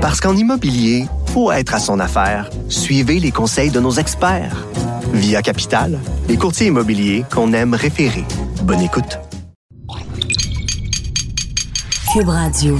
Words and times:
Parce 0.00 0.18
qu'en 0.18 0.34
immobilier, 0.34 1.04
faut 1.26 1.52
être 1.52 1.74
à 1.74 1.78
son 1.78 2.00
affaire. 2.00 2.48
Suivez 2.70 3.20
les 3.20 3.30
conseils 3.30 3.70
de 3.70 3.80
nos 3.80 3.92
experts. 3.92 4.66
Via 5.12 5.42
Capital, 5.42 5.98
les 6.26 6.38
courtiers 6.38 6.68
immobiliers 6.68 7.24
qu'on 7.30 7.52
aime 7.52 7.74
référer. 7.74 8.24
Bonne 8.62 8.80
écoute. 8.80 9.18
Cube 12.14 12.28
Radio. 12.28 12.78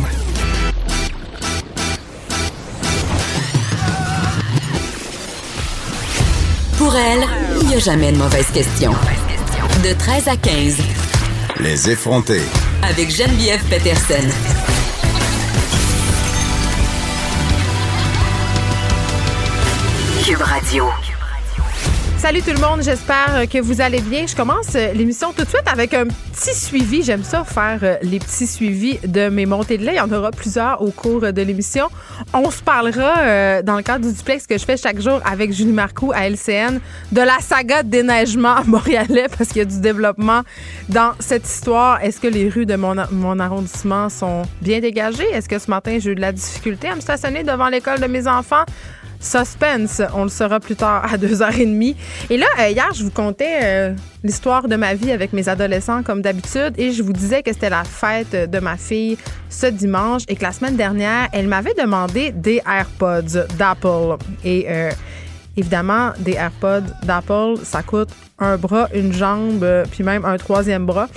Pour 6.79 6.96
elle, 6.96 7.25
il 7.61 7.68
n'y 7.68 7.75
a 7.75 7.79
jamais 7.79 8.12
de 8.12 8.16
mauvaise 8.16 8.46
question. 8.46 8.93
De 9.84 9.93
13 9.93 10.29
à 10.29 10.37
15. 10.37 10.77
Les 11.61 11.91
effronter. 11.91 12.41
Avec 12.82 13.14
Geneviève 13.14 13.62
Peterson. 13.68 14.27
Cube 20.24 20.42
Radio. 20.42 20.84
Salut 22.19 22.42
tout 22.42 22.51
le 22.51 22.60
monde, 22.60 22.83
j'espère 22.83 23.48
que 23.51 23.59
vous 23.59 23.80
allez 23.80 24.02
bien. 24.02 24.27
Je 24.27 24.37
commence 24.37 24.74
euh, 24.74 24.93
l'émission 24.93 25.33
tout 25.33 25.45
de 25.45 25.48
suite 25.48 25.66
avec 25.66 25.95
un 25.95 26.06
petit 26.06 26.55
suivi. 26.55 27.02
J'aime 27.02 27.24
ça 27.24 27.45
faire 27.45 27.79
euh, 27.83 27.96
les 28.02 28.19
petits 28.19 28.46
suivis 28.46 28.98
de 29.06 29.30
mes 29.30 29.46
montées 29.46 29.79
de 29.79 29.87
lait. 29.87 29.93
Il 29.95 29.96
y 29.96 30.01
en 30.01 30.12
aura 30.12 30.30
plusieurs 30.30 30.83
au 30.83 30.91
cours 30.91 31.33
de 31.33 31.43
l'émission. 31.43 31.88
On 32.34 32.51
se 32.51 32.62
parlera 32.62 33.19
euh, 33.20 33.62
dans 33.62 33.77
le 33.77 33.83
cadre 33.83 34.06
du 34.06 34.12
duplex 34.12 34.46
que 34.46 34.59
je 34.59 34.65
fais 34.65 34.77
chaque 34.77 35.01
jour 35.01 35.20
avec 35.24 35.52
Julie 35.52 35.73
Marcoux 35.73 36.12
à 36.12 36.29
LCN 36.29 36.80
de 37.12 37.21
la 37.23 37.38
saga 37.38 37.82
de 37.82 37.88
déneigement 37.88 38.57
montréalais 38.66 39.27
parce 39.38 39.48
qu'il 39.48 39.59
y 39.59 39.62
a 39.62 39.65
du 39.65 39.80
développement 39.80 40.43
dans 40.91 41.12
cette 41.18 41.48
histoire. 41.48 42.02
Est-ce 42.05 42.21
que 42.21 42.29
les 42.29 42.51
rues 42.51 42.66
de 42.66 42.77
mon, 42.77 42.95
mon 43.10 43.38
arrondissement 43.38 44.10
sont 44.10 44.43
bien 44.60 44.80
dégagées? 44.80 45.30
Est-ce 45.32 45.48
que 45.48 45.59
ce 45.59 45.71
matin 45.71 45.96
j'ai 45.98 46.10
eu 46.10 46.15
de 46.15 46.21
la 46.21 46.32
difficulté 46.32 46.88
à 46.88 46.95
me 46.95 47.01
stationner 47.01 47.43
devant 47.43 47.68
l'école 47.71 48.01
de 48.01 48.07
mes 48.07 48.29
enfants? 48.29 48.65
Suspense, 49.20 50.01
on 50.15 50.23
le 50.23 50.30
saura 50.30 50.60
plus 50.60 50.76
tard 50.76 51.04
à 51.04 51.18
2h30. 51.18 51.95
Et 52.30 52.38
là, 52.38 52.46
euh, 52.59 52.71
hier, 52.71 52.88
je 52.95 53.04
vous 53.04 53.10
contais 53.10 53.60
euh, 53.63 53.95
l'histoire 54.24 54.66
de 54.66 54.76
ma 54.76 54.95
vie 54.95 55.13
avec 55.13 55.35
mes 55.35 55.46
adolescents 55.49 56.02
comme 56.02 56.23
d'habitude 56.23 56.73
et 56.79 56.90
je 56.93 57.02
vous 57.02 57.13
disais 57.13 57.43
que 57.43 57.52
c'était 57.52 57.68
la 57.68 57.85
fête 57.85 58.51
de 58.51 58.60
ma 58.60 58.79
fille 58.79 59.18
ce 59.51 59.66
dimanche 59.66 60.23
et 60.29 60.37
que 60.37 60.43
la 60.43 60.52
semaine 60.52 60.76
dernière, 60.76 61.29
elle 61.32 61.48
m'avait 61.48 61.74
demandé 61.74 62.32
des 62.32 62.63
AirPods 62.66 63.46
d'Apple. 63.59 64.16
Et 64.43 64.65
euh, 64.71 64.91
évidemment, 65.54 66.12
des 66.19 66.32
AirPods 66.32 66.91
d'Apple, 67.03 67.62
ça 67.62 67.82
coûte 67.82 68.09
un 68.38 68.56
bras, 68.56 68.88
une 68.94 69.12
jambe, 69.12 69.66
puis 69.91 70.03
même 70.03 70.25
un 70.25 70.38
troisième 70.38 70.87
bras. 70.87 71.09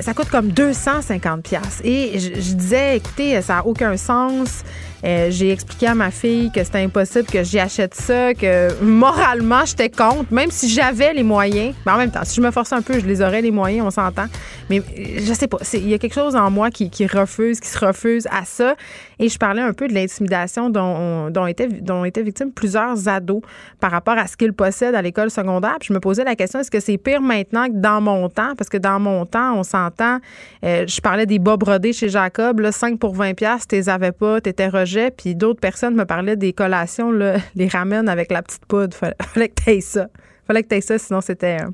ça 0.00 0.14
coûte 0.14 0.28
comme 0.28 0.48
250 0.48 1.44
pièces. 1.44 1.80
Et 1.84 2.18
je, 2.18 2.40
je, 2.40 2.54
disais, 2.54 2.96
écoutez, 2.96 3.40
ça 3.40 3.54
n'a 3.54 3.66
aucun 3.66 3.96
sens. 3.96 4.64
Euh, 5.04 5.28
j'ai 5.30 5.50
expliqué 5.50 5.86
à 5.86 5.94
ma 5.94 6.10
fille 6.10 6.50
que 6.50 6.64
c'était 6.64 6.78
impossible 6.82 7.26
que 7.26 7.42
j'y 7.42 7.58
achète 7.58 7.94
ça, 7.94 8.34
que 8.34 8.82
moralement, 8.82 9.64
j'étais 9.64 9.90
contre, 9.90 10.32
même 10.32 10.50
si 10.50 10.68
j'avais 10.68 11.12
les 11.12 11.22
moyens. 11.22 11.74
Mais 11.84 11.92
en 11.92 11.98
même 11.98 12.10
temps, 12.10 12.24
si 12.24 12.36
je 12.36 12.40
me 12.40 12.50
forçais 12.50 12.74
un 12.74 12.82
peu, 12.82 12.98
je 12.98 13.06
les 13.06 13.20
aurais 13.20 13.42
les 13.42 13.50
moyens, 13.50 13.86
on 13.86 13.90
s'entend. 13.90 14.26
Mais 14.70 14.82
je 15.18 15.32
sais 15.32 15.46
pas, 15.46 15.58
il 15.74 15.88
y 15.88 15.94
a 15.94 15.98
quelque 15.98 16.14
chose 16.14 16.34
en 16.34 16.50
moi 16.50 16.70
qui, 16.70 17.06
refuse, 17.06 17.60
qui 17.60 17.68
se 17.68 17.78
refuse 17.78 18.26
à 18.30 18.44
ça. 18.44 18.74
Et 19.18 19.28
je 19.28 19.38
parlais 19.38 19.62
un 19.62 19.72
peu 19.72 19.88
de 19.88 19.94
l'intimidation 19.94 20.70
dont, 20.70 21.30
dont, 21.30 21.46
étaient, 21.46 21.68
dont 21.68 22.04
étaient 22.04 22.22
victimes 22.22 22.52
plusieurs 22.52 23.08
ados 23.08 23.42
par 23.80 23.90
rapport 23.90 24.18
à 24.18 24.26
ce 24.26 24.36
qu'ils 24.36 24.52
possèdent 24.52 24.94
à 24.94 25.02
l'école 25.02 25.30
secondaire. 25.30 25.76
Puis 25.78 25.88
je 25.88 25.92
me 25.92 26.00
posais 26.00 26.24
la 26.24 26.36
question, 26.36 26.60
est-ce 26.60 26.70
que 26.70 26.80
c'est 26.80 26.98
pire 26.98 27.20
maintenant 27.20 27.66
que 27.66 27.76
dans 27.76 28.00
mon 28.00 28.28
temps? 28.28 28.54
Parce 28.56 28.68
que 28.68 28.76
dans 28.76 28.98
mon 28.98 29.24
temps, 29.26 29.54
on 29.56 29.62
s'entend, 29.62 30.18
euh, 30.64 30.84
je 30.86 31.00
parlais 31.00 31.26
des 31.26 31.38
bas 31.38 31.56
brodés 31.56 31.92
chez 31.92 32.08
Jacob, 32.08 32.60
là, 32.60 32.72
5 32.72 32.98
pour 32.98 33.14
20 33.14 33.34
pièces, 33.34 33.66
tu 33.68 33.76
les 33.76 33.88
avais 33.88 34.12
pas, 34.12 34.40
tu 34.40 34.50
étais 34.50 34.68
puis 35.16 35.34
d'autres 35.34 35.60
personnes 35.60 35.94
me 35.94 36.04
parlaient 36.04 36.36
des 36.36 36.52
collations, 36.52 37.10
les 37.54 37.68
ramen 37.68 38.08
avec 38.08 38.30
la 38.30 38.42
petite 38.42 38.66
poudre. 38.66 38.96
Fallait, 39.20 39.48
que 39.48 39.62
tu 39.62 39.70
aies 39.70 39.80
ça. 39.80 40.08
Fallait 40.46 40.62
que 40.62 40.68
tu 40.68 40.74
aies 40.76 40.80
ça, 40.80 40.98
sinon 40.98 41.20
c'était 41.20 41.58
euh, 41.60 41.68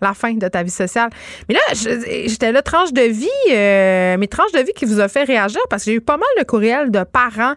la 0.00 0.14
fin 0.14 0.34
de 0.34 0.48
ta 0.48 0.62
vie 0.62 0.70
sociale. 0.70 1.10
Mais 1.48 1.54
là, 1.54 1.60
j'étais 1.72 2.52
là, 2.52 2.62
tranche 2.62 2.92
de 2.92 3.02
vie, 3.02 3.28
euh, 3.50 4.16
mes 4.16 4.28
tranches 4.28 4.52
de 4.52 4.60
vie 4.60 4.72
qui 4.74 4.84
vous 4.84 5.00
a 5.00 5.08
fait 5.08 5.24
réagir 5.24 5.60
parce 5.70 5.84
que 5.84 5.90
j'ai 5.90 5.96
eu 5.96 6.00
pas 6.00 6.16
mal 6.16 6.28
de 6.38 6.44
courriels 6.44 6.90
de 6.90 7.04
parents 7.04 7.54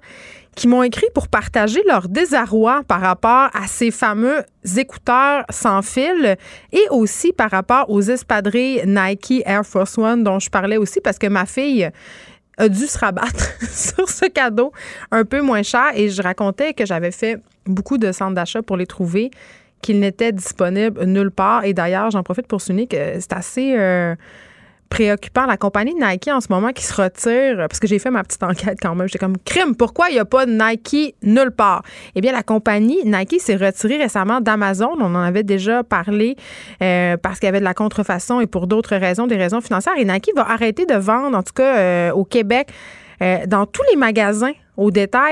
qui 0.56 0.68
m'ont 0.68 0.84
écrit 0.84 1.08
pour 1.14 1.28
partager 1.28 1.82
leur 1.88 2.10
désarroi 2.10 2.82
par 2.88 3.02
rapport 3.02 3.50
à 3.54 3.68
ces 3.68 3.90
fameux 3.90 4.44
écouteurs 4.78 5.46
sans 5.50 5.82
fil 5.82 6.36
et 6.74 6.84
aussi 6.90 7.32
par 7.32 7.50
rapport 7.50 7.90
aux 7.90 8.02
espadrilles 8.02 8.84
Nike 8.86 9.44
Air 9.46 9.66
Force 9.66 9.98
One 9.98 10.24
dont 10.24 10.40
je 10.40 10.50
parlais 10.50 10.78
aussi 10.78 11.00
parce 11.00 11.18
que 11.18 11.28
ma 11.28 11.46
fille 11.46 11.90
a 12.62 12.70
dû 12.70 12.86
se 12.86 12.98
rabattre 12.98 13.58
sur 13.72 14.08
ce 14.08 14.26
cadeau 14.26 14.72
un 15.12 15.26
peu 15.26 15.42
moins 15.42 15.64
cher. 15.64 15.92
Et 15.96 16.10
je 16.10 16.22
racontais 16.22 16.74
que 16.74 16.86
j'avais 16.86 17.12
fait 17.12 17.40
beaucoup 17.66 17.98
de 17.98 18.12
centres 18.12 18.36
d'achat 18.36 18.62
pour 18.62 18.78
les 18.78 18.86
trouver, 18.86 19.32
qu'ils 19.82 20.00
n'étaient 20.00 20.32
disponibles 20.32 21.04
nulle 21.06 21.32
part. 21.32 21.66
Et 21.66 21.74
d'ailleurs, 21.74 22.12
j'en 22.12 22.24
profite 22.24 22.48
pour 22.48 22.62
souligner 22.62 22.88
que 22.88 23.20
c'est 23.20 23.34
assez... 23.34 23.76
Euh, 23.78 24.16
préoccupant. 24.92 25.48
La 25.48 25.58
compagnie 25.58 25.96
Nike 25.96 26.28
en 26.28 26.42
ce 26.42 26.48
moment 26.50 26.72
qui 26.74 26.84
se 26.84 26.94
retire, 26.94 27.56
parce 27.58 27.80
que 27.80 27.88
j'ai 27.88 27.98
fait 27.98 28.12
ma 28.12 28.24
petite 28.24 28.44
enquête 28.44 28.78
quand 28.80 28.94
même, 28.94 29.08
j'étais 29.08 29.18
comme 29.18 29.38
crime, 29.38 29.76
pourquoi 29.76 30.10
il 30.10 30.14
n'y 30.14 30.20
a 30.20 30.26
pas 30.26 30.46
Nike 30.46 31.16
nulle 31.24 31.52
part? 31.52 31.82
Eh 32.14 32.22
bien, 32.22 32.34
la 32.34 32.44
compagnie 32.44 33.00
Nike 33.06 33.40
s'est 33.40 33.56
retirée 33.56 33.98
récemment 33.98 34.42
d'Amazon. 34.42 34.92
On 35.00 35.16
en 35.16 35.24
avait 35.24 35.44
déjà 35.44 35.84
parlé 35.84 36.36
euh, 36.84 37.18
parce 37.18 37.40
qu'il 37.40 37.48
y 37.48 37.50
avait 37.50 37.60
de 37.60 37.66
la 37.66 37.74
contrefaçon 37.74 38.42
et 38.42 38.48
pour 38.48 38.68
d'autres 38.68 38.98
raisons, 38.98 39.26
des 39.26 39.38
raisons 39.38 39.62
financières. 39.62 39.94
Et 39.98 40.06
Nike 40.06 40.32
va 40.36 40.52
arrêter 40.52 40.86
de 40.86 40.96
vendre, 40.96 41.38
en 41.38 41.44
tout 41.44 41.54
cas 41.54 41.78
euh, 41.78 42.12
au 42.12 42.26
Québec, 42.26 42.68
euh, 43.22 43.46
dans 43.48 43.66
tous 43.66 43.84
les 43.92 43.98
magasins 43.98 44.52
au 44.82 44.90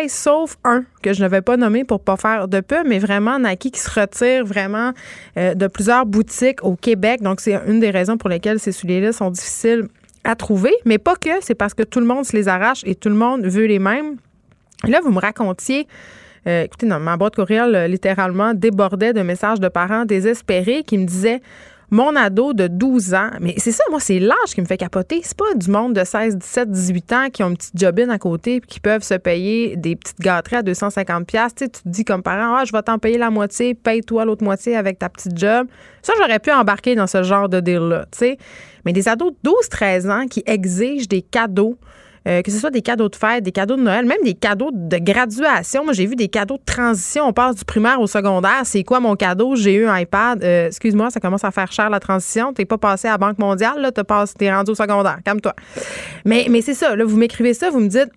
sauf 0.09 0.57
un 0.63 0.83
que 1.01 1.11
je 1.11 1.23
ne 1.23 1.27
vais 1.27 1.41
pas 1.41 1.57
nommer 1.57 1.83
pour 1.83 2.01
pas 2.01 2.17
faire 2.17 2.47
de 2.47 2.59
peu, 2.59 2.83
mais 2.85 2.99
vraiment 2.99 3.39
Nike 3.39 3.71
qui 3.71 3.79
se 3.79 3.99
retire 3.99 4.45
vraiment 4.45 4.93
euh, 5.37 5.55
de 5.55 5.65
plusieurs 5.65 6.05
boutiques 6.05 6.63
au 6.63 6.75
Québec. 6.75 7.21
Donc, 7.23 7.41
c'est 7.41 7.59
une 7.67 7.79
des 7.79 7.89
raisons 7.89 8.17
pour 8.17 8.29
lesquelles 8.29 8.59
ces 8.59 8.71
souliers-là 8.71 9.11
sont 9.11 9.31
difficiles 9.31 9.87
à 10.23 10.35
trouver, 10.35 10.73
mais 10.85 10.99
pas 10.99 11.15
que, 11.15 11.41
c'est 11.41 11.55
parce 11.55 11.73
que 11.73 11.81
tout 11.81 11.99
le 11.99 12.05
monde 12.05 12.25
se 12.25 12.35
les 12.35 12.47
arrache 12.47 12.81
et 12.85 12.93
tout 12.93 13.09
le 13.09 13.15
monde 13.15 13.43
veut 13.45 13.65
les 13.65 13.79
mêmes. 13.79 14.17
Là, 14.87 14.99
vous 15.01 15.11
me 15.11 15.19
racontiez 15.19 15.87
euh, 16.47 16.63
écoutez, 16.63 16.85
ma 16.85 17.17
boîte 17.17 17.35
courriel 17.35 17.91
littéralement 17.91 18.53
débordait 18.53 19.11
de 19.11 19.21
messages 19.21 19.59
de 19.59 19.67
parents 19.67 20.05
désespérés 20.05 20.83
qui 20.83 20.97
me 20.97 21.05
disaient 21.05 21.41
mon 21.91 22.15
ado 22.15 22.53
de 22.53 22.67
12 22.67 23.13
ans, 23.13 23.31
mais 23.39 23.55
c'est 23.57 23.71
ça, 23.71 23.83
moi, 23.89 23.99
c'est 23.99 24.19
l'âge 24.19 24.53
qui 24.53 24.61
me 24.61 24.65
fait 24.65 24.77
capoter. 24.77 25.21
C'est 25.23 25.37
pas 25.37 25.53
du 25.55 25.69
monde 25.69 25.93
de 25.93 26.03
16, 26.03 26.37
17, 26.37 26.71
18 26.71 27.13
ans 27.13 27.29
qui 27.31 27.43
ont 27.43 27.49
une 27.49 27.57
petite 27.57 27.79
jobine 27.79 28.09
à 28.09 28.19
côté 28.19 28.55
et 28.55 28.61
qui 28.61 28.79
peuvent 28.79 29.03
se 29.03 29.15
payer 29.15 29.75
des 29.75 29.95
petites 29.95 30.19
gâteries 30.19 30.57
à 30.57 30.63
250 30.63 31.25
pièces. 31.25 31.55
Tu 31.55 31.69
te 31.69 31.79
dis 31.85 32.05
comme 32.05 32.21
parent, 32.21 32.55
ah, 32.57 32.65
je 32.65 32.71
vais 32.71 32.81
t'en 32.81 32.99
payer 32.99 33.17
la 33.17 33.29
moitié, 33.29 33.73
paye-toi 33.73 34.25
l'autre 34.25 34.43
moitié 34.43 34.75
avec 34.75 34.99
ta 34.99 35.09
petite 35.09 35.37
job. 35.37 35.67
Ça, 36.01 36.13
j'aurais 36.17 36.39
pu 36.39 36.51
embarquer 36.51 36.95
dans 36.95 37.07
ce 37.07 37.23
genre 37.23 37.49
de 37.49 37.59
deal-là, 37.59 38.05
tu 38.11 38.19
sais. 38.19 38.37
Mais 38.85 38.93
des 38.93 39.07
ados 39.07 39.31
de 39.31 39.37
12, 39.43 39.53
13 39.69 40.09
ans 40.09 40.25
qui 40.27 40.43
exigent 40.45 41.07
des 41.07 41.21
cadeaux 41.21 41.77
euh, 42.27 42.41
que 42.41 42.51
ce 42.51 42.57
soit 42.57 42.71
des 42.71 42.81
cadeaux 42.81 43.09
de 43.09 43.15
fête, 43.15 43.43
des 43.43 43.51
cadeaux 43.51 43.75
de 43.75 43.81
Noël, 43.81 44.05
même 44.05 44.21
des 44.23 44.33
cadeaux 44.33 44.71
de 44.73 44.97
graduation. 44.97 45.83
Moi, 45.83 45.93
j'ai 45.93 46.05
vu 46.05 46.15
des 46.15 46.27
cadeaux 46.27 46.57
de 46.57 46.65
transition. 46.65 47.25
On 47.27 47.33
passe 47.33 47.55
du 47.55 47.65
primaire 47.65 47.99
au 48.01 48.07
secondaire. 48.07 48.61
C'est 48.63 48.83
quoi 48.83 48.99
mon 48.99 49.15
cadeau? 49.15 49.55
J'ai 49.55 49.75
eu 49.75 49.87
un 49.87 49.97
iPad. 49.99 50.43
Euh, 50.43 50.67
excuse-moi, 50.67 51.09
ça 51.09 51.19
commence 51.19 51.43
à 51.43 51.51
faire 51.51 51.71
cher 51.71 51.89
la 51.89 51.99
transition. 51.99 52.53
T'es 52.53 52.65
pas 52.65 52.77
passé 52.77 53.07
à 53.07 53.11
la 53.11 53.17
Banque 53.17 53.39
mondiale, 53.39 53.81
là. 53.81 53.91
T'es 53.91 54.53
rendu 54.53 54.71
au 54.71 54.75
secondaire. 54.75 55.19
Calme-toi. 55.23 55.53
Mais, 56.25 56.47
mais 56.49 56.61
c'est 56.61 56.73
ça. 56.73 56.95
Là, 56.95 57.05
vous 57.05 57.17
m'écrivez 57.17 57.53
ça, 57.53 57.69
vous 57.69 57.79
me 57.79 57.87
dites, 57.87 58.09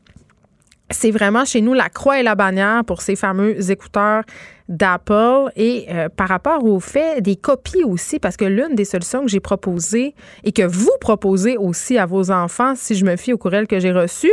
c'est 0.93 1.11
vraiment 1.11 1.45
chez 1.45 1.61
nous 1.61 1.75
la 1.75 1.89
croix 1.89 2.21
et 2.21 2.23
la 2.23 2.35
bannière 2.35 2.85
pour 2.85 3.03
ces 3.03 3.17
fameux 3.17 3.71
écouteurs 3.71 4.23
d'Apple 4.69 5.51
et 5.57 5.87
euh, 5.91 6.09
par 6.09 6.29
rapport 6.29 6.65
au 6.65 6.81
fait 6.81 7.21
des 7.21 7.37
copies 7.37 7.85
aussi, 7.85 8.19
parce 8.19 8.37
que 8.37 8.45
l'une 8.45 8.75
des 8.75 8.85
solutions 8.85 9.23
que 9.23 9.29
j'ai 9.29 9.41
proposées 9.41 10.15
et 10.45 10.53
que 10.53 10.63
vous 10.63 10.93
proposez 11.01 11.57
aussi 11.57 11.99
à 11.99 12.07
vos 12.07 12.31
enfants, 12.31 12.75
si 12.75 12.95
je 12.95 13.05
me 13.05 13.17
fie 13.17 13.33
au 13.33 13.39
courriel 13.39 13.67
que 13.67 13.81
j'ai 13.81 13.93
reçu, 13.93 14.31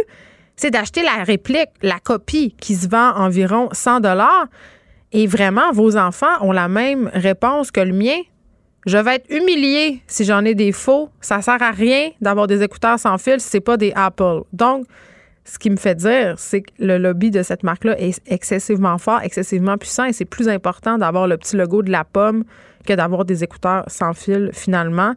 c'est 0.56 0.72
d'acheter 0.72 1.03
la 1.03 1.24
réplique, 1.24 1.70
la 1.81 2.00
copie 2.00 2.56
qui 2.59 2.76
se 2.76 2.88
vend 2.88 3.16
environ 3.16 3.70
100 3.72 4.02
dollars. 4.02 4.47
Et 5.12 5.26
vraiment, 5.26 5.72
vos 5.72 5.97
enfants 5.97 6.41
ont 6.41 6.52
la 6.52 6.67
même 6.67 7.09
réponse 7.14 7.72
que 7.72 7.79
le 7.79 7.94
mien. 7.94 8.17
Je 8.85 8.97
vais 8.97 9.16
être 9.16 9.29
humilié 9.32 10.02
si 10.08 10.26
j'en 10.26 10.44
ai 10.46 10.55
des 10.55 10.72
faux. 10.72 11.09
Ça 11.22 11.41
sert 11.41 11.62
à 11.62 11.72
rien 11.72 12.09
d'avoir 12.22 12.47
des 12.47 12.62
écouteurs 12.62 13.00
sans 13.00 13.17
fil 13.17 13.40
si 13.40 13.50
c'est 13.50 13.59
pas 13.59 13.78
des 13.78 13.91
Apple. 13.96 14.41
Donc, 14.53 14.85
ce 15.49 15.57
qui 15.57 15.69
me 15.69 15.78
fait 15.78 15.96
dire, 15.96 16.35
c'est 16.37 16.61
que 16.61 16.72
le 16.79 16.97
lobby 16.97 17.31
de 17.31 17.41
cette 17.41 17.63
marque-là 17.63 17.99
est 17.99 18.22
excessivement 18.28 18.97
fort, 18.99 19.22
excessivement 19.23 19.78
puissant 19.78 20.05
et 20.05 20.13
c'est 20.13 20.25
plus 20.25 20.47
important 20.47 20.97
d'avoir 20.97 21.28
le 21.28 21.37
petit 21.37 21.55
logo 21.55 21.81
de 21.81 21.91
la 21.91 22.03
pomme 22.03 22.43
que 22.85 22.93
d'avoir 22.93 23.25
des 23.25 23.43
écouteurs 23.43 23.84
sans 23.87 24.13
fil 24.13 24.51
finalement. 24.53 25.16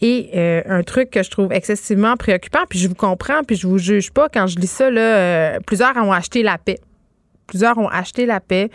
Et 0.00 0.30
euh, 0.34 0.62
un 0.66 0.82
truc 0.82 1.10
que 1.10 1.22
je 1.22 1.30
trouve 1.30 1.52
excessivement 1.52 2.16
préoccupant, 2.16 2.60
puis 2.68 2.78
je 2.78 2.88
vous 2.88 2.94
comprends, 2.94 3.42
puis 3.44 3.56
je 3.56 3.66
vous 3.66 3.78
juge 3.78 4.12
pas 4.12 4.28
quand 4.28 4.46
je 4.46 4.58
lis 4.58 4.70
ça, 4.70 4.90
là, 4.90 5.00
euh, 5.00 5.58
plusieurs 5.66 5.96
ont 5.96 6.12
acheté 6.12 6.42
la 6.42 6.58
paix. 6.58 6.78
Plusieurs 7.46 7.76
ont 7.78 7.88
acheté 7.88 8.24
la 8.24 8.40
paix 8.40 8.70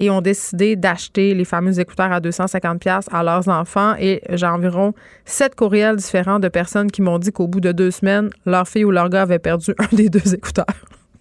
et 0.00 0.10
ont 0.10 0.22
décidé 0.22 0.76
d'acheter 0.76 1.34
les 1.34 1.44
fameux 1.44 1.78
écouteurs 1.78 2.10
à 2.10 2.20
250 2.20 2.80
pièces 2.80 3.06
à 3.12 3.22
leurs 3.22 3.48
enfants 3.48 3.94
et 3.98 4.22
j'ai 4.30 4.46
environ 4.46 4.94
sept 5.26 5.54
courriels 5.54 5.96
différents 5.96 6.40
de 6.40 6.48
personnes 6.48 6.90
qui 6.90 7.02
m'ont 7.02 7.18
dit 7.18 7.30
qu'au 7.30 7.46
bout 7.46 7.60
de 7.60 7.70
deux 7.70 7.90
semaines, 7.90 8.30
leur 8.46 8.66
fille 8.66 8.84
ou 8.84 8.90
leur 8.90 9.10
gars 9.10 9.22
avait 9.22 9.38
perdu 9.38 9.74
un 9.78 9.94
des 9.94 10.08
deux 10.08 10.34
écouteurs. 10.34 10.64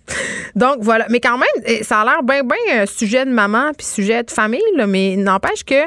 Donc 0.55 0.77
voilà, 0.79 1.05
mais 1.09 1.19
quand 1.19 1.37
même, 1.37 1.63
eh, 1.65 1.83
ça 1.83 2.01
a 2.01 2.05
l'air 2.05 2.23
bien, 2.23 2.41
bien 2.43 2.85
sujet 2.85 3.25
de 3.25 3.31
maman 3.31 3.71
puis 3.77 3.85
sujet 3.85 4.23
de 4.23 4.31
famille, 4.31 4.61
mais 4.87 5.17
n'empêche 5.17 5.65
que 5.65 5.83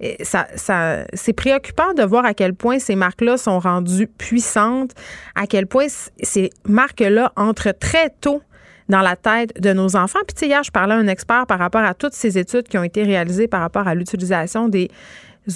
eh, 0.00 0.16
ça, 0.24 0.46
ça 0.56 1.04
c'est 1.12 1.34
préoccupant 1.34 1.92
de 1.92 2.02
voir 2.02 2.24
à 2.24 2.32
quel 2.32 2.54
point 2.54 2.78
ces 2.78 2.96
marques-là 2.96 3.36
sont 3.36 3.58
rendues 3.58 4.08
puissantes, 4.08 4.92
à 5.34 5.46
quel 5.46 5.66
point 5.66 5.86
ces 6.22 6.50
marques-là 6.66 7.32
entrent 7.36 7.74
très 7.78 8.08
tôt 8.20 8.40
dans 8.88 9.00
la 9.00 9.16
tête 9.16 9.60
de 9.60 9.72
nos 9.72 9.96
enfants. 9.96 10.20
Puis, 10.26 10.46
hier, 10.46 10.62
je 10.62 10.70
parlais 10.70 10.94
à 10.94 10.98
un 10.98 11.08
expert 11.08 11.46
par 11.46 11.58
rapport 11.58 11.82
à 11.82 11.94
toutes 11.94 12.14
ces 12.14 12.38
études 12.38 12.68
qui 12.68 12.78
ont 12.78 12.84
été 12.84 13.02
réalisées 13.02 13.48
par 13.48 13.60
rapport 13.60 13.88
à 13.88 13.94
l'utilisation 13.94 14.68
des 14.68 14.90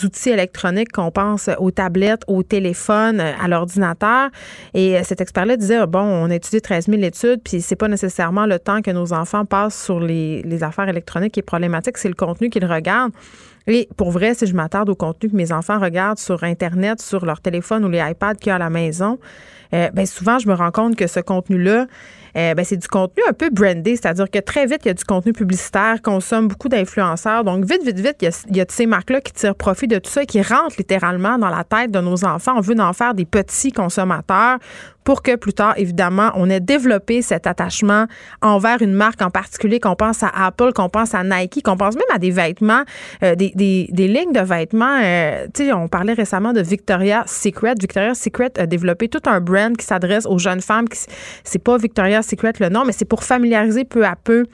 outils 0.03 0.31
électroniques, 0.31 0.93
qu'on 0.93 1.11
pense 1.11 1.49
aux 1.59 1.71
tablettes, 1.71 2.23
aux 2.27 2.43
téléphones, 2.43 3.21
à 3.21 3.49
l'ordinateur. 3.49 4.29
Et 4.75 5.03
cet 5.03 5.21
expert-là 5.21 5.57
disait, 5.57 5.87
bon, 5.87 6.01
on 6.01 6.31
a 6.31 6.35
étudié 6.35 6.61
13 6.61 6.87
000 6.89 7.03
études, 7.03 7.41
puis 7.43 7.61
c'est 7.63 7.77
pas 7.77 7.89
nécessairement 7.89 8.47
le 8.47 8.59
temps 8.59 8.83
que 8.83 8.91
nos 8.91 9.13
enfants 9.13 9.45
passent 9.45 9.83
sur 9.83 10.01
les, 10.01 10.43
les 10.43 10.63
affaires 10.63 10.89
électroniques 10.89 11.33
qui 11.33 11.41
est 11.41 11.43
problématique, 11.43 11.97
c'est 11.97 12.09
le 12.09 12.15
contenu 12.15 12.51
qu'ils 12.51 12.67
regardent. 12.67 13.13
Et 13.67 13.89
pour 13.97 14.11
vrai, 14.11 14.35
si 14.35 14.47
je 14.47 14.55
m'attarde 14.55 14.89
au 14.89 14.95
contenu 14.95 15.31
que 15.31 15.37
mes 15.37 15.53
enfants 15.53 15.79
regardent 15.79 16.19
sur 16.19 16.43
Internet, 16.43 17.03
sur 17.03 17.27
leur 17.27 17.41
téléphone 17.41 17.85
ou 17.85 17.89
les 17.89 17.99
iPads 17.99 18.37
qu'il 18.37 18.49
y 18.49 18.51
a 18.51 18.57
à 18.57 18.59
la 18.59 18.71
maison, 18.71 19.19
euh, 19.75 19.91
ben 19.93 20.07
souvent, 20.07 20.39
je 20.39 20.49
me 20.49 20.55
rends 20.55 20.71
compte 20.71 20.97
que 20.97 21.07
ce 21.07 21.21
contenu-là, 21.21 21.87
euh, 22.37 22.55
ben, 22.55 22.65
c'est 22.65 22.77
du 22.77 22.89
contenu 22.89 23.23
un 23.29 23.33
peu 23.33 23.51
brandé, 23.51 23.97
c'est-à-dire 23.97 24.31
que 24.31 24.39
très 24.39 24.67
vite, 24.67 24.81
il 24.85 24.89
y 24.89 24.91
a 24.91 24.95
du 24.95 25.05
contenu 25.05 25.33
publicitaire, 25.33 26.01
consomme 26.03 26.49
beaucoup 26.49 26.69
d'influenceurs. 26.69 27.45
Donc, 27.45 27.65
vite, 27.65 27.83
vite, 27.85 27.99
vite, 27.99 28.17
il 28.51 28.57
y 28.57 28.61
a, 28.61 28.65
ces 28.69 28.87
marques-là 28.87 29.21
qui 29.21 29.33
tirent 29.33 29.55
profit 29.55 29.87
de 29.87 29.99
tout 29.99 30.11
ça 30.11 30.23
et 30.23 30.27
qui 30.27 30.43
rentrent 30.43 30.77
littéralement 30.79 31.39
dans 31.39 31.51
la 31.51 31.65
tête 31.65 31.91
de 31.91 32.01
nos 32.01 32.25
enfants. 32.25 32.55
On 32.57 32.61
veut 32.61 32.79
en 32.79 32.93
faire 32.93 33.15
des 33.15 33.25
petits 33.25 33.73
consommateurs 33.73 34.59
pour 35.09 35.23
que 35.23 35.37
plus 35.37 35.55
tard, 35.55 35.73
évidemment, 35.79 36.33
on 36.35 36.51
ait 36.51 36.61
développé 36.61 37.23
cet 37.23 37.47
attachement 37.47 38.05
envers 38.43 38.83
une 38.83 38.93
marque 38.93 39.23
en 39.23 39.31
particulier, 39.31 39.81
qu'on 39.81 39.97
pense 39.97 40.23
à 40.23 40.29
Apple, 40.29 40.75
qu'on 40.75 40.91
pense 40.91 41.15
à 41.15 41.25
Nike, 41.25 41.63
qu'on 41.65 41.79
pense 41.79 41.95
même 41.95 42.05
à 42.13 42.19
des 42.19 42.31
vêtements, 42.31 42.83
euh, 43.23 43.35
des, 43.35 43.51
des, 43.55 43.89
des, 43.91 44.07
lignes 44.07 44.35
de 44.35 44.43
vêtements. 44.43 45.01
Euh, 45.03 45.47
tu 45.55 45.65
sais, 45.65 45.73
on 45.73 45.89
parlait 45.89 46.13
récemment 46.13 46.53
de 46.53 46.61
Victoria's 46.61 47.25
Secret. 47.27 47.73
Victoria's 47.81 48.19
Secret 48.19 48.53
a 48.59 48.67
développé 48.67 49.09
tout 49.09 49.23
un 49.25 49.41
brand 49.41 49.75
qui 49.75 49.87
s'adresse 49.87 50.27
aux 50.27 50.39
jeunes 50.39 50.61
femmes. 50.61 50.85
C'est 51.43 51.65
pas 51.65 51.79
Victoria's 51.79 52.27
Secret 52.27 52.53
le 52.61 52.69
nom, 52.69 52.85
mais 52.85 52.93
c'est 52.93 53.07
pour 53.07 53.25
familiariser 53.25 53.87
peu 53.87 54.05
à 54.05 54.15
peu 54.15 54.45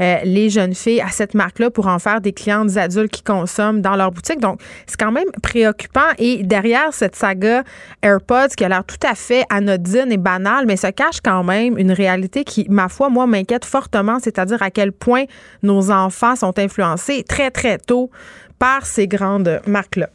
euh, 0.00 0.16
les 0.24 0.50
jeunes 0.50 0.74
filles 0.74 1.00
à 1.00 1.08
cette 1.08 1.34
marque-là 1.34 1.70
pour 1.70 1.86
en 1.86 1.98
faire 1.98 2.20
des 2.20 2.32
clientes 2.32 2.76
adultes 2.76 3.12
qui 3.12 3.22
consomment 3.22 3.80
dans 3.80 3.96
leur 3.96 4.10
boutique. 4.10 4.40
Donc, 4.40 4.60
c'est 4.86 4.98
quand 4.98 5.12
même 5.12 5.30
préoccupant. 5.42 6.00
Et 6.18 6.42
derrière 6.42 6.92
cette 6.92 7.16
saga 7.16 7.62
AirPods, 8.02 8.54
qui 8.56 8.64
a 8.64 8.68
l'air 8.68 8.84
tout 8.84 9.06
à 9.06 9.14
fait 9.14 9.44
anodine 9.50 10.10
et 10.10 10.16
banale, 10.16 10.66
mais 10.66 10.76
se 10.76 10.88
cache 10.88 11.20
quand 11.22 11.44
même 11.44 11.78
une 11.78 11.92
réalité 11.92 12.44
qui, 12.44 12.66
ma 12.68 12.88
foi, 12.88 13.08
moi, 13.08 13.26
m'inquiète 13.26 13.64
fortement, 13.64 14.18
c'est-à-dire 14.20 14.62
à 14.62 14.70
quel 14.70 14.92
point 14.92 15.24
nos 15.62 15.90
enfants 15.90 16.36
sont 16.36 16.58
influencés 16.58 17.24
très, 17.24 17.50
très 17.50 17.78
tôt 17.78 18.10
par 18.58 18.86
ces 18.86 19.06
grandes 19.06 19.60
marques-là. 19.66 20.08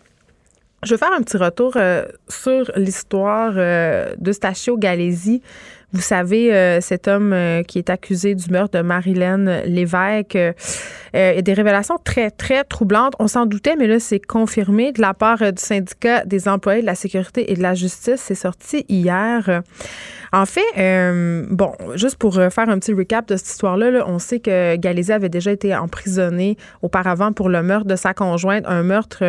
Je 0.84 0.94
vais 0.94 0.98
faire 0.98 1.12
un 1.12 1.22
petit 1.22 1.38
retour 1.38 1.74
euh, 1.76 2.06
sur 2.30 2.72
l'histoire 2.76 3.54
euh, 3.58 4.14
de 4.18 4.32
Stachio 4.32 4.78
Galési. 4.78 5.42
Vous 5.92 6.02
savez, 6.02 6.54
euh, 6.54 6.82
cet 6.82 7.08
homme 7.08 7.34
euh, 7.34 7.64
qui 7.64 7.80
est 7.80 7.90
accusé 7.90 8.36
du 8.36 8.52
meurtre 8.52 8.78
de 8.78 8.84
Marilyn 8.84 9.64
Lévesque, 9.66 10.36
euh, 10.36 10.54
il 11.14 11.20
y 11.20 11.40
a 11.40 11.42
des 11.42 11.54
révélations 11.54 11.98
très, 12.04 12.30
très 12.30 12.64
troublantes. 12.64 13.14
On 13.18 13.28
s'en 13.28 13.48
doutait, 13.48 13.76
mais 13.76 13.88
là, 13.88 14.00
c'est 14.00 14.20
confirmé 14.20 14.92
de 14.92 15.02
la 15.02 15.16
part 15.16 15.40
du 15.40 15.62
syndicat 15.62 16.24
des 16.26 16.48
employés 16.48 16.82
de 16.82 16.86
la 16.86 16.94
sécurité 16.94 17.52
et 17.52 17.56
de 17.56 17.64
la 17.64 17.74
justice. 17.74 18.22
C'est 18.24 18.36
sorti 18.36 18.86
hier. 18.88 19.64
En 20.32 20.46
fait, 20.46 20.62
bon, 21.50 21.72
juste 21.96 22.18
pour 22.18 22.36
faire 22.36 22.70
un 22.70 22.80
petit 22.80 22.94
recap 22.94 23.28
de 23.28 23.36
cette 23.36 23.48
histoire-là, 23.48 24.04
on 24.08 24.20
sait 24.20 24.40
que 24.40 24.76
Galésia 24.76 25.16
avait 25.16 25.30
déjà 25.30 25.52
été 25.52 25.76
emprisonné 25.76 26.58
auparavant 26.82 27.32
pour 27.32 27.50
le 27.50 27.64
meurtre 27.64 27.88
de 27.88 27.96
sa 27.96 28.14
conjointe, 28.14 28.64
un 28.68 28.84
meurtre 28.84 29.24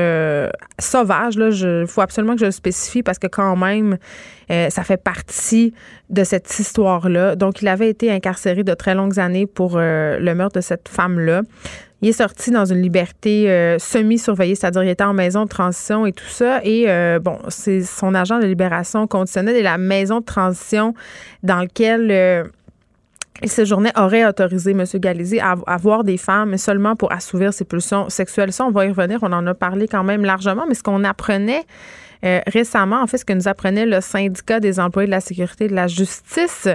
sauvage. 0.78 1.36
Il 1.36 1.86
faut 1.86 2.02
absolument 2.02 2.34
que 2.34 2.40
je 2.40 2.46
le 2.46 2.50
spécifie 2.50 3.02
parce 3.02 3.18
que 3.18 3.28
quand 3.28 3.56
même, 3.56 3.96
ça 4.48 4.82
fait 4.84 5.02
partie 5.02 5.72
de 6.10 6.24
cette 6.24 6.58
histoire-là. 6.58 7.36
Donc, 7.36 7.62
il 7.62 7.68
avait 7.68 7.88
été 7.88 8.10
incarcéré 8.10 8.64
de 8.64 8.74
très 8.74 8.94
longues 8.94 9.18
années 9.18 9.46
pour 9.46 9.76
euh, 9.76 10.18
le 10.18 10.34
meurtre 10.34 10.56
de 10.56 10.60
cette 10.60 10.88
femme-là. 10.88 11.42
Il 12.02 12.08
est 12.08 12.12
sorti 12.12 12.50
dans 12.50 12.64
une 12.64 12.80
liberté 12.80 13.50
euh, 13.50 13.78
semi-surveillée, 13.78 14.54
c'est-à-dire 14.54 14.82
il 14.82 14.88
était 14.88 15.04
en 15.04 15.12
maison 15.12 15.44
de 15.44 15.48
transition 15.48 16.06
et 16.06 16.12
tout 16.12 16.28
ça. 16.28 16.60
Et 16.64 16.84
euh, 16.88 17.18
bon, 17.18 17.38
c'est 17.48 17.82
son 17.82 18.14
agent 18.14 18.38
de 18.38 18.46
libération 18.46 19.06
conditionnelle 19.06 19.56
et 19.56 19.62
la 19.62 19.78
maison 19.78 20.20
de 20.20 20.24
transition 20.24 20.94
dans 21.42 21.60
lequel 21.60 22.50
il 23.42 23.48
séjournait 23.48 23.92
aurait 23.96 24.26
autorisé 24.26 24.72
M. 24.72 24.84
Galizi 24.94 25.40
à, 25.40 25.56
à, 25.66 25.76
voir 25.76 26.04
des 26.04 26.16
femmes 26.16 26.56
seulement 26.56 26.96
pour 26.96 27.12
assouvir 27.12 27.52
ses 27.52 27.64
pulsions 27.64 28.08
sexuelles. 28.08 28.52
Ça, 28.52 28.64
on 28.64 28.70
va 28.70 28.86
y 28.86 28.88
revenir. 28.88 29.18
On 29.22 29.32
en 29.32 29.46
a 29.46 29.54
parlé 29.54 29.88
quand 29.88 30.04
même 30.04 30.24
largement, 30.24 30.64
mais 30.68 30.74
ce 30.74 30.82
qu'on 30.82 31.04
apprenait 31.04 31.64
euh, 32.24 32.40
récemment, 32.46 33.00
en 33.00 33.06
fait, 33.06 33.18
ce 33.18 33.24
que 33.24 33.32
nous 33.32 33.48
apprenait 33.48 33.86
le 33.86 34.00
syndicat 34.00 34.60
des 34.60 34.78
employés 34.78 35.06
de 35.06 35.10
la 35.10 35.20
sécurité 35.20 35.64
et 35.64 35.68
de 35.68 35.74
la 35.74 35.86
justice, 35.86 36.68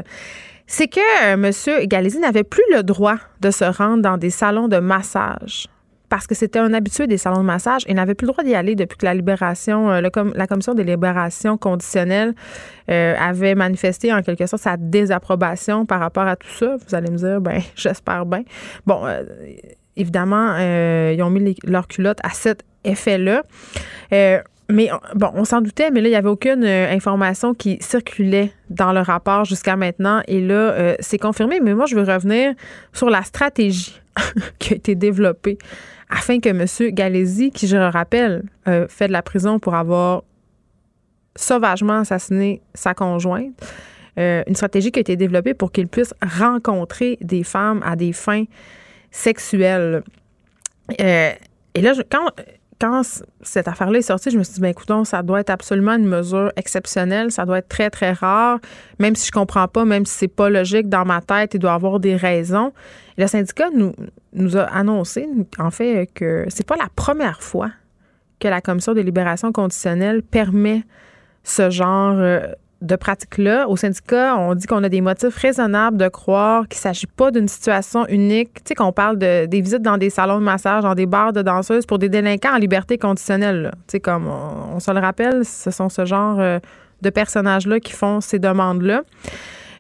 c'est 0.68 0.88
que 0.88 1.00
euh, 1.00 1.34
M. 1.34 1.88
Galizi 1.88 2.20
n'avait 2.20 2.44
plus 2.44 2.64
le 2.72 2.84
droit 2.84 3.18
de 3.42 3.52
se 3.52 3.66
rendre 3.66 4.02
dans 4.02 4.18
des 4.18 4.30
salons 4.30 4.68
de 4.68 4.78
massage 4.78 5.68
parce 6.10 6.28
que 6.28 6.36
c'était 6.36 6.60
un 6.60 6.74
habitué 6.74 7.08
des 7.08 7.18
salons 7.18 7.40
de 7.40 7.46
massage 7.46 7.82
et 7.88 7.94
n'avait 7.94 8.14
plus 8.14 8.28
le 8.28 8.32
droit 8.32 8.44
d'y 8.44 8.54
aller 8.54 8.76
depuis 8.76 8.98
que 8.98 9.06
la 9.06 9.14
libération, 9.14 9.90
euh, 9.92 10.02
la 10.02 10.48
commission 10.48 10.74
des 10.74 10.84
libérations 10.84 11.58
conditionnelles 11.58 12.36
avait 12.88 13.56
manifesté 13.56 14.14
en 14.14 14.22
quelque 14.22 14.46
sorte 14.46 14.62
sa 14.62 14.78
désapprobation 14.78 15.86
par 15.86 16.00
rapport 16.00 16.28
à 16.28 16.36
tout 16.36 16.48
ça. 16.48 16.78
Vous 16.78 16.96
allez 16.96 17.10
me 17.10 17.18
dire, 17.18 17.42
ben 17.42 17.60
j'espère 17.76 18.26
bien. 18.28 18.44
Bon, 18.86 19.02
évidemment, 19.98 20.58
ils 20.58 21.22
ont 21.24 21.32
mis 21.32 21.58
leur 21.64 21.88
culotte 21.88 22.20
à 22.24 22.30
cet 22.30 22.64
effet-là. 22.84 23.42
Mais 24.70 24.90
bon, 25.14 25.30
on 25.36 25.46
s'en 25.46 25.62
doutait, 25.62 25.92
mais 25.92 26.02
là, 26.02 26.08
il 26.08 26.12
n'y 26.12 26.18
avait 26.18 26.30
aucune 26.30 26.64
euh, 26.64 26.92
information 26.92 27.54
qui 27.54 27.78
circulait 27.82 28.52
dans 28.70 28.94
le 28.94 29.02
rapport 29.02 29.46
jusqu'à 29.46 29.76
maintenant. 29.76 30.22
Et 30.28 30.42
là, 30.42 30.56
euh, 30.56 30.96
c'est 31.00 31.20
confirmé. 31.20 31.60
Mais 31.60 31.76
moi, 31.76 31.86
je 31.86 31.96
veux 31.96 32.12
revenir 32.12 32.54
sur 32.92 33.10
la 33.10 33.22
stratégie 33.22 34.00
qui 34.60 34.74
a 34.74 34.78
été 34.78 34.96
développée 34.96 35.58
afin 36.10 36.40
que 36.40 36.50
M. 36.50 36.66
Galési, 36.94 37.52
qui, 37.52 37.68
je 37.68 37.78
le 37.78 37.88
rappelle, 37.88 38.44
euh, 38.68 38.88
fait 38.88 39.08
de 39.08 39.12
la 39.12 39.22
prison 39.22 39.60
pour 39.60 39.76
avoir 39.76 40.24
sauvagement 41.36 42.00
assassiné 42.00 42.62
sa 42.74 42.94
conjointe, 42.94 43.54
une 44.18 44.56
stratégie 44.56 44.94
qui 44.94 45.00
a 45.00 45.02
été 45.02 45.18
développée 45.18 45.54
pour 45.54 45.74
qu'il 45.74 45.90
puisse 45.90 46.14
rencontrer 46.22 47.18
des 47.20 47.44
femmes 47.44 47.82
à 47.86 47.98
des 47.98 48.14
fins 48.14 48.46
sexuelles. 49.12 50.02
et 50.98 51.36
là, 51.82 51.94
quand 52.10 52.32
cette 53.42 53.68
affaire-là 53.68 54.00
est 54.00 54.04
sortie, 54.04 54.32
je 54.32 54.38
me 54.38 54.44
suis 54.44 54.56
dit, 54.56 54.62
ben 54.62 54.70
écoutons, 54.70 55.04
ça 55.04 55.22
doit 55.22 55.40
être 55.40 55.50
absolument 55.50 55.94
une 55.94 56.08
mesure 56.08 56.52
exceptionnelle, 56.56 57.32
ça 57.32 57.46
doit 57.46 57.60
être 57.60 57.68
très, 57.68 57.90
très 57.90 58.12
rare, 58.12 58.60
même 59.00 59.16
si 59.16 59.28
je 59.28 59.32
comprends 59.32 59.68
pas, 59.68 59.86
même 59.86 60.06
si 60.06 60.14
c'est 60.14 60.28
pas 60.28 60.50
logique 60.50 60.90
dans 60.90 61.06
ma 61.06 61.22
tête, 61.22 61.54
il 61.54 61.60
doit 61.60 61.74
avoir 61.74 62.00
des 62.00 62.16
raisons. 62.16 62.74
le 63.18 63.28
syndicat 63.28 63.70
nous, 64.34 64.58
a 64.58 64.64
annoncé, 64.64 65.28
en 65.60 65.72
fait, 65.72 66.10
que 66.14 66.46
c'est 66.50 66.66
pas 66.66 66.76
la 66.76 66.90
première 66.96 67.42
fois 67.42 67.72
que 68.40 68.48
la 68.48 68.62
Commission 68.62 68.94
de 68.94 69.02
libération 69.02 69.52
conditionnelle 69.52 70.22
permet 70.22 70.84
ce 71.44 71.70
genre 71.70 72.16
euh, 72.18 72.48
de 72.86 72.96
pratique-là, 72.96 73.68
au 73.68 73.76
syndicat, 73.76 74.38
on 74.38 74.54
dit 74.56 74.68
qu'on 74.68 74.84
a 74.84 74.90
des 74.90 75.02
motifs 75.02 75.36
raisonnables 75.36 75.98
de 75.98 76.08
croire 76.08 76.68
qu'il 76.68 76.78
ne 76.78 76.82
s'agit 76.82 77.08
pas 77.08 77.32
d'une 77.32 77.48
situation 77.48 78.06
unique. 78.08 78.54
Tu 78.56 78.62
sais, 78.70 78.76
qu'on 78.76 78.92
parle 78.92 79.18
de, 79.18 79.46
des 79.46 79.62
visites 79.62 79.82
dans 79.82 79.98
des 79.98 80.10
salons 80.10 80.40
de 80.40 80.44
massage, 80.44 80.84
dans 80.84 80.96
des 80.96 81.06
bars 81.06 81.34
de 81.34 81.42
danseuses 81.42 81.86
pour 81.86 82.00
des 82.00 82.10
délinquants 82.10 82.54
en 82.54 82.58
liberté 82.58 82.98
conditionnelle. 82.98 83.72
Tu 83.88 83.94
sais, 83.94 84.00
comme 84.00 84.28
on, 84.28 84.80
se 84.80 84.92
le 84.92 85.00
rappelle, 85.00 85.46
ce 85.46 85.72
sont 85.72 85.90
ce 85.90 86.06
genre 86.06 86.40
euh, 86.40 86.60
de 87.02 87.10
personnages-là 87.10 87.80
qui 87.80 87.94
font 87.94 88.22
ces 88.22 88.40
demandes-là. 88.40 89.02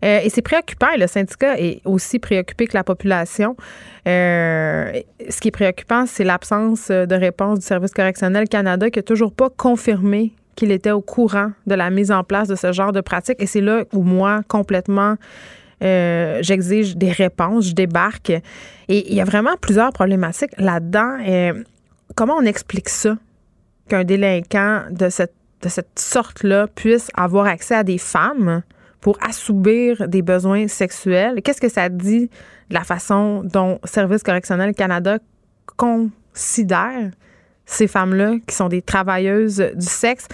Euh, 0.03 0.19
et 0.23 0.29
c'est 0.29 0.41
préoccupant, 0.41 0.89
et 0.95 0.99
le 0.99 1.07
syndicat 1.07 1.59
est 1.59 1.81
aussi 1.85 2.19
préoccupé 2.19 2.67
que 2.67 2.75
la 2.75 2.83
population. 2.83 3.55
Euh, 4.07 4.91
ce 5.29 5.39
qui 5.39 5.47
est 5.47 5.51
préoccupant, 5.51 6.05
c'est 6.05 6.23
l'absence 6.23 6.89
de 6.89 7.15
réponse 7.15 7.59
du 7.59 7.65
Service 7.65 7.91
correctionnel 7.91 8.47
Canada 8.49 8.89
qui 8.89 8.99
n'a 8.99 9.03
toujours 9.03 9.31
pas 9.31 9.49
confirmé 9.49 10.33
qu'il 10.55 10.71
était 10.71 10.91
au 10.91 11.01
courant 11.01 11.51
de 11.67 11.75
la 11.75 11.89
mise 11.89 12.11
en 12.11 12.23
place 12.23 12.47
de 12.47 12.55
ce 12.55 12.71
genre 12.71 12.91
de 12.91 13.01
pratique. 13.01 13.41
Et 13.41 13.45
c'est 13.45 13.61
là 13.61 13.83
où 13.93 14.03
moi, 14.03 14.41
complètement, 14.47 15.15
euh, 15.83 16.39
j'exige 16.41 16.95
des 16.95 17.11
réponses, 17.11 17.69
je 17.69 17.73
débarque. 17.73 18.29
Et 18.29 19.11
il 19.11 19.13
y 19.13 19.21
a 19.21 19.25
vraiment 19.25 19.55
plusieurs 19.59 19.91
problématiques 19.91 20.51
là-dedans. 20.57 21.17
Comment 22.15 22.35
on 22.35 22.45
explique 22.45 22.89
ça? 22.89 23.17
Qu'un 23.89 24.03
délinquant 24.03 24.83
de 24.89 25.09
cette, 25.09 25.33
de 25.61 25.69
cette 25.69 25.99
sorte-là 25.99 26.67
puisse 26.67 27.09
avoir 27.15 27.45
accès 27.45 27.75
à 27.75 27.83
des 27.83 27.97
femmes 27.97 28.63
pour 29.01 29.17
assoubir 29.21 30.07
des 30.07 30.21
besoins 30.21 30.67
sexuels? 30.67 31.41
Qu'est-ce 31.43 31.61
que 31.61 31.69
ça 31.69 31.89
dit 31.89 32.29
de 32.69 32.73
la 32.73 32.83
façon 32.83 33.43
dont 33.43 33.79
Service 33.83 34.23
correctionnel 34.23 34.73
Canada 34.73 35.19
considère 35.77 37.11
ces 37.65 37.87
femmes-là 37.87 38.35
qui 38.47 38.55
sont 38.55 38.69
des 38.69 38.81
travailleuses 38.81 39.71
du 39.75 39.85
sexe. 39.85 40.27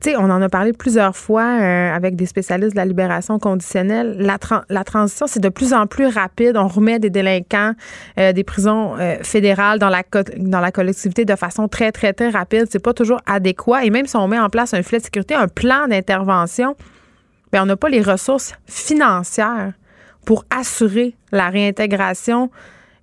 sais, 0.00 0.16
on 0.16 0.24
en 0.24 0.42
a 0.42 0.48
parlé 0.48 0.72
plusieurs 0.72 1.16
fois 1.16 1.44
euh, 1.44 1.94
avec 1.94 2.16
des 2.16 2.26
spécialistes 2.26 2.72
de 2.72 2.76
la 2.76 2.84
libération 2.84 3.38
conditionnelle. 3.38 4.16
La, 4.18 4.38
la 4.68 4.84
transition, 4.84 5.26
c'est 5.26 5.40
de 5.40 5.48
plus 5.48 5.72
en 5.72 5.86
plus 5.86 6.06
rapide. 6.06 6.56
On 6.56 6.66
remet 6.66 6.98
des 6.98 7.10
délinquants 7.10 7.72
euh, 8.18 8.32
des 8.32 8.44
prisons 8.44 8.96
euh, 8.98 9.16
fédérales 9.22 9.78
dans 9.78 9.90
la, 9.90 10.02
dans 10.38 10.60
la 10.60 10.72
collectivité 10.72 11.24
de 11.24 11.36
façon 11.36 11.68
très, 11.68 11.92
très, 11.92 12.12
très 12.12 12.30
rapide. 12.30 12.66
C'est 12.70 12.82
pas 12.82 12.94
toujours 12.94 13.20
adéquat. 13.26 13.84
Et 13.84 13.90
même 13.90 14.06
si 14.06 14.16
on 14.16 14.26
met 14.28 14.40
en 14.40 14.48
place 14.48 14.74
un 14.74 14.82
filet 14.82 14.98
de 14.98 15.04
sécurité, 15.04 15.34
un 15.34 15.48
plan 15.48 15.86
d'intervention, 15.88 16.74
bien, 17.52 17.62
on 17.62 17.66
n'a 17.66 17.76
pas 17.76 17.88
les 17.88 18.02
ressources 18.02 18.54
financières 18.66 19.72
pour 20.24 20.44
assurer 20.50 21.14
la 21.32 21.48
réintégration 21.48 22.50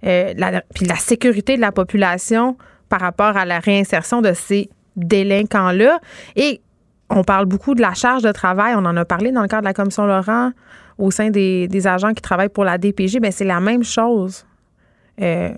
la, 0.01 0.61
puis 0.73 0.85
la 0.85 0.95
sécurité 0.95 1.57
de 1.57 1.61
la 1.61 1.73
population 1.73 2.55
par 2.89 2.99
rapport 2.99 3.37
à 3.37 3.45
la 3.45 3.59
réinsertion 3.59 4.21
de 4.21 4.33
ces 4.33 4.69
délinquants-là. 4.95 5.99
Et 6.35 6.61
on 7.09 7.23
parle 7.23 7.45
beaucoup 7.45 7.75
de 7.75 7.81
la 7.81 7.93
charge 7.93 8.23
de 8.23 8.31
travail. 8.31 8.73
On 8.75 8.85
en 8.85 8.97
a 8.97 9.05
parlé 9.05 9.31
dans 9.31 9.41
le 9.41 9.47
cadre 9.47 9.63
de 9.63 9.67
la 9.67 9.73
commission 9.73 10.05
Laurent 10.05 10.51
au 10.97 11.11
sein 11.11 11.29
des, 11.29 11.87
agents 11.87 12.13
qui 12.13 12.21
travaillent 12.21 12.49
pour 12.49 12.65
la 12.65 12.77
DPG. 12.77 13.19
Bien, 13.19 13.31
c'est 13.31 13.45
la 13.45 13.59
même 13.59 13.83
chose 13.83 14.45
euh, 15.21 15.51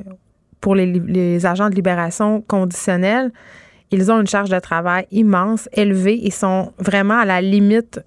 pour 0.60 0.76
les, 0.76 1.46
agents 1.46 1.70
de 1.70 1.76
libération 1.76 2.42
conditionnelle. 2.42 3.32
Ils 3.90 4.12
ont 4.12 4.22
une 4.22 4.28
charge 4.28 4.50
de 4.50 4.60
travail 4.60 5.08
immense, 5.12 5.68
élevée. 5.74 6.20
Ils 6.22 6.32
sont 6.32 6.72
vraiment 6.78 7.18
à 7.18 7.26
la 7.26 7.42
limite 7.42 8.00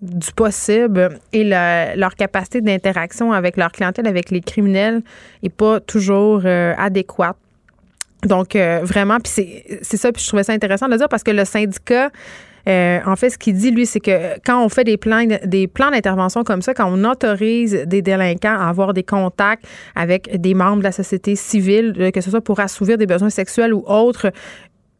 du 0.00 0.32
possible 0.32 1.18
et 1.32 1.42
leur 1.44 2.14
capacité 2.14 2.60
d'interaction 2.60 3.32
avec 3.32 3.56
leur 3.56 3.72
clientèle, 3.72 4.06
avec 4.06 4.30
les 4.30 4.40
criminels, 4.40 5.02
n'est 5.42 5.48
pas 5.50 5.80
toujours 5.80 6.42
euh, 6.44 6.72
adéquate. 6.78 7.36
Donc, 8.24 8.56
euh, 8.56 8.80
vraiment, 8.82 9.18
puis 9.20 9.32
c'est 9.82 9.96
ça, 9.96 10.10
puis 10.12 10.22
je 10.22 10.28
trouvais 10.28 10.42
ça 10.42 10.52
intéressant 10.52 10.86
de 10.86 10.92
le 10.92 10.98
dire 10.98 11.08
parce 11.08 11.22
que 11.22 11.30
le 11.30 11.44
syndicat 11.44 12.10
euh, 12.68 12.98
en 13.06 13.16
fait, 13.16 13.30
ce 13.30 13.38
qu'il 13.38 13.54
dit, 13.54 13.70
lui, 13.70 13.86
c'est 13.86 14.00
que 14.00 14.38
quand 14.44 14.62
on 14.62 14.68
fait 14.68 14.84
des 14.84 14.98
plans, 14.98 15.24
des 15.44 15.66
plans 15.66 15.90
d'intervention 15.90 16.44
comme 16.44 16.60
ça, 16.60 16.74
quand 16.74 16.90
on 16.92 17.02
autorise 17.10 17.84
des 17.86 18.02
délinquants 18.02 18.58
à 18.58 18.68
avoir 18.68 18.92
des 18.92 19.02
contacts 19.02 19.64
avec 19.94 20.38
des 20.38 20.52
membres 20.52 20.78
de 20.78 20.84
la 20.84 20.92
société 20.92 21.34
civile, 21.34 21.94
euh, 21.98 22.10
que 22.10 22.20
ce 22.20 22.30
soit 22.30 22.42
pour 22.42 22.60
assouvir 22.60 22.98
des 22.98 23.06
besoins 23.06 23.30
sexuels 23.30 23.72
ou 23.72 23.84
autres, 23.86 24.32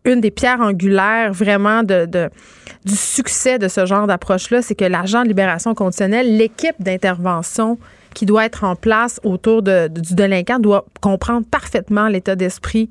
une 0.05 0.23
des 0.23 0.31
pierres 0.31 0.61
angulaires 0.61 1.33
vraiment 1.33 1.83
du 1.83 2.95
succès 2.95 3.59
de 3.59 3.69
ce 3.69 3.85
genre 3.85 4.07
d'approche-là, 4.07 4.63
c'est 4.63 4.75
que 4.75 4.87
l'agent 4.87 5.23
de 5.23 5.29
libération 5.29 5.75
conditionnelle, 5.75 6.39
l'équipe 6.39 6.77
d'intervention 6.79 7.79
qui 8.15 8.25
doit 8.25 8.47
être 8.47 8.65
en 8.65 8.75
place 8.75 9.21
autour 9.25 9.61
du 9.63 10.15
délinquant 10.15 10.59
doit 10.61 10.87
comprendre 11.03 11.47
parfaitement 11.51 12.09
l'état 12.09 12.37
d'esprit 12.37 12.89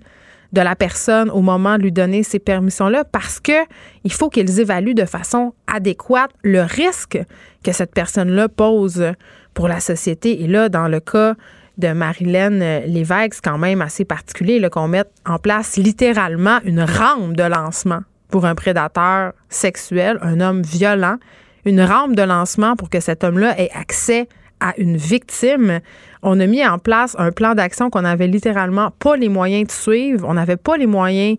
de 0.54 0.62
la 0.62 0.75
personne 0.75 1.30
au 1.30 1.42
moment 1.42 1.77
de 1.77 1.84
lui 1.84 1.92
donner 1.92 2.24
ces 2.24 2.39
permissions-là 2.39 3.04
parce 3.04 3.39
que 3.39 3.66
il 4.04 4.12
faut 4.12 4.30
qu'ils 4.30 4.60
évaluent 4.60 4.96
de 4.96 5.06
façon 5.06 5.54
adéquate 5.68 6.32
le 6.44 6.62
risque 6.62 7.20
que 7.63 7.72
cette 7.72 7.94
personne-là 7.94 8.48
pose 8.48 9.13
pour 9.54 9.68
la 9.68 9.80
société. 9.80 10.44
Et 10.44 10.48
là, 10.48 10.70
dans 10.70 10.88
le 10.88 11.00
cas 11.00 11.36
de 11.77 11.92
Marilyn 11.92 12.82
Lévesque, 12.86 13.36
c'est 13.36 13.44
quand 13.44 13.58
même 13.58 13.82
assez 13.82 14.06
particulier 14.06 14.66
qu'on 14.70 14.88
mette 14.88 15.12
en 15.25 15.38
place 15.38 15.77
littéralement 15.77 16.60
une 16.63 16.82
rampe 16.82 17.36
de 17.36 17.44
lancement 17.44 18.01
pour 18.30 18.46
un 18.46 18.56
prédateur 18.56 19.34
sexuel, 19.50 20.18
un 20.22 20.42
homme 20.42 20.62
violent, 20.62 21.18
une 21.66 21.82
rampe 21.82 22.16
de 22.16 22.24
lancement 22.24 22.75
pour 22.75 22.89
que 22.89 23.00
cet 23.00 23.24
homme-là 23.24 23.60
ait 23.60 23.72
accès 23.74 24.27
à 24.59 24.73
une 24.77 24.97
victime, 24.97 25.79
on 26.23 26.39
a 26.39 26.47
mis 26.47 26.65
en 26.65 26.79
place 26.79 27.15
un 27.19 27.31
plan 27.31 27.55
d'action 27.55 27.89
qu'on 27.89 28.05
avait 28.05 28.27
littéralement 28.27 28.91
pas 28.99 29.15
les 29.15 29.29
moyens 29.29 29.67
de 29.67 29.71
suivre. 29.71 30.27
On 30.27 30.33
n'avait 30.33 30.57
pas 30.57 30.77
les 30.77 30.87
moyens 30.87 31.37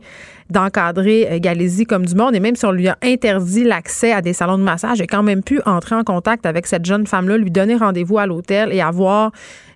d'encadrer 0.51 1.29
euh, 1.31 1.39
Galésie 1.39 1.85
comme 1.85 2.07
du 2.07 2.15
monde. 2.15 2.35
Et 2.35 2.41
même 2.41 2.57
si 2.57 2.65
on 2.65 2.73
lui 2.73 2.89
a 2.89 2.97
interdit 3.03 3.65
l'accès 3.65 4.13
à 4.13 4.23
des 4.23 4.33
salons 4.33 4.59
de 4.59 4.63
massage, 4.63 5.01
a 5.01 5.07
quand 5.07 5.23
même 5.23 5.43
pu 5.43 5.61
entrer 5.67 5.95
en 5.95 6.05
contact 6.05 6.47
avec 6.47 6.67
cette 6.67 6.87
jeune 6.87 7.07
femme-là, 7.07 7.37
lui 7.37 7.51
donner 7.51 7.77
rendez-vous 7.77 8.19
à 8.19 8.27
l'hôtel 8.27 8.73
et 8.73 8.81
avoir 8.81 9.33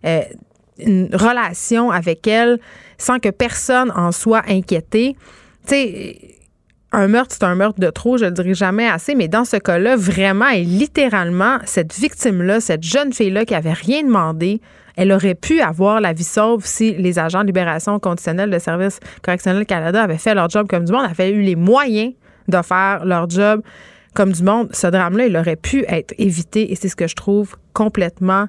euh, 0.06 0.22
une 0.78 1.08
relation 1.12 1.90
avec 1.90 2.26
elle 2.26 2.58
sans 2.96 3.18
que 3.18 3.28
personne 3.28 3.92
en 3.94 4.12
soit 4.12 4.42
inquiété. 4.49 5.16
Tu 5.66 5.75
un 6.92 7.08
meurtre, 7.08 7.34
c'est 7.38 7.44
un 7.44 7.54
meurtre 7.54 7.80
de 7.80 7.90
trop, 7.90 8.18
je 8.18 8.26
le 8.26 8.30
dirai 8.30 8.54
jamais 8.54 8.87
assez, 8.87 9.14
mais 9.14 9.28
dans 9.28 9.44
ce 9.44 9.56
cas-là, 9.56 9.96
vraiment 9.96 10.49
et 10.49 10.62
littéralement, 10.62 11.58
cette 11.64 11.94
victime-là, 11.94 12.61
cette 12.61 12.82
jeune 12.82 13.12
fille-là 13.12 13.44
qui 13.44 13.54
avait 13.54 13.72
rien 13.72 14.02
demandé, 14.02 14.61
elle 14.96 15.11
aurait 15.12 15.34
pu 15.34 15.61
avoir 15.61 16.00
la 16.00 16.12
vie 16.12 16.25
sauve 16.25 16.66
si 16.66 16.94
les 16.94 17.18
agents 17.18 17.40
de 17.40 17.46
libération 17.46 17.99
conditionnelle 17.99 18.50
de 18.50 18.58
Service 18.58 19.00
correctionnel 19.22 19.64
Canada 19.64 20.02
avaient 20.02 20.18
fait 20.18 20.34
leur 20.34 20.50
job 20.50 20.66
comme 20.68 20.84
du 20.84 20.92
monde, 20.92 21.06
avaient 21.11 21.30
eu 21.30 21.40
les 21.40 21.56
moyens 21.56 22.12
de 22.49 22.62
faire 22.62 23.04
leur 23.04 23.28
job 23.30 23.62
comme 24.14 24.32
du 24.32 24.42
monde. 24.42 24.68
Ce 24.72 24.87
drame-là, 24.87 25.26
il 25.26 25.37
aurait 25.37 25.56
pu 25.56 25.84
être 25.88 26.14
évité 26.18 26.72
et 26.72 26.76
c'est 26.76 26.88
ce 26.88 26.96
que 26.96 27.06
je 27.06 27.14
trouve 27.14 27.56
complètement 27.72 28.49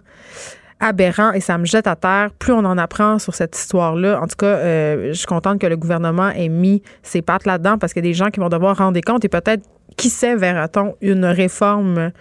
aberrant 0.84 1.32
et 1.32 1.40
ça 1.40 1.58
me 1.58 1.66
jette 1.66 1.88
à 1.88 1.96
terre. 1.96 2.30
Plus 2.38 2.54
on 2.54 2.66
en 2.66 2.78
apprend 2.78 3.18
sur 3.18 3.34
cette 3.34 3.58
histoire-là, 3.58 4.22
en 4.22 4.28
tout 4.28 4.36
cas, 4.38 4.46
euh, 4.46 5.08
je 5.10 5.14
suis 5.14 5.26
contente 5.26 5.60
que 5.60 5.68
le 5.68 5.78
gouvernement 5.78 6.30
ait 6.30 6.50
mis 6.50 6.84
ses 7.02 7.22
pattes 7.22 7.46
là-dedans 7.46 7.78
parce 7.78 7.94
qu'il 7.94 8.04
y 8.06 8.08
a 8.08 8.10
des 8.10 8.14
gens 8.14 8.30
qui 8.30 8.40
vont 8.40 8.50
devoir 8.50 8.78
rendre 8.78 9.00
compte 9.02 9.24
et 9.26 9.30
peut-être, 9.30 9.64
qui 9.98 10.10
sait, 10.10 10.36
verra-t-on 10.36 10.96
une 11.02 11.26
réforme 11.26 12.12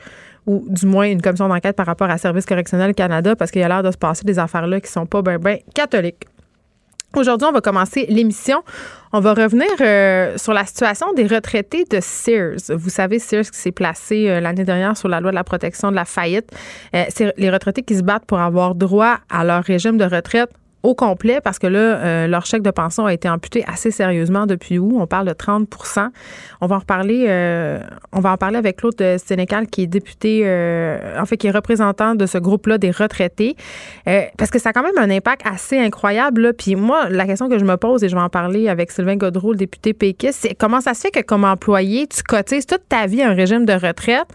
ou 0.46 0.64
du 0.68 0.86
moins 0.86 1.06
une 1.06 1.22
commission 1.22 1.48
d'enquête 1.48 1.76
par 1.76 1.86
rapport 1.86 2.10
à 2.10 2.18
Service 2.18 2.46
correctionnel 2.46 2.94
Canada 2.94 3.36
parce 3.36 3.50
qu'il 3.50 3.60
y 3.60 3.64
a 3.64 3.68
l'air 3.68 3.82
de 3.82 3.90
se 3.90 3.98
passer 3.98 4.24
des 4.24 4.38
affaires-là 4.38 4.80
qui 4.80 4.90
sont 4.90 5.06
pas 5.06 5.22
bien 5.22 5.38
ben 5.38 5.58
catholiques. 5.74 6.26
Aujourd'hui, 7.14 7.46
on 7.46 7.52
va 7.52 7.60
commencer 7.60 8.06
l'émission. 8.08 8.62
On 9.12 9.20
va 9.20 9.34
revenir 9.34 9.68
euh, 9.80 10.38
sur 10.38 10.54
la 10.54 10.64
situation 10.64 11.12
des 11.12 11.26
retraités 11.26 11.84
de 11.84 11.98
Sears. 12.00 12.56
Vous 12.70 12.88
savez, 12.88 13.18
Sears 13.18 13.50
qui 13.50 13.58
s'est 13.58 13.72
placé 13.72 14.28
euh, 14.28 14.40
l'année 14.40 14.64
dernière 14.64 14.96
sur 14.96 15.08
la 15.08 15.20
loi 15.20 15.30
de 15.30 15.36
la 15.36 15.44
protection 15.44 15.90
de 15.90 15.96
la 15.96 16.06
faillite. 16.06 16.50
Euh, 16.94 17.04
c'est 17.10 17.34
les 17.36 17.50
retraités 17.50 17.82
qui 17.82 17.96
se 17.96 18.02
battent 18.02 18.24
pour 18.24 18.40
avoir 18.40 18.74
droit 18.74 19.18
à 19.28 19.44
leur 19.44 19.62
régime 19.62 19.98
de 19.98 20.04
retraite 20.04 20.50
au 20.82 20.94
complet 20.94 21.40
parce 21.40 21.58
que 21.58 21.66
là, 21.66 21.78
euh, 21.78 22.26
leur 22.26 22.46
chèque 22.46 22.62
de 22.62 22.70
pension 22.70 23.06
a 23.06 23.12
été 23.12 23.28
amputé 23.28 23.64
assez 23.66 23.90
sérieusement 23.90 24.46
depuis 24.46 24.78
où? 24.78 25.00
On 25.00 25.06
parle 25.06 25.28
de 25.28 25.32
30 25.32 25.68
On 26.60 26.66
va 26.66 26.76
en 26.76 26.78
reparler, 26.80 27.26
euh, 27.28 27.80
on 28.12 28.20
va 28.20 28.32
en 28.32 28.36
parler 28.36 28.56
avec 28.56 28.76
Claude 28.76 29.00
Sénécal 29.24 29.66
qui 29.66 29.82
est 29.82 29.86
député, 29.86 30.42
euh, 30.44 31.20
en 31.20 31.24
fait, 31.26 31.36
qui 31.36 31.46
est 31.46 31.52
représentant 31.52 32.14
de 32.14 32.26
ce 32.26 32.38
groupe-là 32.38 32.78
des 32.78 32.90
retraités. 32.90 33.56
parce 34.36 34.50
que 34.50 34.58
ça 34.58 34.70
a 34.70 34.72
quand 34.72 34.82
même 34.82 34.98
un 34.98 35.10
impact 35.10 35.42
assez 35.46 35.78
incroyable. 35.78 36.42
Là. 36.42 36.52
Puis 36.52 36.74
moi, 36.74 37.08
la 37.08 37.26
question 37.26 37.48
que 37.48 37.58
je 37.58 37.64
me 37.64 37.76
pose, 37.76 38.02
et 38.04 38.08
je 38.08 38.16
vais 38.16 38.22
en 38.22 38.28
parler 38.28 38.68
avec 38.68 38.90
Sylvain 38.90 39.16
Godreau, 39.16 39.52
le 39.52 39.58
député 39.58 39.92
péquiste, 39.92 40.40
c'est 40.42 40.54
comment 40.54 40.80
ça 40.80 40.94
se 40.94 41.02
fait 41.02 41.10
que 41.10 41.20
comme 41.20 41.44
employé, 41.44 42.06
tu 42.06 42.22
cotises 42.22 42.66
toute 42.66 42.88
ta 42.88 43.06
vie 43.06 43.22
un 43.22 43.34
régime 43.34 43.64
de 43.64 43.72
retraite 43.72 44.26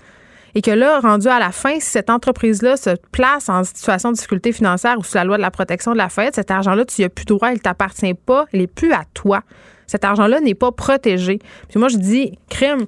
et 0.58 0.62
que 0.62 0.72
là, 0.72 1.00
rendu 1.00 1.28
à 1.28 1.38
la 1.38 1.52
fin, 1.52 1.76
si 1.76 1.86
cette 1.86 2.10
entreprise-là 2.10 2.78
se 2.78 2.90
place 3.12 3.48
en 3.48 3.64
situation 3.64 4.10
de 4.10 4.16
difficulté 4.16 4.52
financière 4.52 4.98
ou 4.98 5.04
sous 5.04 5.16
la 5.16 5.24
loi 5.24 5.38
de 5.38 5.44
la 5.44 5.52
protection 5.52 5.92
de 5.92 5.98
la 5.98 6.10
faillite, 6.10 6.34
cet 6.34 6.50
argent-là, 6.50 6.84
tu 6.84 7.00
n'y 7.00 7.06
as 7.06 7.10
plus 7.10 7.26
droit, 7.26 7.52
il 7.52 7.58
ne 7.58 7.60
t'appartient 7.60 8.16
pas, 8.16 8.46
il 8.54 8.62
n'est 8.62 8.66
plus 8.66 8.92
à 8.92 9.04
toi. 9.14 9.42
Cet 9.86 10.04
argent-là 10.04 10.40
n'est 10.40 10.56
pas 10.56 10.72
protégé. 10.72 11.38
Puis 11.70 11.78
moi, 11.78 11.90
je 11.90 11.98
dis, 11.98 12.40
crime, 12.50 12.88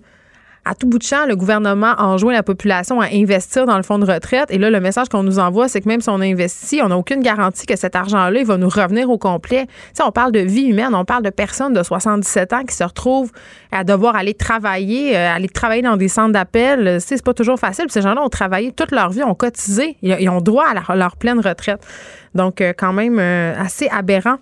à 0.70 0.76
tout 0.76 0.86
bout 0.86 1.00
de 1.00 1.04
champ, 1.04 1.26
le 1.26 1.36
gouvernement 1.36 1.96
enjoint 1.98 2.32
la 2.32 2.44
population 2.44 3.02
à 3.02 3.08
investir 3.12 3.66
dans 3.66 3.78
le 3.78 3.82
fonds 3.82 3.98
de 3.98 4.06
retraite. 4.06 4.52
Et 4.52 4.60
là, 4.60 4.70
le 4.70 4.80
message 4.80 5.10
qu'on 5.10 5.24
nous 5.24 5.40
envoie, 5.40 5.68
c'est 5.68 5.82
que 5.82 5.88
même 5.88 6.00
si 6.00 6.10
on 6.10 6.22
investit, 6.22 6.82
on 6.84 6.90
n'a 6.90 6.98
aucune 6.98 7.22
garantie 7.22 7.66
que 7.66 7.76
cet 7.76 7.96
argent-là, 7.96 8.40
il 8.40 8.46
va 8.46 8.58
nous 8.58 8.70
revenir 8.70 9.10
au 9.10 9.18
complet. 9.18 9.66
Tu 9.96 10.04
on 10.04 10.12
parle 10.12 10.32
de 10.32 10.40
vie 10.40 10.66
humaine, 10.66 10.94
on 10.94 11.06
parle 11.06 11.24
de 11.24 11.32
personnes 11.32 11.74
de 11.74 11.82
77 11.82 12.54
ans 12.54 12.64
qui 12.66 12.76
se 12.76 12.84
retrouvent 12.84 13.32
à 13.72 13.84
devoir 13.84 14.16
aller 14.16 14.36
travailler, 14.36 15.18
euh, 15.18 15.34
aller 15.34 15.50
travailler 15.50 15.82
dans 15.82 15.98
des 15.98 16.08
centres 16.08 16.34
d'appel. 16.34 17.02
c'est 17.02 17.24
pas 17.24 17.34
toujours 17.34 17.58
facile. 17.60 17.86
ces 17.90 18.04
gens-là 18.04 18.22
ont 18.22 18.30
travaillé 18.30 18.72
toute 18.72 18.92
leur 18.92 19.10
vie, 19.10 19.24
ont 19.24 19.34
cotisé, 19.34 19.98
ils 20.04 20.30
ont 20.30 20.42
droit 20.42 20.66
à 20.68 20.96
leur, 20.96 21.16
pleine 21.16 21.40
retraite. 21.40 21.82
Donc, 22.36 22.62
euh, 22.62 22.74
quand 22.78 22.94
même, 22.94 23.18
euh, 23.20 23.56
assez 23.60 23.88
aberrant. 23.88 24.38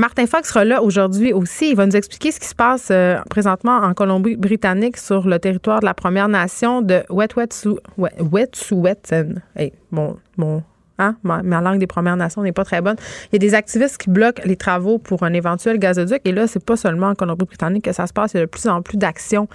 Martin 0.00 0.26
Fox 0.28 0.50
sera 0.50 0.64
là 0.64 0.80
aujourd'hui 0.80 1.32
aussi. 1.32 1.70
Il 1.70 1.76
va 1.76 1.84
nous 1.84 1.96
expliquer 1.96 2.30
ce 2.30 2.38
qui 2.38 2.46
se 2.46 2.54
passe 2.54 2.88
euh, 2.92 3.18
présentement 3.28 3.78
en 3.78 3.94
Colombie-Britannique 3.94 4.96
sur 4.96 5.26
le 5.26 5.40
territoire 5.40 5.80
de 5.80 5.86
la 5.86 5.94
Première 5.94 6.28
Nation 6.28 6.82
de 6.82 7.02
Wet'suwet'en. 7.10 7.80
Wet, 7.98 9.00
hey, 9.56 9.72
bon, 9.90 10.16
bon, 10.36 10.62
Hein? 10.98 11.16
Ma, 11.22 11.60
langue 11.60 11.78
des 11.78 11.86
Premières 11.86 12.16
Nations 12.16 12.42
n'est 12.42 12.52
pas 12.52 12.64
très 12.64 12.80
bonne. 12.80 12.96
Il 13.26 13.34
y 13.34 13.36
a 13.36 13.38
des 13.38 13.54
activistes 13.54 13.98
qui 13.98 14.10
bloquent 14.10 14.42
les 14.44 14.56
travaux 14.56 14.98
pour 14.98 15.22
un 15.22 15.32
éventuel 15.32 15.78
gazoduc. 15.78 16.20
Et 16.24 16.32
là, 16.32 16.48
c'est 16.48 16.64
pas 16.64 16.76
seulement 16.76 17.08
en 17.08 17.14
Colombie-Britannique 17.14 17.84
que 17.84 17.92
ça 17.92 18.06
se 18.08 18.12
passe. 18.12 18.34
Il 18.34 18.38
y 18.38 18.40
a 18.40 18.46
de 18.46 18.50
plus 18.50 18.66
en 18.66 18.82
plus 18.82 18.98
d'actions 18.98 19.48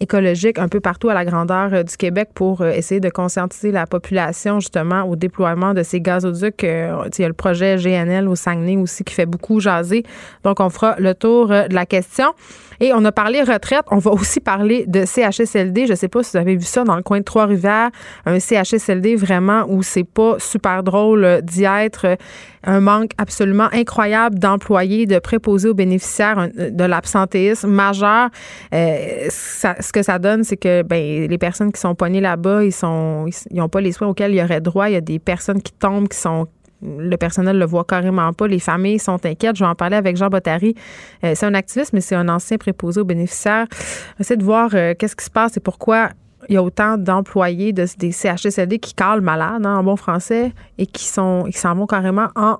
écologiques 0.00 0.58
un 0.58 0.68
peu 0.68 0.80
partout 0.80 1.08
à 1.08 1.14
la 1.14 1.24
grandeur 1.24 1.72
euh, 1.72 1.82
du 1.82 1.96
Québec 1.96 2.28
pour 2.34 2.60
euh, 2.60 2.70
essayer 2.70 3.00
de 3.00 3.08
conscientiser 3.08 3.72
la 3.72 3.86
population 3.86 4.60
justement 4.60 5.04
au 5.04 5.16
déploiement 5.16 5.72
de 5.72 5.82
ces 5.82 6.00
gazoducs. 6.00 6.64
Euh, 6.64 7.08
il 7.16 7.22
y 7.22 7.24
a 7.24 7.28
le 7.28 7.34
projet 7.34 7.76
GNL 7.76 8.28
au 8.28 8.36
Saguenay 8.36 8.76
aussi 8.76 9.04
qui 9.04 9.14
fait 9.14 9.26
beaucoup 9.26 9.58
jaser. 9.60 10.04
Donc, 10.44 10.60
on 10.60 10.68
fera 10.68 10.96
le 10.98 11.14
tour 11.14 11.48
de 11.48 11.74
la 11.74 11.86
question. 11.86 12.34
Et 12.78 12.92
on 12.92 13.02
a 13.06 13.12
parlé 13.12 13.42
retraite. 13.42 13.84
On 13.90 13.96
va 13.96 14.10
aussi 14.10 14.40
parler 14.40 14.84
de 14.86 15.06
CHSLD. 15.06 15.86
Je 15.86 15.92
ne 15.92 15.96
sais 15.96 16.08
pas 16.08 16.22
si 16.22 16.32
vous 16.32 16.36
avez 16.36 16.56
vu 16.56 16.64
ça 16.64 16.84
dans 16.84 16.96
le 16.96 17.02
coin 17.02 17.20
de 17.20 17.24
Trois-Rivières. 17.24 17.90
Un 18.26 18.38
CHSLD 18.38 19.16
vraiment 19.16 19.64
où 19.68 19.82
c'est 19.82 20.04
pas 20.04 20.36
super 20.38 20.82
drôle 20.82 21.40
d'y 21.42 21.64
être. 21.64 22.18
Un 22.66 22.80
manque 22.80 23.12
absolument 23.18 23.68
incroyable 23.72 24.38
d'employés, 24.38 25.06
de 25.06 25.18
préposés 25.18 25.68
aux 25.68 25.74
bénéficiaires, 25.74 26.48
de 26.54 26.84
l'absentéisme 26.84 27.70
majeur. 27.70 28.28
ce 28.72 29.92
que 29.92 30.02
ça 30.02 30.18
donne, 30.18 30.44
c'est 30.44 30.56
que 30.56 30.82
ben, 30.82 31.28
les 31.28 31.38
personnes 31.38 31.72
qui 31.72 31.80
sont 31.80 31.94
pognées 31.94 32.20
là-bas, 32.20 32.64
ils 32.64 32.72
ils 33.50 33.56
n'ont 33.56 33.68
pas 33.68 33.80
les 33.80 33.92
soins 33.92 34.08
auxquels 34.08 34.34
ils 34.34 34.42
auraient 34.42 34.60
droit. 34.60 34.88
Il 34.88 34.92
y 34.92 34.96
a 34.96 35.00
des 35.00 35.18
personnes 35.18 35.62
qui 35.62 35.72
tombent, 35.72 36.08
qui 36.08 36.18
sont 36.18 36.48
le 36.82 37.16
personnel 37.16 37.58
le 37.58 37.64
voit 37.64 37.84
carrément 37.84 38.32
pas. 38.32 38.46
Les 38.46 38.58
familles 38.58 38.98
sont 38.98 39.24
inquiètes. 39.24 39.56
Je 39.56 39.64
vais 39.64 39.70
en 39.70 39.74
parler 39.74 39.96
avec 39.96 40.16
Jean 40.16 40.28
Bottary. 40.28 40.74
Euh, 41.24 41.32
c'est 41.34 41.46
un 41.46 41.54
activiste, 41.54 41.92
mais 41.92 42.00
c'est 42.00 42.14
un 42.14 42.28
ancien 42.28 42.58
préposé 42.58 43.00
aux 43.00 43.04
bénéficiaires. 43.04 43.66
Essayer 44.20 44.36
de 44.36 44.44
voir 44.44 44.70
euh, 44.74 44.94
qu'est-ce 44.98 45.16
qui 45.16 45.24
se 45.24 45.30
passe 45.30 45.56
et 45.56 45.60
pourquoi 45.60 46.10
il 46.48 46.54
y 46.54 46.56
a 46.56 46.62
autant 46.62 46.96
d'employés 46.96 47.72
de, 47.72 47.86
des 47.98 48.12
CHSLD 48.12 48.78
qui 48.78 48.94
calent 48.94 49.20
malades, 49.20 49.64
hein, 49.64 49.78
en 49.78 49.82
bon 49.82 49.96
français, 49.96 50.52
et 50.78 50.86
qui 50.86 51.04
sont 51.04 51.44
qui 51.50 51.58
s'en 51.58 51.74
vont 51.74 51.86
carrément 51.86 52.28
en 52.36 52.58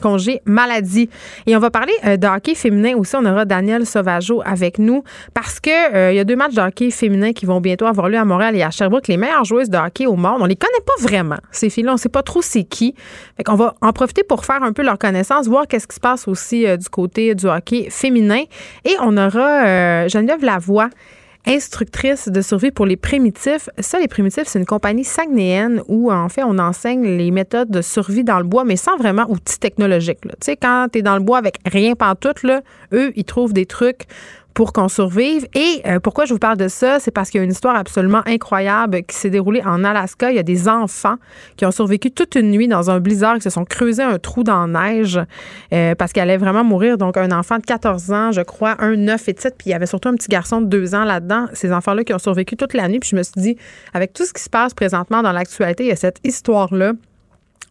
congé 0.00 0.40
maladie. 0.44 1.08
Et 1.46 1.54
on 1.54 1.60
va 1.60 1.70
parler 1.70 1.92
euh, 2.04 2.16
de 2.16 2.26
hockey 2.26 2.54
féminin 2.54 2.94
aussi. 2.96 3.14
On 3.16 3.24
aura 3.24 3.44
Daniel 3.44 3.86
Sauvageau 3.86 4.42
avec 4.44 4.78
nous 4.78 5.04
parce 5.34 5.60
que 5.60 5.94
euh, 5.94 6.12
y 6.12 6.18
a 6.18 6.24
deux 6.24 6.36
matchs 6.36 6.54
de 6.54 6.60
hockey 6.60 6.90
féminin 6.90 7.32
qui 7.32 7.46
vont 7.46 7.60
bientôt 7.60 7.86
avoir 7.86 8.08
lieu 8.08 8.18
à 8.18 8.24
Montréal 8.24 8.56
et 8.56 8.62
à 8.62 8.70
Sherbrooke. 8.70 9.06
Les 9.08 9.16
meilleures 9.16 9.44
joueuses 9.44 9.70
de 9.70 9.78
hockey 9.78 10.06
au 10.06 10.16
monde, 10.16 10.38
on 10.40 10.46
les 10.46 10.56
connaît 10.56 10.72
pas 10.84 11.06
vraiment. 11.06 11.38
Ces 11.52 11.70
filles-là, 11.70 11.94
on 11.94 11.96
sait 11.96 12.08
pas 12.08 12.22
trop 12.22 12.42
c'est 12.42 12.64
qui. 12.64 12.94
Fait 13.36 13.44
qu'on 13.44 13.54
va 13.54 13.74
en 13.80 13.92
profiter 13.92 14.24
pour 14.24 14.44
faire 14.44 14.62
un 14.62 14.72
peu 14.72 14.82
leur 14.82 14.98
connaissance, 14.98 15.46
voir 15.46 15.66
qu'est-ce 15.68 15.86
qui 15.86 15.96
se 15.96 16.00
passe 16.00 16.26
aussi 16.26 16.66
euh, 16.66 16.76
du 16.76 16.88
côté 16.88 17.34
du 17.34 17.46
hockey 17.46 17.88
féminin. 17.90 18.42
Et 18.84 18.96
on 19.00 19.16
aura 19.16 20.08
Geneviève 20.08 20.42
Lavoie 20.42 20.88
instructrice 21.46 22.28
de 22.28 22.40
survie 22.42 22.70
pour 22.70 22.86
les 22.86 22.96
primitifs. 22.96 23.68
Ça, 23.78 23.98
les 23.98 24.08
primitifs, 24.08 24.44
c'est 24.46 24.58
une 24.58 24.66
compagnie 24.66 25.04
sagnéenne 25.04 25.82
où, 25.88 26.12
en 26.12 26.28
fait, 26.28 26.44
on 26.44 26.58
enseigne 26.58 27.02
les 27.02 27.30
méthodes 27.30 27.70
de 27.70 27.82
survie 27.82 28.24
dans 28.24 28.38
le 28.38 28.44
bois, 28.44 28.64
mais 28.64 28.76
sans 28.76 28.96
vraiment 28.96 29.24
outils 29.28 29.58
technologiques. 29.58 30.20
Tu 30.22 30.30
sais, 30.42 30.56
quand 30.56 30.88
tu 30.92 31.02
dans 31.02 31.16
le 31.16 31.22
bois 31.22 31.38
avec 31.38 31.58
rien 31.66 31.94
pantoute, 31.94 32.42
là, 32.42 32.62
eux, 32.92 33.12
ils 33.16 33.24
trouvent 33.24 33.52
des 33.52 33.66
trucs 33.66 34.06
pour 34.60 34.74
qu'on 34.74 34.88
survive. 34.88 35.46
Et 35.54 35.80
euh, 35.86 36.00
pourquoi 36.00 36.26
je 36.26 36.34
vous 36.34 36.38
parle 36.38 36.58
de 36.58 36.68
ça? 36.68 37.00
C'est 37.00 37.10
parce 37.10 37.30
qu'il 37.30 37.38
y 37.38 37.40
a 37.40 37.44
une 37.44 37.50
histoire 37.50 37.76
absolument 37.76 38.20
incroyable 38.26 39.04
qui 39.04 39.16
s'est 39.16 39.30
déroulée 39.30 39.62
en 39.64 39.84
Alaska. 39.84 40.30
Il 40.30 40.36
y 40.36 40.38
a 40.38 40.42
des 40.42 40.68
enfants 40.68 41.14
qui 41.56 41.64
ont 41.64 41.70
survécu 41.70 42.10
toute 42.10 42.34
une 42.34 42.50
nuit 42.50 42.68
dans 42.68 42.90
un 42.90 43.00
blizzard, 43.00 43.36
qui 43.36 43.40
se 43.40 43.48
sont 43.48 43.64
creusés 43.64 44.02
un 44.02 44.18
trou 44.18 44.44
dans 44.44 44.66
la 44.66 44.92
neige 44.92 45.18
euh, 45.72 45.94
parce 45.94 46.12
qu'elle 46.12 46.24
allait 46.24 46.36
vraiment 46.36 46.62
mourir. 46.62 46.98
Donc, 46.98 47.16
un 47.16 47.30
enfant 47.30 47.56
de 47.56 47.62
14 47.62 48.12
ans, 48.12 48.32
je 48.32 48.42
crois, 48.42 48.76
un 48.80 48.96
9 48.96 49.30
et 49.30 49.34
7, 49.38 49.54
puis 49.56 49.68
il 49.68 49.70
y 49.70 49.74
avait 49.74 49.86
surtout 49.86 50.10
un 50.10 50.14
petit 50.14 50.28
garçon 50.28 50.60
de 50.60 50.66
2 50.66 50.94
ans 50.94 51.04
là-dedans. 51.04 51.46
Ces 51.54 51.72
enfants-là 51.72 52.04
qui 52.04 52.12
ont 52.12 52.18
survécu 52.18 52.58
toute 52.58 52.74
la 52.74 52.86
nuit. 52.88 53.00
Puis 53.00 53.08
je 53.12 53.16
me 53.16 53.22
suis 53.22 53.40
dit, 53.40 53.56
avec 53.94 54.12
tout 54.12 54.26
ce 54.26 54.34
qui 54.34 54.42
se 54.42 54.50
passe 54.50 54.74
présentement 54.74 55.22
dans 55.22 55.32
l'actualité, 55.32 55.84
il 55.84 55.88
y 55.88 55.92
a 55.92 55.96
cette 55.96 56.18
histoire-là 56.22 56.92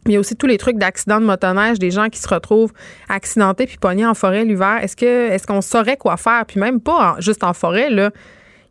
il 0.06 0.12
y 0.12 0.16
a 0.16 0.20
aussi 0.20 0.34
tous 0.34 0.46
les 0.46 0.56
trucs 0.56 0.78
d'accidents 0.78 1.20
de 1.20 1.26
motoneige, 1.26 1.78
des 1.78 1.90
gens 1.90 2.08
qui 2.08 2.18
se 2.18 2.28
retrouvent 2.28 2.72
accidentés 3.08 3.66
puis 3.66 3.76
pognés 3.76 4.06
en 4.06 4.14
forêt 4.14 4.44
l'hiver. 4.44 4.78
Est-ce 4.82 5.46
qu'on 5.46 5.60
saurait 5.60 5.96
quoi 5.96 6.16
faire? 6.16 6.44
Puis 6.46 6.58
même 6.58 6.80
pas 6.80 7.16
juste 7.18 7.44
en 7.44 7.52
forêt, 7.52 7.90
là. 7.90 8.10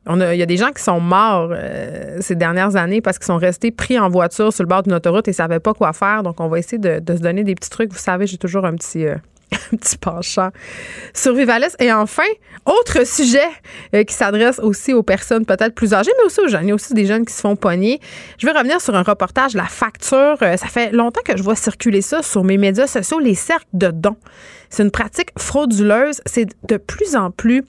On 0.06 0.20
il 0.32 0.38
y 0.38 0.42
a 0.42 0.46
des 0.46 0.58
gens 0.58 0.72
qui 0.72 0.82
sont 0.82 1.00
morts 1.00 1.50
euh, 1.52 2.18
ces 2.22 2.34
dernières 2.34 2.76
années 2.76 3.02
parce 3.02 3.20
qu'ils 3.20 3.28
sont 3.28 3.38
restés 3.38 3.70
pris 3.70 4.00
en 4.00 4.10
voiture 4.10 4.52
sur 4.52 4.64
le 4.64 4.68
bord 4.68 4.82
d'une 4.82 4.94
autoroute 4.94 5.28
et 5.28 5.32
ne 5.32 5.36
savaient 5.36 5.60
pas 5.60 5.74
quoi 5.74 5.94
faire. 5.94 6.24
Donc, 6.24 6.40
on 6.40 6.48
va 6.48 6.58
essayer 6.58 6.80
de, 6.80 7.16
se 7.16 7.22
donner 7.22 7.44
des 7.44 7.54
petits 7.54 7.70
trucs. 7.70 7.92
Vous 7.92 8.00
savez, 8.00 8.26
j'ai 8.26 8.38
toujours 8.38 8.66
un 8.66 8.74
petit, 8.74 9.06
euh, 9.06 9.16
un 9.74 9.78
petit 9.78 9.98
penchant 9.98 10.50
survivaliste. 11.14 11.76
Et 11.80 11.92
enfin, 11.92 12.28
autre 12.66 13.06
sujet 13.06 13.48
euh, 13.94 14.04
qui 14.04 14.14
s'adresse 14.14 14.60
aussi 14.60 14.94
aux 14.94 15.04
personnes 15.04 15.46
peut-être 15.46 15.74
plus 15.74 15.94
âgées, 15.94 16.12
mais 16.18 16.26
aussi 16.26 16.42
aux 16.42 16.48
jeunes. 16.48 16.66
Il 16.66 16.70
y 16.70 16.72
a 16.72 16.76
aussi 16.76 16.94
des 16.94 17.06
jeunes 17.06 17.26
qui 17.26 17.34
se 17.34 17.42
font 17.42 17.56
pogner. 17.56 18.00
Je 18.38 18.46
vais 18.46 18.54
revenir 18.54 18.82
sur 18.82 18.96
un 18.96 19.04
reportage, 19.04 19.54
la 19.54 19.66
facture. 19.66 20.38
Euh, 20.42 20.58
ça 20.58 20.68
fait 20.68 20.92
longtemps 20.92 21.22
que 21.26 21.36
je 21.38 21.44
vois 21.44 21.56
circuler 21.56 22.02
ça 22.02 22.22
sur 22.22 22.44
mes 22.44 22.58
médias 22.58 22.88
sociaux, 22.88 23.20
les 23.20 23.36
cercles 23.36 23.66
de 23.74 23.92
dons. 23.92 24.18
C'est 24.70 24.84
une 24.84 24.92
pratique 24.92 25.30
frauduleuse. 25.38 26.22
C'est 26.26 26.48
de 26.68 26.78
plus 26.78 27.16
en 27.16 27.32
plus 27.32 27.64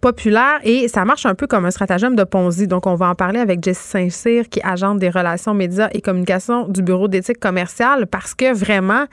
populaire 0.00 0.60
et 0.62 0.88
ça 0.88 1.04
marche 1.04 1.26
un 1.26 1.34
peu 1.34 1.46
comme 1.46 1.64
un 1.66 1.70
stratagème 1.70 2.16
de 2.16 2.24
Ponzi. 2.24 2.66
Donc, 2.66 2.86
on 2.86 2.94
va 2.94 3.08
en 3.08 3.14
parler 3.14 3.40
avec 3.40 3.62
Jessie 3.62 3.88
Saint-Cyr, 3.88 4.48
qui 4.48 4.60
est 4.60 4.64
agente 4.64 4.98
des 4.98 5.10
relations 5.10 5.54
médias 5.54 5.88
et 5.92 6.00
communication 6.00 6.68
du 6.68 6.82
Bureau 6.82 7.08
d'éthique 7.08 7.40
commerciale, 7.40 8.06
parce 8.06 8.34
que 8.34 8.52
vraiment, 8.52 9.06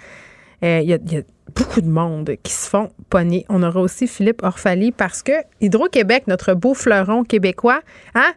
il 0.61 0.83
y, 0.83 0.93
a, 0.93 1.21
beaucoup 1.55 1.81
de 1.81 1.87
monde 1.87 2.31
qui 2.43 2.51
se 2.51 2.69
font 2.69 2.89
pogner. 3.09 3.45
On 3.49 3.63
aura 3.63 3.79
aussi 3.79 4.07
Philippe 4.07 4.43
Orphalie 4.43 4.91
parce 4.91 5.23
que 5.23 5.31
Hydro-Québec, 5.61 6.23
notre 6.27 6.53
beau 6.53 6.73
fleuron 6.73 7.23
québécois, 7.23 7.81
hein, 8.13 8.33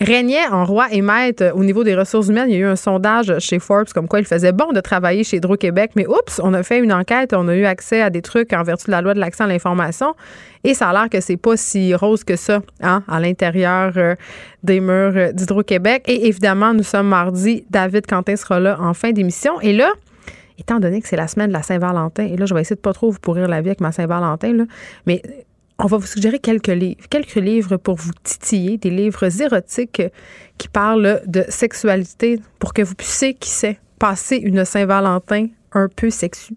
régnait 0.00 0.46
en 0.50 0.64
roi 0.64 0.86
et 0.90 1.02
maître 1.02 1.52
au 1.54 1.62
niveau 1.62 1.84
des 1.84 1.94
ressources 1.94 2.28
humaines. 2.28 2.48
Il 2.48 2.54
y 2.54 2.56
a 2.56 2.60
eu 2.60 2.66
un 2.66 2.76
sondage 2.76 3.38
chez 3.38 3.58
Forbes 3.58 3.88
comme 3.92 4.08
quoi 4.08 4.20
il 4.20 4.24
faisait 4.24 4.52
bon 4.52 4.72
de 4.72 4.80
travailler 4.80 5.24
chez 5.24 5.36
Hydro-Québec. 5.36 5.92
Mais 5.94 6.06
oups, 6.06 6.40
on 6.42 6.54
a 6.54 6.62
fait 6.62 6.78
une 6.78 6.92
enquête, 6.92 7.34
on 7.34 7.46
a 7.48 7.54
eu 7.54 7.66
accès 7.66 8.00
à 8.00 8.08
des 8.08 8.22
trucs 8.22 8.52
en 8.52 8.62
vertu 8.62 8.86
de 8.86 8.92
la 8.92 9.02
loi 9.02 9.14
de 9.14 9.20
l'accès 9.20 9.44
à 9.44 9.46
l'information. 9.46 10.14
Et 10.64 10.74
ça 10.74 10.88
a 10.88 10.92
l'air 10.92 11.08
que 11.10 11.20
c'est 11.20 11.36
pas 11.36 11.56
si 11.56 11.94
rose 11.94 12.24
que 12.24 12.36
ça 12.36 12.60
hein, 12.82 13.02
à 13.08 13.20
l'intérieur 13.20 13.92
euh, 13.96 14.14
des 14.62 14.80
murs 14.80 15.34
d'Hydro-Québec. 15.34 16.04
Et 16.06 16.26
évidemment, 16.28 16.72
nous 16.72 16.82
sommes 16.82 17.08
mardi. 17.08 17.64
David 17.70 18.06
Quentin 18.06 18.36
sera 18.36 18.58
là 18.58 18.78
en 18.80 18.94
fin 18.94 19.12
d'émission. 19.12 19.60
Et 19.60 19.72
là, 19.72 19.92
étant 20.60 20.78
donné 20.78 21.00
que 21.00 21.08
c'est 21.08 21.16
la 21.16 21.28
semaine 21.28 21.48
de 21.48 21.52
la 21.52 21.62
Saint-Valentin, 21.62 22.24
et 22.24 22.36
là, 22.36 22.46
je 22.46 22.54
vais 22.54 22.60
essayer 22.60 22.76
de 22.76 22.80
pas 22.80 22.92
trop 22.92 23.10
vous 23.10 23.18
pourrir 23.18 23.48
la 23.48 23.60
vie 23.60 23.68
avec 23.68 23.80
ma 23.80 23.92
Saint-Valentin, 23.92 24.66
mais 25.06 25.22
on 25.78 25.86
va 25.86 25.96
vous 25.96 26.06
suggérer 26.06 26.38
quelques 26.38 26.68
livres, 26.68 27.00
quelques 27.08 27.36
livres 27.36 27.76
pour 27.76 27.96
vous 27.96 28.12
titiller, 28.22 28.76
des 28.76 28.90
livres 28.90 29.40
érotiques 29.40 30.02
qui 30.58 30.68
parlent 30.68 31.22
de 31.26 31.44
sexualité 31.48 32.38
pour 32.58 32.74
que 32.74 32.82
vous 32.82 32.94
puissiez, 32.94 33.34
qui 33.34 33.48
sait, 33.48 33.78
passer 33.98 34.36
une 34.36 34.64
Saint-Valentin 34.64 35.46
un 35.72 35.88
peu 35.88 36.10
sexue. 36.10 36.54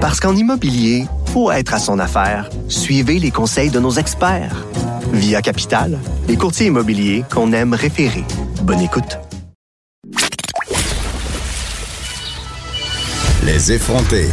Parce 0.00 0.18
qu'en 0.18 0.34
immobilier, 0.34 1.04
pour 1.32 1.52
être 1.52 1.74
à 1.74 1.78
son 1.78 1.98
affaire, 1.98 2.48
suivez 2.68 3.18
les 3.18 3.30
conseils 3.30 3.70
de 3.70 3.78
nos 3.78 3.92
experts. 3.92 4.66
Via 5.12 5.42
Capital, 5.42 5.98
les 6.28 6.36
courtiers 6.36 6.66
immobiliers 6.66 7.24
qu'on 7.30 7.52
aime 7.52 7.74
référer. 7.74 8.24
Bonne 8.62 8.80
écoute. 8.80 9.29
Les 13.46 13.72
effronter. 13.72 14.26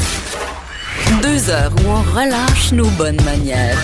Deux 1.24 1.50
heures 1.50 1.72
où 1.78 1.90
on 1.90 2.02
relâche 2.02 2.74
nos 2.74 2.90
bonnes 2.98 3.22
manières. 3.24 3.78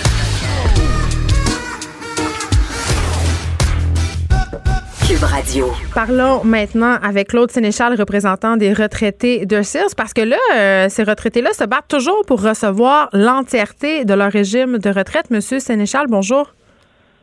Cube 5.07 5.23
Radio. 5.23 5.71
Parlons 5.95 6.43
maintenant 6.43 6.97
avec 7.01 7.29
Claude 7.29 7.51
Sénéchal, 7.51 7.95
représentant 7.95 8.57
des 8.57 8.73
retraités 8.73 9.45
de 9.45 9.61
Sears, 9.61 9.95
parce 9.95 10.13
que 10.13 10.21
là, 10.21 10.37
euh, 10.55 10.87
ces 10.89 11.03
retraités-là 11.03 11.53
se 11.53 11.63
battent 11.63 11.87
toujours 11.87 12.23
pour 12.27 12.41
recevoir 12.41 13.09
l'entièreté 13.13 14.03
de 14.03 14.13
leur 14.13 14.31
régime 14.31 14.77
de 14.77 14.89
retraite. 14.89 15.29
Monsieur 15.31 15.59
Sénéchal, 15.59 16.07
bonjour. 16.09 16.53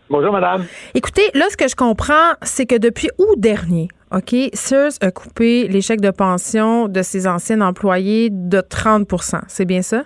Bonjour, 0.08 0.32
madame. 0.32 0.64
Écoutez, 0.94 1.30
là, 1.34 1.44
ce 1.50 1.56
que 1.56 1.68
je 1.68 1.76
comprends, 1.76 2.32
c'est 2.42 2.66
que 2.66 2.76
depuis 2.76 3.10
août 3.18 3.34
dernier, 3.36 3.88
OK, 4.12 4.34
Sears 4.54 4.92
a 5.02 5.10
coupé 5.10 5.68
les 5.68 5.80
chèques 5.80 6.00
de 6.00 6.10
pension 6.10 6.88
de 6.88 7.02
ses 7.02 7.28
anciens 7.28 7.60
employés 7.60 8.28
de 8.30 8.58
30% 8.58 9.42
C'est 9.46 9.64
bien 9.64 9.82
ça? 9.82 10.02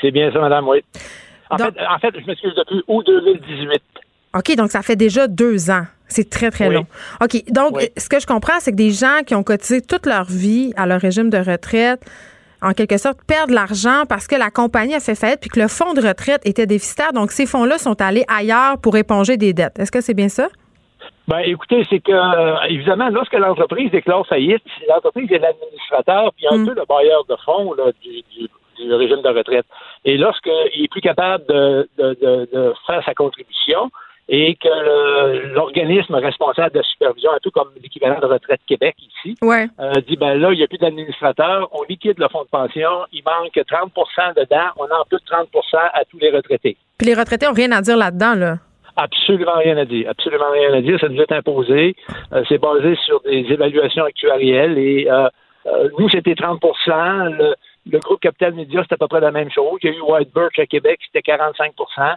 C'est 0.00 0.10
bien 0.10 0.32
ça, 0.32 0.40
madame, 0.40 0.66
oui. 0.68 0.82
En, 1.50 1.56
fait, 1.56 1.74
en 1.88 1.98
fait, 1.98 2.14
je 2.20 2.26
m'excuse, 2.26 2.52
depuis 2.56 2.82
août 2.88 3.06
2018. 3.06 3.82
OK, 4.34 4.56
donc 4.56 4.70
ça 4.70 4.82
fait 4.82 4.96
déjà 4.96 5.26
deux 5.28 5.70
ans. 5.70 5.84
C'est 6.08 6.28
très, 6.28 6.50
très 6.50 6.70
long. 6.70 6.86
OK, 7.22 7.44
donc 7.50 7.78
ce 7.96 8.08
que 8.08 8.18
je 8.18 8.26
comprends, 8.26 8.60
c'est 8.60 8.72
que 8.72 8.76
des 8.76 8.90
gens 8.90 9.20
qui 9.26 9.34
ont 9.34 9.42
cotisé 9.42 9.82
toute 9.82 10.06
leur 10.06 10.24
vie 10.24 10.72
à 10.76 10.86
leur 10.86 11.00
régime 11.00 11.30
de 11.30 11.38
retraite, 11.38 12.00
en 12.60 12.72
quelque 12.72 12.96
sorte, 12.96 13.18
perdent 13.26 13.50
l'argent 13.50 14.04
parce 14.08 14.26
que 14.26 14.34
la 14.34 14.50
compagnie 14.50 14.94
a 14.94 15.00
fait 15.00 15.14
faillite 15.14 15.40
puis 15.40 15.50
que 15.50 15.60
le 15.60 15.68
fonds 15.68 15.94
de 15.94 16.00
retraite 16.00 16.40
était 16.44 16.66
déficitaire. 16.66 17.12
Donc, 17.12 17.30
ces 17.30 17.46
fonds-là 17.46 17.78
sont 17.78 18.00
allés 18.00 18.24
ailleurs 18.26 18.78
pour 18.78 18.96
éponger 18.96 19.36
des 19.36 19.52
dettes. 19.52 19.78
Est-ce 19.78 19.92
que 19.92 20.00
c'est 20.00 20.14
bien 20.14 20.28
ça? 20.28 20.48
Ben, 21.26 21.40
écoutez, 21.40 21.86
c'est 21.90 22.00
que, 22.00 22.12
euh, 22.12 22.56
évidemment, 22.68 23.10
lorsque 23.10 23.34
l'entreprise 23.34 23.90
déclare 23.90 24.26
faillite, 24.26 24.62
l'entreprise 24.88 25.30
est 25.30 25.38
l'administrateur 25.38 26.32
puis 26.34 26.46
un 26.50 26.58
mm. 26.58 26.66
peu 26.66 26.74
le 26.74 26.84
bailleur 26.88 27.24
de 27.26 27.36
fonds 27.44 27.74
du, 28.02 28.48
régime 28.90 29.22
de 29.22 29.28
retraite. 29.28 29.66
Et 30.04 30.16
lorsqu'il 30.16 30.84
est 30.84 30.90
plus 30.90 31.00
capable 31.00 31.44
de, 31.46 31.88
de, 31.98 32.72
faire 32.86 33.04
sa 33.04 33.12
contribution, 33.12 33.90
et 34.28 34.56
que 34.56 35.54
l'organisme 35.54 36.14
responsable 36.14 36.72
de 36.72 36.78
la 36.78 36.84
supervision, 36.84 37.30
un 37.32 37.38
peu 37.42 37.50
comme 37.50 37.70
l'équivalent 37.82 38.20
de 38.20 38.26
Retraite 38.26 38.60
Québec 38.66 38.94
ici, 38.98 39.34
euh, 39.42 39.92
dit 40.06 40.16
ben 40.16 40.34
là, 40.34 40.52
il 40.52 40.58
n'y 40.58 40.62
a 40.62 40.66
plus 40.66 40.78
d'administrateur, 40.78 41.68
on 41.72 41.82
liquide 41.84 42.18
le 42.18 42.28
fonds 42.28 42.42
de 42.42 42.48
pension, 42.48 43.06
il 43.12 43.22
manque 43.24 43.56
30% 43.56 44.34
dedans, 44.36 44.68
on 44.76 44.84
en 44.84 45.04
plus 45.08 45.18
30% 45.18 45.46
à 45.94 46.04
tous 46.04 46.18
les 46.18 46.30
retraités. 46.30 46.76
Puis 46.98 47.06
les 47.06 47.14
retraités 47.14 47.46
n'ont 47.46 47.52
rien 47.52 47.72
à 47.72 47.80
dire 47.80 47.96
là-dedans, 47.96 48.34
là? 48.34 48.56
Absolument 49.00 49.56
rien 49.58 49.76
à 49.76 49.84
dire. 49.84 50.10
Absolument 50.10 50.50
rien 50.52 50.74
à 50.74 50.80
dire. 50.80 50.98
Ça 51.00 51.08
nous 51.08 51.20
est 51.22 51.32
imposé. 51.32 51.94
Euh, 52.32 52.42
c'est 52.48 52.58
basé 52.58 52.96
sur 53.06 53.20
des 53.22 53.46
évaluations 53.48 54.04
actuarielles 54.04 54.76
et 54.76 55.08
euh, 55.08 55.28
nous, 55.98 56.08
c'était 56.08 56.34
30 56.34 56.60
le, 56.86 57.54
le, 57.90 57.98
groupe 57.98 58.20
Capital 58.20 58.54
Média, 58.54 58.82
c'était 58.82 58.94
à 58.94 58.98
peu 58.98 59.06
près 59.06 59.20
la 59.20 59.30
même 59.30 59.50
chose. 59.50 59.78
Il 59.82 59.90
y 59.90 59.94
a 59.94 59.96
eu 59.96 60.00
White 60.00 60.34
Birch 60.34 60.58
à 60.58 60.66
Québec, 60.66 60.98
c'était 61.12 61.32
45% 61.32 62.16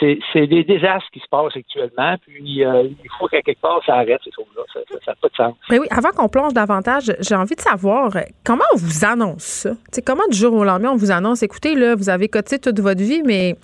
c'est 0.00 0.46
des 0.46 0.64
désastres 0.64 1.10
qui 1.12 1.20
se 1.20 1.28
passent 1.30 1.56
actuellement, 1.56 2.16
puis 2.26 2.64
euh, 2.64 2.84
il 2.84 3.10
faut 3.18 3.26
qu'à 3.26 3.42
quelque 3.42 3.60
part 3.60 3.80
ça 3.84 3.96
arrête 3.96 4.20
ces 4.24 4.30
choses-là. 4.32 4.62
Ça 4.72 5.10
n'a 5.10 5.14
pas 5.20 5.28
de 5.28 5.34
sens. 5.34 5.54
Mais 5.68 5.78
oui, 5.78 5.86
avant 5.90 6.10
qu'on 6.10 6.28
plonge 6.28 6.54
davantage, 6.54 7.12
j'ai 7.20 7.34
envie 7.34 7.54
de 7.54 7.60
savoir 7.60 8.10
comment 8.44 8.64
on 8.74 8.78
vous 8.78 9.04
annonce 9.04 9.42
ça? 9.42 9.70
comment 10.06 10.26
du 10.30 10.36
jour 10.36 10.54
au 10.54 10.64
lendemain 10.64 10.90
on 10.90 10.96
vous 10.96 11.10
annonce, 11.10 11.42
écoutez, 11.42 11.74
là, 11.74 11.94
vous 11.94 12.08
avez 12.08 12.28
cotisé 12.28 12.58
toute 12.58 12.80
votre 12.80 13.02
vie, 13.02 13.22
mais 13.24 13.56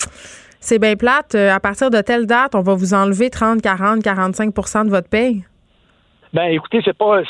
c'est 0.60 0.78
bien 0.78 0.96
plate, 0.96 1.34
euh, 1.34 1.52
à 1.52 1.60
partir 1.60 1.90
de 1.90 2.00
telle 2.00 2.26
date, 2.26 2.54
on 2.54 2.62
va 2.62 2.74
vous 2.74 2.94
enlever 2.94 3.30
30, 3.30 3.62
40, 3.62 4.00
45% 4.00 4.86
de 4.86 4.90
votre 4.90 5.08
paye? 5.08 5.44
Ben, 6.32 6.48
écoutez, 6.50 6.80
c'est 6.84 6.96
pas, 6.96 7.22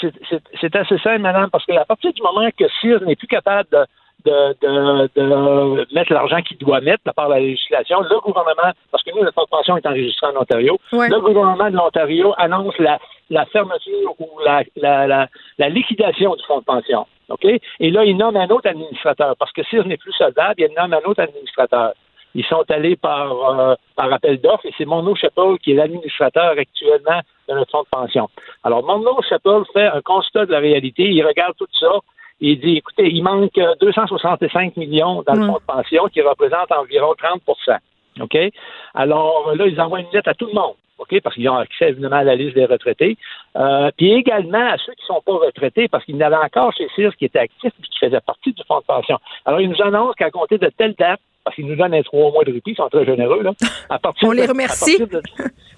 c'est 0.61 0.75
assez 0.75 0.99
simple, 0.99 1.21
madame, 1.21 1.51
parce 1.51 1.65
qu'à 1.65 1.85
partir 1.85 2.13
du 2.13 2.23
moment 2.23 2.49
que 2.59 2.65
CIR 2.81 3.03
n'est 3.03 3.17
plus 3.17 3.29
capable 3.29 3.69
de 3.71 3.87
de, 4.27 5.09
de, 5.15 5.95
mettre 5.95 6.13
l'argent 6.13 6.43
qu'il 6.43 6.59
doit 6.59 6.81
mettre 6.81 7.03
de 7.07 7.13
par 7.13 7.29
la 7.29 7.41
législation. 7.41 8.01
Le 8.01 8.21
gouvernement, 8.21 8.73
parce 8.91 9.03
que 9.03 9.11
nous, 9.15 9.23
le 9.23 9.31
fonds 9.33 9.45
de 9.45 9.49
pension 9.49 9.77
est 9.77 9.87
enregistré 9.87 10.27
en 10.27 10.41
Ontario, 10.41 10.79
le 10.93 11.21
gouvernement 11.21 11.71
de 11.71 11.77
l'Ontario 11.77 12.35
annonce 12.37 12.77
la, 12.79 12.99
la 13.31 13.47
fermeture 13.47 14.15
ou 14.19 14.29
la, 14.45 14.63
la, 14.77 15.29
la, 15.59 15.69
liquidation 15.69 16.35
du 16.35 16.43
fonds 16.45 16.59
de 16.59 16.65
pension. 16.65 17.07
OK? 17.29 17.45
Et 17.45 17.91
là, 17.91 18.05
il 18.05 18.17
nomme 18.17 18.37
un 18.37 18.49
autre 18.49 18.69
administrateur, 18.69 19.37
parce 19.39 19.53
que 19.53 19.63
ce 19.71 19.77
n'est 19.77 19.97
plus 19.97 20.13
solvable, 20.13 20.55
il 20.59 20.71
nomme 20.77 20.93
un 20.93 21.09
autre 21.09 21.23
administrateur. 21.23 21.93
Ils 22.37 22.45
sont 22.45 22.65
allés 22.69 22.97
par, 22.97 23.33
euh, 23.33 23.75
par 23.97 24.13
appel 24.13 24.39
d'offres 24.39 24.67
et 24.67 24.75
c'est 24.77 24.85
Monno 24.85 25.15
Chappell 25.15 25.57
qui 25.63 25.73
est 25.73 25.75
l'administrateur 25.75 26.51
actuellement 26.51 27.23
de 27.49 27.55
notre 27.55 27.71
fonds 27.71 27.83
de 27.83 27.89
pension. 27.91 28.29
Alors, 28.63 28.85
Monno 28.85 29.19
Chappell 29.27 29.63
fait 29.73 29.87
un 29.87 30.03
constat 30.03 30.45
de 30.45 30.53
la 30.53 30.59
réalité, 30.59 31.05
il 31.05 31.25
regarde 31.25 31.55
tout 31.57 31.67
ça, 31.81 31.93
il 32.41 32.61
dit, 32.61 32.77
écoutez, 32.77 33.09
il 33.11 33.23
manque 33.23 33.59
265 33.81 34.77
millions 34.77 35.23
dans 35.27 35.33
le 35.33 35.47
fonds 35.47 35.55
de 35.55 35.67
pension 35.67 36.09
qui 36.09 36.21
représente 36.21 36.71
environ 36.73 37.15
30 37.17 37.41
OK? 38.21 38.37
Alors 38.95 39.55
là, 39.55 39.67
ils 39.67 39.81
envoient 39.81 40.01
une 40.01 40.11
lettre 40.13 40.29
à 40.29 40.35
tout 40.35 40.47
le 40.47 40.55
monde. 40.55 40.75
OK? 40.99 41.21
Parce 41.21 41.35
qu'ils 41.35 41.49
ont 41.49 41.57
accès 41.57 41.91
évidemment 41.91 42.17
à 42.17 42.25
la 42.25 42.35
liste 42.35 42.55
des 42.55 42.65
retraités. 42.65 43.17
Euh, 43.57 43.91
puis 43.97 44.13
également 44.13 44.67
à 44.67 44.77
ceux 44.79 44.93
qui 44.95 45.03
ne 45.03 45.15
sont 45.15 45.23
pas 45.25 45.33
retraités, 45.33 45.89
parce 45.89 46.05
qu'il 46.05 46.17
y 46.17 46.19
en 46.19 46.27
avait 46.27 46.37
encore 46.37 46.73
chez 46.73 46.89
CIRS 46.95 47.17
qui 47.17 47.27
étaient 47.27 47.41
actifs 47.41 47.73
et 47.79 47.83
qui 47.83 47.99
faisaient 47.99 48.21
partie 48.21 48.53
du 48.53 48.63
fonds 48.67 48.81
de 48.81 48.85
pension. 48.85 49.19
Alors, 49.45 49.61
ils 49.61 49.69
nous 49.69 49.83
annoncent 49.83 50.15
qu'à 50.15 50.31
compter 50.31 50.59
de 50.59 50.71
telle 50.77 50.95
date, 50.95 51.21
parce 51.45 51.55
qu'ils 51.55 51.67
nous 51.67 51.77
donnent 51.77 51.95
un 51.95 52.03
trois 52.03 52.33
mois 52.33 52.45
de 52.45 52.53
répit, 52.53 52.73
ils 52.73 52.77
sont 52.77 52.89
très 52.89 53.05
généreux, 53.05 53.43
là. 53.43 53.53
À 53.89 53.99
partir 53.99 54.29
on 54.29 54.33
les 54.33 54.47
remercie. 54.47 54.99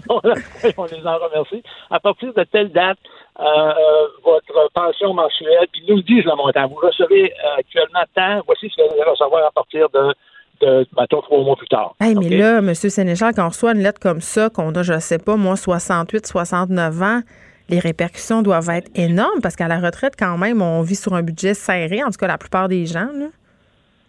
on, 0.09 0.20
les 0.24 1.07
en 1.07 1.18
remercie. 1.18 1.62
À 1.90 2.01
partir 2.01 2.33
de 2.33 2.44
telle 2.44 2.70
date, 2.70 2.98
euh, 3.38 3.44
euh, 3.44 4.07
votre 4.24 4.70
pension 4.72 5.12
mensuelle, 5.12 5.66
puis 5.72 5.83
nous 5.87 6.01
disent 6.03 6.24
le 6.24 6.35
montant. 6.37 6.68
Vous 6.68 6.77
recevez 6.77 7.33
euh, 7.33 7.59
actuellement 7.59 8.03
tant, 8.14 8.40
voici 8.46 8.70
ce 8.70 8.77
que 8.77 8.88
vous 8.88 8.94
allez 8.94 9.11
recevoir 9.11 9.46
à 9.46 9.51
partir 9.51 9.90
de 9.90 10.14
de, 10.61 10.87
trois 11.07 11.42
mois 11.42 11.57
plus 11.57 11.68
tard. 11.68 11.94
Hey, 12.01 12.14
Mais 12.14 12.31
là, 12.31 12.59
M. 12.59 12.75
Sénéchal, 12.75 13.35
quand 13.35 13.47
on 13.47 13.49
reçoit 13.49 13.73
une 13.73 13.83
lettre 13.83 14.01
comme 14.01 14.21
ça, 14.21 14.51
qu'on 14.51 14.73
a, 14.73 14.83
je 14.83 14.94
ne 14.94 14.99
sais 14.99 15.18
pas, 15.18 15.37
moi, 15.37 15.57
68, 15.57 16.27
69 16.27 17.03
ans, 17.03 17.21
les 17.68 17.79
répercussions 17.79 18.42
doivent 18.42 18.71
être 18.71 18.90
énormes 18.94 19.40
parce 19.42 19.57
qu'à 19.57 19.68
la 19.68 19.79
retraite, 19.79 20.14
quand 20.18 20.38
même, 20.38 20.62
on 20.62 20.83
vit 20.83 20.97
sur 20.97 21.14
un 21.14 21.23
budget 21.23 21.55
serré, 21.55 22.03
en 22.03 22.07
tout 22.11 22.18
cas 22.18 22.27
la 22.27 22.38
plupart 22.38 22.68
des 22.68 22.87
gens. 22.87 23.09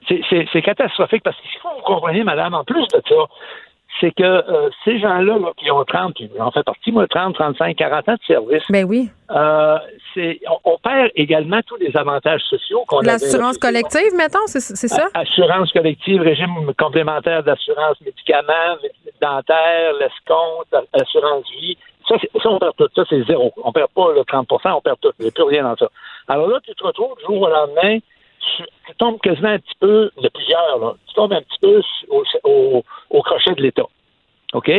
C'est 0.08 0.62
catastrophique 0.62 1.24
parce 1.24 1.38
qu'il 1.38 1.60
faut 1.62 1.70
vous 1.76 1.84
compreniez, 1.84 2.24
madame, 2.24 2.54
en 2.54 2.64
plus 2.64 2.88
de 2.88 3.02
ça, 3.08 3.16
c'est 4.00 4.12
que 4.12 4.24
euh, 4.24 4.70
ces 4.86 5.00
gens-là 5.00 5.38
qui 5.58 5.70
ont 5.72 5.84
30, 5.84 6.16
en 6.40 6.52
fait 6.52 6.64
partie, 6.64 6.92
moi, 6.92 7.08
30, 7.08 7.36
35, 7.36 7.76
40 7.76 8.10
ans 8.10 8.14
de 8.14 8.20
service. 8.26 8.64
Ben 8.70 8.86
oui. 8.86 9.10
Euh, 9.32 9.78
on, 10.64 10.78
perd 10.78 11.12
également 11.16 11.60
tous 11.66 11.76
les 11.78 11.96
avantages 11.96 12.42
sociaux 12.50 12.84
qu'on 12.88 13.00
a. 13.00 13.04
L'assurance 13.04 13.58
collective, 13.58 14.14
mettons, 14.16 14.46
c'est 14.48 14.60
ça? 14.60 15.08
Assurance 15.14 15.72
collective, 15.72 16.22
régime 16.22 16.74
complémentaire 16.78 17.44
d'assurance 17.44 18.00
médicaments, 18.02 18.78
dentaire, 19.22 19.94
l'escompte, 20.00 20.74
assurance 20.94 21.46
vie. 21.52 21.78
Ça, 22.08 22.16
ça, 22.42 22.50
on 22.50 22.60
perd 22.60 22.76
tout. 22.76 22.88
Ça, 22.96 23.04
c'est 23.08 23.24
zéro. 23.26 23.54
On 23.64 23.72
perd 23.72 23.90
pas 23.94 24.12
le 24.14 24.22
30% 24.22 24.72
on 24.72 24.82
perd 24.82 24.98
tout. 25.00 25.12
Il 25.20 25.24
n'y 25.24 25.28
a 25.30 25.32
plus 25.32 25.44
rien 25.44 25.64
dans 25.64 25.76
ça. 25.76 25.90
Alors 26.28 26.48
là, 26.48 26.60
tu 26.64 26.74
te 26.74 26.84
retrouves 26.84 27.16
du 27.18 27.26
jour 27.26 27.42
au 27.42 27.50
lendemain 27.50 28.00
tu, 28.40 28.64
tombes 28.98 29.20
quasiment 29.22 29.50
un 29.50 29.60
petit 29.60 29.76
peu, 29.80 30.12
de 30.22 30.30
plusieurs, 30.30 30.80
là, 30.80 30.94
tu 31.08 31.14
tombes 31.14 31.34
un 31.34 31.42
petit 31.42 31.60
peu 31.62 31.82
au, 32.44 32.84
crochet 33.10 33.56
de 33.56 33.62
l'État. 33.62 33.88
OK? 34.54 34.72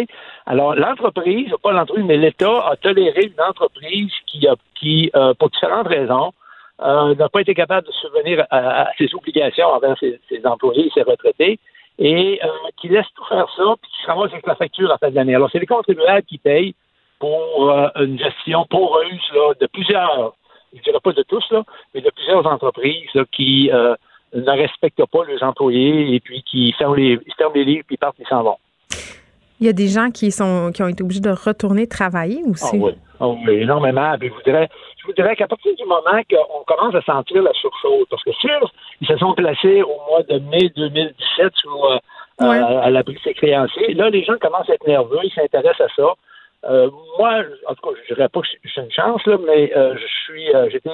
Alors, 0.46 0.74
l'entreprise, 0.74 1.52
pas 1.62 1.72
l'entreprise, 1.72 2.04
mais 2.04 2.16
l'État 2.16 2.68
a 2.68 2.76
toléré 2.76 3.26
une 3.26 3.42
entreprise 3.42 4.12
qui, 4.26 4.46
a, 4.48 4.54
qui 4.74 5.10
euh, 5.14 5.34
pour 5.34 5.50
différentes 5.50 5.86
raisons, 5.86 6.32
euh, 6.82 7.14
n'a 7.14 7.28
pas 7.28 7.40
été 7.40 7.54
capable 7.54 7.86
de 7.86 7.92
subvenir 7.92 8.44
à, 8.50 8.88
ses 8.98 9.14
obligations 9.14 9.66
envers 9.66 9.96
ses, 9.98 10.18
employés 10.44 10.86
et 10.86 10.90
ses 10.94 11.02
retraités, 11.02 11.58
et 11.98 12.40
euh, 12.42 12.48
qui 12.80 12.88
laisse 12.88 13.06
tout 13.14 13.24
faire 13.24 13.46
ça, 13.56 13.74
puis 13.80 13.90
qui 13.90 14.02
se 14.02 14.06
ramasse 14.06 14.32
avec 14.32 14.46
la 14.46 14.56
facture 14.56 14.88
à 14.88 14.92
la 14.92 14.98
fin 14.98 15.10
de 15.10 15.14
l'année. 15.14 15.34
Alors, 15.34 15.50
c'est 15.52 15.58
les 15.58 15.66
contribuables 15.66 16.26
qui 16.26 16.38
payent 16.38 16.74
pour 17.18 17.70
une 17.96 18.18
gestion 18.18 18.64
poreuse 18.64 19.30
là, 19.34 19.52
de 19.60 19.66
plusieurs 19.66 20.32
je 20.72 20.78
ne 20.78 20.82
dirais 20.84 21.00
pas 21.02 21.12
de 21.12 21.22
tous, 21.24 21.44
là, 21.50 21.64
mais 21.92 22.00
de 22.00 22.10
plusieurs 22.10 22.46
entreprises 22.46 23.10
qui 23.32 23.70
ne 24.34 24.50
respectent 24.50 25.04
pas 25.06 25.24
leurs 25.24 25.42
employés 25.42 26.14
et 26.14 26.20
puis 26.20 26.42
qui 26.42 26.72
ferment 26.72 26.94
les, 26.94 27.18
ferment 27.36 27.54
les 27.54 27.64
livres 27.64 27.84
puis 27.86 27.96
partent, 27.96 28.16
ils 28.18 28.26
s'en 28.26 28.42
vont. 28.42 28.56
Il 29.60 29.66
y 29.66 29.68
a 29.68 29.74
des 29.74 29.88
gens 29.88 30.10
qui 30.10 30.30
sont 30.30 30.72
qui 30.72 30.82
ont 30.82 30.88
été 30.88 31.02
obligés 31.02 31.20
de 31.20 31.30
retourner 31.30 31.86
travailler 31.86 32.42
aussi. 32.48 32.76
Ah 32.76 32.84
oui, 32.86 32.94
ah 33.20 33.28
oui 33.28 33.60
énormément. 33.60 34.14
je 34.20 34.28
vous 34.28 34.42
dirais, 34.42 34.70
je 34.98 35.06
vous 35.06 35.12
dirais 35.12 35.36
qu'à 35.36 35.46
partir 35.46 35.74
du 35.76 35.84
moment 35.84 36.22
qu'on 36.30 36.64
commence 36.66 36.94
à 36.94 37.02
sentir 37.02 37.42
la 37.42 37.52
surchauffe, 37.52 38.08
parce 38.08 38.22
que 38.24 38.32
sûr, 38.32 38.72
ils 39.02 39.06
se 39.06 39.16
sont 39.18 39.34
placés 39.34 39.82
au 39.82 39.96
mois 40.08 40.22
de 40.22 40.38
mai 40.50 40.70
2017 40.74 41.52
sur, 41.56 41.84
euh, 41.84 41.98
à 42.40 42.90
l'abri 42.90 43.14
de 43.14 43.20
ses 43.20 43.34
créanciers. 43.34 43.92
Là, 43.92 44.08
les 44.08 44.24
gens 44.24 44.38
commencent 44.40 44.70
à 44.70 44.74
être 44.74 44.86
nerveux, 44.86 45.18
ils 45.24 45.32
s'intéressent 45.32 45.90
à 45.90 45.94
ça. 45.94 46.14
Euh, 46.64 46.90
moi, 47.18 47.42
en 47.66 47.74
tout 47.74 47.88
cas, 47.90 47.96
je 48.02 48.14
dirais 48.14 48.28
pas 48.30 48.40
que 48.40 48.46
j'ai 48.64 48.80
une 48.82 48.90
chance, 48.90 49.24
là, 49.26 49.36
mais 49.46 49.72
euh, 49.76 49.94
je 49.96 50.06
suis, 50.24 50.46
j'étais 50.70 50.90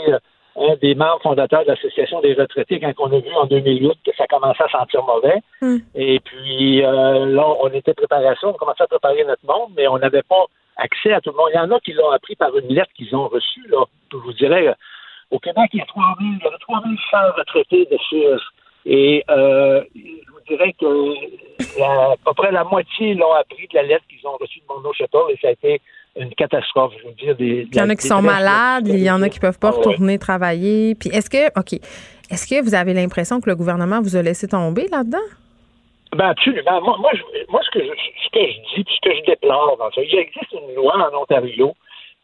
un 0.56 0.76
des 0.76 0.94
membres 0.94 1.20
fondateurs 1.22 1.64
de 1.64 1.68
l'Association 1.68 2.20
des 2.20 2.34
retraités 2.34 2.80
quand 2.80 2.92
on 2.98 3.12
a 3.12 3.18
vu 3.18 3.32
en 3.34 3.46
2008 3.46 3.98
que 4.04 4.16
ça 4.16 4.26
commençait 4.26 4.64
à 4.64 4.68
sentir 4.68 5.02
mauvais. 5.04 5.40
Hmm. 5.60 5.78
Et 5.94 6.20
puis 6.20 6.80
là, 6.80 7.46
on 7.62 7.68
était 7.68 7.94
ça, 8.00 8.48
on 8.48 8.52
commençait 8.54 8.84
à 8.84 8.86
préparer 8.86 9.24
notre 9.24 9.44
monde, 9.46 9.72
mais 9.76 9.86
on 9.88 9.98
n'avait 9.98 10.22
pas 10.22 10.46
accès 10.76 11.12
à 11.12 11.20
tout 11.20 11.30
le 11.30 11.36
monde. 11.36 11.50
Il 11.52 11.56
y 11.56 11.60
en 11.60 11.70
a 11.70 11.80
qui 11.80 11.92
l'ont 11.92 12.10
appris 12.10 12.36
par 12.36 12.56
une 12.56 12.68
lettre 12.68 12.92
qu'ils 12.94 13.14
ont 13.14 13.28
reçue. 13.28 13.66
Là. 13.68 13.84
Je 14.12 14.16
vous 14.16 14.32
dirais, 14.32 14.74
au 15.30 15.38
Québec, 15.38 15.70
il 15.72 15.78
y 15.78 15.82
a 15.82 15.86
3000, 15.86 16.38
il 16.40 16.44
y 16.44 16.48
a 16.48 16.58
3100 16.58 17.16
retraités 17.36 17.88
de 17.90 17.98
CIRS. 18.08 18.52
Et 18.86 19.24
euh, 19.30 19.82
je 19.96 20.30
vous 20.30 20.40
dirais 20.46 20.72
que 20.78 21.82
à 21.82 22.14
peu 22.24 22.32
près 22.34 22.52
la 22.52 22.62
moitié 22.62 23.14
l'ont 23.14 23.32
appris 23.32 23.66
de 23.66 23.74
la 23.74 23.82
lettre 23.82 24.04
qu'ils 24.08 24.24
ont 24.26 24.36
reçue 24.36 24.60
de 24.60 24.66
mon 24.68 24.92
Chateau 24.92 25.28
et 25.28 25.36
ça 25.42 25.48
a 25.48 25.50
été 25.50 25.80
une 26.18 26.34
catastrophe. 26.34 26.92
Je 27.02 27.08
veux 27.08 27.14
dire, 27.14 27.36
des, 27.36 27.68
il 27.70 27.76
y 27.76 27.80
en 27.80 27.88
a 27.88 27.96
qui 27.96 28.06
sont 28.06 28.22
malades, 28.22 28.88
il 28.88 29.02
y 29.02 29.10
en 29.10 29.22
a 29.22 29.28
qui 29.28 29.40
peuvent 29.40 29.58
pas 29.58 29.68
ah 29.68 29.78
retourner 29.78 30.18
travailler. 30.18 30.94
Puis 30.94 31.10
est-ce 31.10 31.30
que, 31.30 31.46
OK, 31.58 31.74
est-ce 32.30 32.46
que 32.46 32.62
vous 32.62 32.74
avez 32.74 32.94
l'impression 32.94 33.40
que 33.40 33.48
le 33.48 33.56
gouvernement 33.56 34.00
vous 34.00 34.16
a 34.16 34.22
laissé 34.22 34.48
tomber 34.48 34.88
là-dedans? 34.88 35.18
Ben 36.16 36.28
absolument. 36.28 36.80
Moi, 36.82 36.96
moi, 36.98 37.10
moi 37.48 37.60
ce, 37.64 37.78
que 37.78 37.84
je, 37.84 37.90
ce 37.90 38.30
que 38.30 38.40
je 38.40 38.82
dis, 38.82 38.86
ce 38.88 39.08
que 39.08 39.16
je 39.16 39.24
déplore 39.26 39.76
dans 39.78 39.90
ça, 39.90 40.00
il 40.02 40.18
existe 40.18 40.52
une 40.52 40.74
loi 40.74 40.94
en 40.96 41.22
Ontario 41.22 41.74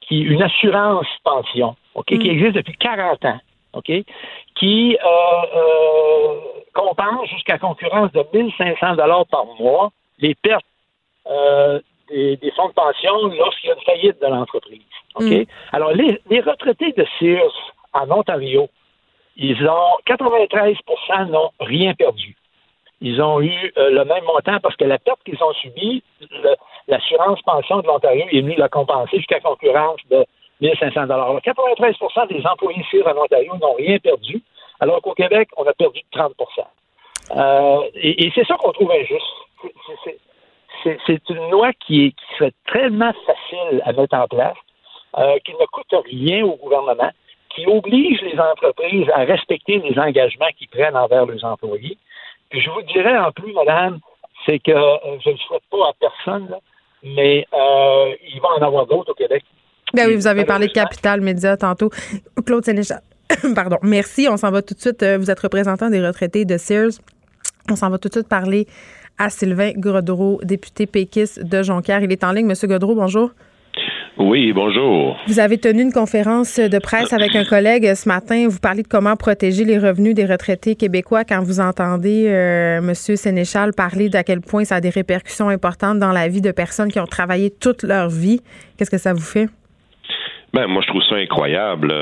qui 0.01 0.21
une 0.21 0.43
assurance 0.43 1.07
pension, 1.25 1.77
OK, 1.95 2.07
qui 2.07 2.29
mm. 2.29 2.33
existe 2.33 2.55
depuis 2.55 2.77
40 2.77 3.25
ans. 3.25 3.39
OK, 3.75 3.91
qui 4.57 4.97
euh, 4.97 5.57
euh, 5.57 6.35
compense 6.75 7.29
jusqu'à 7.31 7.59
concurrence 7.59 8.13
de 8.13 8.25
1500 8.35 8.97
dollars 8.97 9.27
par 9.27 9.47
mois 9.59 9.91
les 10.19 10.35
pertes 10.35 10.65
euh, 11.31 11.81
des, 12.13 12.53
fonds 12.57 12.69
de 12.69 12.75
pension 12.75 13.27
lorsqu'il 13.29 13.69
y 13.69 13.73
a 13.73 13.75
une 13.75 13.83
faillite 13.83 14.21
de 14.21 14.27
l'entreprise. 14.27 14.83
OK? 15.17 15.25
Mm. 15.25 15.45
Alors, 15.73 15.93
les, 15.93 16.41
retraités 16.41 16.93
de 16.93 17.07
Sears 17.19 17.73
en 17.93 18.11
Ontario, 18.11 18.69
ils 19.37 19.67
ont 19.67 19.97
93% 20.07 21.31
n'ont 21.31 21.51
rien 21.61 21.95
perdu. 21.95 22.37
Ils 23.01 23.21
ont 23.21 23.41
eu 23.41 23.73
le 23.77 24.05
même 24.05 24.25
montant 24.25 24.61
parce 24.63 24.77
que 24.77 24.85
la 24.85 24.99
perte 24.99 25.21
qu'ils 25.25 25.43
ont 25.43 25.53
subie, 25.55 26.05
l'assurance 26.87 27.43
pension 27.43 27.81
de 27.81 27.87
l'Ontario 27.87 28.27
est 28.31 28.41
venue 28.41 28.55
la 28.57 28.69
compenser 28.69 29.17
jusqu'à 29.17 29.41
concurrence 29.41 29.99
de 30.11 30.25
1500 30.61 31.07
dollars. 31.07 31.41
93 31.43 31.97
des 32.31 32.47
employés 32.47 32.81
ici 32.81 33.03
en 33.05 33.17
Ontario 33.17 33.53
n'ont 33.61 33.75
rien 33.75 33.99
perdu, 33.99 34.43
alors 34.81 35.03
qu'au 35.03 35.15
Québec, 35.15 35.49
on 35.57 35.65
a 35.65 35.73
perdu 35.73 36.01
30 36.13 36.33
euh, 37.37 37.79
Et, 37.95 38.31
c'est 38.35 38.47
ça 38.47 38.57
qu'on 38.57 38.73
trouve 38.73 38.91
injuste. 38.93 39.23
C'est 40.83 41.29
une 41.31 41.51
loi 41.51 41.73
qui, 41.87 42.15
serait 42.39 42.53
tellement 42.73 43.13
facile 43.27 43.83
à 43.85 43.93
mettre 43.93 44.17
en 44.17 44.27
place, 44.27 44.57
euh, 45.19 45.39
qui 45.45 45.53
ne 45.53 45.67
coûte 45.67 45.95
rien 46.11 46.45
au 46.45 46.57
gouvernement, 46.57 47.11
qui 47.51 47.67
oblige 47.67 48.21
les 48.23 48.39
entreprises 48.39 49.09
à 49.15 49.25
respecter 49.25 49.79
les 49.79 49.99
engagements 49.99 50.49
qu'ils 50.59 50.69
prennent 50.69 50.97
envers 50.97 51.27
leurs 51.27 51.45
employés. 51.45 51.99
Puis 52.51 52.61
je 52.61 52.71
vous 52.71 52.83
dirais 52.83 53.19
en 53.19 53.31
plus, 53.33 53.53
madame, 53.53 54.01
c'est 54.47 54.59
que 54.59 54.73
euh, 54.73 55.19
je 55.25 55.29
ne 55.29 55.35
le 55.35 55.41
souhaite 55.41 55.63
pas 55.71 55.89
à 55.89 55.93
personne, 56.01 56.57
mais 57.03 57.47
il 57.53 58.41
va 58.41 58.49
en 58.59 58.63
avoir 58.63 58.87
d'autres 58.87 59.13
au 59.13 59.15
Québec 59.15 59.45
ben 59.93 60.07
oui, 60.09 60.17
vous 60.17 60.27
avez 60.27 60.45
parlé 60.45 60.69
de 60.69 60.73
Capital 60.73 61.21
Média 61.21 61.57
tantôt. 61.57 61.91
Claude 62.47 62.65
Sénéchal. 62.65 63.03
Pardon. 63.55 63.79
Merci. 63.83 64.27
On 64.31 64.37
s'en 64.37 64.51
va 64.51 64.63
tout 64.63 64.75
de 64.75 64.81
suite. 64.81 65.03
Euh, 65.03 65.19
vous 65.19 65.31
êtes 65.31 65.41
représentant 65.41 65.91
des 65.91 66.05
retraités 66.05 66.45
de 66.45 66.57
Sears. 66.57 66.93
On 67.71 67.77
s'en 67.77 67.91
va 67.91 67.99
tout 67.99 68.09
de 68.09 68.15
suite 68.15 68.29
parler 68.29 68.67
à 69.23 69.31
Sylvain 69.31 69.71
Godreau, 69.77 70.41
député 70.43 70.87
péquiste 70.87 71.45
de 71.45 71.63
Jonquière. 71.63 72.03
Il 72.03 72.11
est 72.11 72.25
en 72.25 72.33
ligne. 72.33 72.47
Monsieur 72.47 72.67
Godreau, 72.67 72.97
bonjour. 72.97 73.31
Oui, 74.19 74.53
bonjour. 74.53 75.17
Vous 75.29 75.39
avez 75.39 75.59
tenu 75.59 75.83
une 75.83 75.93
conférence 75.93 76.59
de 76.59 76.79
presse 76.81 77.13
avec 77.13 77.37
un 77.37 77.45
collègue 77.45 77.95
ce 77.95 78.09
matin. 78.09 78.47
Vous 78.49 78.59
parlez 78.59 78.83
de 78.83 78.89
comment 78.89 79.15
protéger 79.15 79.65
les 79.65 79.79
revenus 79.79 80.15
des 80.15 80.27
retraités 80.27 80.75
québécois 80.75 81.25
quand 81.25 81.41
vous 81.41 81.61
entendez 81.61 82.27
euh, 82.27 82.79
M. 82.79 82.95
Sénéchal 82.95 83.73
parler 83.73 84.09
d'à 84.09 84.25
quel 84.25 84.41
point 84.41 84.65
ça 84.65 84.77
a 84.77 84.81
des 84.81 84.91
répercussions 84.91 85.49
importantes 85.49 86.01
dans 86.01 86.13
la 86.13 86.27
vie 86.27 86.43
de 86.43 86.51
personnes 86.51 86.91
qui 86.91 86.99
ont 86.99 87.07
travaillé 87.07 87.51
toute 87.51 87.85
leur 87.85 88.09
vie. 88.11 88.41
Qu'est-ce 88.77 88.91
que 88.91 88.99
ça 88.99 89.15
vous 89.15 89.21
fait? 89.21 89.49
Ben, 90.53 90.67
moi, 90.67 90.83
je 90.83 90.89
trouve 90.89 91.03
ça 91.09 91.15
incroyable. 91.15 91.95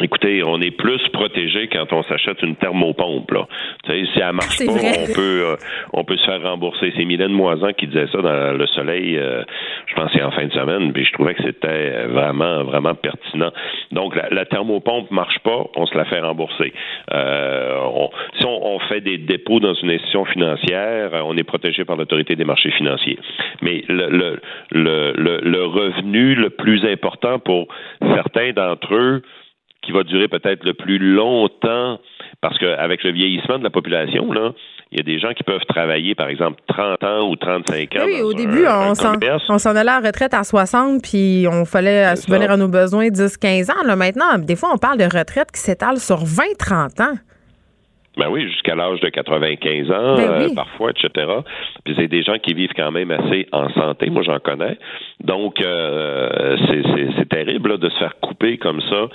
Écoutez, 0.00 0.42
on 0.42 0.60
est 0.60 0.70
plus 0.70 1.00
protégé 1.12 1.68
quand 1.68 1.92
on 1.92 2.02
s'achète 2.04 2.42
une 2.42 2.56
thermopompe. 2.56 3.30
Là. 3.30 3.46
Tu 3.84 3.90
sais, 3.90 4.12
si 4.12 4.20
elle 4.20 4.32
marche 4.32 4.58
pas, 4.58 4.72
on 4.72 5.12
peut 5.14 5.42
euh, 5.44 5.56
on 5.92 6.04
peut 6.04 6.16
se 6.16 6.24
faire 6.24 6.42
rembourser. 6.42 6.92
C'est 6.96 7.04
Mylène 7.04 7.32
Moisan 7.32 7.72
qui 7.74 7.86
disait 7.86 8.06
ça 8.10 8.22
dans 8.22 8.56
Le 8.56 8.66
Soleil, 8.68 9.18
euh, 9.18 9.42
je 9.86 9.94
pensais 9.94 10.22
en 10.22 10.30
fin 10.30 10.46
de 10.46 10.52
semaine, 10.52 10.92
puis 10.92 11.04
je 11.04 11.12
trouvais 11.12 11.34
que 11.34 11.42
c'était 11.42 12.06
vraiment, 12.06 12.64
vraiment 12.64 12.94
pertinent. 12.94 13.52
Donc, 13.90 14.16
la, 14.16 14.28
la, 14.30 14.46
thermopompe 14.46 15.10
marche 15.10 15.38
pas, 15.40 15.66
on 15.76 15.84
se 15.84 15.96
la 15.96 16.06
fait 16.06 16.20
rembourser. 16.20 16.72
Euh, 17.12 18.06
si 18.38 18.46
on, 18.46 18.78
fait 18.88 19.00
des 19.00 19.18
dépôts 19.18 19.60
dans 19.60 19.74
une 19.74 19.90
institution 19.90 20.24
financière, 20.24 21.10
on 21.24 21.36
est 21.36 21.44
protégé 21.44 21.84
par 21.84 21.96
l'autorité 21.96 22.34
des 22.34 22.44
marchés 22.44 22.70
financiers. 22.72 23.18
Mais 23.60 23.84
le, 23.88 24.08
le, 24.70 25.12
le, 25.16 25.40
le 25.42 25.64
revenu 25.64 26.34
le 26.34 26.50
plus 26.50 26.84
important 26.84 27.38
pour 27.38 27.68
certains 28.00 28.52
d'entre 28.52 28.94
eux, 28.94 29.22
qui 29.82 29.92
va 29.92 30.04
durer 30.04 30.28
peut-être 30.28 30.64
le 30.64 30.74
plus 30.74 30.98
longtemps, 30.98 31.98
parce 32.40 32.58
qu'avec 32.58 33.02
le 33.04 33.12
vieillissement 33.12 33.58
de 33.58 33.64
la 33.64 33.70
population, 33.70 34.32
là, 34.32 34.52
il 34.92 34.98
y 34.98 35.00
a 35.00 35.04
des 35.04 35.18
gens 35.18 35.32
qui 35.32 35.42
peuvent 35.42 35.64
travailler, 35.68 36.14
par 36.14 36.28
exemple, 36.28 36.60
30 36.68 37.02
ans 37.02 37.28
ou 37.28 37.36
35 37.36 37.96
ans. 37.96 38.04
Oui, 38.04 38.20
au 38.20 38.34
début, 38.34 38.64
on, 38.68 38.94
s'en, 38.94 39.14
allait 39.14 39.90
à 39.90 40.00
la 40.00 40.06
retraite 40.06 40.34
à 40.34 40.44
60, 40.44 41.02
puis 41.02 41.46
on 41.50 41.64
fallait 41.64 42.14
subvenir 42.16 42.50
à 42.50 42.56
nos 42.56 42.68
besoins 42.68 43.08
10-15 43.08 43.70
ans. 43.72 43.86
Là, 43.86 43.96
maintenant, 43.96 44.38
des 44.38 44.54
fois, 44.54 44.70
on 44.74 44.78
parle 44.78 44.98
de 44.98 45.04
retraite 45.04 45.50
qui 45.50 45.60
s'étale 45.60 45.98
sur 45.98 46.24
20-30 46.24 47.02
ans. 47.02 47.16
Ben 48.18 48.28
oui, 48.28 48.46
jusqu'à 48.46 48.74
l'âge 48.74 49.00
de 49.00 49.08
95 49.08 49.90
ans, 49.90 50.16
ben 50.16 50.30
euh, 50.30 50.48
parfois, 50.54 50.90
etc. 50.90 51.26
Puis 51.82 51.94
c'est 51.96 52.08
des 52.08 52.22
gens 52.22 52.38
qui 52.38 52.52
vivent 52.52 52.74
quand 52.76 52.90
même 52.90 53.10
assez 53.10 53.48
en 53.52 53.70
santé, 53.70 54.10
moi 54.10 54.22
j'en 54.22 54.38
connais. 54.38 54.76
Donc 55.20 55.62
euh, 55.62 56.56
c'est 57.16 57.28
terrible 57.30 57.78
de 57.78 57.88
se 57.88 57.98
faire 57.98 58.14
couper 58.20 58.58
comme 58.58 58.82
ça 58.82 59.08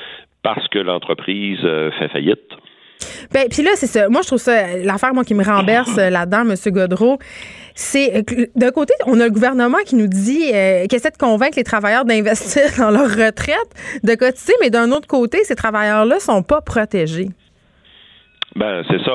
parce 0.43 0.67
que 0.69 0.79
l'entreprise 0.79 1.59
euh, 1.63 1.91
fait 1.99 2.09
faillite. 2.09 2.49
Ben, 3.31 3.47
puis 3.49 3.61
là, 3.61 3.71
c'est 3.75 3.87
ça. 3.87 4.09
Moi, 4.09 4.21
je 4.21 4.27
trouve 4.27 4.39
ça, 4.39 4.77
l'affaire, 4.77 5.13
moi, 5.13 5.23
qui 5.23 5.35
me 5.35 5.43
renverse 5.43 5.97
euh, 5.97 6.09
là-dedans, 6.09 6.49
M. 6.49 6.55
Godreau, 6.67 7.19
c'est, 7.75 8.17
euh, 8.17 8.45
d'un 8.55 8.71
côté, 8.71 8.93
on 9.05 9.19
a 9.19 9.25
le 9.25 9.31
gouvernement 9.31 9.77
qui 9.85 9.95
nous 9.95 10.07
dit, 10.07 10.51
qui 10.89 10.95
essaie 10.95 11.11
de 11.11 11.17
convaincre 11.17 11.57
les 11.57 11.63
travailleurs 11.63 12.05
d'investir 12.05 12.63
dans 12.77 12.89
leur 12.89 13.09
retraite, 13.09 13.69
de 14.03 14.15
cotiser, 14.15 14.53
mais 14.61 14.69
d'un 14.69 14.91
autre 14.91 15.07
côté, 15.07 15.43
ces 15.43 15.55
travailleurs-là 15.55 16.19
sont 16.19 16.41
pas 16.41 16.61
protégés. 16.61 17.29
Ben, 18.57 18.83
c'est 18.89 19.01
ça. 19.03 19.13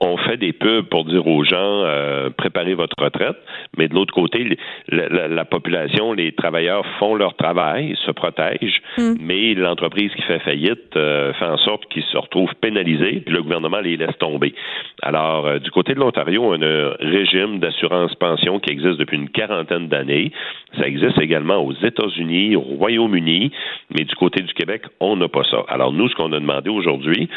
On, 0.00 0.16
fait 0.18 0.36
des 0.36 0.52
pubs 0.52 0.86
pour 0.86 1.04
dire 1.04 1.26
aux 1.26 1.42
gens 1.42 1.82
euh, 1.84 2.30
préparez 2.30 2.74
votre 2.74 2.94
retraite, 3.02 3.36
mais 3.76 3.88
de 3.88 3.94
l'autre 3.94 4.14
côté, 4.14 4.56
la, 4.88 5.44
population, 5.44 6.12
les 6.12 6.32
travailleurs 6.32 6.84
font 6.98 7.16
leur 7.16 7.34
travail, 7.34 7.96
se 8.06 8.12
protègent, 8.12 8.80
hmm. 8.96 9.14
mais 9.20 9.54
l'entreprise 9.54 10.12
qui 10.14 10.22
fait 10.22 10.38
faillite 10.40 10.96
euh, 10.96 11.32
fait 11.32 11.46
en 11.46 11.56
sorte 11.58 11.86
qu'ils 11.86 12.04
se 12.04 12.16
retrouvent 12.16 12.54
pénalisés, 12.60 13.22
puis 13.24 13.34
le 13.34 13.42
gouvernement 13.42 13.80
les 13.80 13.96
laisse 13.96 14.16
tomber. 14.18 14.54
Alors, 15.02 15.46
euh, 15.46 15.58
du 15.58 15.70
côté 15.72 15.94
de 15.94 15.98
l'Ontario, 15.98 16.44
on 16.44 16.62
a 16.62 16.66
un 16.66 16.92
régime 17.00 17.58
d'assurance 17.58 18.14
pension 18.14 18.60
qui 18.60 18.70
existe 18.70 18.98
depuis 18.98 19.16
une 19.16 19.30
quarantaine 19.30 19.88
d'années. 19.88 20.30
Ça 20.78 20.86
existe 20.86 21.18
également 21.20 21.56
aux 21.56 21.72
États-Unis, 21.72 22.54
au 22.54 22.60
Royaume-Uni, 22.60 23.50
mais 23.96 24.04
du 24.04 24.14
côté 24.14 24.42
du 24.42 24.52
Québec, 24.54 24.82
on 25.00 25.16
n'a 25.16 25.28
pas 25.28 25.42
ça. 25.50 25.64
Alors, 25.68 25.92
nous, 25.92 26.08
ce 26.08 26.14
qu'on 26.14 26.32
a 26.32 26.38
demandé 26.38 26.70
aujourd'hui, 26.70 27.28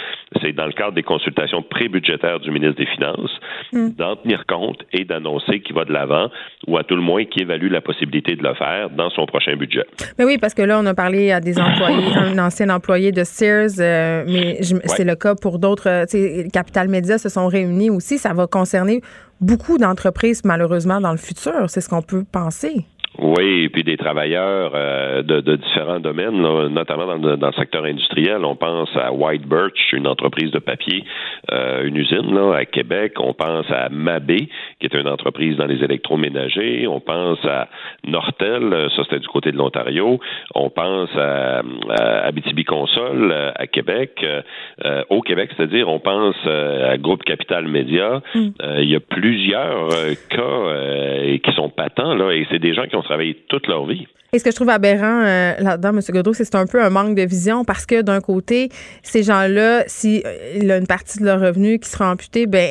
c'est 0.41 0.53
dans 0.53 0.65
le 0.65 0.73
cadre 0.73 0.91
des 0.91 1.03
consultation 1.23 1.61
pré-budgétaire 1.61 2.39
du 2.39 2.51
ministre 2.51 2.77
des 2.77 2.85
Finances, 2.85 3.31
hmm. 3.71 3.89
d'en 3.97 4.15
tenir 4.17 4.45
compte 4.45 4.79
et 4.91 5.05
d'annoncer 5.05 5.61
qu'il 5.61 5.75
va 5.75 5.85
de 5.85 5.93
l'avant, 5.93 6.29
ou 6.67 6.77
à 6.77 6.83
tout 6.83 6.95
le 6.95 7.01
moins 7.01 7.25
qu'il 7.25 7.43
évalue 7.43 7.71
la 7.71 7.81
possibilité 7.81 8.35
de 8.35 8.43
le 8.43 8.53
faire 8.55 8.89
dans 8.89 9.09
son 9.09 9.25
prochain 9.25 9.55
budget. 9.55 9.85
Mais 10.19 10.25
oui, 10.25 10.37
parce 10.37 10.53
que 10.53 10.61
là, 10.61 10.79
on 10.79 10.85
a 10.85 10.93
parlé 10.93 11.31
à 11.31 11.39
des 11.39 11.59
employés, 11.59 12.03
un 12.15 12.37
ancien 12.39 12.69
employé 12.69 13.11
de 13.11 13.23
Sears, 13.23 13.79
euh, 13.79 14.23
mais 14.27 14.61
c'est 14.61 15.05
le 15.05 15.15
cas 15.15 15.35
pour 15.35 15.59
d'autres. 15.59 15.87
Euh, 15.87 16.47
Capital 16.51 16.89
Média 16.89 17.17
se 17.17 17.29
sont 17.29 17.47
réunis 17.47 17.89
aussi. 17.89 18.17
Ça 18.17 18.33
va 18.33 18.47
concerner 18.47 19.01
beaucoup 19.39 19.77
d'entreprises, 19.77 20.43
malheureusement, 20.43 20.99
dans 21.01 21.11
le 21.11 21.17
futur. 21.17 21.69
C'est 21.69 21.81
ce 21.81 21.89
qu'on 21.89 22.01
peut 22.01 22.23
penser. 22.29 22.85
Oui, 23.19 23.65
et 23.65 23.69
puis 23.69 23.83
des 23.83 23.95
travailleurs 23.95 24.71
euh, 24.73 25.21
de, 25.21 25.39
de, 25.39 25.55
différents 25.55 25.99
domaines, 25.99 26.41
notamment 26.69 27.05
dans 27.05 27.15
le, 27.15 27.37
dans 27.37 27.47
le, 27.47 27.53
secteur 27.53 27.85
industriel. 27.85 28.43
On 28.43 28.55
pense 28.55 28.89
à 28.95 29.13
White 29.13 29.47
Birch, 29.47 29.93
une 29.93 30.07
entreprise 30.07 30.49
de 30.49 30.57
papier, 30.57 31.03
euh, 31.51 31.85
une 31.85 31.95
usine 31.95 32.33
là, 32.33 32.55
à 32.55 32.65
Québec. 32.65 33.13
On 33.19 33.33
pense 33.33 33.69
à 33.69 33.89
Mabé, 33.89 34.49
qui 34.79 34.87
est 34.87 34.95
une 34.95 35.07
entreprise 35.07 35.57
dans 35.57 35.67
les 35.67 35.83
électroménagers. 35.83 36.87
On 36.87 36.99
pense 36.99 37.37
à 37.45 37.67
Nortel, 38.03 38.89
ça 38.95 39.03
c'était 39.03 39.19
du 39.19 39.27
côté 39.27 39.51
de 39.51 39.57
l'Ontario. 39.57 40.19
On 40.55 40.71
pense 40.71 41.09
à, 41.15 41.61
à 41.89 42.25
Abitibi 42.25 42.65
Consol 42.65 43.31
euh, 43.31 43.51
à 43.55 43.67
Québec. 43.67 44.25
Euh, 44.25 45.03
au 45.11 45.21
Québec, 45.21 45.51
c'est-à-dire, 45.55 45.87
on 45.87 45.99
pense 45.99 46.35
à 46.47 46.97
Groupe 46.97 47.23
Capital 47.23 47.67
Média. 47.67 48.21
Mm. 48.33 48.49
il 48.79 48.89
y 48.89 48.95
a 48.95 48.99
plusieurs 48.99 49.89
cas 50.29 51.37
qui 51.43 51.51
sont 51.53 51.69
patents 51.69 52.15
là, 52.15 52.31
et 52.31 52.47
c'est 52.49 52.59
des 52.59 52.73
gens 52.73 52.85
qui 52.87 52.95
ont 52.95 53.02
travailler 53.03 53.37
toute 53.49 53.67
leur 53.67 53.85
vie. 53.85 54.07
Et 54.33 54.39
ce 54.39 54.43
que 54.43 54.49
je 54.49 54.55
trouve 54.55 54.69
aberrant 54.69 55.21
euh, 55.23 55.53
là-dedans, 55.59 55.89
M. 55.89 55.99
Godreau, 56.09 56.33
c'est 56.33 56.55
un 56.55 56.65
peu 56.65 56.83
un 56.83 56.89
manque 56.89 57.13
de 57.15 57.21
vision 57.21 57.63
parce 57.63 57.85
que 57.85 58.01
d'un 58.01 58.19
côté, 58.19 58.69
ces 59.03 59.21
gens-là, 59.21 59.83
si 59.85 60.23
euh, 60.25 60.73
a 60.73 60.77
une 60.77 60.87
partie 60.87 61.19
de 61.19 61.25
leur 61.25 61.39
revenu 61.39 61.77
qui 61.77 61.87
sera 61.87 62.11
amputée, 62.11 62.47
ben 62.47 62.67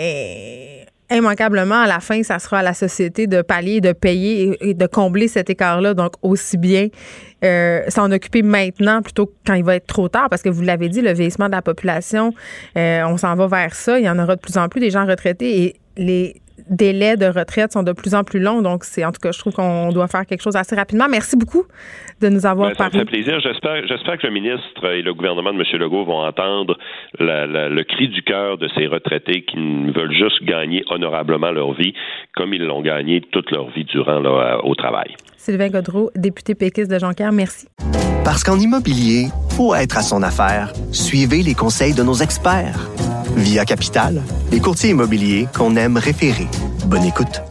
immanquablement, 1.08 1.82
à 1.82 1.86
la 1.86 2.00
fin, 2.00 2.22
ça 2.24 2.40
sera 2.40 2.60
à 2.60 2.62
la 2.62 2.74
société 2.74 3.28
de 3.28 3.42
pallier, 3.42 3.80
de 3.80 3.92
payer 3.92 4.56
et, 4.60 4.74
de 4.74 4.86
combler 4.86 5.28
cet 5.28 5.50
écart-là. 5.50 5.94
Donc, 5.94 6.14
aussi 6.22 6.56
bien 6.56 6.88
euh, 7.44 7.82
s'en 7.88 8.10
occuper 8.10 8.42
maintenant 8.42 9.00
plutôt 9.00 9.26
que 9.26 9.32
quand 9.46 9.54
il 9.54 9.62
va 9.62 9.76
être 9.76 9.86
trop 9.86 10.08
tard, 10.08 10.30
parce 10.30 10.42
que 10.42 10.48
vous 10.48 10.62
l'avez 10.62 10.88
dit, 10.88 11.00
le 11.00 11.12
vieillissement 11.12 11.46
de 11.46 11.52
la 11.52 11.62
population, 11.62 12.32
on 12.74 13.16
s'en 13.18 13.36
va 13.36 13.46
vers 13.46 13.74
ça. 13.74 14.00
Il 14.00 14.04
y 14.04 14.08
en 14.08 14.18
aura 14.18 14.34
de 14.34 14.40
plus 14.40 14.56
en 14.56 14.68
plus 14.68 14.80
des 14.80 14.90
gens 14.90 15.06
retraités 15.06 15.62
et 15.64 15.76
les 15.96 16.42
délais 16.72 17.16
de 17.16 17.26
retraite 17.26 17.72
sont 17.72 17.82
de 17.82 17.92
plus 17.92 18.14
en 18.14 18.24
plus 18.24 18.40
longs. 18.40 18.62
Donc, 18.62 18.84
c'est 18.84 19.04
en 19.04 19.12
tout 19.12 19.20
cas, 19.20 19.30
je 19.30 19.38
trouve 19.38 19.52
qu'on 19.52 19.92
doit 19.92 20.08
faire 20.08 20.26
quelque 20.26 20.42
chose 20.42 20.56
assez 20.56 20.74
rapidement. 20.74 21.06
Merci 21.08 21.36
beaucoup 21.36 21.64
de 22.20 22.28
nous 22.28 22.46
avoir 22.46 22.70
ben, 22.70 22.76
parlé. 22.76 22.92
Ça 22.92 22.98
me 22.98 23.04
fait 23.04 23.10
plaisir. 23.10 23.40
J'espère, 23.40 23.86
j'espère 23.86 24.18
que 24.18 24.26
le 24.26 24.32
ministre 24.32 24.84
et 24.86 25.02
le 25.02 25.14
gouvernement 25.14 25.52
de 25.52 25.58
M. 25.58 25.80
Legault 25.80 26.04
vont 26.04 26.24
entendre 26.24 26.76
le 27.18 27.82
cri 27.82 28.08
du 28.08 28.22
cœur 28.22 28.58
de 28.58 28.68
ces 28.74 28.86
retraités 28.86 29.42
qui 29.42 29.56
veulent 29.90 30.12
juste 30.12 30.42
gagner 30.44 30.82
honorablement 30.88 31.50
leur 31.50 31.72
vie, 31.72 31.94
comme 32.34 32.54
ils 32.54 32.64
l'ont 32.64 32.82
gagné 32.82 33.20
toute 33.20 33.50
leur 33.50 33.68
vie 33.70 33.84
durant 33.84 34.20
là, 34.20 34.60
au 34.64 34.74
travail. 34.74 35.14
Sylvain 35.44 35.70
Godreau, 35.70 36.10
député 36.14 36.54
péquiste 36.54 36.88
de 36.88 36.98
Jonquière, 37.00 37.32
merci. 37.32 37.66
Parce 38.24 38.44
qu'en 38.44 38.58
immobilier, 38.60 39.28
faut 39.56 39.74
être 39.74 39.98
à 39.98 40.02
son 40.02 40.22
affaire. 40.22 40.72
Suivez 40.92 41.42
les 41.42 41.54
conseils 41.54 41.94
de 41.94 42.04
nos 42.04 42.14
experts. 42.14 42.88
Via 43.34 43.64
Capital, 43.64 44.22
les 44.52 44.60
courtiers 44.60 44.90
immobiliers 44.90 45.48
qu'on 45.52 45.74
aime 45.74 45.96
référer. 45.96 46.46
Bonne 46.86 47.04
écoute. 47.04 47.42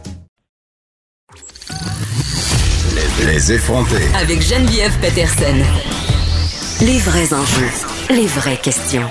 Les 3.26 3.52
effrontés. 3.52 4.08
Avec 4.18 4.40
Geneviève 4.40 4.98
Peterson. 5.00 5.56
Les 6.80 6.98
vrais 6.98 7.34
enjeux, 7.34 7.70
les 8.10 8.26
vraies 8.26 8.56
questions. 8.56 9.08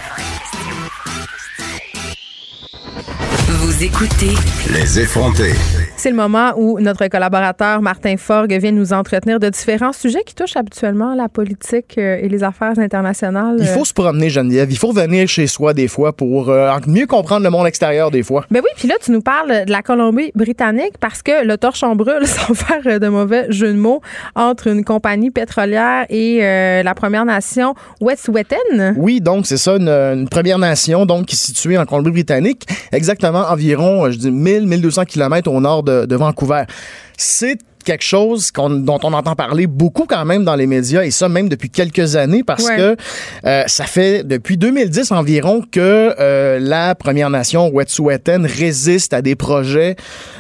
Vous 3.48 3.84
écoutez. 3.84 4.34
Les 4.72 5.00
effrontés. 5.00 5.54
C'est 6.02 6.10
le 6.10 6.16
moment 6.16 6.54
où 6.58 6.80
notre 6.80 7.06
collaborateur 7.10 7.80
Martin 7.84 8.18
Forgue 8.18 8.58
vient 8.60 8.72
nous 8.72 8.92
entretenir 8.92 9.40
de 9.40 9.50
différents 9.50 9.94
sujets 9.94 10.24
qui 10.26 10.34
touchent 10.34 10.58
habituellement 10.58 11.14
la 11.14 11.30
politique 11.30 11.94
euh, 12.00 12.18
et 12.20 12.28
les 12.28 12.44
affaires 12.44 12.80
internationales. 12.80 13.58
Il 13.60 13.68
faut 13.68 13.86
se 13.86 13.94
promener, 13.94 14.32
Geneviève. 14.32 14.72
Il 14.72 14.80
faut 14.80 14.94
venir 14.94 15.28
chez 15.28 15.46
soi 15.46 15.76
des 15.76 15.88
fois 15.88 16.12
pour 16.12 16.50
euh, 16.50 16.76
mieux 16.88 17.06
comprendre 17.06 17.44
le 17.44 17.52
monde 17.52 17.68
extérieur 17.68 18.10
des 18.10 18.24
fois. 18.24 18.46
Ben 18.50 18.62
oui, 18.64 18.72
puis 18.78 18.88
là, 18.88 18.96
tu 19.00 19.12
nous 19.12 19.22
parles 19.22 19.68
de 19.68 19.72
la 19.72 19.84
Colombie-Britannique 19.84 20.94
parce 21.00 21.22
que 21.22 21.46
le 21.46 21.56
torchon 21.60 21.96
brûle, 21.96 22.26
sans 22.26 22.56
faire 22.56 23.00
de 23.00 23.08
mauvais 23.08 23.52
jeu 23.52 23.72
de 23.72 23.78
mots, 23.78 24.02
entre 24.34 24.70
une 24.70 24.84
compagnie 24.84 25.30
pétrolière 25.30 26.08
et 26.10 26.40
euh, 26.42 26.82
la 26.82 26.96
Première 26.96 27.26
Nation 27.26 27.76
Wet'suwet'en. 28.02 28.96
Oui, 28.98 29.22
donc 29.22 29.46
c'est 29.46 29.58
ça, 29.58 29.76
une, 29.76 30.28
Première 30.32 30.58
Nation 30.58 31.06
donc 31.06 31.28
qui 31.28 31.36
est 31.36 31.38
située 31.38 31.78
en 31.78 31.86
Colombie-Britannique, 31.86 32.66
exactement 32.92 33.44
environ, 33.52 34.10
je 34.10 34.18
dis 34.18 34.32
1000-1200 34.32 35.06
km 35.06 35.52
au 35.52 35.62
nord 35.62 35.84
de 35.84 35.91
de, 36.06 36.16
Vancouver. 36.16 36.64
C'est 37.18 37.60
quelque 37.84 38.04
chose 38.04 38.52
dont 38.54 39.00
on 39.04 39.14
entend 39.14 39.36
parler 39.36 39.68
beaucoup 39.68 40.06
quand 40.08 40.26
même 40.26 40.44
dans 40.44 40.56
les 40.56 40.68
médias, 40.68 41.04
et 41.04 41.12
ça 41.12 41.30
même 41.30 41.50
depuis 41.50 41.70
quelques 41.70 42.16
années, 42.16 42.44
parce 42.44 42.70
que 42.70 42.96
euh, 43.46 43.64
ça 43.68 43.86
fait 43.86 44.24
depuis 44.24 44.58
2010 44.58 45.12
environ 45.12 45.62
que 45.70 46.16
euh, 46.20 46.60
la 46.60 46.96
Première 46.96 47.30
Nation 47.30 47.70
Wet'suwet'en 47.70 48.44
résiste 48.46 49.14
à 49.14 49.22
des 49.22 49.36
projets, 49.36 49.96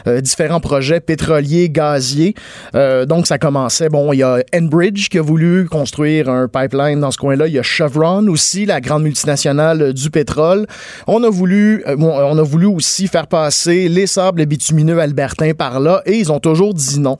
euh, 0.07 0.21
différents 0.21 0.59
projets 0.59 0.99
pétroliers, 0.99 1.69
gaziers. 1.69 2.35
donc 2.73 3.27
ça 3.27 3.37
commençait, 3.37 3.89
bon, 3.89 4.13
il 4.13 4.17
y 4.17 4.23
a 4.23 4.39
Enbridge 4.55 5.09
qui 5.09 5.17
a 5.17 5.21
voulu 5.21 5.67
construire 5.67 6.29
un 6.29 6.47
pipeline 6.47 6.99
dans 6.99 7.11
ce 7.11 7.17
coin-là, 7.17 7.47
il 7.47 7.53
y 7.53 7.59
a 7.59 7.63
Chevron 7.63 8.27
aussi, 8.27 8.65
la 8.65 8.81
grande 8.81 9.03
multinationale 9.03 9.93
du 9.93 10.09
pétrole. 10.09 10.67
On 11.07 11.23
a 11.23 11.29
voulu, 11.29 11.83
on 11.97 12.37
a 12.37 12.43
voulu 12.43 12.65
aussi 12.65 13.07
faire 13.07 13.27
passer 13.27 13.87
les 13.89 14.07
sables 14.07 14.45
bitumineux 14.45 14.99
albertains 14.99 15.53
par 15.53 15.79
là, 15.79 16.01
et 16.05 16.17
ils 16.17 16.31
ont 16.31 16.39
toujours 16.39 16.73
dit 16.73 16.99
non. 16.99 17.17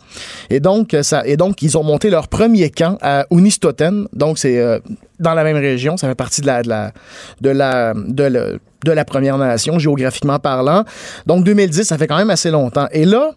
Et 0.50 0.60
donc, 0.60 0.96
ça, 1.02 1.26
et 1.26 1.38
donc, 1.38 1.62
ils 1.62 1.78
ont 1.78 1.84
monté 1.84 2.10
leur 2.10 2.28
premier 2.28 2.70
camp 2.70 2.98
à 3.02 3.26
Unistoten. 3.32 4.08
Donc, 4.14 4.38
c'est 4.38 4.60
euh, 4.60 4.80
dans 5.20 5.34
la 5.34 5.44
même 5.44 5.58
région. 5.58 5.98
Ça 5.98 6.08
fait 6.08 6.16
partie 6.16 6.42
de 6.42 6.48
la, 6.48 6.62
de 6.64 6.70
la, 7.50 7.94
de 7.94 8.24
la, 8.24 8.46
de, 8.86 8.92
la 8.92 9.06
Première 9.06 9.38
Nation, 9.38 9.80
géographiquement 9.80 10.40
parlant. 10.40 10.84
Donc, 11.26 11.44
2010, 11.44 11.84
ça 11.84 11.98
fait 11.98 12.08
quand 12.08 12.18
même 12.18 12.30
assez 12.30 12.52
longtemps. 12.52 12.88
Et 12.92 13.06
là, 13.06 13.32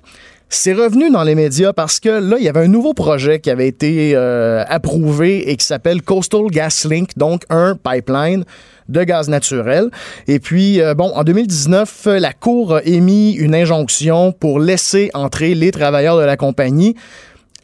c'est 0.55 0.73
revenu 0.73 1.11
dans 1.11 1.25
les 1.25 1.35
médias 1.35 1.73
parce 1.73 2.01
que 2.01 2.09
là, 2.09 2.37
il 2.39 2.45
y 2.45 2.49
avait 2.49 2.61
un 2.61 2.69
nouveau 2.69 2.95
projet 2.95 3.41
qui 3.41 3.51
avait 3.51 3.67
été 3.67 4.13
euh, 4.15 4.65
approuvé 4.69 5.51
et 5.51 5.57
qui 5.57 5.67
s'appelle 5.67 6.03
Coastal 6.03 6.47
Gas 6.47 6.87
Link, 6.89 7.11
donc 7.17 7.43
un 7.51 7.77
pipeline 7.77 8.45
de 8.89 9.03
gaz 9.03 9.29
naturel. 9.29 9.91
Et 10.29 10.39
puis, 10.39 10.81
euh, 10.81 10.95
bon, 10.95 11.11
en 11.15 11.25
2019, 11.25 12.07
la 12.07 12.33
Cour 12.33 12.77
a 12.77 12.85
émis 12.85 13.33
une 13.33 13.55
injonction 13.55 14.33
pour 14.33 14.61
laisser 14.61 15.11
entrer 15.15 15.55
les 15.55 15.71
travailleurs 15.71 16.19
de 16.19 16.25
la 16.25 16.37
compagnie. 16.37 16.95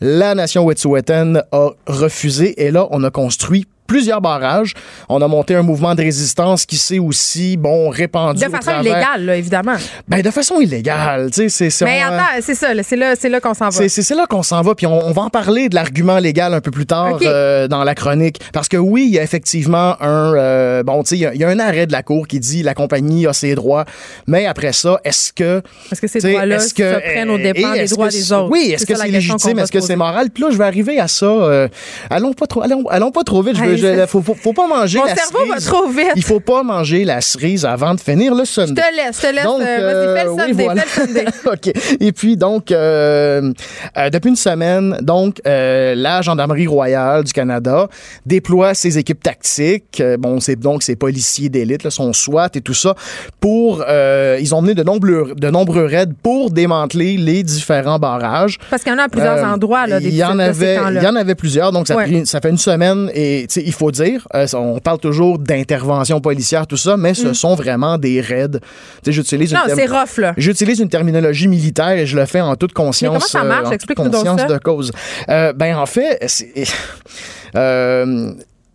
La 0.00 0.35
nation 0.35 0.64
Wet'suwet'en 0.64 1.42
a 1.53 1.70
refusé 1.87 2.64
et 2.64 2.70
là, 2.70 2.88
on 2.90 3.05
a 3.05 3.11
construit 3.11 3.66
plusieurs 3.90 4.20
barrages. 4.20 4.74
On 5.09 5.20
a 5.20 5.26
monté 5.26 5.57
un 5.57 5.62
mouvement 5.62 5.96
de 5.96 6.03
résistance 6.03 6.64
qui 6.64 6.76
s'est 6.76 7.00
aussi, 7.00 7.57
bon, 7.57 7.88
répandu. 7.88 8.44
De 8.44 8.48
façon 8.48 8.81
illégale, 8.81 9.24
là, 9.24 9.37
évidemment. 9.37 9.74
Ben, 10.07 10.22
de 10.22 10.31
façon 10.31 10.61
illégale, 10.61 11.33
tu 11.33 11.50
sais. 11.50 11.70
C'est, 11.70 11.85
Mais 11.85 12.00
attends, 12.00 12.40
c'est 12.40 12.55
ça, 12.55 12.68
c'est 12.85 12.94
là, 12.94 13.14
c'est 13.18 13.29
là 13.29 13.40
qu'on 13.40 13.53
s'en 13.53 13.68
va. 13.68 13.88
C'est, 13.88 14.14
là 14.14 14.26
qu'on 14.29 14.44
s'en 14.44 14.62
va, 14.62 14.76
puis 14.76 14.87
on, 14.87 15.11
va 15.11 15.22
en 15.22 15.29
parler 15.29 15.68
de 15.68 15.74
l'argument 15.74 16.20
légal 16.20 16.55
un 16.55 16.61
peu 16.61 16.70
plus 16.70 16.87
tard 16.87 17.18
euh, 17.20 17.66
dans 17.66 17.83
la 17.83 17.96
chronique. 17.96 18.40
Parce 18.53 18.68
que 18.68 18.76
oui, 18.76 19.07
il 19.09 19.14
y 19.14 19.18
a 19.18 19.24
effectivement 19.24 20.00
un, 20.00 20.35
euh, 20.37 20.85
bon, 20.85 21.03
tu 21.03 21.16
sais, 21.16 21.31
il 21.35 21.40
y, 21.40 21.44
a 21.44 21.48
un 21.48 21.59
arrêt 21.59 21.88
de 21.88 21.92
la 21.92 22.05
Cour 22.05 22.29
qui 22.29 22.38
dit 22.38 22.62
la 22.62 22.74
compagnie 22.74 23.26
a 23.26 23.33
ses 23.33 23.57
droits, 23.57 23.87
mais 24.29 24.46
après 24.46 24.72
ça, 24.72 25.00
est-ce 25.03 25.33
que. 25.33 25.62
Est-ce 25.90 26.00
que 26.00 26.07
ces 26.07 26.20
droits-là 26.20 26.61
se 26.61 26.74
prennent 26.74 27.31
au 27.31 27.38
dépend 27.38 27.72
des 27.72 27.87
droits 27.87 28.09
des 28.09 28.33
autres? 28.33 28.50
Oui, 28.53 28.70
est-ce 28.72 28.87
que 28.87 28.94
c'est 28.94 29.09
légitime? 29.09 29.59
Est-ce 29.59 29.72
que 29.72 29.81
c'est 29.81 29.96
moral? 29.96 30.31
Puis 30.31 30.44
là, 30.44 30.50
je 30.53 30.59
vais 30.59 30.64
arriver 30.64 31.00
à 31.00 31.09
ça. 31.09 31.26
Euh, 31.26 31.66
allons 32.09 32.35
pas 32.35 32.46
trop, 32.46 32.62
allons, 32.62 32.87
allons 32.88 33.11
pas 33.11 33.24
trop 33.24 33.42
vite. 33.42 33.57
Je 33.57 33.79
il 33.82 34.06
faut, 34.06 34.22
faut, 34.22 34.52
pas 34.52 34.66
manger 34.66 34.98
Mon 34.98 35.04
la 35.04 35.14
cerveau 35.14 35.46
va 35.48 35.60
trop 35.60 35.88
vite. 35.88 36.12
Il 36.16 36.22
faut 36.22 36.40
pas 36.40 36.62
manger 36.62 37.04
la 37.04 37.20
cerise 37.20 37.64
avant 37.64 37.94
de 37.94 38.00
finir 38.00 38.34
le 38.34 38.44
Sunday. 38.44 38.82
Je 38.82 38.90
te 38.90 38.96
laisse, 38.96 39.16
je 39.16 39.26
te 39.26 39.34
laisse. 39.34 39.44
Donc, 39.44 39.60
euh, 39.60 40.16
fais 40.16 40.24
le 40.24 40.30
oui, 40.32 40.54
fais 40.86 41.06
le. 41.06 41.52
OK. 41.52 41.96
Et 42.00 42.12
puis, 42.12 42.36
donc, 42.36 42.70
euh, 42.70 43.52
euh, 43.96 44.10
depuis 44.10 44.30
une 44.30 44.36
semaine, 44.36 44.98
donc, 45.02 45.40
la 45.44 46.22
Gendarmerie 46.22 46.66
royale 46.66 47.24
du 47.24 47.32
Canada 47.32 47.88
déploie 48.26 48.74
ses 48.74 48.98
équipes 48.98 49.22
tactiques. 49.22 50.02
bon, 50.18 50.40
c'est 50.40 50.56
donc 50.56 50.82
ces 50.82 50.96
policiers 50.96 51.48
d'élite, 51.48 51.88
son 51.90 52.12
SWAT 52.12 52.50
et 52.54 52.60
tout 52.60 52.74
ça, 52.74 52.94
pour... 53.40 53.84
ils 53.88 54.54
ont 54.54 54.62
mené 54.62 54.74
de 54.74 54.82
nombreux, 54.82 55.34
de 55.36 55.50
nombreux 55.50 55.86
raids 55.86 56.06
pour 56.22 56.50
démanteler 56.50 57.16
les 57.16 57.42
différents 57.42 57.98
barrages. 57.98 58.58
Parce 58.70 58.82
qu'il 58.82 58.92
y 58.92 58.94
en 58.94 58.98
a 58.98 59.04
à 59.04 59.08
plusieurs 59.08 59.44
endroits, 59.44 59.86
là, 59.86 60.00
des 60.00 60.08
il 60.08 60.16
y 60.16 60.24
en 60.24 60.38
avait, 60.38 60.78
Il 60.94 61.02
y 61.02 61.06
en 61.06 61.16
avait 61.16 61.34
plusieurs, 61.34 61.72
donc 61.72 61.86
ça, 61.86 61.96
ça 62.24 62.40
fait 62.40 62.50
une 62.50 62.58
semaine 62.58 63.10
et, 63.14 63.46
il 63.70 63.74
faut 63.74 63.92
dire, 63.92 64.26
euh, 64.35 64.48
on 64.54 64.80
parle 64.80 64.98
toujours 64.98 65.38
d'intervention 65.38 66.20
policière, 66.20 66.66
tout 66.66 66.76
ça, 66.76 66.96
mais 66.96 67.14
ce 67.14 67.28
mm. 67.28 67.35
sont 67.35 67.54
vraiment 67.54 67.98
des 67.98 68.20
raids. 68.20 68.59
J'utilise 69.06 69.54
non, 69.54 69.61
c'est 69.72 69.87
rough, 69.87 70.18
là. 70.18 70.35
J'utilise 70.37 70.80
une 70.80 70.88
terminologie 70.88 71.46
militaire 71.46 71.90
et 71.90 72.04
je 72.04 72.16
le 72.16 72.26
fais 72.26 72.40
en 72.40 72.56
toute 72.56 72.72
conscience. 72.72 73.12
Mais 73.12 73.18
comment 73.20 73.28
ça 73.28 73.44
marche? 73.44 73.68
Euh, 73.68 73.74
Explique-nous 73.74 74.11
conscience 74.11 74.44
de 74.44 74.59
cause. 74.59 74.90
Euh, 75.28 75.52
ben, 75.52 75.76
en 75.76 75.87
fait, 75.87 76.18
c'est... 76.26 76.64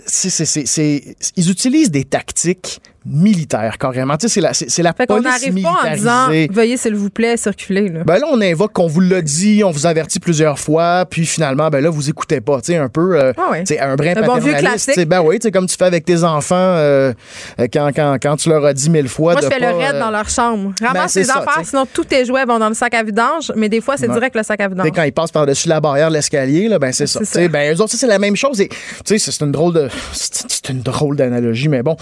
c'est, 0.05 1.15
ils 1.35 1.51
utilisent 1.51 1.91
des 1.91 2.05
tactiques 2.05 2.79
militaire, 3.05 3.77
carrément. 3.77 4.17
Tu 4.17 4.27
sais, 4.27 4.33
c'est 4.33 4.41
la, 4.41 4.53
c'est, 4.53 4.81
la 4.81 4.93
fait 4.93 5.05
police 5.05 5.23
n'arrive 5.23 5.61
pas 5.61 5.89
en 5.89 5.93
disant 5.93 6.27
«Veuillez, 6.51 6.77
s'il 6.77 6.95
vous 6.95 7.09
plaît, 7.09 7.37
circuler.» 7.37 7.89
là. 7.89 8.03
Ben 8.03 8.17
là, 8.17 8.27
on 8.31 8.41
invoque 8.41 8.73
qu'on 8.73 8.87
vous 8.87 9.01
l'a 9.01 9.21
dit, 9.21 9.63
on 9.63 9.71
vous 9.71 9.85
avertit 9.85 10.19
plusieurs 10.19 10.57
fois, 10.57 11.05
puis 11.09 11.25
finalement, 11.25 11.69
ben 11.69 11.81
là, 11.81 11.89
vous 11.89 12.09
écoutez 12.09 12.41
pas. 12.41 12.61
Tu 12.61 12.73
sais, 12.73 12.77
un 12.77 12.89
peu... 12.89 13.19
Euh, 13.19 13.33
ah 13.37 13.51
un 13.81 13.95
brin 13.95 14.13
un 14.15 14.21
bon 14.23 14.37
vieux 14.37 14.53
classique. 14.53 14.99
Ben 15.07 15.21
oui, 15.21 15.37
tu 15.37 15.43
sais, 15.43 15.51
comme 15.51 15.67
tu 15.67 15.75
fais 15.77 15.85
avec 15.85 16.05
tes 16.05 16.23
enfants 16.23 16.55
euh, 16.55 17.13
euh, 17.59 17.67
quand, 17.71 17.91
quand, 17.95 18.17
quand, 18.21 18.35
tu 18.37 18.49
leur 18.49 18.65
as 18.65 18.73
dit 18.73 18.89
mille 18.89 19.07
fois 19.07 19.33
Moi, 19.33 19.41
je 19.43 19.47
fais 19.47 19.59
le 19.59 19.77
raid 19.77 19.99
dans 19.99 20.09
leur 20.09 20.27
chambre. 20.27 20.73
Ramasse 20.81 21.15
ben, 21.15 21.23
tes 21.23 21.29
affaires, 21.29 21.61
sinon 21.63 21.85
tous 21.91 22.05
tes 22.05 22.25
jouets 22.25 22.45
vont 22.45 22.57
dans 22.57 22.69
le 22.69 22.75
sac 22.75 22.93
à 22.95 23.03
vidange, 23.03 23.51
mais 23.55 23.69
des 23.69 23.81
fois, 23.81 23.97
c'est 23.97 24.07
direct 24.07 24.35
le 24.35 24.43
sac 24.43 24.59
à 24.61 24.67
vidange. 24.67 24.89
quand 24.93 25.03
ils 25.03 25.13
passent 25.13 25.31
par-dessus 25.31 25.69
la 25.69 25.79
barrière 25.79 26.09
de 26.09 26.15
l'escalier, 26.15 26.67
là, 26.67 26.79
ben 26.79 26.91
c'est 26.91 27.07
ça. 27.07 27.23
ça. 27.23 27.47
Ben 27.47 27.75
eux 27.75 27.81
autres, 27.81 27.93
c'est 27.95 28.07
la 28.07 28.19
même 28.19 28.35
chose. 28.35 28.57
Tu 28.57 28.67
sais, 29.05 29.31
c'est 29.31 29.43
une 29.43 29.51
drôle 29.51 29.73
de... 29.73 29.89
C'est 30.11 30.69
une 30.69 30.81
drôle 30.81 31.15
d'analogie, 31.15 31.67
mais 31.67 31.83
bon. 31.83 31.95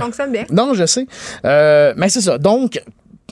Fonctionne 0.00 0.32
bien. 0.32 0.44
Non, 0.50 0.74
je 0.74 0.86
sais. 0.86 1.06
Euh, 1.44 1.92
mais 1.96 2.08
c'est 2.08 2.20
ça. 2.20 2.38
Donc, 2.38 2.82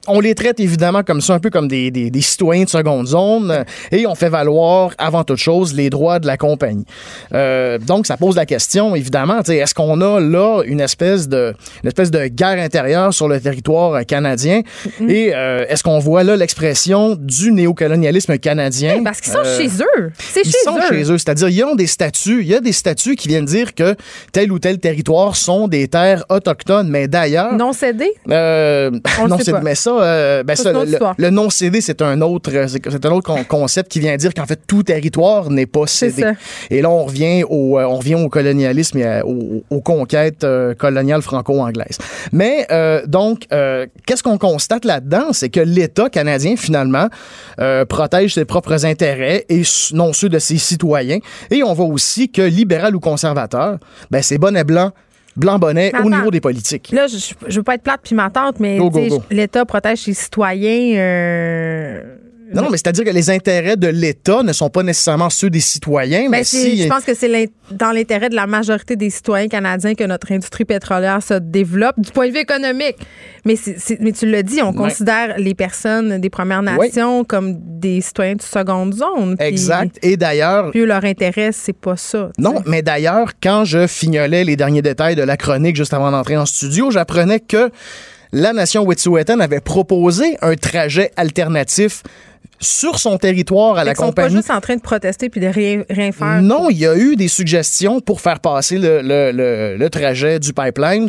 on 0.09 0.21
les 0.21 0.35
traite 0.35 0.61
évidemment 0.61 1.03
comme 1.03 1.21
ça, 1.21 1.35
un 1.35 1.39
peu 1.39 1.51
comme 1.51 1.69
des, 1.69 1.91
des, 1.91 2.21
citoyens 2.21 2.65
de 2.65 2.69
seconde 2.69 3.07
zone, 3.07 3.51
euh, 3.51 3.65
et 3.93 4.07
on 4.07 4.15
fait 4.15 4.29
valoir 4.29 4.93
avant 4.99 5.25
toute 5.25 5.39
chose 5.39 5.75
les 5.75 5.91
droits 5.91 6.19
de 6.19 6.27
la 6.27 6.37
compagnie. 6.37 6.85
Euh, 7.35 7.79
donc, 7.79 8.07
ça 8.07 8.17
pose 8.17 8.37
la 8.37 8.47
question, 8.47 8.95
évidemment, 8.95 9.41
est-ce 9.41 9.75
qu'on 9.75 10.01
a 10.01 10.21
là 10.21 10.63
une 10.65 10.81
espèce 10.81 11.29
de 11.29 11.55
une 11.83 11.89
espèce 11.89 12.11
de 12.11 12.27
guerre 12.27 12.59
intérieure 12.59 13.13
sur 13.13 13.29
le 13.29 13.41
territoire 13.41 14.05
canadien, 14.07 14.63
mm-hmm. 14.87 15.11
et 15.11 15.35
euh, 15.35 15.67
est-ce 15.69 15.83
qu'on 15.83 15.99
voit 15.99 16.25
là 16.25 16.37
l'expression 16.37 17.17
du 17.19 17.53
néocolonialisme 17.53 18.39
canadien? 18.39 19.03
Parce 19.05 19.21
qu'ils 19.21 19.33
sont 19.33 19.45
chez 19.45 19.69
eux, 19.69 20.13
c'est 20.19 20.45
chez 20.45 20.51
eux. 20.51 20.53
Ils 20.61 20.65
sont 20.65 20.81
chez 20.89 21.13
eux, 21.13 21.19
c'est-à-dire 21.19 21.49
ils 21.49 21.65
ont 21.65 21.75
des 21.75 21.87
statuts, 21.87 22.41
il 22.43 22.49
y 22.49 22.55
a 22.55 22.61
des 22.61 22.73
statuts 22.73 23.17
qui 23.17 23.29
viennent 23.29 23.45
dire 23.45 23.75
que 23.75 23.95
tel 24.33 24.53
ou 24.53 24.59
tel 24.59 24.79
territoire 24.79 25.37
sont 25.37 25.69
des 25.69 25.89
terres 25.89 26.25
autochtones, 26.29 26.89
mais 26.89 27.09
d'ailleurs 27.09 27.55
non 27.55 27.73
cédés. 27.73 28.15
non 28.27 29.39
cédés, 29.39 29.59
mais 29.63 29.75
ça 29.75 29.98
euh, 30.01 30.43
ben 30.43 30.57
le, 31.19 31.31
non 31.31 31.51
cédé, 31.51 31.81
c'est 31.81 32.03
un 32.03 32.21
autre, 32.21 32.51
c'est 32.67 33.07
un 33.07 33.11
autre 33.11 33.47
concept 33.47 33.91
qui 33.91 34.01
vient 34.01 34.17
dire 34.17 34.35
qu'en 34.35 34.47
fait 34.47 34.61
tout 34.67 34.83
territoire 34.83 35.51
n'est 35.51 35.67
pas 35.67 35.87
cédé. 35.87 36.25
Et 36.71 36.83
là, 36.83 36.91
on 36.91 37.05
revient 37.05 37.45
au, 37.49 37.79
euh, 37.79 37.85
on 37.85 37.97
revient 37.97 38.15
au 38.15 38.29
colonialisme 38.29 38.99
et 38.99 39.21
aux, 39.23 39.81
conquêtes 39.81 40.45
euh, 40.45 40.75
coloniales 40.75 41.23
franco-anglaises. 41.23 41.99
Mais 42.33 42.67
donc, 43.07 43.47
qu'est-ce 44.07 44.23
qu'on 44.23 44.39
constate 44.39 44.85
là-dedans, 44.85 45.33
c'est 45.33 45.49
que 45.49 45.61
l'État 45.61 46.09
canadien 46.11 46.57
finalement 46.57 47.09
protège 47.89 48.35
ses 48.35 48.45
propres 48.45 48.85
intérêts 48.85 49.45
et 49.49 49.63
non 49.93 50.13
ceux 50.13 50.29
de 50.29 50.39
ses 50.39 50.59
citoyens. 50.59 51.19
Et 51.51 51.63
on 51.63 51.73
voit 51.75 51.87
aussi 51.87 52.31
que 52.31 52.43
libéral 52.43 52.95
ou 52.95 53.01
conservateur, 53.01 53.79
ben 54.11 54.23
c'est 54.23 54.39
bonnet 54.39 54.65
blanc 54.65 54.93
blanc-bonnet 55.39 55.93
au 56.05 56.11
niveau 56.11 56.31
des 56.31 56.41
politiques. 56.41 56.91
Là, 56.93 57.07
je, 57.07 57.17
je 57.47 57.57
veux 57.57 57.63
pas 57.63 57.75
être 57.75 57.83
plate 57.83 58.01
puis 58.03 58.15
ma 58.15 58.31
tante, 58.31 58.61
mais 58.61 58.79
l'État 59.31 59.65
protège 59.65 60.01
ses 60.01 60.15
citoyens. 60.15 60.99
Euh, 60.99 62.17
non, 62.55 62.63
non, 62.63 62.71
mais 62.71 62.77
c'est-à-dire 62.79 63.05
que 63.05 63.11
les 63.11 63.31
intérêts 63.31 63.77
de 63.77 63.89
l'État 63.89 64.43
ne 64.43 64.53
sont 64.53 64.71
pas 64.71 64.83
nécessairement 64.83 65.29
ceux 65.29 65.51
des 65.51 65.61
citoyens. 65.61 66.25
Ben, 66.25 66.31
mais 66.31 66.45
si... 66.45 66.83
Je 66.83 66.89
pense 66.89 67.05
que 67.05 67.15
c'est 67.15 67.51
dans 67.71 67.93
l'intérêt 67.93 68.29
de 68.29 68.35
la 68.35 68.47
majorité 68.47 68.97
des 68.97 69.11
citoyens 69.11 69.49
canadiens 69.49 69.95
que 69.95 70.05
notre 70.05 70.33
industrie 70.33 70.65
pétrolière 70.65 71.23
se 71.23 71.35
développe 71.35 72.01
du 72.01 72.11
point 72.11 72.29
de 72.29 72.33
vue 72.33 72.39
économique. 72.39 72.97
Mais, 73.45 73.57
mais 74.01 74.13
tu 74.13 74.27
l'as 74.31 74.43
dit, 74.43 74.63
on 74.63 74.73
considère 74.73 75.39
les 75.39 75.55
personnes 75.55 76.19
des 76.19 76.31
Premières 76.31 76.63
Nations 76.63 77.25
comme 77.25 77.59
des 77.59 78.01
citoyens 78.01 78.37
de 78.37 78.43
seconde 78.43 78.95
zone. 78.95 79.37
exact. 79.41 79.99
Et 80.03 80.17
d'ailleurs... 80.17 80.71
Puis 80.71 80.87
leur 80.87 81.05
intérêt, 81.05 81.51
c'est 81.53 81.77
pas 81.77 81.97
ça. 81.97 82.31
Non, 82.39 82.63
mais 82.67 82.83
d'ailleurs, 82.83 83.33
quand 83.43 83.65
je 83.65 83.87
fignolais 83.87 84.45
les 84.45 84.57
derniers 84.57 84.83
détails 84.83 85.17
de 85.17 85.23
la 85.23 85.37
chronique 85.37 85.77
juste 85.77 85.93
avant 85.93 86.11
d'entrer 86.11 86.37
en 86.37 86.47
studio, 86.47 86.91
j'apprenais 86.91 87.41
que 87.41 87.71
la 88.33 88.53
nation 88.53 88.85
Wet'suwet'en 88.85 89.41
avait 89.41 89.61
proposé 89.61 90.37
un 90.43 90.55
trajet 90.55 91.13
alternatif 91.17 92.03
sur 92.61 92.99
son 92.99 93.19
territoire 93.19 93.79
à 93.79 93.85
la 93.85 93.95
compagnie. 93.95 94.09
Ils 94.09 94.31
sont 94.31 94.35
pas 94.35 94.41
juste 94.41 94.51
en 94.51 94.61
train 94.61 94.77
de 94.77 94.81
protester 94.81 95.29
puis 95.29 95.41
de 95.41 95.47
rien, 95.47 95.85
rien 95.89 96.13
faire. 96.13 96.43
Non, 96.43 96.71
il 96.71 96.79
y 96.79 96.87
a 96.87 96.97
eu 96.97 97.17
des 97.17 97.29
suggestions 97.29 98.01
pour 98.01 98.21
faire 98.21 98.41
passer 98.41 98.79
le, 98.79 99.01
le, 99.03 99.77
le, 99.77 99.91
trajet 99.91 100.39
du 100.39 100.53
pipeline 100.53 101.09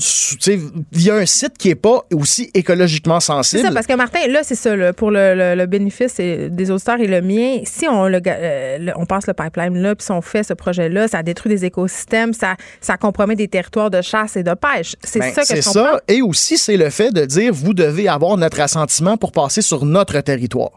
via 0.91 1.15
un 1.15 1.25
site 1.25 1.57
qui 1.57 1.69
est 1.69 1.75
pas 1.75 2.05
aussi 2.13 2.49
écologiquement 2.53 3.19
sensible. 3.19 3.61
C'est 3.61 3.67
ça, 3.67 3.73
parce 3.73 3.87
que 3.87 3.95
Martin, 3.95 4.27
là, 4.27 4.39
c'est 4.43 4.55
ça, 4.55 4.93
pour 4.93 5.11
le, 5.11 5.65
bénéfice 5.65 6.15
des 6.15 6.71
auditeurs 6.71 6.99
et 6.99 7.07
le 7.07 7.21
mien, 7.21 7.59
si 7.65 7.87
on, 7.87 8.05
euh, 8.05 8.77
on 8.95 9.05
passe 9.05 9.27
le 9.27 9.33
pipeline 9.33 9.77
là, 9.77 9.95
puis 9.95 10.05
si 10.05 10.11
on 10.11 10.21
fait 10.21 10.43
ce 10.43 10.53
projet-là, 10.53 11.07
ça 11.07 11.23
détruit 11.23 11.51
des 11.51 11.65
écosystèmes, 11.65 12.33
ça, 12.33 12.55
ça 12.81 12.97
compromet 12.97 13.35
des 13.35 13.47
territoires 13.47 13.89
de 13.89 14.01
chasse 14.01 14.35
et 14.37 14.43
de 14.43 14.53
pêche. 14.53 14.95
C'est 15.03 15.19
ben, 15.19 15.33
ça 15.33 15.41
que 15.41 15.61
je 15.61 15.65
comprends. 15.65 15.71
ça, 15.71 16.01
et 16.07 16.21
aussi 16.21 16.57
c'est 16.57 16.77
le 16.77 16.89
fait 16.89 17.11
de 17.11 17.25
dire, 17.25 17.53
vous 17.53 17.73
devez 17.73 18.07
avoir 18.07 18.37
notre 18.37 18.59
assentiment 18.59 19.17
pour 19.17 19.31
passer 19.31 19.61
sur 19.61 19.85
notre 19.85 20.19
territoire. 20.21 20.71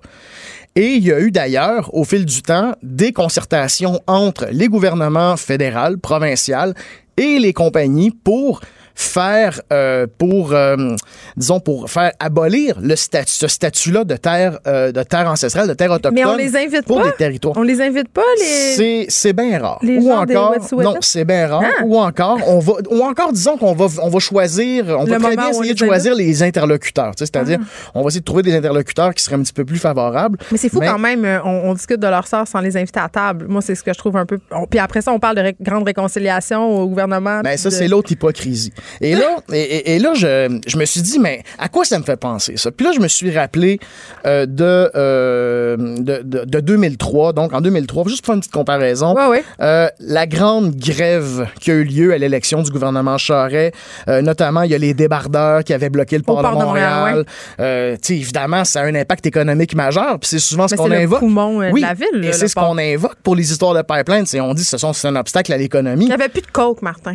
Et 0.74 0.94
il 0.94 1.04
y 1.04 1.12
a 1.12 1.20
eu 1.20 1.30
d'ailleurs, 1.30 1.94
au 1.94 2.04
fil 2.04 2.24
du 2.24 2.40
temps, 2.40 2.72
des 2.82 3.12
concertations 3.12 4.00
entre 4.06 4.46
les 4.50 4.68
gouvernements 4.68 5.36
fédéral, 5.36 5.98
provincial 5.98 6.74
et 7.18 7.38
les 7.38 7.52
compagnies 7.52 8.10
pour 8.10 8.60
faire 8.94 9.60
euh, 9.72 10.06
pour 10.18 10.52
euh, 10.52 10.94
disons 11.36 11.60
pour 11.60 11.90
faire 11.90 12.12
abolir 12.20 12.76
le 12.80 12.96
statut 12.96 13.32
ce 13.32 13.48
statut-là 13.48 14.04
de 14.04 14.16
terre 14.16 14.58
euh, 14.66 14.92
de 14.92 15.02
terre 15.02 15.28
ancestrale 15.28 15.68
de 15.68 15.74
terre 15.74 15.90
autochtone 15.90 16.14
Mais 16.14 16.24
on 16.24 16.36
les 16.36 16.56
invite 16.56 16.84
pour 16.86 17.00
pas. 17.00 17.08
des 17.10 17.16
territoires. 17.16 17.54
On 17.56 17.62
les 17.62 17.80
invite 17.80 18.08
pas 18.08 18.22
les 18.38 18.44
C'est 18.76 19.06
c'est 19.08 19.32
bien 19.32 19.58
rare. 19.58 19.78
Les 19.82 19.98
ou 19.98 20.10
encore 20.12 20.54
non, 20.78 20.96
c'est 21.00 21.24
bien 21.24 21.46
rare 21.48 21.62
Ah. 21.64 21.82
ou 21.84 21.96
encore 21.98 22.38
on 22.46 22.58
va 22.58 22.72
ou 22.90 23.02
encore 23.02 23.32
disons 23.32 23.56
qu'on 23.56 23.74
va 23.74 23.86
on 24.02 24.08
va 24.08 24.18
choisir 24.18 24.84
on 24.98 25.04
Le 25.04 25.10
va 25.12 25.18
très 25.18 25.36
bien 25.36 25.48
essayer 25.48 25.72
de 25.74 25.78
choisir 25.78 26.14
les 26.14 26.42
interlocuteurs, 26.42 27.14
tu 27.14 27.24
sais, 27.24 27.30
c'est-à-dire 27.32 27.58
on 27.94 28.02
va 28.02 28.08
essayer 28.08 28.20
de 28.20 28.24
trouver 28.24 28.42
des 28.42 28.54
interlocuteurs 28.54 29.14
qui 29.14 29.22
seraient 29.22 29.36
un 29.36 29.42
petit 29.42 29.52
peu 29.52 29.64
plus 29.64 29.78
favorables. 29.78 30.38
Mais 30.50 30.58
c'est 30.58 30.68
fou 30.68 30.80
quand 30.80 30.98
même, 30.98 31.24
euh, 31.24 31.38
on, 31.44 31.70
on 31.70 31.74
discute 31.74 32.00
de 32.00 32.06
leur 32.06 32.26
sort 32.26 32.46
sans 32.46 32.60
les 32.60 32.76
inviter 32.76 33.00
à 33.00 33.08
table. 33.08 33.46
Moi, 33.48 33.62
c'est 33.62 33.74
ce 33.74 33.82
que 33.82 33.92
je 33.92 33.98
trouve 33.98 34.16
un 34.16 34.26
peu. 34.26 34.38
puis 34.70 34.78
après 34.78 35.00
ça, 35.02 35.12
on 35.12 35.18
parle 35.18 35.36
de 35.36 35.40
ré- 35.42 35.56
grande 35.60 35.84
réconciliation 35.84 36.68
au 36.82 36.86
gouvernement. 36.88 37.40
Ben, 37.42 37.50
puis 37.50 37.58
ça, 37.58 37.68
de- 37.70 37.74
c'est 37.74 37.88
l'autre 37.88 38.10
hypocrisie. 38.12 38.72
Et 39.00 39.14
là, 39.14 39.36
et, 39.52 39.98
là 39.98 40.12
je, 40.14 40.60
je 40.66 40.76
me 40.76 40.84
suis 40.84 41.02
dit, 41.02 41.18
mais 41.18 41.42
à 41.58 41.68
quoi 41.68 41.84
ça 41.84 41.98
me 41.98 42.04
fait 42.04 42.16
penser, 42.16 42.56
ça? 42.56 42.70
Puis 42.70 42.86
là, 42.86 42.92
je 42.94 43.00
me 43.00 43.08
suis 43.08 43.36
rappelé 43.36 43.78
euh, 44.26 44.46
de, 44.46 44.90
euh, 44.94 45.76
de, 45.76 46.22
de, 46.22 46.44
de 46.44 46.60
2003. 46.60 47.32
Donc, 47.32 47.52
en 47.52 47.60
2003, 47.60 48.04
juste 48.08 48.20
pour 48.22 48.26
faire 48.26 48.34
une 48.34 48.40
petite 48.40 48.52
comparaison, 48.52 49.14
Ouais, 49.14 49.26
ouais. 49.28 49.44
euh, 49.60 49.88
la 50.00 50.26
grande 50.26 50.74
grève 50.76 51.46
qui 51.60 51.70
a 51.70 51.74
eu 51.74 51.84
lieu 51.84 52.12
à 52.12 52.18
l'élection 52.18 52.62
du 52.62 52.70
gouvernement 52.70 53.18
Charest, 53.18 53.74
euh, 54.08 54.22
notamment, 54.22 54.62
il 54.62 54.70
y 54.70 54.74
a 54.74 54.78
les 54.78 54.94
débardeurs 54.94 55.64
qui 55.64 55.72
avaient 55.72 55.90
bloqué 55.90 56.16
le 56.16 56.22
Au 56.22 56.24
port, 56.34 56.42
de 56.42 56.48
Montréal, 56.48 57.24
Montréal. 57.58 57.98
Évidemment, 58.08 58.64
ça 58.64 58.80
a 58.80 58.84
un 58.84 58.94
impact 58.94 59.26
économique 59.26 59.74
majeur. 59.74 60.18
Puis 60.18 60.28
c'est 60.30 60.38
souvent 60.38 60.68
ce 60.68 60.74
qu'on 60.74 60.84
c'est 60.84 60.90
le 60.90 60.96
invoque. 60.96 61.20
poumon, 61.20 61.60
euh, 61.62 61.68
de 61.68 61.72
oui, 61.72 61.80
la 61.80 61.94
ville, 61.94 62.24
et 62.24 62.32
c'est 62.32 62.48
ce 62.48 62.54
qu'on 62.54 62.78
invoque 62.78 63.16
pour 63.22 63.34
les 63.36 63.50
histoires 63.50 63.74
de 63.74 63.82
pipeline. 63.82 64.24
On 64.40 64.54
dit 64.54 64.62
que 64.62 64.68
ce 64.68 64.78
sont 64.78 64.92
c'est 64.92 65.08
un 65.08 65.16
obstacle 65.16 65.52
à 65.52 65.56
l'économie. 65.56 66.04
Il 66.04 66.08
n'y 66.08 66.14
avait 66.14 66.28
plus 66.28 66.42
de 66.42 66.46
coke, 66.46 66.82
Martin. 66.82 67.14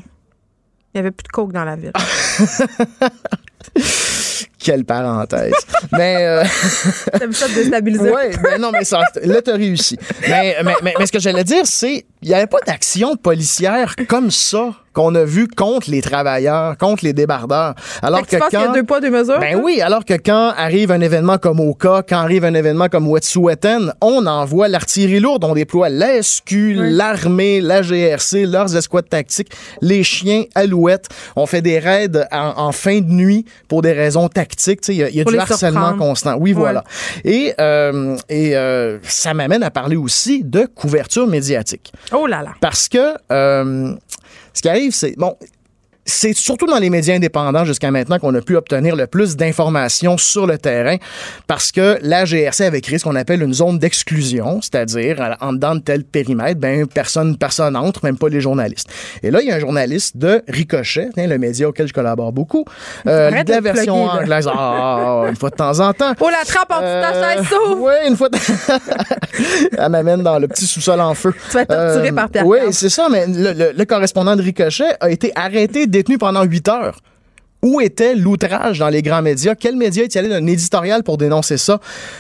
Il 0.93 0.97
n'y 0.97 0.99
avait 0.99 1.11
plus 1.11 1.23
de 1.23 1.29
coke 1.29 1.51
dans 1.51 1.65
la 1.65 1.75
ville. 1.75 1.93
Quelle 4.60 4.86
parenthèse. 4.86 5.54
mais 5.91 6.16
euh, 6.22 6.43
T'as 7.12 7.28
vu 7.28 7.34
ça 7.34 7.48
de 7.48 7.54
déstabiliser? 7.54 8.10
ouais, 8.12 8.32
ben 8.41 8.60
non, 8.60 8.72
mais 8.72 8.84
ça, 8.84 9.02
là, 9.24 9.41
t'as 9.41 9.54
réussi. 9.56 9.98
Mais, 10.28 10.58
mais, 10.64 10.74
mais, 10.84 10.93
mais 10.98 11.06
ce 11.06 11.12
que 11.12 11.20
j'allais 11.20 11.43
dire, 11.43 11.62
c'est 11.66 12.06
il 12.24 12.30
n'y 12.30 12.34
avait 12.34 12.48
pas 12.48 12.58
d'action 12.66 13.16
policière 13.16 13.93
comme 14.08 14.32
ça 14.32 14.72
qu'on 14.93 15.14
a 15.14 15.24
vu 15.24 15.48
contre 15.48 15.91
les 15.91 16.02
travailleurs, 16.02 16.76
contre 16.78 17.06
les 17.06 17.14
débardeurs. 17.14 17.76
Alors 18.02 18.22
Fait 18.22 18.26
que 18.26 18.30
tu 18.32 18.38
que 18.41 18.50
qu'il 18.50 18.60
y 18.60 18.62
a 18.64 18.66
quand 18.66 18.74
deux 18.74 18.84
poids, 18.84 19.00
deux 19.00 19.12
mesures? 19.12 19.38
ben 19.39 19.62
oui, 19.64 19.80
alors 19.82 20.04
que 20.04 20.16
quand 20.16 20.52
arrive 20.58 20.91
un 20.91 21.02
événement 21.02 21.38
comme 21.38 21.60
Oka, 21.60 22.02
quand 22.10 22.18
arrive 22.18 22.43
un 22.43 22.56
événement 22.56 22.88
comme 22.89 23.08
Wet'suwet'en, 23.08 23.91
on 24.02 24.26
envoie 24.26 24.68
l'artillerie 24.68 25.20
lourde, 25.20 25.43
on 25.43 25.54
déploie 25.54 25.89
la 25.89 26.24
SQ, 26.24 26.74
l'armée, 26.78 27.62
la 27.62 27.84
GRC, 27.84 28.48
leurs 28.48 28.76
escouades 28.76 29.08
tactiques, 29.10 29.52
les 29.82 30.04
chiens, 30.04 30.45
alouettes. 30.56 31.10
On 31.36 31.45
fait 31.45 31.62
des 31.62 31.78
raids 31.78 32.10
en, 32.32 32.54
en 32.58 32.72
fin 32.72 33.00
de 33.00 33.12
nuit 33.12 33.45
pour 33.68 33.84
des 33.84 33.93
raisons 33.93 34.28
Il 34.89 34.95
y 34.95 35.03
a, 35.03 35.09
y 35.09 35.23
du 35.25 35.38
harcèlement 35.38 35.79
surprendre. 35.89 35.97
constant. 35.97 36.35
Oui, 36.39 36.51
Ouais. 36.53 36.59
voilà. 36.59 36.83
Et, 37.23 37.53
euh, 37.59 38.15
et 38.29 38.55
euh, 38.55 38.99
ça 39.03 39.33
m'amène 39.33 39.63
à 39.63 39.71
parler 39.71 39.95
aussi 39.95 40.43
de 40.43 40.65
couverture 40.65 41.27
médiatique. 41.27 41.91
Oh 42.13 42.27
là 42.27 42.41
là. 42.43 42.51
Parce 42.61 42.88
que 42.88 43.15
euh, 43.31 43.93
ce 44.53 44.61
qui 44.61 44.69
arrive, 44.69 44.93
c'est. 44.93 45.15
Bon. 45.17 45.35
C'est 46.10 46.34
surtout 46.34 46.66
dans 46.68 46.78
les 46.80 46.89
médias 46.89 47.16
indépendants 47.16 47.66
jusqu'à 47.66 47.91
maintenant 47.91 48.18
qu'on 48.18 48.34
a 48.34 48.39
pu 48.41 48.55
obtenir 48.55 48.95
le 48.95 49.08
plus 49.08 49.36
d'informations 49.36 50.18
sur 50.18 50.47
le 50.47 50.58
terrain 50.58 50.95
parce 51.47 51.72
que 51.74 51.99
la 52.01 52.24
GRC 52.24 52.62
avait 52.64 52.80
créé 52.80 52.97
ce 52.97 53.03
qu'on 53.03 53.16
appelle 53.16 53.43
une 53.43 53.53
zone 53.53 53.78
d'exclusion, 53.78 54.62
c'est-à-dire 54.62 55.22
euh, 55.22 55.34
en 55.41 55.51
dedans 55.53 55.76
de 55.76 55.82
tel 55.82 56.05
périmètre, 56.05 56.60
ben 56.62 56.88
personne 56.88 57.38
personne 57.38 57.76
entre, 57.76 58.05
même 58.05 58.18
pas 58.18 58.30
les 58.30 58.39
journalistes. 58.39 58.88
Et 59.22 59.32
là, 59.32 59.41
il 59.41 59.47
y 59.49 59.51
a 59.51 59.55
un 59.55 59.60
journaliste 59.60 60.16
de 60.18 60.41
Ricochet, 60.47 61.10
hein, 61.18 61.28
le 61.28 61.38
média 61.38 61.68
auquel 61.68 61.88
je 61.89 61.93
collabore 61.93 62.32
beaucoup, 62.32 62.64
euh, 63.05 63.30
de 63.43 63.51
la 63.51 63.60
version 63.62 64.08
plugger, 64.08 64.22
anglaise, 64.24 64.47
ah, 64.51 65.26
une 65.30 65.36
fois 65.36 65.49
de 65.49 65.55
temps 65.55 65.80
en 65.82 65.91
temps. 65.93 66.14
Oh, 66.22 66.30
la 66.30 66.45
trappe 66.45 66.72
en 66.72 67.43
s'ouvre! 67.43 67.82
Oui, 67.82 67.93
une 68.08 68.16
fois. 68.16 68.30
de- 68.30 68.38
Elle 69.78 69.89
m'amène 69.89 70.24
dans 70.24 70.39
le 70.39 70.47
petit 70.47 70.66
sous-sol 70.66 70.99
en 71.01 71.14
feu. 71.14 71.34
Tu 71.49 71.53
vas 71.55 71.62
être 71.64 71.68
torturé 71.76 72.12
par 72.12 72.30
Pierre 72.30 72.47
Oui, 72.47 72.60
c'est 72.72 72.89
ça, 72.89 73.08
mais 73.12 73.26
le, 73.28 73.53
le- 73.53 73.72
le 73.78 73.86
correspondant 73.86 74.36
de 74.36 74.41
Ricochet 74.41 74.95
a 74.99 75.10
été 75.10 75.32
arrêté, 75.36 75.86
détenu 75.98 76.18
pendant 76.18 76.43
huit 76.43 76.68
heures. 76.68 77.00
Où 77.64 77.82
était 77.82 78.14
l'outrage 78.14 78.78
dans 78.78 78.88
les 78.88 79.02
grands 79.02 79.24
médias? 79.24 79.56
Quel 79.56 79.76
média 79.76 80.04
est 80.04 80.16
allé 80.16 80.30
d'un 80.30 80.45
éditorial 80.45 81.02
pour 81.02 81.18
dénoncer 81.18 81.58
ça? 81.58 81.80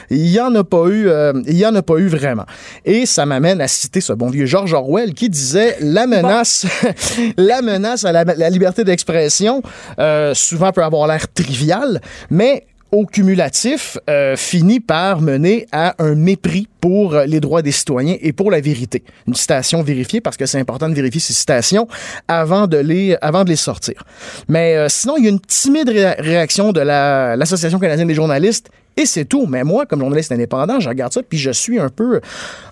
Il 0.09 0.23
n'y 0.23 0.39
en 0.39 0.53
a 0.55 0.63
pas 0.63 0.87
eu, 0.87 1.07
euh, 1.07 1.31
en 1.31 1.75
a 1.75 1.83
pas 1.83 1.97
eu 1.97 2.07
vraiment. 2.07 2.45
Et 2.85 3.05
ça 3.05 3.27
m'amène 3.27 3.61
à 3.61 3.67
citer 3.67 4.01
ce 4.01 4.13
bon 4.13 4.29
vieux 4.29 4.47
George 4.47 4.73
Orwell 4.73 5.13
qui 5.13 5.29
disait 5.29 5.77
la 5.79 6.07
menace, 6.07 6.65
la 7.37 7.61
menace 7.61 8.03
à 8.03 8.11
la, 8.11 8.23
la 8.23 8.49
liberté 8.49 8.83
d'expression, 8.83 9.61
euh, 9.99 10.33
souvent 10.33 10.71
peut 10.71 10.83
avoir 10.83 11.05
l'air 11.05 11.31
trivial, 11.31 12.01
mais 12.31 12.65
au 12.91 13.05
cumulatif, 13.05 13.97
euh, 14.09 14.35
finit 14.37 14.79
par 14.79 15.21
mener 15.21 15.67
à 15.71 15.95
un 15.99 16.15
mépris 16.15 16.67
pour 16.79 17.15
euh, 17.15 17.25
les 17.25 17.39
droits 17.39 17.61
des 17.61 17.71
citoyens 17.71 18.15
et 18.21 18.31
pour 18.33 18.49
la 18.51 18.61
vérité. 18.61 19.03
Une 19.27 19.33
citation 19.35 19.83
vérifiée 19.83 20.21
parce 20.21 20.37
que 20.37 20.45
c'est 20.45 20.59
important 20.59 20.87
de 20.87 20.93
vérifier 20.95 21.19
ces 21.19 21.33
citations 21.33 21.87
avant 22.27 22.67
de 22.67 22.77
les, 22.77 23.17
avant 23.21 23.43
de 23.43 23.49
les 23.49 23.55
sortir. 23.57 24.03
Mais 24.47 24.75
euh, 24.75 24.87
sinon, 24.89 25.15
il 25.17 25.23
y 25.25 25.27
a 25.27 25.31
une 25.31 25.39
timide 25.41 25.89
ré- 25.89 26.15
réaction 26.19 26.71
de 26.71 26.79
la- 26.79 27.35
l'Association 27.35 27.79
canadienne 27.79 28.07
des 28.07 28.15
journalistes 28.15 28.69
et 28.97 29.05
c'est 29.05 29.25
tout. 29.25 29.45
Mais 29.47 29.63
moi, 29.63 29.85
comme 29.85 29.99
journaliste 29.99 30.31
indépendant, 30.31 30.79
je 30.79 30.89
regarde 30.89 31.13
ça 31.13 31.21
puis 31.23 31.37
je 31.37 31.51
suis 31.51 31.79
un 31.79 31.89
peu, 31.89 32.19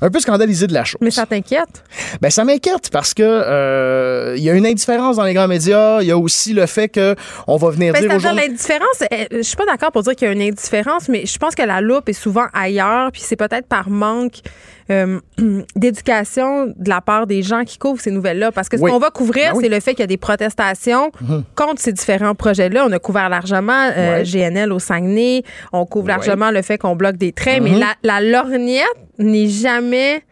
un 0.01 0.09
peu 0.09 0.19
scandalisé 0.19 0.67
de 0.67 0.73
la 0.73 0.83
chose. 0.83 0.99
Mais 1.01 1.11
ça 1.11 1.25
t'inquiète? 1.25 1.83
Ben 2.21 2.29
ça 2.29 2.43
m'inquiète 2.43 2.89
parce 2.91 3.13
que 3.13 3.23
euh, 3.23 4.35
il 4.37 4.43
y 4.43 4.49
a 4.49 4.53
une 4.53 4.65
indifférence 4.65 5.17
dans 5.17 5.23
les 5.23 5.33
grands 5.33 5.47
médias. 5.47 6.01
Il 6.01 6.07
y 6.07 6.11
a 6.11 6.17
aussi 6.17 6.53
le 6.53 6.65
fait 6.65 6.89
que 6.89 7.15
on 7.47 7.57
va 7.57 7.69
venir 7.69 7.93
Ben, 7.93 8.01
dire 8.01 8.15
aux 8.15 8.35
l'indifférence, 8.35 9.01
euh, 9.01 9.25
je 9.31 9.41
suis 9.41 9.55
pas 9.55 9.65
d'accord 9.65 9.91
pour 9.91 10.03
dire 10.03 10.15
qu'il 10.15 10.27
y 10.27 10.29
a 10.29 10.33
une 10.33 10.41
indifférence, 10.41 11.07
mais 11.09 11.25
je 11.25 11.37
pense 11.37 11.55
que 11.55 11.63
la 11.63 11.81
loupe 11.81 12.09
est 12.09 12.13
souvent 12.13 12.47
ailleurs, 12.53 13.11
puis 13.11 13.21
c'est 13.23 13.35
peut-être 13.35 13.67
par 13.67 13.89
manque 13.89 14.41
euh, 14.91 15.19
d'éducation 15.75 16.67
de 16.67 16.89
la 16.89 17.01
part 17.01 17.27
des 17.27 17.41
gens 17.41 17.63
qui 17.63 17.77
couvrent 17.77 18.01
ces 18.01 18.11
nouvelles-là. 18.11 18.51
Parce 18.51 18.69
que 18.69 18.77
ce 18.77 18.81
Oui. 18.83 18.91
qu'on 18.91 18.99
va 18.99 19.09
couvrir, 19.09 19.51
Ben 19.51 19.51
oui. 19.53 19.57
Mhm. 19.57 19.63
c'est 19.63 19.75
le 19.75 19.79
fait 19.81 19.91
qu'il 19.91 20.01
y 20.01 20.03
a 20.03 20.07
des 20.07 20.17
protestations 20.17 21.11
contre 21.55 21.81
ces 21.81 21.91
différents 21.93 22.35
projets-là. 22.35 22.85
On 22.87 22.91
a 22.91 22.99
couvert 22.99 23.29
largement 23.29 23.89
euh, 23.95 24.17
Ouais. 24.19 24.23
GNL 24.23 24.71
au 24.71 24.79
Saguenay, 24.79 25.43
on 25.73 25.85
couvre 25.85 26.07
largement 26.09 26.51
le 26.51 26.61
fait 26.61 26.77
qu'on 26.77 26.95
bloque 26.95 27.17
des 27.17 27.31
trains, 27.31 27.59
Mhm. 27.59 27.63
mais 27.63 27.79
la, 27.79 27.93
la 28.03 28.21
lorgnette 28.21 28.83
n'est 29.17 29.47
jamais 29.47 30.23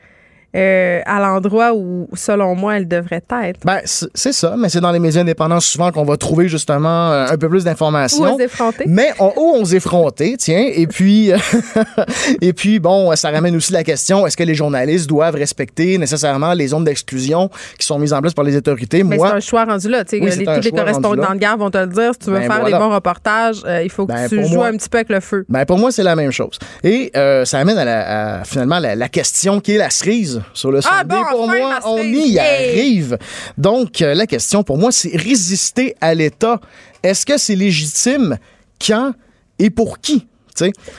euh, 0.56 1.02
à 1.06 1.20
l'endroit 1.20 1.74
où, 1.74 2.08
selon 2.14 2.56
moi, 2.56 2.78
elle 2.78 2.88
devrait 2.88 3.24
être. 3.44 3.60
Ben, 3.66 3.80
c'est 3.86 4.32
ça, 4.34 4.56
mais 4.58 4.70
c'est 4.70 4.82
dans 4.82 4.92
les 4.92 5.00
médias 5.00 5.22
indépendants 5.22 5.60
souvent 5.60 5.92
qu'on 5.92 6.04
va 6.04 6.18
trouver 6.18 6.48
justement 6.48 7.12
euh, 7.12 7.26
un 7.30 7.38
peu 7.38 7.50
plus 7.50 7.62
Ou 7.62 7.66
d'informations. 7.66 8.36
aux 8.36 8.40
effrontés. 8.40 8.86
Mais 8.88 9.12
on, 9.20 9.34
ou 9.36 9.54
on 9.56 9.66
effrontés, 9.66 10.36
tiens. 10.38 10.68
Et 10.74 10.88
puis, 10.88 11.32
et 12.42 12.54
puis, 12.54 12.80
bon, 12.80 13.16
ça 13.16 13.30
ramène 13.32 13.56
aussi 13.56 13.74
la 13.74 13.84
question 13.84 14.26
est-ce 14.28 14.38
que 14.38 14.44
les 14.44 14.56
journalistes 14.56 15.08
doivent 15.10 15.36
respecter 15.36 15.98
nécessairement 15.98 16.54
les 16.54 16.68
zones 16.68 16.84
d'exclusion 16.84 17.50
qui 17.80 17.86
sont 17.86 17.98
mises 18.00 18.14
en 18.14 18.22
place 18.22 18.34
par 18.34 18.46
les 18.46 18.56
autorités? 18.56 19.04
Mais 19.04 19.18
c'est 19.18 19.26
un 19.26 19.40
choix 19.40 19.66
rendu 19.66 19.90
là. 19.90 20.04
Oui, 20.12 20.20
les- 20.22 20.46
tous 20.46 20.62
les 20.62 20.72
correspondants 20.72 21.34
de 21.34 21.40
guerre 21.40 21.58
vont 21.58 21.70
te 21.72 21.78
le 21.78 21.88
dire. 21.88 22.12
Si 22.14 22.20
tu 22.20 22.26
veux 22.30 22.38
Ben 22.40 22.48
faire 22.52 22.60
voilà. 22.62 22.78
des 22.78 22.84
bons 22.84 22.94
reportages, 22.94 23.62
euh, 23.66 23.82
il 23.84 23.90
faut 23.90 24.06
que 24.06 24.14
Ben, 24.14 24.28
tu 24.30 24.44
joues 24.46 24.56
moi- 24.56 24.68
un 24.68 24.78
petit 24.78 24.90
peu 24.90 24.98
avec 25.00 25.10
le 25.10 25.20
feu. 25.20 25.46
Ben 25.50 25.66
pour 25.66 25.78
moi, 25.78 25.92
c'est 25.92 26.04
la 26.04 26.16
même 26.16 26.32
chose. 26.32 26.60
Et 26.84 27.12
euh, 27.16 27.46
ça 27.46 27.60
amène 27.60 27.78
à, 27.78 27.86
la- 27.86 28.40
à, 28.40 28.44
finalement 28.44 28.80
la, 28.80 28.96
la 28.96 29.10
question 29.10 29.60
qui 29.60 29.74
est 29.74 29.78
la 29.78 29.90
cerise 29.90 30.42
sur 30.54 30.72
le 30.72 30.80
Ah, 30.86 31.04
bon, 31.04 31.22
pour 31.30 31.44
enfin, 31.44 31.58
moi, 31.58 31.80
on 31.86 32.04
y 32.04 32.40
arrive. 32.40 33.18
Donc, 33.58 34.02
euh, 34.02 34.14
la 34.14 34.28
question 34.28 34.64
pour 34.64 34.78
moi, 34.78 34.92
c'est 34.92 35.16
résister 35.16 35.96
à 36.02 36.14
l'État. 36.14 36.60
Est-ce 37.04 37.26
que 37.26 37.38
c'est 37.38 37.56
légitime? 37.56 38.38
Quand 38.86 39.14
et 39.60 39.70
pour 39.70 40.00
qui? 40.00 40.28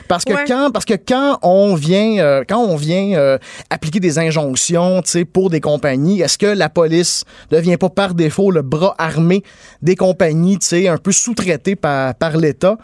Parce 0.07 0.25
que 0.25 0.33
Ouais. 0.33 0.43
quand 0.47 0.69
parce 0.73 0.85
que 0.85 0.95
quand 0.95 1.39
on 1.43 1.75
vient 1.75 2.17
euh, 2.19 2.43
quand 2.47 2.57
on 2.59 2.75
vient 2.75 3.13
euh, 3.17 3.37
appliquer 3.69 3.99
des 3.99 4.19
injonctions 4.19 5.01
pour 5.31 5.49
des 5.49 5.61
compagnies 5.61 6.21
est-ce 6.21 6.37
que 6.37 6.45
la 6.45 6.67
police 6.69 7.23
devient 7.51 7.77
pas 7.77 7.89
par 7.89 8.13
défaut 8.15 8.51
le 8.51 8.61
bras 8.61 8.95
armé 8.97 9.43
des 9.81 9.95
compagnies 9.95 10.59
un 10.89 10.97
peu 10.97 11.11
sous-traitées 11.11 11.75
par, 11.75 12.15
par 12.15 12.37
l'État? 12.37 12.77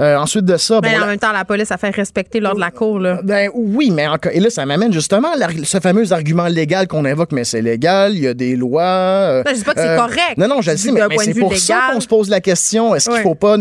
Euh, 0.00 0.16
ensuite 0.16 0.44
de 0.44 0.56
ça 0.56 0.80
Mais 0.82 0.90
bon, 0.92 0.96
en 0.96 1.00
la- 1.00 1.06
même 1.06 1.18
temps, 1.18 1.32
la 1.32 1.44
police 1.44 1.70
a 1.70 1.76
fait 1.78 1.90
respecter 1.90 2.40
l'ordre 2.40 2.56
de 2.56 2.60
la 2.60 2.70
cour. 2.70 2.98
Là. 2.98 3.20
ben 3.22 3.50
oui, 3.54 3.90
mais 3.90 4.06
encore. 4.06 4.32
Et 4.34 4.40
là, 4.40 4.50
ça 4.50 4.64
m'amène 4.66 4.92
justement 4.92 5.28
à 5.32 5.48
ce 5.64 5.80
fameux 5.80 6.12
argument 6.12 6.46
légal 6.46 6.86
qu'on 6.88 7.04
invoque, 7.04 7.32
mais 7.32 7.44
c'est 7.44 7.62
légal, 7.62 8.14
il 8.14 8.22
y 8.22 8.26
a 8.28 8.34
des 8.34 8.56
lois. 8.56 9.42
Non, 9.44 9.50
je 9.52 9.58
dis 9.58 9.64
pas 9.64 9.74
que 9.74 9.80
c'est 9.80 9.96
correct. 9.96 10.36
Non, 10.38 10.48
non, 10.48 10.60
je 10.62 10.70
le 10.70 10.76
dis 10.76 10.90
mais, 10.92 11.00
c'est 11.20 11.34
pour 11.38 11.56
ça 11.56 11.90
qu'on 11.92 12.00
se 12.00 12.06
pose 12.08 12.28
la 12.30 12.40
question 12.40 12.94
est-ce 12.94 13.06
qu'il 13.06 13.14
Ouais. 13.18 13.22
faut 13.22 13.34
pas 13.34 13.56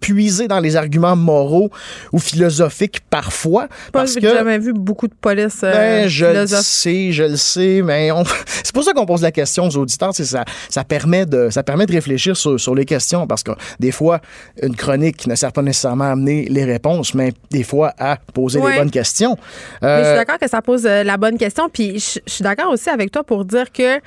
puiser 0.00 0.48
dans 0.48 0.60
les 0.60 0.76
arguments 0.76 1.16
moraux 1.16 1.70
ou 2.12 2.18
philosophique 2.18 3.00
parfois. 3.10 3.68
Parce 3.92 4.14
J'ai 4.14 4.20
que 4.20 4.28
jamais 4.28 4.58
vu 4.58 4.72
beaucoup 4.72 5.08
de 5.08 5.14
police 5.14 5.60
euh, 5.64 5.72
ben, 5.72 6.08
je 6.08 6.26
le 6.26 6.46
sais, 6.46 7.12
je 7.12 7.24
le 7.24 7.36
sais, 7.36 7.82
mais 7.84 8.10
on... 8.12 8.24
c'est 8.46 8.72
pour 8.74 8.84
ça 8.84 8.92
qu'on 8.92 9.06
pose 9.06 9.22
la 9.22 9.32
question 9.32 9.66
aux 9.66 9.76
auditeurs. 9.76 10.10
c'est 10.14 10.24
Ça, 10.24 10.44
ça, 10.68 10.84
permet 10.84 11.26
de, 11.26 11.48
ça 11.50 11.62
permet 11.62 11.86
de 11.86 11.92
réfléchir 11.92 12.36
sur, 12.36 12.58
sur 12.58 12.74
les 12.74 12.84
questions 12.84 13.26
parce 13.26 13.42
que 13.42 13.52
des 13.78 13.92
fois, 13.92 14.20
une 14.62 14.76
chronique 14.76 15.26
ne 15.26 15.34
sert 15.34 15.52
pas 15.52 15.62
nécessairement 15.62 16.04
à 16.04 16.10
amener 16.12 16.46
les 16.48 16.64
réponses, 16.64 17.14
mais 17.14 17.32
des 17.50 17.62
fois 17.62 17.92
à 17.98 18.16
poser 18.34 18.58
Ouais. 18.60 18.72
les 18.72 18.78
bonnes 18.78 18.90
questions. 18.90 19.36
Mais 19.82 19.98
je 20.00 20.04
suis 20.04 20.12
Euh, 20.12 20.16
d'accord 20.16 20.38
que 20.38 20.48
ça 20.48 20.60
pose 20.62 20.84
euh, 20.86 21.02
la 21.02 21.16
bonne 21.16 21.38
question. 21.38 21.68
Puis 21.68 21.98
je, 21.98 22.20
je 22.26 22.32
suis 22.32 22.42
d'accord 22.42 22.70
aussi 22.70 22.90
avec 22.90 23.10
toi 23.10 23.24
pour 23.24 23.44
dire 23.44 23.72
que 23.72 24.00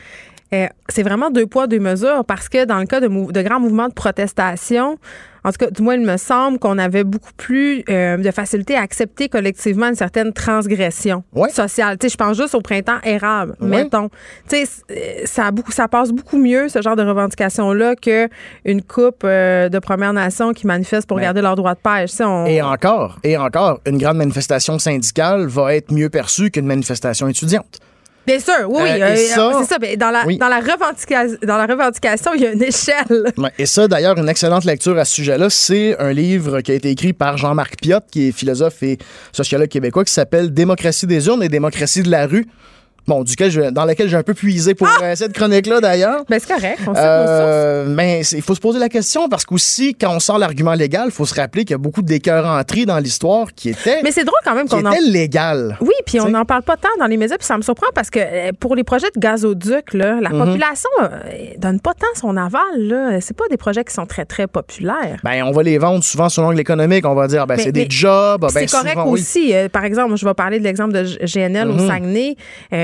euh, 0.53 0.67
c'est 0.89 1.03
vraiment 1.03 1.29
deux 1.31 1.47
poids, 1.47 1.67
deux 1.67 1.79
mesures 1.79 2.23
parce 2.25 2.47
que 2.49 2.65
dans 2.65 2.77
le 2.79 2.85
cas 2.85 2.99
de, 2.99 3.07
grands 3.41 3.59
mouvements 3.59 3.87
de 3.87 3.93
protestation, 3.93 4.97
en 5.45 5.51
tout 5.51 5.57
cas, 5.65 5.71
du 5.71 5.81
moins, 5.81 5.95
il 5.95 6.05
me 6.05 6.15
semble 6.15 6.57
qu'on 6.57 6.77
avait 6.77 7.03
beaucoup 7.03 7.33
plus 7.35 7.83
euh, 7.89 8.15
de 8.15 8.31
facilité 8.31 8.75
à 8.77 8.81
accepter 8.81 9.27
collectivement 9.27 9.87
une 9.89 9.95
certaine 9.95 10.31
transgression 10.31 11.23
Ouais. 11.33 11.49
sociale. 11.49 11.97
Tu 11.97 12.07
sais, 12.07 12.13
je 12.13 12.17
pense 12.17 12.37
juste 12.37 12.55
au 12.55 12.61
printemps 12.61 12.99
érable, 13.03 13.55
Ouais. 13.59 13.67
mettons. 13.83 14.07
Tu 14.47 14.65
sais, 14.65 14.69
euh, 14.91 14.93
ça, 15.25 15.47
a 15.47 15.51
beaucoup, 15.51 15.73
ça 15.73 15.89
passe 15.89 16.11
beaucoup 16.11 16.37
mieux, 16.37 16.69
ce 16.69 16.81
genre 16.81 16.95
de 16.95 17.03
revendication-là, 17.03 17.95
qu'une 17.95 18.81
coupe 18.83 19.23
euh, 19.25 19.67
de 19.67 19.79
Premières 19.79 20.13
Nations 20.13 20.53
qui 20.53 20.65
manifeste 20.65 21.07
pour 21.09 21.19
garder 21.19 21.41
leur 21.41 21.55
droit 21.55 21.73
de 21.73 21.79
pêche. 21.79 22.11
Tu 22.11 22.17
sais, 22.17 22.23
on- 22.23 22.45
Et 22.45 22.61
encore, 22.61 23.19
et 23.23 23.35
encore, 23.35 23.81
une 23.85 23.97
grande 23.97 24.17
manifestation 24.17 24.79
syndicale 24.79 25.45
va 25.47 25.75
être 25.75 25.91
mieux 25.91 26.09
perçue 26.09 26.51
qu'une 26.51 26.67
manifestation 26.67 27.27
étudiante. 27.27 27.79
Bien 28.25 28.39
sûr, 28.39 28.53
oui, 28.69 28.81
oui. 28.83 28.89
Euh, 29.01 29.05
euh, 29.05 29.15
ça- 29.15 29.51
c'est 29.59 29.65
ça. 29.73 29.77
mais 29.81 29.97
dans, 29.97 30.09
la, 30.09 30.25
Oui. 30.25 30.37
dans, 30.37 30.47
la 30.47 30.59
revendication, 30.59 31.37
dans 31.45 31.57
la 31.57 31.65
revendication, 31.65 32.31
il 32.35 32.41
y 32.41 32.45
a 32.47 32.51
une 32.53 32.63
échelle. 32.63 33.33
Ouais, 33.37 33.51
Et 33.59 33.65
ça, 33.65 33.87
d'ailleurs, 33.87 34.17
une 34.17 34.29
excellente 34.29 34.63
lecture 34.63 34.97
à 34.97 35.03
ce 35.05 35.13
sujet-là, 35.15 35.49
c'est 35.49 35.97
un 35.99 36.13
livre 36.13 36.61
qui 36.61 36.71
a 36.71 36.75
été 36.75 36.89
écrit 36.89 37.11
par 37.13 37.37
Jean-Marc 37.37 37.75
Piot, 37.81 37.99
qui 38.11 38.29
est 38.29 38.31
philosophe 38.31 38.81
et 38.83 38.97
sociologue 39.33 39.67
québécois, 39.67 40.05
qui 40.05 40.13
s'appelle 40.13 40.53
Démocratie 40.53 41.05
des 41.05 41.27
urnes 41.27 41.43
et 41.43 41.49
démocratie 41.49 42.01
de 42.03 42.09
la 42.11 42.25
rue. 42.25 42.45
Bon, 43.07 43.23
duquel 43.23 43.51
je- 43.51 43.69
dans 43.71 43.85
lequel 43.85 44.07
j'ai 44.07 44.15
un 44.17 44.23
peu 44.23 44.33
puisé 44.33 44.75
pour 44.75 44.87
euh, 45.01 45.15
cette 45.15 45.33
chronique-là, 45.33 45.81
d'ailleurs. 45.81 46.23
Ben, 46.29 46.39
c'est 46.39 46.53
correct. 46.53 46.77
On 46.81 46.85
sources. 46.85 46.97
Euh, 46.99 47.85
mais 47.89 48.23
c'est- 48.23 48.37
il 48.37 48.41
faut 48.41 48.55
se 48.55 48.59
poser 48.61 48.79
la 48.79 48.89
question 48.89 49.27
parce 49.29 49.45
qu'aussi, 49.45 49.93
quand 49.95 50.15
on 50.15 50.19
sort 50.19 50.37
l'argument 50.37 50.73
légal, 50.73 51.03
il 51.07 51.11
faut 51.11 51.25
se 51.25 51.35
rappeler 51.35 51.63
qu'il 51.65 51.71
y 51.71 51.75
a 51.75 51.77
beaucoup 51.79 52.01
d'écœuranteries 52.01 52.85
dans 52.85 52.99
l'histoire 52.99 53.47
qui 53.55 53.69
étaient, 53.69 54.01
Mais 54.03 54.11
c'est 54.11 54.23
drôle 54.23 54.39
quand 54.45 54.55
même 54.55 54.67
qu'on 54.69 54.85
en. 54.85 54.93
légales. 55.01 55.77
Oui, 55.81 55.93
puis 56.05 56.19
on 56.21 56.29
n'en 56.29 56.45
parle 56.45 56.63
pas 56.63 56.77
tant 56.77 56.87
dans 56.99 57.07
les 57.07 57.17
médias, 57.17 57.37
puis 57.37 57.45
ça 57.45 57.57
me 57.57 57.61
surprend 57.61 57.87
parce 57.93 58.09
que 58.09 58.19
euh, 58.19 58.51
pour 58.59 58.75
les 58.75 58.83
projets 58.83 59.07
de 59.15 59.19
gazoduc, 59.19 59.93
là, 59.93 60.15
Mhm. 60.15 60.21
la 60.21 60.29
population 60.29 60.89
euh, 61.01 61.07
donne 61.57 61.79
pas 61.79 61.93
tant 61.93 62.07
son 62.19 62.37
aval. 62.37 62.61
Là. 62.77 63.19
C'est 63.21 63.35
pas 63.35 63.45
des 63.49 63.57
projets 63.57 63.83
qui 63.83 63.93
sont 63.93 64.05
très, 64.05 64.25
très 64.25 64.47
populaires. 64.47 65.19
Ben, 65.23 65.43
on 65.43 65.51
va 65.51 65.63
les 65.63 65.77
vendre 65.77 66.03
souvent 66.03 66.29
sur 66.29 66.41
l'angle 66.43 66.59
économique. 66.59 67.05
On 67.05 67.15
va 67.15 67.27
dire, 67.27 67.45
ben, 67.47 67.55
Mais- 67.57 67.63
c'est 67.63 67.75
mais 67.75 67.85
des 67.85 67.87
jobs. 67.89 68.45
Puis 68.45 68.53
ben, 68.53 68.67
c'est 68.67 68.77
correct 68.77 68.91
souvent, 68.93 69.09
oui. 69.11 69.19
aussi. 69.19 69.53
Euh, 69.53 69.67
par 69.69 69.83
exemple, 69.83 70.15
je 70.15 70.25
vais 70.25 70.33
parler 70.33 70.59
de 70.59 70.63
l'exemple 70.63 70.93
de 70.93 71.03
GNL 71.25 71.67
Mhm. 71.67 71.75
au 71.79 71.87
Saguenay. 71.87 72.35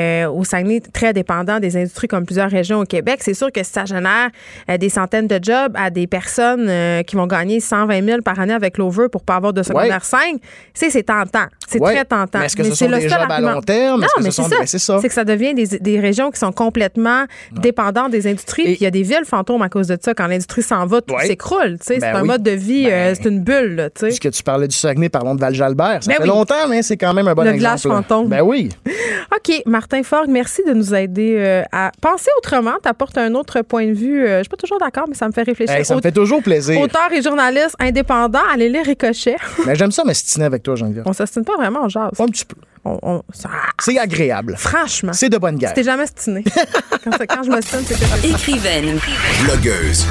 Euh, 0.10 0.30
au 0.30 0.43
Saguenay, 0.43 0.82
très 0.93 1.14
dépendant 1.14 1.60
des 1.60 1.78
industries 1.78 2.07
comme 2.07 2.26
plusieurs 2.26 2.49
régions 2.49 2.80
au 2.80 2.84
Québec. 2.86 3.20
C'est 3.22 3.34
sûr 3.34 3.51
que 3.51 3.64
ça 3.64 3.86
génère 3.86 4.30
euh, 4.70 4.78
des 4.78 4.89
centaines 4.89 5.28
de 5.28 5.39
jobs 5.41 5.74
à 5.76 5.89
des 5.89 6.07
personnes 6.07 6.68
euh, 6.70 7.03
qui 7.03 7.16
vont 7.16 7.28
gagner 7.28 7.60
120 7.60 8.03
000 8.05 8.22
par 8.22 8.39
année 8.39 8.53
avec 8.53 8.78
l'over 8.78 9.07
pour 9.12 9.24
pas 9.24 9.36
avoir 9.36 9.53
de 9.53 9.62
secondaire 9.64 9.89
Ouais. 9.89 9.99
5. 10.01 10.22
Tu 10.34 10.39
sais, 10.74 10.89
c'est 10.89 11.03
tentant. 11.03 11.45
C'est 11.68 11.80
Ouais. 11.80 11.93
très 11.95 12.05
tentant. 12.05 12.39
Mais 12.39 12.45
est-ce 12.45 12.55
que 12.55 12.64
ce 12.64 12.70
c'est 12.72 12.86
sont 12.86 12.91
le 12.91 12.97
des 12.97 13.10
jobs 13.10 13.20
à 13.30 13.39
long 13.41 13.62
terme? 13.62 14.01
Non, 14.01 14.07
mais 14.20 14.26
ce 14.26 14.32
c'est 14.32 14.41
sont- 14.43 14.49
ça. 14.49 14.55
c'est. 14.66 14.78
C'est 15.01 15.07
que 15.07 15.14
ça 15.14 15.24
devient 15.24 15.53
des, 15.53 15.68
des 15.80 15.99
régions 15.99 16.32
qui 16.32 16.39
sont 16.39 16.51
complètement 16.51 17.26
dépendantes 17.51 18.12
des 18.12 18.28
industries. 18.28 18.64
Et- 18.64 18.66
Puis 18.66 18.78
il 18.82 18.84
y 18.84 18.88
a 18.88 18.91
des 18.91 19.03
villes 19.03 19.26
fantômes 19.26 19.62
à 19.62 19.70
cause 19.70 19.88
de 19.88 19.97
ça. 20.01 20.14
Quand 20.14 20.28
l'industrie 20.28 20.64
s'en 20.64 20.86
va, 20.86 21.01
tout 21.01 21.14
Ouais. 21.14 21.28
s'écroule. 21.28 21.78
Ben 21.78 21.78
c'est 21.82 22.03
un 22.03 22.22
oui. 22.22 22.28
mode 22.28 22.43
de 22.43 22.51
vie, 22.51 22.86
Ben- 22.86 23.16
c'est 23.16 23.30
une 23.30 23.41
bulle. 23.41 23.76
là. 23.76 23.89
Puisque 23.89 24.32
tu 24.32 24.43
parlais 24.43 24.68
du 24.68 24.76
Saguenay, 24.76 25.10
parlons 25.10 25.36
de 25.36 25.41
Val-Jalbert. 25.41 25.99
Ça 26.03 26.10
Ben 26.12 26.16
fait 26.18 26.22
oui. 26.24 26.28
longtemps, 26.30 26.68
mais 26.70 26.82
c'est 26.82 26.97
quand 26.97 27.14
même 27.14 27.28
un 27.28 27.34
bon 27.36 27.43
Le 27.43 27.49
exemple. 27.51 27.57
village 27.60 27.86
là. 27.86 27.91
fantôme. 28.01 28.28
Ben 28.30 28.41
oui. 28.41 28.70
OK, 29.36 29.62
Martin 29.66 29.99
Merci 30.28 30.64
de 30.68 30.74
nous 30.74 30.93
aider 30.93 31.36
euh, 31.38 31.64
à 31.72 31.91
penser 32.02 32.30
autrement. 32.38 32.74
Tu 32.82 32.89
apportes 32.89 33.18
un 33.18 33.34
autre 33.36 33.62
point 33.62 33.88
de 33.88 33.93
vue. 33.93 34.26
Euh, 34.26 34.38
je 34.39 34.43
suis 34.43 34.50
pas 34.50 34.58
toujours 34.58 34.80
d'accord, 34.80 35.06
mais 35.08 35.16
ça 35.16 35.28
me 35.28 35.32
fait 35.34 35.43
réfléchir. 35.43 35.76
Hey, 35.76 35.86
ça 35.86 35.95
me 35.95 36.02
fait 36.02 36.12
toujours 36.12 36.41
plaisir. 36.41 36.80
Auteur 36.82 37.12
et 37.12 37.22
journaliste 37.22 37.76
indépendant, 37.80 38.39
allez 38.52 38.70
lire 38.70 38.86
Ricochet. 38.86 39.36
Mais 39.66 39.76
j'aime 39.76 39.91
ça 39.91 40.04
m'estiner 40.04 40.45
avec 40.45 40.64
toi, 40.64 40.76
Geneviève. 40.76 41.04
On 41.06 41.14
s'ostine 41.14 41.43
pas 41.45 41.56
vraiment, 41.58 41.82
on 41.84 41.89
jase. 41.89 42.12
Un 42.20 42.26
petit 42.28 42.45
peu. 42.45 42.56
On, 42.86 42.97
on- 43.04 43.22
ça- 43.34 43.50
C'est 43.82 43.97
agréable. 43.97 44.56
franchement, 44.58 45.12
C'est 45.14 45.30
de 45.30 45.38
bonne 45.38 45.58
guerre. 45.58 45.74
t'es 45.74 45.84
jamais 45.84 46.08
stiné. 46.08 46.43
quand, 47.04 47.43
je 47.43 47.50
m'ostine, 47.50 47.80
c'est 47.86 47.95
que 47.95 48.28
Écrivaine, 48.28 49.00
Blogueuse. 49.43 50.06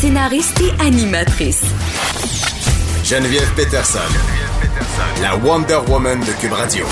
scénariste 0.00 0.60
et 0.60 0.82
animatrice. 0.84 1.62
Geneviève 3.04 3.50
Peterson. 3.54 3.98
La 5.22 5.36
Wonder 5.36 5.78
Woman 5.88 6.20
de 6.20 6.32
Cube 6.40 6.52
Radio. 6.52 6.84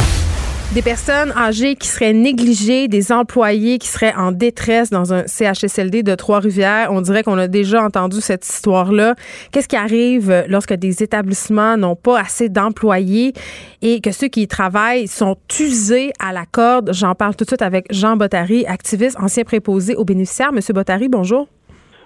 Des 0.77 0.83
personnes 0.83 1.33
âgées 1.39 1.75
qui 1.75 1.89
seraient 1.89 2.13
négligées, 2.13 2.87
des 2.87 3.11
employés 3.11 3.79
qui 3.79 3.89
seraient 3.89 4.13
en 4.15 4.31
détresse 4.31 4.91
dans 4.91 5.15
un 5.15 5.27
CHSLD 5.27 6.03
de 6.03 6.15
Trois-Rivières. 6.15 6.89
On 6.91 7.01
dirait 7.01 7.23
qu'on 7.23 7.39
a 7.39 7.49
déjà 7.49 7.83
entendu 7.83 8.21
cette 8.21 8.47
histoire-là. 8.47 9.15
Qu'est-ce 9.53 9.69
qui 9.69 9.77
arrive 9.77 10.45
lorsque 10.49 10.75
des 10.75 11.03
établissements 11.03 11.79
n'ont 11.79 11.97
pas 11.97 12.21
assez 12.21 12.51
d'employés 12.51 13.33
et 13.81 14.03
que 14.03 14.13
ceux 14.13 14.29
qui 14.29 14.43
y 14.43 14.49
travaillent 14.49 15.09
sont 15.09 15.39
usés 15.59 16.13
à 16.21 16.35
la 16.35 16.45
corde? 16.45 16.91
J'en 16.93 17.15
parle 17.15 17.37
tout 17.37 17.45
de 17.45 17.49
suite 17.49 17.63
avec 17.63 17.87
Jean 17.89 18.19
Bottary, 18.19 18.67
activiste, 18.67 19.17
ancien 19.19 19.45
préposé 19.45 19.95
aux 19.95 20.05
bénéficiaires. 20.05 20.53
Monsieur 20.53 20.75
Bottary, 20.75 21.09
bonjour. 21.09 21.49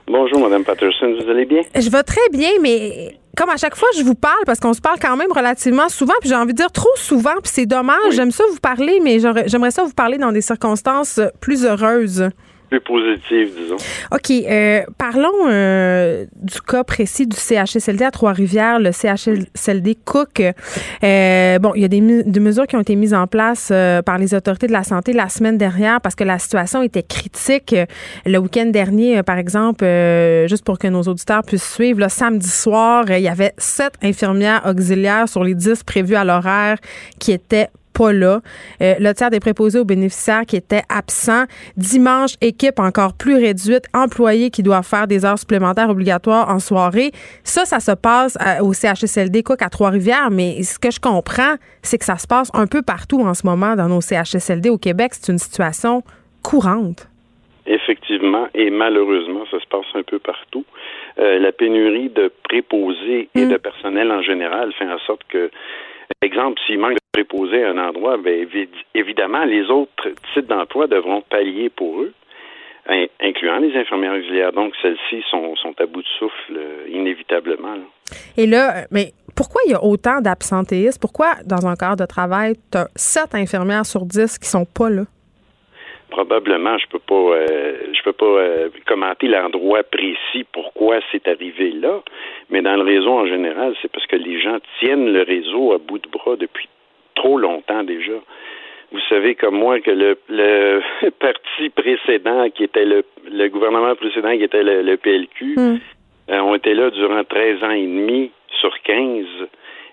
Bonjour, 0.06 0.38
Madame 0.38 0.62
Patterson, 0.62 1.12
vous 1.20 1.28
allez 1.28 1.44
bien? 1.44 1.62
Je 1.74 1.90
vais 1.90 2.04
très 2.04 2.28
bien, 2.30 2.50
mais 2.62 3.16
comme 3.36 3.50
à 3.50 3.56
chaque 3.56 3.76
fois, 3.76 3.88
je 3.96 4.02
vous 4.02 4.14
parle 4.14 4.42
parce 4.46 4.60
qu'on 4.60 4.74
se 4.74 4.80
parle 4.80 4.98
quand 5.00 5.16
même 5.16 5.32
relativement 5.32 5.88
souvent, 5.88 6.14
puis 6.20 6.28
j'ai 6.28 6.34
envie 6.34 6.52
de 6.52 6.58
dire 6.58 6.72
trop 6.72 6.90
souvent, 6.96 7.34
puis 7.42 7.52
c'est 7.52 7.66
dommage. 7.66 8.12
J'aime 8.12 8.30
ça 8.32 8.44
vous 8.50 8.58
parler, 8.60 9.00
mais 9.02 9.18
j'aimerais 9.46 9.70
ça 9.70 9.84
vous 9.84 9.92
parler 9.92 10.18
dans 10.18 10.32
des 10.32 10.40
circonstances 10.40 11.20
plus 11.40 11.64
heureuses. 11.64 12.28
Plus 12.70 13.50
disons. 13.56 13.76
OK. 14.12 14.30
euh, 14.30 14.82
parlons 14.96 15.48
euh, 15.48 16.26
du 16.40 16.60
cas 16.60 16.84
précis 16.84 17.26
du 17.26 17.36
CHSLD 17.36 18.04
à 18.04 18.10
Trois-Rivières, 18.12 18.78
le 18.78 18.92
CHSLD 18.92 19.96
Cook. 20.04 20.40
Euh, 20.40 21.58
bon, 21.58 21.72
il 21.74 21.82
y 21.82 21.84
a 21.84 21.88
des, 21.88 22.22
des 22.22 22.40
mesures 22.40 22.66
qui 22.68 22.76
ont 22.76 22.80
été 22.80 22.94
mises 22.94 23.14
en 23.14 23.26
place 23.26 23.70
euh, 23.72 24.02
par 24.02 24.18
les 24.18 24.34
autorités 24.34 24.68
de 24.68 24.72
la 24.72 24.84
santé 24.84 25.12
la 25.12 25.28
semaine 25.28 25.58
dernière 25.58 26.00
parce 26.00 26.14
que 26.14 26.24
la 26.24 26.38
situation 26.38 26.82
était 26.82 27.02
critique. 27.02 27.74
Le 28.24 28.38
week-end 28.38 28.66
dernier, 28.66 29.18
euh, 29.18 29.22
par 29.22 29.38
exemple, 29.38 29.84
euh, 29.84 30.46
juste 30.46 30.64
pour 30.64 30.78
que 30.78 30.86
nos 30.86 31.02
auditeurs 31.02 31.42
puissent 31.42 31.72
suivre, 31.72 32.00
là, 32.00 32.08
samedi 32.08 32.48
soir, 32.48 33.04
il 33.10 33.22
y 33.22 33.28
avait 33.28 33.52
sept 33.58 33.94
infirmières 34.02 34.62
auxiliaires 34.66 35.28
sur 35.28 35.42
les 35.42 35.54
dix 35.54 35.82
prévues 35.82 36.14
à 36.14 36.24
l'horaire 36.24 36.76
qui 37.18 37.32
étaient 37.32 37.68
pas 38.00 38.12
là. 38.12 38.40
Euh, 38.80 38.94
le 38.98 39.12
tiers 39.12 39.30
des 39.30 39.40
préposés 39.40 39.78
aux 39.78 39.84
bénéficiaires 39.84 40.46
qui 40.46 40.56
étaient 40.56 40.82
absents. 40.88 41.44
Dimanche, 41.76 42.32
équipe 42.40 42.78
encore 42.78 43.12
plus 43.14 43.34
réduite, 43.34 43.84
employés 43.94 44.50
qui 44.50 44.62
doivent 44.62 44.86
faire 44.86 45.06
des 45.06 45.24
heures 45.26 45.38
supplémentaires 45.38 45.90
obligatoires 45.90 46.48
en 46.48 46.58
soirée. 46.60 47.10
Ça, 47.44 47.64
ça 47.64 47.80
se 47.80 47.92
passe 47.92 48.36
à- 48.40 48.62
au 48.62 48.72
CHSLD 48.72 49.42
Cook 49.42 49.60
à 49.62 49.68
Trois-Rivières, 49.68 50.30
mais 50.30 50.62
ce 50.62 50.78
que 50.78 50.90
je 50.90 51.00
comprends, 51.00 51.54
c'est 51.82 51.98
que 51.98 52.04
ça 52.04 52.16
se 52.16 52.26
passe 52.26 52.50
un 52.54 52.66
peu 52.66 52.82
partout 52.82 53.20
en 53.20 53.34
ce 53.34 53.46
moment 53.46 53.76
dans 53.76 53.88
nos 53.88 54.00
CHSLD 54.00 54.70
au 54.70 54.78
Québec. 54.78 55.10
C'est 55.12 55.30
une 55.32 55.38
situation 55.38 56.02
courante. 56.42 57.06
Effectivement, 57.66 58.48
et 58.54 58.70
malheureusement, 58.70 59.44
ça 59.50 59.58
se 59.60 59.66
passe 59.66 59.84
un 59.94 60.02
peu 60.02 60.18
partout. 60.18 60.64
Euh, 61.18 61.38
la 61.38 61.52
pénurie 61.52 62.08
de 62.08 62.32
préposés 62.48 63.28
et 63.34 63.46
de 63.46 63.56
personnel 63.58 64.10
en 64.10 64.22
général 64.22 64.72
fait 64.78 64.86
en 64.86 64.98
sorte 65.06 65.20
que, 65.28 65.50
exemple, 66.22 66.60
s'il 66.66 66.78
manque 66.78 66.94
de 66.94 66.98
préposés 67.12 67.64
à 67.64 67.70
un 67.70 67.78
endroit, 67.78 68.16
évi- 68.44 68.68
évidemment, 68.94 69.44
les 69.44 69.70
autres 69.70 70.10
types 70.34 70.46
d'emplois 70.46 70.86
devront 70.86 71.22
pallier 71.22 71.68
pour 71.70 72.00
eux, 72.02 72.12
in- 72.88 73.06
incluant 73.20 73.58
les 73.58 73.74
infirmières 73.76 74.14
auxiliaires. 74.14 74.52
Donc, 74.52 74.74
celles-ci 74.82 75.22
sont, 75.30 75.54
à 75.78 75.86
bout 75.86 76.02
de 76.02 76.08
souffle 76.18 76.56
euh, 76.56 76.86
inévitablement. 76.88 77.74
Et 78.36 78.46
là, 78.46 78.78
euh, 78.78 78.84
mais 78.90 79.12
pourquoi 79.36 79.60
il 79.66 79.72
y 79.72 79.74
a 79.74 79.82
autant 79.84 80.20
d'absentéistes? 80.20 81.00
Pourquoi, 81.00 81.34
dans 81.46 81.66
un 81.66 81.76
cadre 81.76 81.96
de 81.96 82.06
travail, 82.06 82.54
tu 82.70 82.78
as 82.78 82.88
sept 82.96 83.34
infirmières 83.34 83.86
sur 83.86 84.04
dix 84.04 84.38
qui 84.38 84.48
sont 84.48 84.64
pas 84.66 84.90
là? 84.90 85.02
Probablement, 86.10 86.76
je 86.78 86.86
peux 86.88 86.98
pas, 86.98 87.14
euh, 87.14 87.76
je 87.92 88.02
peux 88.02 88.12
pas 88.12 88.26
euh, 88.26 88.68
commenter 88.86 89.28
l'endroit 89.28 89.82
précis 89.84 90.44
pourquoi 90.52 90.98
c'est 91.12 91.26
arrivé 91.28 91.70
là, 91.70 92.00
mais 92.50 92.62
dans 92.62 92.76
le 92.76 92.82
réseau 92.82 93.10
en 93.12 93.26
général, 93.26 93.74
c'est 93.80 93.90
parce 93.90 94.06
que 94.06 94.16
les 94.16 94.40
gens 94.40 94.58
tiennent 94.80 95.12
le 95.12 95.22
réseau 95.22 95.72
à 95.72 95.78
bout 95.78 95.98
de 95.98 96.08
bras 96.08 96.36
depuis 96.36 96.68
trop 97.14 97.38
longtemps 97.38 97.84
déjà. 97.84 98.12
Vous 98.92 99.00
savez 99.08 99.36
comme 99.36 99.54
moi 99.54 99.78
que 99.80 99.90
le, 99.92 100.18
le 100.28 100.80
parti 101.20 101.68
précédent, 101.70 102.50
qui 102.50 102.64
était 102.64 102.84
le, 102.84 103.04
le 103.30 103.48
gouvernement 103.48 103.94
précédent, 103.94 104.36
qui 104.36 104.42
était 104.44 104.64
le, 104.64 104.82
le 104.82 104.96
PLQ, 104.96 105.54
Hmm. 105.56 105.78
euh, 106.30 106.40
ont 106.40 106.54
été 106.54 106.74
là 106.74 106.90
durant 106.90 107.22
13 107.24 107.62
ans 107.62 107.70
et 107.70 107.86
demi 107.86 108.30
sur 108.60 108.72
15, 108.82 109.26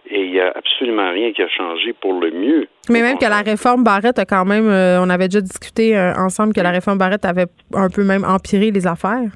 et 0.09 0.25
il 0.25 0.33
y 0.33 0.39
a 0.39 0.51
absolument 0.55 1.11
rien 1.11 1.31
qui 1.31 1.41
a 1.41 1.47
changé 1.47 1.93
pour 1.93 2.13
le 2.13 2.31
mieux. 2.31 2.67
Mais 2.89 3.01
même 3.01 3.17
que 3.17 3.25
la 3.25 3.41
réforme 3.41 3.83
Barrette 3.83 4.19
a 4.19 4.25
quand 4.25 4.45
même, 4.45 4.69
euh, 4.69 5.01
on 5.01 5.09
avait 5.09 5.27
déjà 5.27 5.41
discuté 5.41 5.97
euh, 5.97 6.13
ensemble 6.15 6.53
que 6.53 6.61
la 6.61 6.71
réforme 6.71 6.97
Barrette 6.97 7.25
avait 7.25 7.47
un 7.73 7.89
peu 7.89 8.03
même 8.03 8.23
empiré 8.23 8.71
les 8.71 8.87
affaires. 8.87 9.31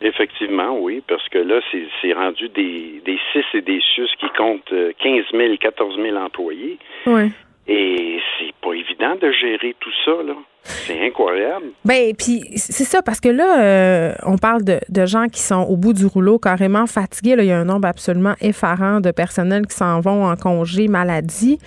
Effectivement. 0.00 0.74
effectivement, 0.74 0.78
oui, 0.80 1.02
parce 1.08 1.26
que 1.28 1.38
là, 1.38 1.60
c'est 2.02 2.12
rendu 2.12 2.48
des, 2.50 3.02
des 3.04 3.18
CIS 3.32 3.44
et 3.54 3.62
des 3.62 3.80
SUS 3.94 4.10
qui 4.20 4.26
comptent 4.36 4.74
15 5.02 5.24
000, 5.32 5.56
14 5.60 5.96
000 5.96 6.16
employés. 6.16 6.78
Oui. 7.06 7.30
Et 7.66 8.18
c'est 8.38 8.54
pas 8.62 8.74
évident 8.74 9.16
de 9.16 9.32
gérer 9.32 9.74
tout 9.80 9.92
ça, 10.04 10.22
là. 10.22 10.34
C'est 10.64 11.06
incroyable. 11.06 11.66
Ben, 11.84 12.14
puis 12.16 12.42
c'est 12.56 12.84
ça, 12.84 13.02
parce 13.02 13.20
que 13.20 13.28
là, 13.28 13.62
euh, 13.62 14.14
on 14.22 14.38
parle 14.38 14.64
de, 14.64 14.80
de, 14.88 15.04
gens 15.04 15.28
qui 15.28 15.40
sont 15.40 15.62
au 15.62 15.76
bout 15.76 15.92
du 15.92 16.06
rouleau, 16.06 16.38
carrément 16.38 16.86
fatigués. 16.86 17.36
Là. 17.36 17.42
Il 17.42 17.48
y 17.48 17.52
a 17.52 17.58
un 17.58 17.66
nombre 17.66 17.86
absolument 17.86 18.34
effarant 18.40 19.00
de 19.00 19.10
personnels 19.10 19.66
qui 19.66 19.76
s'en 19.76 20.00
vont 20.00 20.24
en 20.24 20.36
congé 20.36 20.88
maladie. 20.88 21.58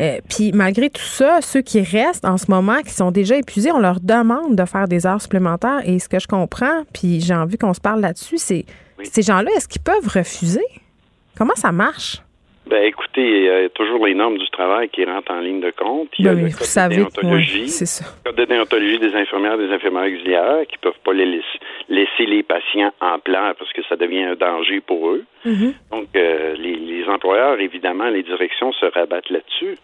Euh, 0.00 0.18
puis 0.28 0.52
malgré 0.52 0.90
tout 0.90 1.02
ça, 1.02 1.40
ceux 1.40 1.60
qui 1.60 1.80
restent 1.82 2.24
en 2.24 2.38
ce 2.38 2.50
moment, 2.50 2.80
qui 2.82 2.90
sont 2.90 3.10
déjà 3.10 3.36
épuisés, 3.36 3.70
on 3.70 3.78
leur 3.78 4.00
demande 4.00 4.56
de 4.56 4.64
faire 4.64 4.88
des 4.88 5.06
heures 5.06 5.20
supplémentaires. 5.20 5.82
Et 5.84 5.98
ce 5.98 6.08
que 6.08 6.18
je 6.18 6.26
comprends, 6.26 6.82
puis 6.92 7.20
j'ai 7.20 7.34
envie 7.34 7.58
qu'on 7.58 7.74
se 7.74 7.80
parle 7.80 8.00
là-dessus, 8.00 8.38
c'est 8.38 8.64
ces 9.04 9.22
gens-là, 9.22 9.50
est-ce 9.56 9.68
qu'ils 9.68 9.82
peuvent 9.82 10.08
refuser? 10.08 10.64
Comment 11.36 11.54
ça 11.54 11.72
marche? 11.72 12.23
Ben, 12.66 12.82
écoutez, 12.84 13.20
il 13.20 13.44
y 13.44 13.48
a 13.50 13.68
toujours 13.68 14.06
les 14.06 14.14
normes 14.14 14.38
du 14.38 14.48
travail 14.48 14.88
qui 14.88 15.04
rentrent 15.04 15.32
en 15.32 15.40
ligne 15.40 15.60
de 15.60 15.70
compte. 15.70 16.08
Il 16.18 16.24
y 16.24 16.28
a 16.28 16.34
ben, 16.34 16.44
le 16.44 16.50
code 16.50 16.66
de 16.66 16.94
déontologie, 16.94 17.70
code 18.24 18.36
de 18.36 18.44
déontologie 18.46 18.98
des 18.98 19.14
infirmières 19.14 19.60
et 19.60 19.66
des 19.66 19.72
infirmières 19.72 20.04
auxiliaires 20.04 20.66
qui 20.66 20.78
peuvent 20.78 20.98
pas 21.04 21.12
les 21.12 21.26
laisser, 21.26 21.58
laisser 21.90 22.26
les 22.26 22.42
patients 22.42 22.92
en 23.02 23.18
plan 23.18 23.52
parce 23.58 23.70
que 23.72 23.82
ça 23.86 23.96
devient 23.96 24.22
un 24.22 24.34
danger 24.34 24.80
pour 24.80 25.10
eux. 25.10 25.24
Mm-hmm. 25.44 25.72
Donc, 25.90 26.08
euh, 26.16 26.54
les, 26.56 26.76
les, 26.76 27.04
employeurs, 27.06 27.60
évidemment, 27.60 28.08
les 28.08 28.22
directions 28.22 28.72
se 28.72 28.86
rabattent 28.86 29.28
là-dessus. 29.28 29.76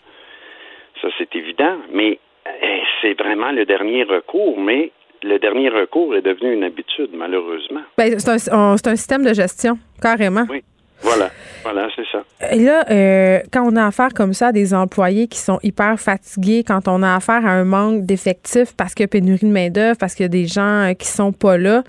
Ça, 1.02 1.08
c'est 1.18 1.36
évident. 1.36 1.76
Mais 1.92 2.18
eh, 2.62 2.80
c'est 3.02 3.12
vraiment 3.12 3.52
le 3.52 3.66
dernier 3.66 4.04
recours. 4.04 4.58
Mais 4.58 4.90
le 5.22 5.38
dernier 5.38 5.68
recours 5.68 6.16
est 6.16 6.22
devenu 6.22 6.54
une 6.54 6.64
habitude, 6.64 7.10
malheureusement. 7.12 7.82
Ben, 7.98 8.18
c'est 8.18 8.50
un, 8.50 8.72
un 8.72 8.76
système 8.96 9.22
de 9.22 9.34
gestion, 9.34 9.78
carrément. 10.00 10.46
Oui. 10.48 10.62
Voilà, 11.02 11.30
voilà, 11.62 11.88
c'est 11.96 12.04
ça. 12.10 12.22
Et 12.50 12.60
là, 12.60 12.84
euh, 12.90 13.40
quand 13.52 13.62
on 13.70 13.76
a 13.76 13.86
affaire 13.86 14.12
comme 14.14 14.34
ça 14.34 14.48
à 14.48 14.52
des 14.52 14.74
employés 14.74 15.28
qui 15.28 15.38
sont 15.38 15.58
hyper 15.62 15.98
fatigués, 15.98 16.64
quand 16.64 16.88
on 16.88 17.02
a 17.02 17.14
affaire 17.14 17.46
à 17.46 17.50
un 17.50 17.64
manque 17.64 18.04
d'effectifs 18.04 18.74
parce 18.76 18.94
qu'il 18.94 19.04
y 19.04 19.06
a 19.06 19.08
pénurie 19.08 19.46
de 19.46 19.52
main-d'œuvre, 19.52 19.96
parce 19.98 20.14
qu'il 20.14 20.24
y 20.24 20.26
a 20.26 20.28
des 20.28 20.46
gens 20.46 20.90
euh, 20.90 20.92
qui 20.92 21.08
sont 21.08 21.32
pas 21.32 21.56
là, 21.56 21.82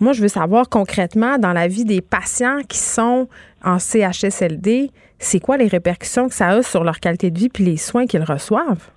moi, 0.00 0.12
je 0.12 0.20
veux 0.20 0.28
savoir 0.28 0.68
concrètement, 0.68 1.38
dans 1.38 1.52
la 1.52 1.68
vie 1.68 1.84
des 1.84 2.00
patients 2.00 2.58
qui 2.68 2.78
sont 2.78 3.28
en 3.62 3.78
CHSLD, 3.78 4.90
c'est 5.18 5.40
quoi 5.40 5.56
les 5.56 5.68
répercussions 5.68 6.28
que 6.28 6.34
ça 6.34 6.48
a 6.48 6.62
sur 6.62 6.84
leur 6.84 7.00
qualité 7.00 7.30
de 7.30 7.38
vie 7.38 7.48
puis 7.48 7.64
les 7.64 7.76
soins 7.76 8.06
qu'ils 8.06 8.24
reçoivent? 8.24 8.90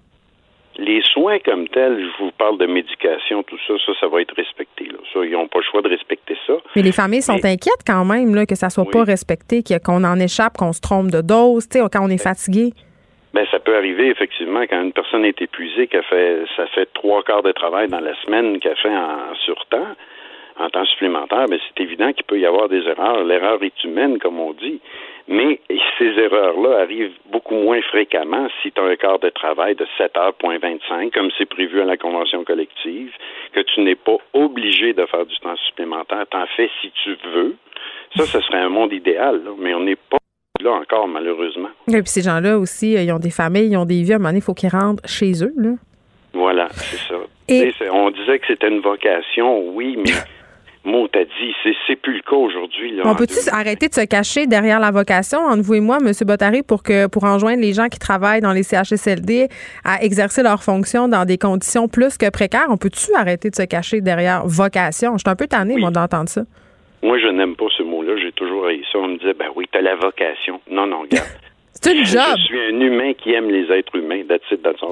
Les 0.78 1.02
soins 1.02 1.40
comme 1.40 1.68
tels, 1.68 2.00
je 2.00 2.24
vous 2.24 2.32
parle 2.32 2.58
de 2.60 2.68
médication, 2.68 3.42
tout 3.44 3.58
ça, 3.68 3.74
ça, 3.86 3.92
ça 4.00 4.08
va 4.08 4.22
être 4.22 4.36
respecté. 4.36 4.86
Là. 4.86 5.00
Ça, 5.12 5.26
ils 5.26 5.32
n'ont 5.32 5.48
pas 5.48 5.60
le 5.60 5.64
choix 5.64 5.82
de 5.82 5.90
respecter 5.90 6.38
ça. 6.46 6.54
Mais 6.76 6.84
les 6.84 6.92
familles 6.92 7.24
sont 7.24 7.44
inquiètes 7.44 7.84
quand 7.86 8.06
même 8.06 8.36
là, 8.36 8.46
que 8.46 8.56
ça 8.56 8.70
soit 8.70 8.90
pas 8.90 9.04
respecté, 9.04 9.64
qu'on 9.84 10.04
en 10.04 10.20
échappe, 10.20 10.56
qu'on 10.58 10.74
se 10.74 10.82
trompe 10.82 11.10
de 11.10 11.22
dose, 11.22 11.68
quand 11.68 12.06
on 12.06 12.10
est 12.10 12.22
fatigué. 12.22 12.74
Ben, 13.34 13.46
ça 13.52 13.60
peut 13.60 13.76
arriver 13.76 14.08
effectivement 14.08 14.62
quand 14.70 14.82
une 14.82 14.94
personne 14.94 15.26
est 15.26 15.42
épuisée, 15.42 15.88
qu'elle 15.88 16.04
fait 16.04 16.44
ça 16.56 16.66
fait 16.68 16.88
trois 16.94 17.24
quarts 17.24 17.44
de 17.44 17.52
travail 17.52 17.88
dans 17.88 18.00
la 18.00 18.16
semaine 18.24 18.60
qu'elle 18.60 18.78
fait 18.78 18.96
en 18.96 19.36
surtemps, 19.46 19.96
en 20.60 20.70
temps 20.70 20.86
supplémentaire, 20.86 21.46
ben 21.50 21.60
c'est 21.68 21.84
évident 21.84 22.12
qu'il 22.14 22.26
peut 22.26 22.40
y 22.40 22.46
avoir 22.46 22.70
des 22.70 22.82
erreurs. 22.88 23.24
L'erreur 23.24 23.62
est 23.64 23.84
humaine, 23.84 24.20
comme 24.20 24.40
on 24.40 24.54
dit. 24.54 24.80
Mais 25.28 25.60
ces 25.98 26.06
erreurs-là 26.06 26.80
arrivent 26.80 27.18
beaucoup 27.32 27.56
moins 27.56 27.82
fréquemment 27.82 28.48
si 28.62 28.72
tu 28.72 28.80
as 28.80 28.86
un 28.86 28.96
quart 28.96 29.20
de 29.20 29.30
travail 29.30 29.76
de 29.76 29.86
7 29.98 30.18
heures, 30.18 30.34
point 30.34 30.58
25, 30.58 31.14
comme 31.14 31.30
c'est 31.38 31.50
prévu 31.50 31.82
à 31.82 31.86
la 31.86 31.98
convention 31.98 32.46
collective, 32.46 33.12
que 33.54 33.60
tu 33.60 33.82
n'es 33.82 33.96
pas 33.96 34.18
obligé 34.34 34.94
de 34.94 35.06
faire 35.06 35.26
du 35.26 35.36
temps 35.40 35.58
supplémentaire. 35.68 36.26
T'en 36.30 36.46
fais 36.56 36.70
si 36.82 36.92
tu 37.04 37.18
veux. 37.34 37.56
Ça, 38.16 38.26
ce 38.26 38.40
serait 38.40 38.60
un 38.60 38.70
monde 38.70 38.94
idéal, 38.94 39.42
mais 39.60 39.74
on 39.74 39.82
n'est 39.82 39.98
pas 39.98 40.18
là 40.64 40.72
encore, 40.72 41.10
malheureusement. 41.10 41.70
Et 41.90 42.02
puis 42.02 42.08
ces 42.08 42.22
gens-là 42.22 42.58
aussi, 42.58 42.96
euh, 42.96 43.04
ils 43.04 43.12
ont 43.12 43.20
des 43.20 43.30
familles, 43.30 43.70
ils 43.72 43.78
ont 43.78 43.86
des 43.86 44.02
vies. 44.02 44.14
À 44.14 44.16
un 44.16 44.20
moment 44.20 44.30
donné, 44.30 44.40
il 44.40 44.44
faut 44.44 44.54
qu'ils 44.54 44.70
rentrent 44.70 45.08
chez 45.08 45.44
eux. 45.44 45.54
Là. 45.58 45.72
Voilà, 46.34 46.68
c'est 46.70 46.98
ça. 46.98 47.16
Et... 47.50 47.74
On 47.92 48.12
disait 48.12 48.40
que 48.40 48.48
c'était 48.48 48.70
une 48.70 48.82
vocation, 48.82 49.70
oui, 49.70 49.98
mais 49.98 50.12
mot 50.88 51.08
t'as 51.08 51.26
dit, 51.26 51.54
c'est 51.86 51.96
plus 51.96 52.16
le 52.16 52.22
cas 52.22 52.36
aujourd'hui. 52.36 53.00
On 53.04 53.16
peut-tu 53.16 53.38
arrêter 53.52 53.88
de 53.90 53.94
se 53.94 54.06
cacher 54.06 54.48
derrière 54.48 54.80
la 54.80 54.92
vocation 54.92 55.40
entre 55.40 55.62
vous 55.62 55.76
et 55.76 55.80
moi, 55.80 55.98
M. 56.04 56.12
Bottary, 56.26 56.64
pour 56.64 56.82
que 56.82 57.08
pour 57.08 57.26
enjoindre 57.26 57.62
les 57.62 57.74
gens 57.74 57.88
qui 57.88 58.00
travaillent 58.00 58.42
dans 58.42 58.54
les 58.54 58.64
CHSLD 58.64 59.48
à 59.84 60.04
exercer 60.04 60.42
leurs 60.44 60.64
fonctions 60.64 61.08
dans 61.08 61.26
des 61.26 61.38
conditions 61.38 61.88
plus 61.88 62.18
que 62.18 62.30
précaires? 62.30 62.68
On 62.70 62.78
peut-tu 62.78 63.14
arrêter 63.14 63.50
de 63.50 63.56
se 63.56 63.64
cacher 63.64 64.02
derrière 64.02 64.46
vocation? 64.46 65.14
Je 65.14 65.20
suis 65.20 65.30
un 65.30 65.36
peu 65.36 65.48
tanné, 65.48 65.78
moi, 65.78 65.92
d'entendre 65.92 66.30
ça. 66.30 66.42
Moi, 67.04 67.20
je 67.20 67.28
n'aime 67.28 67.56
pas 67.56 67.68
ce 67.78 67.84
mot-là. 67.84 68.18
J'ai 68.18 68.32
toujours 68.32 68.68
eu 68.70 68.84
ça. 68.92 69.00
On 69.00 69.10
me 69.10 69.18
disait, 69.18 69.34
ben 69.34 69.48
oui, 69.56 69.66
t'as 69.72 69.82
la 69.82 69.96
vocation. 69.96 70.60
Non, 70.72 70.88
non, 70.88 71.02
regarde. 71.02 71.28
C'est 71.80 71.94
une 71.94 72.06
job. 72.06 72.24
Je 72.38 72.44
suis 72.44 72.60
un 72.60 72.80
humain 72.80 73.14
qui 73.14 73.34
aime 73.34 73.50
les 73.50 73.72
êtres 73.72 73.96
humains. 73.96 74.24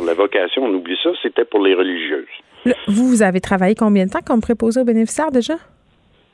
La 0.06 0.14
vocation, 0.14 0.64
on 0.66 0.74
oublie 0.74 0.98
ça, 1.02 1.10
c'était 1.24 1.46
pour 1.46 1.62
les 1.62 1.74
religieuses. 1.74 2.28
vous, 2.88 3.08
vous 3.08 3.24
avez 3.24 3.42
travaillé 3.42 3.74
combien 3.74 4.06
de 4.06 4.12
temps 4.12 4.20
comme 4.26 4.42
préposé 4.42 4.82
aux 4.82 4.86
bénéficiaires 4.86 5.32
déjà? 5.32 5.56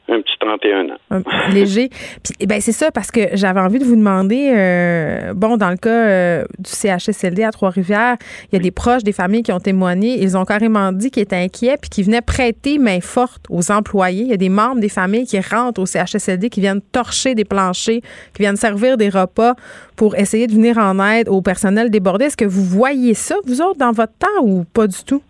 Un 0.08 0.22
petit 0.22 0.34
31 0.40 0.90
ans. 0.90 1.24
léger. 1.54 1.90
Puis, 2.24 2.34
eh 2.40 2.46
ben, 2.46 2.60
c'est 2.60 2.72
ça, 2.72 2.92
parce 2.92 3.12
que 3.12 3.22
j'avais 3.34 3.60
envie 3.60 3.80
de 3.80 3.86
vous 3.86 3.96
demander, 3.96 4.52
euh, 4.54 5.34
bon, 5.34 5.58
dans 5.58 5.70
le 5.70 5.78
cas 5.78 5.90
euh, 5.90 6.46
du 6.60 6.70
CHSLD 6.70 7.44
à 7.44 7.52
Trois-Rivières, 7.52 8.18
il 8.52 8.56
y 8.56 8.60
a 8.60 8.62
des 8.62 8.72
proches 8.72 9.04
des 9.04 9.12
familles 9.12 9.44
qui 9.44 9.52
ont 9.52 9.60
témoigné. 9.60 10.22
Ils 10.22 10.38
ont 10.38 10.46
carrément 10.46 10.92
dit 10.92 11.12
qu'ils 11.12 11.24
étaient 11.24 11.36
inquiets 11.36 11.78
puis 11.80 11.90
qu'ils 11.90 12.06
venaient 12.06 12.22
prêter 12.22 12.78
main 12.78 13.00
forte 13.02 13.46
aux 13.50 13.72
employés. 13.72 14.24
Il 14.24 14.30
y 14.30 14.34
a 14.34 14.38
des 14.38 14.50
membres 14.50 14.82
des 14.82 14.90
familles 14.90 15.26
qui 15.26 15.40
rentrent 15.40 15.82
au 15.82 15.86
CHSLD, 15.86 16.50
qui 16.50 16.62
viennent 16.62 16.82
torcher 16.82 17.36
des 17.36 17.46
planchers, 17.46 18.02
qui 18.34 18.42
viennent 18.42 18.58
servir 18.58 18.98
des 18.98 19.10
repas 19.10 19.56
pour 19.96 20.16
essayer 20.16 20.48
de 20.48 20.54
venir 20.54 20.78
en 20.78 21.00
aide 21.06 21.30
au 21.30 21.42
personnel 21.42 21.90
débordé. 21.90 22.26
Est-ce 22.26 22.38
que 22.38 22.46
vous 22.46 22.64
voyez 22.64 23.14
ça, 23.14 23.36
vous 23.46 23.62
autres, 23.62 23.78
dans 23.78 23.92
votre 23.92 24.14
temps 24.18 24.42
ou 24.44 24.64
pas 24.64 24.88
du 24.88 25.04
tout? 25.06 25.22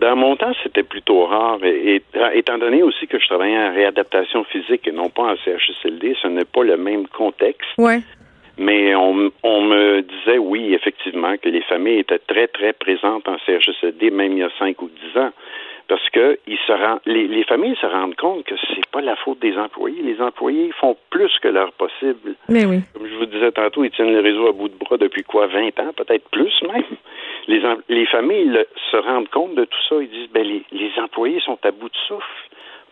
Dans 0.00 0.14
mon 0.14 0.36
temps, 0.36 0.52
c'était 0.62 0.84
plutôt 0.84 1.24
rare. 1.26 1.58
Et, 1.64 2.02
étant 2.34 2.58
donné 2.58 2.82
aussi 2.82 3.06
que 3.08 3.18
je 3.18 3.26
travaillais 3.26 3.58
en 3.58 3.72
réadaptation 3.72 4.44
physique 4.44 4.86
et 4.86 4.92
non 4.92 5.10
pas 5.10 5.32
en 5.32 5.36
CHSLD, 5.36 6.16
ce 6.22 6.28
n'est 6.28 6.44
pas 6.44 6.62
le 6.62 6.76
même 6.76 7.08
contexte. 7.08 7.68
Ouais. 7.78 8.00
Mais 8.58 8.94
on, 8.94 9.30
on, 9.42 9.60
me 9.62 10.02
disait, 10.02 10.38
oui, 10.38 10.74
effectivement, 10.74 11.36
que 11.36 11.48
les 11.48 11.62
familles 11.62 12.00
étaient 12.00 12.18
très, 12.18 12.48
très 12.48 12.72
présentes 12.72 13.28
en 13.28 13.36
CHSLD, 13.46 14.10
même 14.10 14.32
il 14.32 14.38
y 14.38 14.42
a 14.42 14.50
cinq 14.58 14.80
ou 14.82 14.88
dix 14.88 15.18
ans. 15.18 15.30
Parce 15.88 16.08
que 16.10 16.38
ils 16.46 16.58
se 16.66 16.72
rend, 16.72 16.98
les, 17.06 17.26
les, 17.26 17.44
familles 17.44 17.76
se 17.80 17.86
rendent 17.86 18.14
compte 18.14 18.44
que 18.44 18.54
c'est 18.68 18.86
pas 18.90 19.00
la 19.00 19.16
faute 19.16 19.38
des 19.38 19.56
employés. 19.56 20.02
Les 20.02 20.20
employés 20.20 20.70
font 20.78 20.96
plus 21.08 21.32
que 21.40 21.48
leur 21.48 21.72
possible. 21.72 22.34
Mais 22.48 22.66
oui. 22.66 22.80
Comme 22.92 23.08
je 23.08 23.14
vous 23.14 23.26
disais 23.26 23.50
tantôt, 23.52 23.84
ils 23.84 23.90
tiennent 23.90 24.12
le 24.12 24.20
réseau 24.20 24.48
à 24.48 24.52
bout 24.52 24.68
de 24.68 24.76
bras 24.76 24.98
depuis 24.98 25.22
quoi, 25.22 25.46
20 25.46 25.80
ans, 25.80 25.92
peut-être 25.96 26.28
plus 26.30 26.52
même 26.62 26.84
les, 27.48 27.62
les 27.88 28.06
familles 28.06 28.64
se 28.90 28.96
rendent 28.96 29.28
compte 29.30 29.54
de 29.54 29.64
tout 29.64 29.78
ça. 29.88 29.96
Ils 30.00 30.10
disent, 30.10 30.30
ben, 30.32 30.46
les, 30.46 30.62
les 30.70 30.90
employés 31.02 31.40
sont 31.40 31.58
à 31.64 31.70
bout 31.70 31.88
de 31.88 31.96
souffle. 32.06 32.24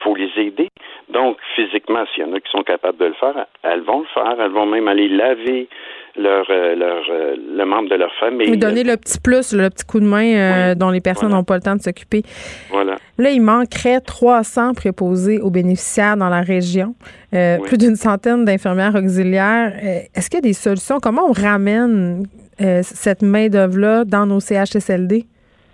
faut 0.01 0.17
les 0.17 0.31
aider. 0.37 0.69
Donc, 1.13 1.37
physiquement, 1.55 2.05
s'il 2.13 2.25
y 2.25 2.27
en 2.27 2.33
a 2.33 2.41
qui 2.41 2.51
sont 2.51 2.63
capables 2.63 2.99
de 2.99 3.07
le 3.07 3.15
faire, 3.15 3.47
elles 3.63 3.83
vont 3.83 4.01
le 4.01 4.07
faire. 4.15 4.35
Elles 4.41 4.51
vont 4.51 4.67
même 4.67 4.89
aller 4.89 5.09
laver 5.09 5.69
leur, 6.17 6.47
euh, 6.49 6.75
leur, 6.75 7.05
euh, 7.11 7.37
le 7.37 7.65
membre 7.67 7.91
de 7.91 7.97
leur 7.97 8.13
famille. 8.15 8.49
Lui 8.49 8.57
donner 8.57 8.83
le 8.83 8.97
petit 8.97 9.21
plus, 9.21 9.53
le 9.53 9.69
petit 9.69 9.85
coup 9.85 10.01
de 10.01 10.07
main 10.07 10.25
euh, 10.25 10.75
dont 10.75 10.91
les 10.91 11.03
personnes 11.03 11.31
n'ont 11.31 11.45
pas 11.45 11.57
le 11.57 11.63
temps 11.63 11.77
de 11.77 11.83
s'occuper. 11.83 12.23
Voilà. 12.71 12.97
Là, 13.19 13.31
il 13.31 13.43
manquerait 13.43 14.01
300 14.01 14.73
préposés 14.73 15.39
aux 15.41 15.51
bénéficiaires 15.51 16.17
dans 16.17 16.31
la 16.31 16.41
région, 16.41 16.95
plus 17.31 17.79
d'une 17.79 17.97
centaine 17.97 18.47
d'infirmières 18.47 18.95
auxiliaires. 18.95 19.73
Est-ce 20.15 20.31
qu'il 20.31 20.39
y 20.39 20.43
a 20.45 20.49
des 20.49 20.55
solutions? 20.55 20.99
Comment 21.01 21.29
on 21.29 21.33
ramène 21.33 22.25
euh, 22.61 22.81
cette 22.83 23.23
main-d'œuvre-là 23.23 24.05
dans 24.05 24.27
nos 24.27 24.41
CHSLD? 24.41 25.25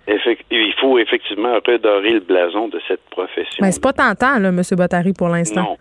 il 0.05 0.73
faut 0.79 0.99
effectivement 0.99 1.53
redorer 1.65 2.11
le 2.11 2.19
blason 2.19 2.67
de 2.67 2.79
cette 2.87 3.03
profession. 3.09 3.61
Mais 3.61 3.71
c'est 3.71 3.81
pas 3.81 3.93
tentant, 3.93 4.37
là, 4.37 4.49
M. 4.49 4.61
Bottary, 4.73 5.13
pour 5.13 5.29
l'instant. 5.29 5.61
Non. 5.61 5.77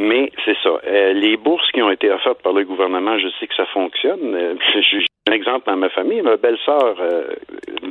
Mais 0.00 0.32
c'est 0.44 0.56
ça. 0.60 0.80
Euh, 0.86 1.12
les 1.12 1.36
bourses 1.36 1.70
qui 1.70 1.80
ont 1.80 1.90
été 1.90 2.10
offertes 2.10 2.42
par 2.42 2.52
le 2.52 2.64
gouvernement, 2.64 3.16
je 3.16 3.28
sais 3.38 3.46
que 3.46 3.54
ça 3.54 3.66
fonctionne. 3.66 4.34
Euh, 4.34 4.54
J'ai 4.90 5.06
un 5.28 5.32
exemple 5.32 5.66
dans 5.66 5.76
ma 5.76 5.88
famille. 5.88 6.20
Ma 6.20 6.36
belle-sœur 6.36 6.96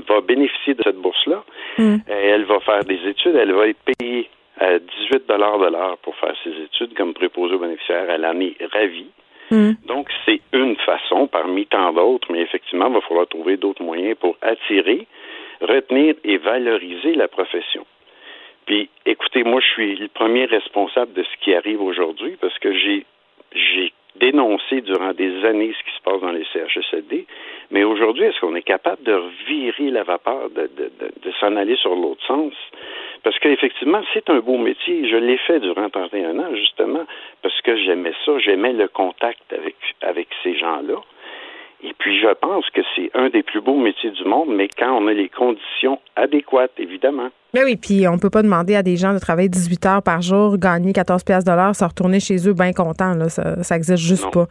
va 0.08 0.22
bénéficier 0.22 0.74
de 0.74 0.84
cette 0.84 0.98
bourse-là. 0.98 1.44
Hmm. 1.78 1.98
elle 2.08 2.44
va 2.44 2.60
faire 2.60 2.84
des 2.84 3.00
études. 3.08 3.36
Elle 3.36 3.54
va 3.54 3.68
être 3.68 3.80
payée 3.98 4.30
à 4.60 4.80
18 4.80 5.28
de 5.28 5.34
l'heure 5.34 5.98
pour 6.00 6.16
faire 6.18 6.36
ses 6.44 6.52
études 6.52 6.94
comme 6.96 7.14
préposé 7.14 7.56
aux 7.56 7.60
bénéficiaires. 7.60 8.10
Elle 8.10 8.26
en 8.26 8.40
est 8.40 8.56
ravie. 8.72 9.08
Mm. 9.54 9.76
Donc, 9.86 10.10
c'est 10.26 10.42
une 10.52 10.76
façon 10.78 11.28
parmi 11.28 11.68
tant 11.68 11.94
d'autres, 11.94 12.32
mais 12.32 12.42
effectivement, 12.42 12.88
il 12.88 12.94
va 12.96 13.02
falloir 13.02 13.28
trouver 13.28 13.56
d'autres 13.56 13.84
moyens 13.84 14.18
pour 14.20 14.36
attirer, 14.42 15.06
retenir 15.62 16.16
et 16.24 16.38
valoriser 16.38 17.14
la 17.14 17.28
profession. 17.28 17.86
Puis, 18.66 18.90
écoutez, 19.06 19.44
moi, 19.44 19.62
je 19.62 19.68
suis 19.68 19.96
le 19.96 20.08
premier 20.08 20.46
responsable 20.46 21.14
de 21.14 21.22
ce 21.24 21.44
qui 21.44 21.54
arrive 21.54 21.82
aujourd'hui 21.82 22.36
parce 22.42 22.58
que 22.58 22.74
j'ai, 22.74 23.06
j'ai 23.54 23.94
dénoncé 24.16 24.82
durant 24.82 25.14
des 25.14 25.44
années 25.46 25.74
ce 25.78 25.84
qui 25.84 25.96
se 25.98 26.02
passe 26.04 26.22
dans 26.22 26.32
les 26.32 26.46
CHSLD. 26.54 27.26
Mais 27.72 27.84
aujourd'hui, 27.84 28.26
est-ce 28.26 28.40
qu'on 28.40 28.56
est 28.56 28.64
capable 28.64 29.04
de 29.04 29.14
revirer 29.14 29.90
la 29.90 30.04
vapeur, 30.04 30.50
de, 30.50 30.70
de, 30.78 30.92
de, 31.00 31.32
s'en 31.40 31.56
aller 31.56 31.76
sur 31.76 31.96
l'autre 31.96 32.24
sens? 32.26 32.54
Parce 33.24 33.38
qu'effectivement, 33.40 34.02
c'est 34.14 34.30
un 34.30 34.40
beau 34.40 34.58
métier. 34.58 35.08
Je 35.10 35.16
l'ai 35.16 35.38
fait 35.38 35.60
durant 35.60 35.90
31 35.90 36.38
ans, 36.40 36.56
justement, 36.56 37.06
parce 37.42 37.60
que 37.62 37.76
j'aimais 37.78 38.14
ça, 38.26 38.38
j'aimais 38.40 38.74
le 38.74 38.88
contact 38.88 39.52
avec, 39.52 39.76
avec 40.02 40.28
ces 40.44 40.56
gens-là. 40.58 41.02
Et 41.84 41.94
puis, 41.98 42.20
je 42.20 42.34
pense 42.34 42.70
que 42.70 42.82
c'est 42.96 43.12
un 43.14 43.30
des 43.30 43.44
plus 43.44 43.62
beaux 43.62 43.78
métiers 43.78 44.12
du 44.12 44.24
monde, 44.24 44.50
mais 44.50 44.70
quand 44.70 44.92
on 44.96 45.08
a 45.08 45.14
les 45.14 45.30
conditions 45.30 46.00
adéquates, 46.16 46.80
évidemment. 46.80 47.30
Ben 47.54 47.66
oui, 47.66 47.76
puis 47.76 48.08
on 48.08 48.18
peut 48.18 48.32
pas 48.32 48.42
demander 48.42 48.76
à 48.76 48.82
des 48.82 48.98
gens 48.98 49.14
de 49.14 49.20
travailler 49.20 49.48
18 49.48 49.86
heures 49.86 50.02
par 50.02 50.24
jour, 50.24 50.58
gagner 50.58 50.92
14 50.92 51.24
pièces 51.24 51.44
de 51.44 51.52
l'heure, 51.52 51.76
se 51.76 51.84
retourner 51.84 52.20
chez 52.20 52.50
eux 52.50 52.54
bien 52.54 52.74
contents. 52.74 53.14
Là, 53.14 53.30
ça, 53.30 53.62
ça 53.62 53.76
existe 53.76 54.02
juste 54.02 54.26
pas. 54.32 54.48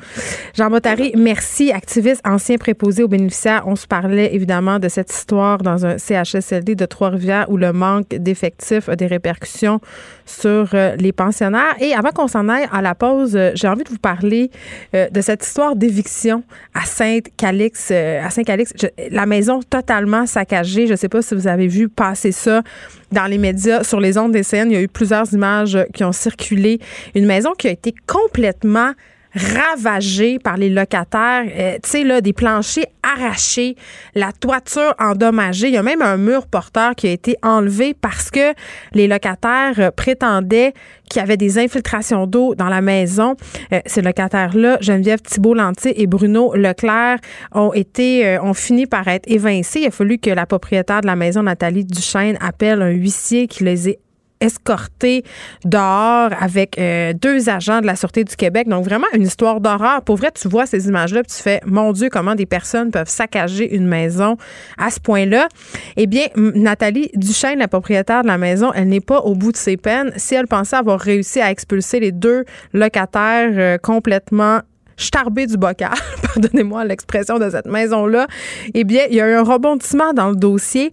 Jean 0.54 0.70
Bottary, 0.70 1.12
merci, 1.16 1.72
activiste, 1.72 2.20
ancien 2.24 2.58
préposé 2.58 3.02
aux 3.02 3.08
bénéficiaires. 3.08 3.64
On 3.66 3.74
se 3.74 3.88
parlait 3.88 4.32
évidemment 4.36 4.78
de 4.78 4.86
cette 4.86 5.12
histoire 5.12 5.58
dans 5.58 5.84
un 5.84 5.98
CHSLD 5.98 6.76
de 6.76 6.86
Trois-Rivières 6.86 7.50
où 7.50 7.56
le 7.56 7.72
manque 7.72 8.06
d'effectifs 8.10 8.88
a 8.88 8.94
des 8.94 9.08
répercussions 9.08 9.80
sur 10.24 10.70
euh, 10.74 10.94
les 10.94 11.10
pensionnaires. 11.10 11.74
Et 11.80 11.94
avant 11.94 12.10
qu'on 12.10 12.28
s'en 12.28 12.48
aille 12.48 12.68
à 12.70 12.82
la 12.82 12.94
pause, 12.94 13.34
euh, 13.34 13.50
j'ai 13.54 13.66
envie 13.66 13.82
de 13.82 13.90
vous 13.90 13.98
parler 13.98 14.52
euh, 14.94 15.08
de 15.10 15.20
cette 15.20 15.44
histoire 15.44 15.74
d'éviction 15.74 16.44
à 16.72 16.84
Sainte-Calix. 16.84 17.90
à 17.90 18.30
Saint-Calix, 18.30 18.72
la 19.10 19.26
maison 19.26 19.60
totalement 19.60 20.26
saccagée. 20.26 20.86
Je 20.86 20.94
sais 20.94 21.08
pas 21.08 21.20
si 21.20 21.34
vous 21.34 21.48
avez 21.48 21.66
vu 21.66 21.88
passer 21.88 22.30
ça 22.30 22.62
dans 23.10 23.26
les 23.26 23.38
médias, 23.38 23.84
sur 23.84 24.00
les 24.00 24.18
ondes 24.18 24.32
des 24.32 24.42
scènes, 24.42 24.70
il 24.70 24.74
y 24.74 24.76
a 24.76 24.82
eu 24.82 24.88
plusieurs 24.88 25.32
images 25.32 25.78
qui 25.92 26.04
ont 26.04 26.12
circulé. 26.12 26.80
Une 27.14 27.26
maison 27.26 27.52
qui 27.56 27.68
a 27.68 27.70
été 27.70 27.94
complètement 28.06 28.92
ravagée 29.34 30.38
par 30.38 30.56
les 30.56 30.68
locataires. 30.68 31.44
Euh, 31.56 31.78
tu 31.82 31.90
sais, 31.90 32.04
là, 32.04 32.20
des 32.20 32.32
planchers 32.32 32.86
arrachés, 33.02 33.76
la 34.14 34.32
toiture 34.32 34.94
endommagée. 34.98 35.68
Il 35.68 35.74
y 35.74 35.78
a 35.78 35.82
même 35.82 36.02
un 36.02 36.16
mur 36.16 36.46
porteur 36.46 36.94
qui 36.94 37.08
a 37.08 37.10
été 37.10 37.36
enlevé 37.42 37.94
parce 37.94 38.30
que 38.30 38.54
les 38.92 39.08
locataires 39.08 39.92
prétendaient 39.96 40.72
qu'il 41.12 41.20
y 41.20 41.22
avait 41.22 41.36
des 41.36 41.58
infiltrations 41.58 42.26
d'eau 42.26 42.54
dans 42.54 42.68
la 42.68 42.80
maison. 42.80 43.36
Euh, 43.72 43.80
ces 43.86 44.02
locataires-là, 44.02 44.78
Geneviève 44.80 45.20
Thibault-Lantier 45.20 46.00
et 46.00 46.06
Bruno 46.06 46.54
Leclerc, 46.54 47.18
ont 47.52 47.72
été, 47.72 48.26
euh, 48.26 48.42
ont 48.42 48.54
fini 48.54 48.86
par 48.86 49.06
être 49.08 49.30
évincés. 49.30 49.80
Il 49.80 49.86
a 49.86 49.90
fallu 49.90 50.18
que 50.18 50.30
la 50.30 50.46
propriétaire 50.46 51.02
de 51.02 51.06
la 51.06 51.16
maison, 51.16 51.42
Nathalie 51.42 51.84
Duchesne, 51.84 52.38
appelle 52.40 52.82
un 52.82 52.90
huissier 52.90 53.46
qui 53.46 53.64
les 53.64 53.90
ait 53.90 53.98
escorté 54.42 55.24
dehors 55.64 56.30
avec 56.40 56.78
euh, 56.78 57.12
deux 57.12 57.48
agents 57.48 57.80
de 57.80 57.86
la 57.86 57.96
Sûreté 57.96 58.24
du 58.24 58.36
Québec. 58.36 58.68
Donc, 58.68 58.84
vraiment 58.84 59.06
une 59.14 59.22
histoire 59.22 59.60
d'horreur. 59.60 60.02
Pour 60.02 60.16
vrai, 60.16 60.30
tu 60.32 60.48
vois 60.48 60.66
ces 60.66 60.88
images-là, 60.88 61.22
tu 61.22 61.36
fais, 61.36 61.60
mon 61.64 61.92
Dieu, 61.92 62.08
comment 62.10 62.34
des 62.34 62.46
personnes 62.46 62.90
peuvent 62.90 63.08
saccager 63.08 63.74
une 63.74 63.86
maison 63.86 64.36
à 64.78 64.90
ce 64.90 65.00
point-là. 65.00 65.48
Eh 65.96 66.06
bien, 66.06 66.26
Nathalie 66.36 67.10
Duchesne, 67.14 67.58
la 67.58 67.68
propriétaire 67.68 68.22
de 68.22 68.28
la 68.28 68.38
maison, 68.38 68.72
elle 68.74 68.88
n'est 68.88 69.00
pas 69.00 69.20
au 69.20 69.34
bout 69.34 69.52
de 69.52 69.56
ses 69.56 69.76
peines. 69.76 70.12
Si 70.16 70.34
elle 70.34 70.46
pensait 70.46 70.76
avoir 70.76 71.00
réussi 71.00 71.40
à 71.40 71.50
expulser 71.50 72.00
les 72.00 72.12
deux 72.12 72.44
locataires 72.72 73.50
euh, 73.52 73.78
complètement 73.78 74.60
starbé 75.06 75.46
du 75.46 75.56
bocal, 75.56 75.92
pardonnez-moi 76.22 76.84
l'expression 76.84 77.38
de 77.38 77.50
cette 77.50 77.66
maison-là, 77.66 78.26
eh 78.74 78.84
bien, 78.84 79.02
il 79.10 79.16
y 79.16 79.20
a 79.20 79.28
eu 79.28 79.34
un 79.34 79.42
rebondissement 79.42 80.12
dans 80.12 80.30
le 80.30 80.36
dossier. 80.36 80.90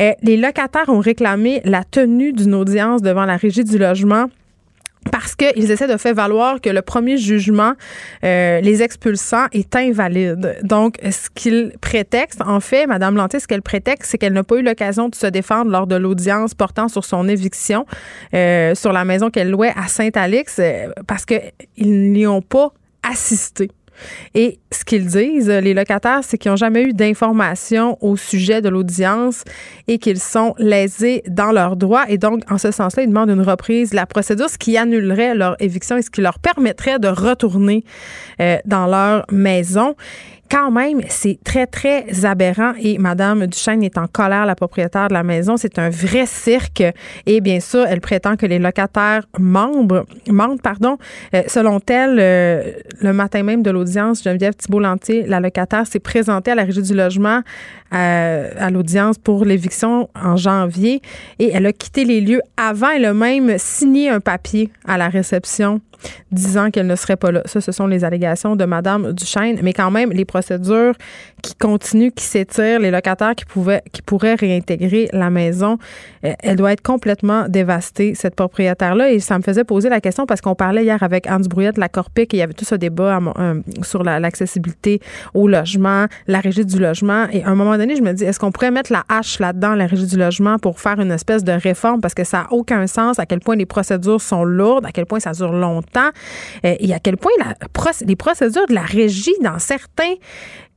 Euh, 0.00 0.12
les 0.22 0.36
locataires 0.36 0.88
ont 0.88 1.00
réclamé 1.00 1.60
la 1.64 1.84
tenue 1.84 2.32
d'une 2.32 2.54
audience 2.54 3.02
devant 3.02 3.24
la 3.24 3.36
régie 3.36 3.64
du 3.64 3.78
logement 3.78 4.26
parce 5.10 5.34
qu'ils 5.34 5.70
essaient 5.70 5.88
de 5.88 5.96
faire 5.96 6.14
valoir 6.14 6.60
que 6.60 6.70
le 6.70 6.80
premier 6.80 7.16
jugement 7.16 7.72
euh, 8.24 8.60
les 8.60 8.82
expulsant 8.82 9.46
est 9.52 9.74
invalide. 9.74 10.58
Donc, 10.62 10.98
ce 11.02 11.28
qu'ils 11.34 11.72
prétextent, 11.80 12.42
en 12.42 12.60
fait, 12.60 12.86
Madame 12.86 13.16
Lanté, 13.16 13.40
ce 13.40 13.48
qu'elle 13.48 13.62
prétexte, 13.62 14.12
c'est 14.12 14.18
qu'elle 14.18 14.32
n'a 14.32 14.44
pas 14.44 14.56
eu 14.56 14.62
l'occasion 14.62 15.08
de 15.08 15.14
se 15.14 15.26
défendre 15.26 15.70
lors 15.70 15.86
de 15.86 15.96
l'audience 15.96 16.54
portant 16.54 16.88
sur 16.88 17.04
son 17.04 17.28
éviction 17.28 17.84
euh, 18.34 18.74
sur 18.74 18.92
la 18.92 19.04
maison 19.04 19.30
qu'elle 19.30 19.50
louait 19.50 19.72
à 19.76 19.88
Saint-Alix, 19.88 20.60
parce 21.06 21.24
qu'ils 21.24 22.12
n'y 22.12 22.26
ont 22.26 22.42
pas 22.42 22.72
assisté. 23.02 23.70
Et 24.34 24.58
ce 24.70 24.84
qu'ils 24.84 25.06
disent, 25.06 25.48
les 25.48 25.74
locataires, 25.74 26.20
c'est 26.22 26.38
qu'ils 26.38 26.50
n'ont 26.50 26.56
jamais 26.56 26.82
eu 26.82 26.92
d'informations 26.92 27.98
au 28.00 28.16
sujet 28.16 28.60
de 28.60 28.68
l'audience 28.68 29.44
et 29.88 29.98
qu'ils 29.98 30.18
sont 30.18 30.54
lésés 30.58 31.22
dans 31.28 31.52
leurs 31.52 31.76
droits. 31.76 32.04
Et 32.08 32.18
donc, 32.18 32.42
en 32.50 32.58
ce 32.58 32.70
sens-là, 32.70 33.02
ils 33.02 33.08
demandent 33.08 33.30
une 33.30 33.42
reprise 33.42 33.90
de 33.90 33.96
la 33.96 34.06
procédure, 34.06 34.48
ce 34.48 34.58
qui 34.58 34.76
annulerait 34.76 35.34
leur 35.34 35.56
éviction 35.60 35.96
et 35.96 36.02
ce 36.02 36.10
qui 36.10 36.20
leur 36.20 36.38
permettrait 36.38 36.98
de 36.98 37.08
retourner 37.08 37.84
euh, 38.40 38.56
dans 38.64 38.86
leur 38.86 39.24
maison 39.30 39.94
quand 40.52 40.70
même, 40.70 41.00
c'est 41.08 41.38
très, 41.42 41.66
très 41.66 42.26
aberrant 42.26 42.74
et 42.78 42.98
Madame 42.98 43.46
Duchesne 43.46 43.82
est 43.82 43.96
en 43.96 44.06
colère, 44.06 44.44
la 44.44 44.54
propriétaire 44.54 45.08
de 45.08 45.14
la 45.14 45.22
maison. 45.22 45.56
C'est 45.56 45.78
un 45.78 45.88
vrai 45.88 46.26
cirque 46.26 46.82
et 47.24 47.40
bien 47.40 47.58
sûr, 47.58 47.86
elle 47.88 48.02
prétend 48.02 48.36
que 48.36 48.44
les 48.44 48.58
locataires 48.58 49.22
membres, 49.38 50.04
mentent, 50.28 50.60
pardon. 50.60 50.98
Euh, 51.34 51.42
selon 51.46 51.80
elle, 51.88 52.18
euh, 52.20 52.72
le 53.00 53.14
matin 53.14 53.42
même 53.42 53.62
de 53.62 53.70
l'audience, 53.70 54.22
Geneviève 54.22 54.52
Thibault-Lantier, 54.52 55.24
la 55.26 55.40
locataire, 55.40 55.86
s'est 55.86 56.00
présentée 56.00 56.50
à 56.50 56.54
la 56.54 56.64
régie 56.64 56.82
du 56.82 56.94
logement 56.94 57.40
à 57.92 58.70
l'audience 58.70 59.18
pour 59.18 59.44
l'éviction 59.44 60.08
en 60.14 60.36
janvier 60.36 61.02
et 61.38 61.50
elle 61.52 61.66
a 61.66 61.72
quitté 61.72 62.04
les 62.04 62.20
lieux 62.20 62.40
avant. 62.56 62.90
Elle 62.90 63.04
a 63.04 63.14
même 63.14 63.58
signé 63.58 64.08
un 64.08 64.20
papier 64.20 64.70
à 64.86 64.96
la 64.96 65.08
réception 65.08 65.80
disant 66.30 66.70
qu'elle 66.70 66.86
ne 66.86 66.96
serait 66.96 67.16
pas 67.16 67.30
là. 67.30 67.42
Ça, 67.44 67.60
ce 67.60 67.72
sont 67.72 67.86
les 67.86 68.04
allégations 68.04 68.56
de 68.56 68.64
Mme 68.64 69.12
Duchesne. 69.12 69.58
Mais 69.62 69.72
quand 69.72 69.90
même, 69.90 70.10
les 70.12 70.24
procédures 70.24 70.94
qui 71.42 71.54
continuent, 71.54 72.10
qui 72.10 72.24
s'étirent, 72.24 72.80
les 72.80 72.90
locataires 72.90 73.34
qui, 73.34 73.44
pouvaient, 73.44 73.82
qui 73.92 74.02
pourraient 74.02 74.34
réintégrer 74.34 75.08
la 75.12 75.30
maison, 75.30 75.78
euh, 76.24 76.32
elle 76.40 76.56
doit 76.56 76.72
être 76.72 76.82
complètement 76.82 77.48
dévastée, 77.48 78.14
cette 78.14 78.34
propriétaire-là. 78.34 79.12
Et 79.12 79.20
ça 79.20 79.38
me 79.38 79.42
faisait 79.42 79.64
poser 79.64 79.88
la 79.88 80.00
question 80.00 80.26
parce 80.26 80.40
qu'on 80.40 80.54
parlait 80.54 80.84
hier 80.84 81.02
avec 81.02 81.26
Hans 81.28 81.40
Brouillette, 81.40 81.78
la 81.78 81.88
Corpic, 81.88 82.32
et 82.32 82.38
il 82.38 82.40
y 82.40 82.42
avait 82.42 82.54
tout 82.54 82.64
ce 82.64 82.74
débat 82.74 83.18
euh, 83.38 83.60
sur 83.82 84.02
l'accessibilité 84.02 85.00
au 85.34 85.48
logement, 85.48 86.06
la 86.26 86.40
régie 86.40 86.64
du 86.64 86.78
logement. 86.78 87.26
Et 87.32 87.42
à 87.42 87.48
un 87.48 87.54
moment 87.54 87.76
je 87.90 88.02
me 88.02 88.12
dis, 88.12 88.24
est-ce 88.24 88.38
qu'on 88.38 88.52
pourrait 88.52 88.70
mettre 88.70 88.92
la 88.92 89.04
hache 89.08 89.38
là-dedans, 89.38 89.74
la 89.74 89.86
régie 89.86 90.06
du 90.06 90.16
logement, 90.16 90.58
pour 90.58 90.80
faire 90.80 91.00
une 91.00 91.12
espèce 91.12 91.44
de 91.44 91.52
réforme? 91.52 92.00
Parce 92.00 92.14
que 92.14 92.24
ça 92.24 92.38
n'a 92.38 92.52
aucun 92.52 92.86
sens 92.86 93.18
à 93.18 93.26
quel 93.26 93.40
point 93.40 93.56
les 93.56 93.66
procédures 93.66 94.20
sont 94.20 94.44
lourdes, 94.44 94.86
à 94.86 94.92
quel 94.92 95.06
point 95.06 95.20
ça 95.20 95.32
dure 95.32 95.52
longtemps 95.52 95.82
temps 95.92 96.10
euh, 96.64 96.74
et 96.78 96.94
à 96.94 96.98
quel 96.98 97.16
point 97.16 97.32
les 98.06 98.16
procédures 98.16 98.66
de 98.66 98.74
la 98.74 98.82
régie, 98.82 99.34
dans 99.42 99.58
certains, 99.58 100.14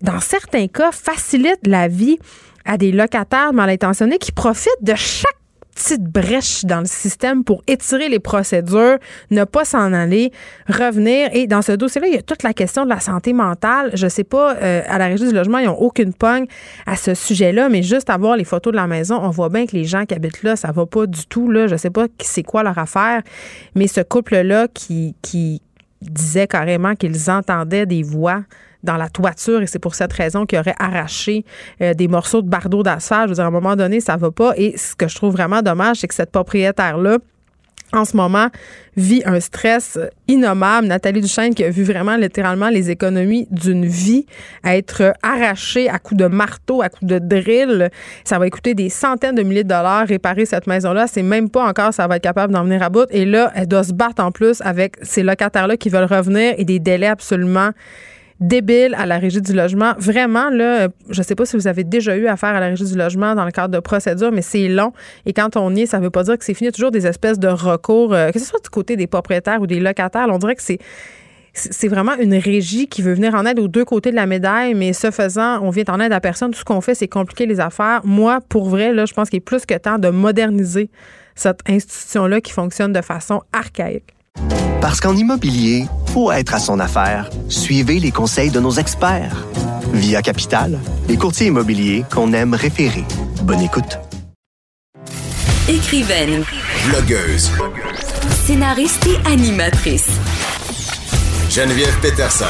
dans 0.01 0.19
certains 0.19 0.67
cas, 0.67 0.91
facilitent 0.91 1.67
la 1.67 1.87
vie 1.87 2.17
à 2.65 2.77
des 2.77 2.91
locataires 2.91 3.53
mal 3.53 3.69
intentionnés 3.69 4.17
qui 4.17 4.31
profitent 4.31 4.71
de 4.81 4.95
chaque 4.95 5.37
petite 5.75 6.03
brèche 6.03 6.65
dans 6.65 6.79
le 6.79 6.85
système 6.85 7.43
pour 7.43 7.61
étirer 7.67 8.09
les 8.09 8.19
procédures, 8.19 8.97
ne 9.29 9.43
pas 9.43 9.65
s'en 9.65 9.93
aller, 9.93 10.31
revenir. 10.67 11.29
Et 11.33 11.47
dans 11.47 11.61
ce 11.61 11.73
dossier-là, 11.73 12.07
il 12.07 12.13
y 12.15 12.17
a 12.17 12.21
toute 12.21 12.43
la 12.43 12.53
question 12.53 12.85
de 12.85 12.89
la 12.89 12.99
santé 12.99 13.33
mentale. 13.33 13.91
Je 13.93 14.07
sais 14.07 14.23
pas, 14.23 14.55
euh, 14.55 14.81
à 14.87 14.97
la 14.97 15.07
régie 15.07 15.27
du 15.27 15.33
logement, 15.33 15.59
ils 15.59 15.65
n'ont 15.65 15.77
aucune 15.77 16.13
pogne 16.13 16.45
à 16.85 16.95
ce 16.95 17.13
sujet-là, 17.13 17.69
mais 17.69 17.83
juste 17.83 18.09
à 18.09 18.17
voir 18.17 18.37
les 18.37 18.45
photos 18.45 18.71
de 18.71 18.77
la 18.77 18.87
maison, 18.87 19.19
on 19.21 19.29
voit 19.29 19.49
bien 19.49 19.65
que 19.65 19.73
les 19.73 19.83
gens 19.83 20.05
qui 20.05 20.15
habitent 20.15 20.43
là, 20.43 20.55
ça 20.55 20.71
va 20.71 20.85
pas 20.85 21.05
du 21.05 21.27
tout. 21.27 21.51
Là. 21.51 21.67
Je 21.67 21.75
sais 21.75 21.89
pas 21.89 22.07
c'est 22.19 22.43
quoi 22.43 22.63
leur 22.63 22.77
affaire, 22.77 23.21
mais 23.75 23.87
ce 23.87 24.01
couple-là 24.01 24.67
qui, 24.73 25.15
qui 25.21 25.61
disait 26.01 26.47
carrément 26.47 26.95
qu'ils 26.95 27.29
entendaient 27.29 27.85
des 27.85 28.03
voix 28.03 28.43
dans 28.85 28.97
la 28.97 29.09
toiture 29.09 29.61
et 29.61 29.67
c'est 29.67 29.79
pour 29.79 29.95
cette 29.95 30.13
raison 30.13 30.45
qu'il 30.45 30.59
aurait 30.59 30.75
arraché 30.79 31.43
euh, 31.81 31.93
des 31.93 32.07
morceaux 32.07 32.41
de 32.41 32.49
bardeau 32.49 32.83
d'asphalte. 32.83 33.25
Je 33.25 33.29
veux 33.29 33.35
dire, 33.35 33.43
à 33.43 33.47
un 33.47 33.51
moment 33.51 33.75
donné, 33.75 33.99
ça 33.99 34.15
va 34.15 34.31
pas. 34.31 34.53
Et 34.55 34.77
ce 34.77 34.95
que 34.95 35.07
je 35.07 35.15
trouve 35.15 35.33
vraiment 35.33 35.61
dommage, 35.61 35.97
c'est 35.97 36.07
que 36.07 36.15
cette 36.15 36.31
propriétaire-là, 36.31 37.17
en 37.93 38.05
ce 38.05 38.17
moment, 38.17 38.47
vit 38.97 39.21
un 39.25 39.39
stress 39.39 39.97
innommable. 40.27 40.87
Nathalie 40.87 41.21
Duchesne 41.21 41.53
qui 41.53 41.63
a 41.63 41.69
vu 41.69 41.83
vraiment 41.83 42.15
littéralement 42.15 42.69
les 42.69 42.89
économies 42.89 43.47
d'une 43.51 43.85
vie 43.85 44.25
être 44.65 45.13
arrachées 45.21 45.89
à 45.89 45.99
coups 45.99 46.19
de 46.19 46.27
marteau, 46.27 46.81
à 46.81 46.89
coups 46.89 47.09
de 47.09 47.19
drill. 47.19 47.89
Ça 48.23 48.39
va 48.39 48.49
coûter 48.49 48.73
des 48.73 48.89
centaines 48.89 49.35
de 49.35 49.43
milliers 49.43 49.63
de 49.63 49.69
dollars 49.69 50.07
réparer 50.07 50.45
cette 50.45 50.67
maison-là. 50.67 51.07
C'est 51.07 51.23
même 51.23 51.49
pas 51.49 51.65
encore 51.65 51.93
ça 51.93 52.07
va 52.07 52.17
être 52.17 52.23
capable 52.23 52.53
d'en 52.53 52.63
venir 52.63 52.81
à 52.83 52.89
bout. 52.89 53.07
Et 53.11 53.25
là, 53.25 53.51
elle 53.55 53.67
doit 53.67 53.83
se 53.83 53.93
battre 53.93 54.23
en 54.23 54.31
plus 54.31 54.61
avec 54.61 54.97
ces 55.01 55.23
locataires-là 55.23 55.77
qui 55.77 55.89
veulent 55.89 56.11
revenir 56.11 56.53
et 56.57 56.65
des 56.65 56.79
délais 56.79 57.07
absolument 57.07 57.71
débile 58.39 58.95
à 58.97 59.05
la 59.05 59.17
régie 59.17 59.41
du 59.41 59.53
logement. 59.53 59.93
Vraiment, 59.97 60.49
là, 60.49 60.89
je 61.09 61.21
sais 61.21 61.35
pas 61.35 61.45
si 61.45 61.55
vous 61.55 61.67
avez 61.67 61.83
déjà 61.83 62.15
eu 62.17 62.27
affaire 62.27 62.49
à 62.49 62.59
la 62.59 62.67
régie 62.67 62.85
du 62.85 62.95
logement 62.95 63.35
dans 63.35 63.45
le 63.45 63.51
cadre 63.51 63.73
de 63.73 63.79
procédures, 63.79 64.31
mais 64.31 64.41
c'est 64.41 64.67
long. 64.67 64.91
Et 65.25 65.33
quand 65.33 65.55
on 65.55 65.73
y 65.75 65.81
est, 65.81 65.85
ça 65.85 65.99
veut 65.99 66.09
pas 66.09 66.23
dire 66.23 66.37
que 66.37 66.43
c'est 66.43 66.53
fini. 66.53 66.71
Toujours 66.71 66.91
des 66.91 67.07
espèces 67.07 67.39
de 67.39 67.47
recours, 67.47 68.13
euh, 68.13 68.31
que 68.31 68.39
ce 68.39 68.45
soit 68.45 68.61
du 68.61 68.69
côté 68.69 68.95
des 68.97 69.07
propriétaires 69.07 69.61
ou 69.61 69.67
des 69.67 69.79
locataires. 69.79 70.27
on 70.29 70.37
dirait 70.37 70.55
que 70.55 70.63
c'est 70.63 70.79
c'est 71.57 71.87
vraiment 71.87 72.17
une 72.17 72.35
régie 72.35 72.87
qui 72.87 73.01
veut 73.01 73.13
venir 73.13 73.33
en 73.33 73.45
aide 73.45 73.59
aux 73.59 73.69
deux 73.69 73.85
côtés 73.85 74.11
de 74.11 74.15
la 74.17 74.25
médaille, 74.25 74.73
mais 74.73 74.91
ce 74.91 75.09
faisant, 75.09 75.61
on 75.63 75.69
vient 75.69 75.85
en 75.87 76.01
aide 76.01 76.11
à 76.11 76.19
personne. 76.19 76.51
Tout 76.51 76.59
ce 76.59 76.65
qu'on 76.65 76.81
fait, 76.81 76.95
c'est 76.95 77.07
compliquer 77.07 77.45
les 77.45 77.61
affaires. 77.61 78.01
Moi, 78.03 78.41
pour 78.49 78.67
vrai, 78.67 78.93
là, 78.93 79.05
je 79.05 79.13
pense 79.13 79.29
qu'il 79.29 79.37
est 79.37 79.39
plus 79.39 79.65
que 79.65 79.75
temps 79.75 79.97
de 79.97 80.09
moderniser 80.09 80.89
cette 81.33 81.61
institution-là 81.67 82.41
qui 82.41 82.51
fonctionne 82.51 82.91
de 82.91 83.01
façon 83.01 83.41
archaïque. 83.53 84.15
Parce 84.81 84.99
qu'en 84.99 85.15
immobilier, 85.15 85.85
pour 86.13 86.33
être 86.33 86.53
à 86.53 86.59
son 86.59 86.79
affaire, 86.79 87.29
suivez 87.49 87.99
les 87.99 88.11
conseils 88.11 88.51
de 88.51 88.59
nos 88.59 88.71
experts. 88.71 89.45
Via 89.93 90.21
Capital, 90.21 90.79
les 91.07 91.17
courtiers 91.17 91.47
immobiliers 91.47 92.05
qu'on 92.13 92.33
aime 92.33 92.53
référer. 92.53 93.03
Bonne 93.43 93.61
écoute. 93.61 93.99
Écrivaine, 95.67 96.43
Blogueuse. 96.87 97.51
scénariste 98.45 99.07
et 99.07 99.27
animatrice. 99.27 100.09
Geneviève 101.49 101.97
Peterson. 102.01 102.45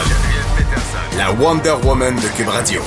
La 1.17 1.31
Wonder 1.31 1.75
Woman 1.83 2.15
de 2.15 2.27
Cube 2.35 2.49
Radio. 2.49 2.81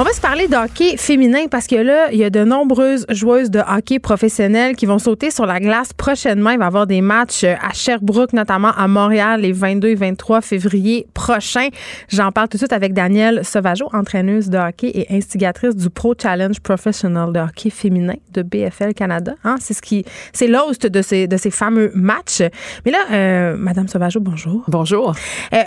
On 0.00 0.02
va 0.02 0.14
se 0.14 0.20
parler 0.22 0.48
de 0.48 0.56
hockey 0.56 0.96
féminin 0.96 1.46
parce 1.50 1.66
que 1.66 1.76
là, 1.76 2.10
il 2.10 2.16
y 2.16 2.24
a 2.24 2.30
de 2.30 2.42
nombreuses 2.42 3.04
joueuses 3.10 3.50
de 3.50 3.58
hockey 3.58 3.98
professionnelles 3.98 4.74
qui 4.74 4.86
vont 4.86 4.98
sauter 4.98 5.30
sur 5.30 5.44
la 5.44 5.60
glace 5.60 5.92
prochainement. 5.92 6.48
Il 6.52 6.58
va 6.58 6.64
y 6.64 6.68
avoir 6.68 6.86
des 6.86 7.02
matchs 7.02 7.44
à 7.44 7.74
Sherbrooke, 7.74 8.32
notamment 8.32 8.70
à 8.74 8.88
Montréal, 8.88 9.42
les 9.42 9.52
22 9.52 9.88
et 9.88 9.94
23 9.96 10.40
février 10.40 11.06
prochains. 11.12 11.68
J'en 12.08 12.32
parle 12.32 12.48
tout 12.48 12.56
de 12.56 12.60
suite 12.60 12.72
avec 12.72 12.94
Danielle 12.94 13.44
Sauvageau, 13.44 13.90
entraîneuse 13.92 14.48
de 14.48 14.56
hockey 14.56 14.90
et 14.94 15.14
instigatrice 15.14 15.76
du 15.76 15.90
Pro 15.90 16.14
Challenge 16.18 16.58
Professional 16.60 17.30
de 17.30 17.40
hockey 17.40 17.68
féminin 17.68 18.14
de 18.32 18.40
BFL 18.40 18.94
Canada. 18.94 19.34
Hein, 19.44 19.56
c'est 19.60 19.74
ce 19.74 19.82
qui, 19.82 20.06
c'est 20.32 20.46
l'host 20.46 20.86
de 20.86 21.02
ces, 21.02 21.26
de 21.26 21.36
ces 21.36 21.50
fameux 21.50 21.92
matchs. 21.94 22.40
Mais 22.86 22.90
là, 22.90 23.00
euh, 23.12 23.54
Madame 23.58 23.86
Sauvageau, 23.86 24.20
bonjour. 24.20 24.64
Bonjour. 24.66 25.14
Euh, 25.52 25.58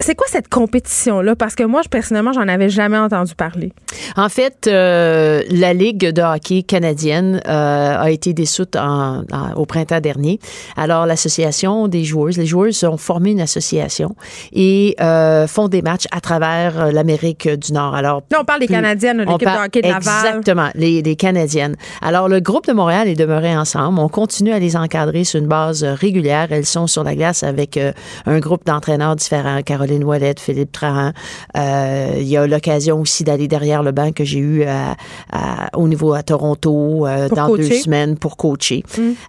c'est 0.00 0.14
quoi 0.16 0.26
cette 0.28 0.48
compétition-là? 0.48 1.36
Parce 1.36 1.54
que 1.54 1.62
moi, 1.62 1.80
je, 1.82 1.88
personnellement, 1.88 2.32
j'en 2.32 2.48
avais 2.48 2.68
jamais 2.68 2.98
entendu 2.98 3.34
parler. 3.34 3.72
En 4.16 4.28
fait, 4.28 4.66
euh, 4.66 5.42
la 5.50 5.72
Ligue 5.72 6.10
de 6.10 6.20
hockey 6.20 6.62
canadienne 6.62 7.40
euh, 7.46 7.96
a 7.98 8.10
été 8.10 8.32
dissoute 8.32 8.76
en, 8.76 9.22
en- 9.32 9.52
au 9.56 9.64
printemps 9.66 10.00
dernier. 10.00 10.40
Alors, 10.76 11.06
l'association 11.06 11.86
des 11.88 12.02
joueuses, 12.04 12.36
les 12.36 12.44
joueuses 12.46 12.82
ont 12.84 12.96
formé 12.96 13.30
une 13.30 13.40
association 13.40 14.14
et 14.52 14.96
euh, 15.00 15.46
font 15.46 15.68
des 15.68 15.80
matchs 15.80 16.06
à 16.10 16.20
travers 16.20 16.90
l'Amérique 16.92 17.48
du 17.48 17.72
Nord. 17.72 17.94
Alors, 17.94 18.22
Là, 18.32 18.38
on 18.40 18.44
parle 18.44 18.60
des 18.60 18.66
Canadiennes, 18.68 19.24
on 19.26 19.32
l'équipe 19.32 19.48
de 19.48 19.64
hockey 19.64 19.80
de 19.80 19.88
Laval. 19.88 20.26
Exactement, 20.26 20.68
les, 20.74 21.02
les 21.02 21.16
Canadiennes. 21.16 21.76
Alors, 22.02 22.28
le 22.28 22.40
groupe 22.40 22.66
de 22.66 22.72
Montréal 22.72 23.06
est 23.08 23.14
demeuré 23.14 23.56
ensemble. 23.56 23.98
On 24.00 24.08
continue 24.08 24.52
à 24.52 24.58
les 24.58 24.76
encadrer 24.76 25.22
sur 25.24 25.38
une 25.40 25.46
base 25.48 25.84
régulière. 25.84 26.48
Elles 26.50 26.66
sont 26.66 26.88
sur 26.88 27.04
la 27.04 27.14
glace 27.14 27.42
avec 27.44 27.78
un 28.26 28.38
groupe 28.40 28.66
d'entraîneurs 28.66 29.14
différents. 29.16 29.62
Caroline 29.62 29.83
Ouellette, 30.04 30.40
Philippe 30.40 30.72
Trahan. 30.72 31.12
Euh, 31.56 32.14
il 32.18 32.26
y 32.26 32.36
a 32.36 32.46
l'occasion 32.46 33.00
aussi 33.00 33.24
d'aller 33.24 33.48
derrière 33.48 33.82
le 33.82 33.92
banc 33.92 34.12
que 34.12 34.24
j'ai 34.24 34.38
eu 34.38 34.62
à- 34.64 34.96
à- 35.32 35.68
au 35.76 35.88
niveau 35.88 36.12
à 36.14 36.22
Toronto 36.22 37.06
euh, 37.06 37.28
dans 37.28 37.46
coacher? 37.46 37.68
deux 37.68 37.74
semaines 37.76 38.16
pour 38.16 38.36
coacher. 38.36 38.82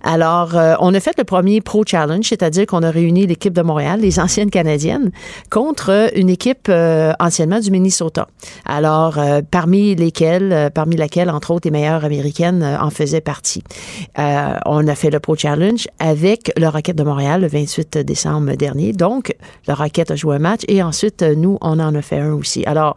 Alors, 0.04 0.56
euh, 0.56 0.76
on 0.80 0.94
a 0.94 1.00
fait 1.00 1.18
le 1.18 1.24
premier 1.24 1.62
Pro 1.62 1.84
Challenge, 1.86 2.26
c'est-à-dire 2.28 2.66
qu'on 2.66 2.84
a 2.84 2.92
réuni 2.92 3.26
l'équipe 3.28 3.54
de 3.54 3.62
Montréal, 3.62 4.00
les 4.02 4.20
anciennes 4.20 4.50
Canadiennes, 4.50 5.12
contre 5.50 6.10
une 6.16 6.30
équipe 6.30 6.72
anciennement 7.20 7.60
du 7.60 7.72
Minnesota. 7.72 8.28
Alors, 8.66 9.18
parmi 9.52 9.96
lesquelles, 9.96 10.70
parmi 10.74 10.96
laquelle, 10.96 11.30
entre 11.30 11.52
autres, 11.52 11.68
les 11.68 11.72
meilleures 11.72 12.06
américaines 12.06 12.64
en 12.82 12.90
faisaient 12.90 13.22
partie. 13.22 13.64
On 14.18 14.88
a 14.88 14.96
fait 14.96 15.10
le 15.10 15.20
Pro 15.20 15.36
Challenge 15.36 15.88
avec 16.00 16.52
le 16.58 16.68
Rocket 16.68 16.96
de 16.96 17.04
Montréal 17.04 17.42
le 17.42 17.48
28 17.48 17.98
décembre 18.00 18.54
dernier. 18.56 18.94
Donc, 18.94 19.34
le 19.68 19.74
Rocket 19.74 20.12
a 20.12 20.16
joué 20.16 20.36
un 20.36 20.40
match 20.46 20.62
et 20.68 20.84
ensuite, 20.84 21.22
euh, 21.22 21.36
nous, 21.36 21.58
on 21.62 21.80
en 21.80 21.96
a 21.96 22.02
fait 22.02 22.20
un 22.20 22.34
aussi. 22.34 22.64
Alors, 22.66 22.96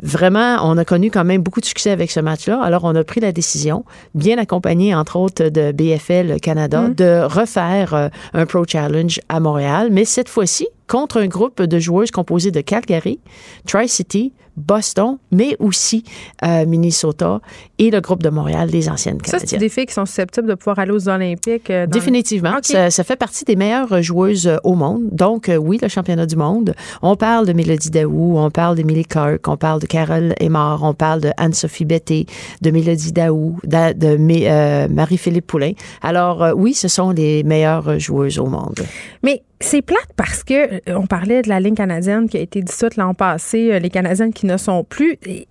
vraiment, 0.00 0.58
on 0.62 0.76
a 0.78 0.84
connu 0.84 1.10
quand 1.10 1.24
même 1.24 1.42
beaucoup 1.42 1.60
de 1.60 1.66
succès 1.66 1.90
avec 1.90 2.10
ce 2.10 2.20
match-là. 2.20 2.60
Alors, 2.62 2.84
on 2.84 2.94
a 2.94 3.04
pris 3.04 3.20
la 3.20 3.32
décision, 3.32 3.84
bien 4.14 4.38
accompagné, 4.38 4.94
entre 4.94 5.16
autres, 5.16 5.48
de 5.48 5.72
BFL 5.72 6.40
Canada, 6.40 6.88
de 6.88 7.22
refaire 7.24 7.94
euh, 7.94 8.08
un 8.32 8.46
Pro 8.46 8.64
Challenge 8.66 9.20
à 9.28 9.40
Montréal, 9.40 9.88
mais 9.92 10.04
cette 10.04 10.28
fois-ci, 10.28 10.66
contre 10.88 11.20
un 11.20 11.26
groupe 11.26 11.62
de 11.62 11.78
joueuses 11.78 12.10
composé 12.10 12.50
de 12.50 12.60
Calgary, 12.60 13.18
Tri-City, 13.66 14.32
Boston, 14.56 15.18
mais 15.30 15.56
aussi 15.58 16.04
euh, 16.44 16.64
Minnesota 16.66 17.40
et 17.78 17.90
le 17.90 18.00
groupe 18.00 18.22
de 18.22 18.30
Montréal, 18.30 18.68
les 18.72 18.88
anciennes 18.88 19.18
Ça, 19.24 19.32
c'est 19.38 19.46
Canadiennes. 19.46 19.60
des 19.60 19.68
filles 19.68 19.86
qui 19.86 19.94
sont 19.94 20.06
susceptibles 20.06 20.48
de 20.48 20.54
pouvoir 20.54 20.78
aller 20.78 20.92
aux 20.92 21.08
Olympiques. 21.08 21.70
euh, 21.70 21.86
dans- 21.86 21.90
Définitivement. 21.92 22.50
OK. 22.56 22.64
Ça, 22.64 22.90
ça 22.90 23.04
fait 23.04 23.16
partie 23.16 23.44
des 23.44 23.56
meilleures 23.56 24.02
joueuses 24.02 24.46
euh, 24.46 24.56
au 24.64 24.74
monde. 24.74 25.02
Donc, 25.12 25.48
euh, 25.48 25.56
oui, 25.56 25.78
le 25.80 25.88
championnat 25.88 26.26
du 26.26 26.36
monde. 26.36 26.74
On 27.02 27.16
parle 27.16 27.46
de 27.46 27.52
Mélodie 27.52 27.90
Daou, 27.90 28.38
on 28.38 28.50
parle 28.50 28.76
d'Emily 28.76 29.04
Kirk, 29.04 29.46
on 29.48 29.56
parle 29.56 29.80
de 29.80 29.86
Carole 29.86 30.34
Aymar, 30.40 30.82
on 30.82 30.94
parle 30.94 31.20
de 31.20 31.30
Anne-Sophie 31.36 31.84
Betté, 31.84 32.26
de 32.62 32.70
Mélodie 32.70 33.12
Daou, 33.12 33.58
de, 33.64 33.92
de 33.92 34.88
Marie-Philippe 34.92 35.46
Poulain. 35.46 35.72
Alors, 36.02 36.44
oui, 36.56 36.74
ce 36.74 36.88
sont 36.88 37.10
les 37.10 37.42
meilleures 37.42 37.98
joueuses 37.98 38.38
au 38.38 38.46
monde. 38.46 38.80
Mais 39.22 39.42
c'est 39.60 39.82
plate 39.82 40.10
parce 40.16 40.44
que 40.44 40.74
euh, 40.74 40.80
on 40.88 41.06
parlait 41.06 41.42
de 41.42 41.48
la 41.48 41.60
ligne 41.60 41.74
canadienne 41.74 42.28
qui 42.28 42.36
a 42.36 42.40
été 42.40 42.60
dissoute 42.60 42.96
l'an 42.96 43.14
passé, 43.14 43.72
euh, 43.72 43.78
les 43.78 43.90
Canadiennes 43.90 44.32
qui 44.32 44.46
ne 44.46 44.56
sont 44.56 44.84
plus. 44.84 45.16
Et 45.24 45.46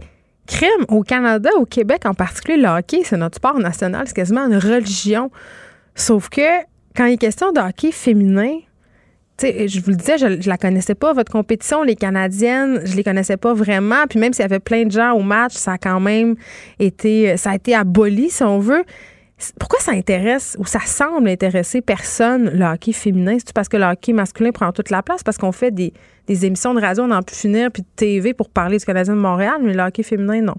crème 0.47 0.85
au 0.89 1.01
Canada, 1.01 1.49
au 1.57 1.65
Québec 1.65 2.05
en 2.05 2.13
particulier, 2.13 2.57
le 2.57 2.67
hockey, 2.67 3.01
c'est 3.03 3.17
notre 3.17 3.37
sport 3.37 3.59
national, 3.59 4.07
c'est 4.07 4.15
quasiment 4.15 4.45
une 4.45 4.57
religion. 4.57 5.31
Sauf 5.95 6.29
que 6.29 6.61
quand 6.95 7.05
il 7.05 7.13
est 7.13 7.17
question 7.17 7.51
de 7.51 7.59
hockey 7.59 7.91
féminin, 7.91 8.59
je 9.41 9.81
vous 9.81 9.89
le 9.89 9.97
disais, 9.97 10.17
je, 10.17 10.39
je 10.39 10.49
la 10.49 10.57
connaissais 10.57 10.95
pas, 10.95 11.11
votre 11.11 11.31
compétition, 11.31 11.83
les 11.83 11.95
Canadiennes, 11.95 12.81
je 12.85 12.95
les 12.95 13.03
connaissais 13.03 13.37
pas 13.37 13.53
vraiment. 13.53 14.05
Puis 14.09 14.19
même 14.19 14.33
s'il 14.33 14.43
y 14.43 14.45
avait 14.45 14.59
plein 14.59 14.85
de 14.85 14.91
gens 14.91 15.13
au 15.13 15.23
match, 15.23 15.53
ça 15.53 15.73
a 15.73 15.77
quand 15.77 15.99
même 15.99 16.35
été, 16.79 17.35
ça 17.37 17.51
a 17.51 17.55
été 17.55 17.75
aboli, 17.75 18.29
si 18.29 18.43
on 18.43 18.59
veut. 18.59 18.85
Pourquoi 19.59 19.79
ça 19.79 19.91
intéresse 19.91 20.55
ou 20.59 20.65
ça 20.65 20.79
semble 20.85 21.27
intéresser 21.27 21.81
personne, 21.81 22.49
le 22.51 22.65
hockey 22.65 22.93
féminin? 22.93 23.35
C'est 23.37 23.53
parce 23.53 23.67
que 23.67 23.75
le 23.75 23.83
hockey 23.83 24.13
masculin 24.13 24.51
prend 24.51 24.71
toute 24.71 24.89
la 24.89 25.03
place? 25.03 25.23
Parce 25.23 25.37
qu'on 25.37 25.51
fait 25.51 25.71
des, 25.71 25.91
émissions 26.27 26.73
de 26.73 26.79
radio, 26.79 27.03
on 27.03 27.07
n'en 27.07 27.21
peut 27.21 27.35
finir, 27.35 27.69
puis 27.71 27.83
de 27.83 27.87
TV 27.95 28.33
pour 28.33 28.49
parler 28.49 28.77
du 28.77 28.85
Canadien 28.85 29.15
de 29.15 29.19
Montréal, 29.19 29.57
mais 29.61 29.73
le 29.73 29.83
hockey 29.83 30.03
féminin, 30.03 30.41
non. 30.41 30.55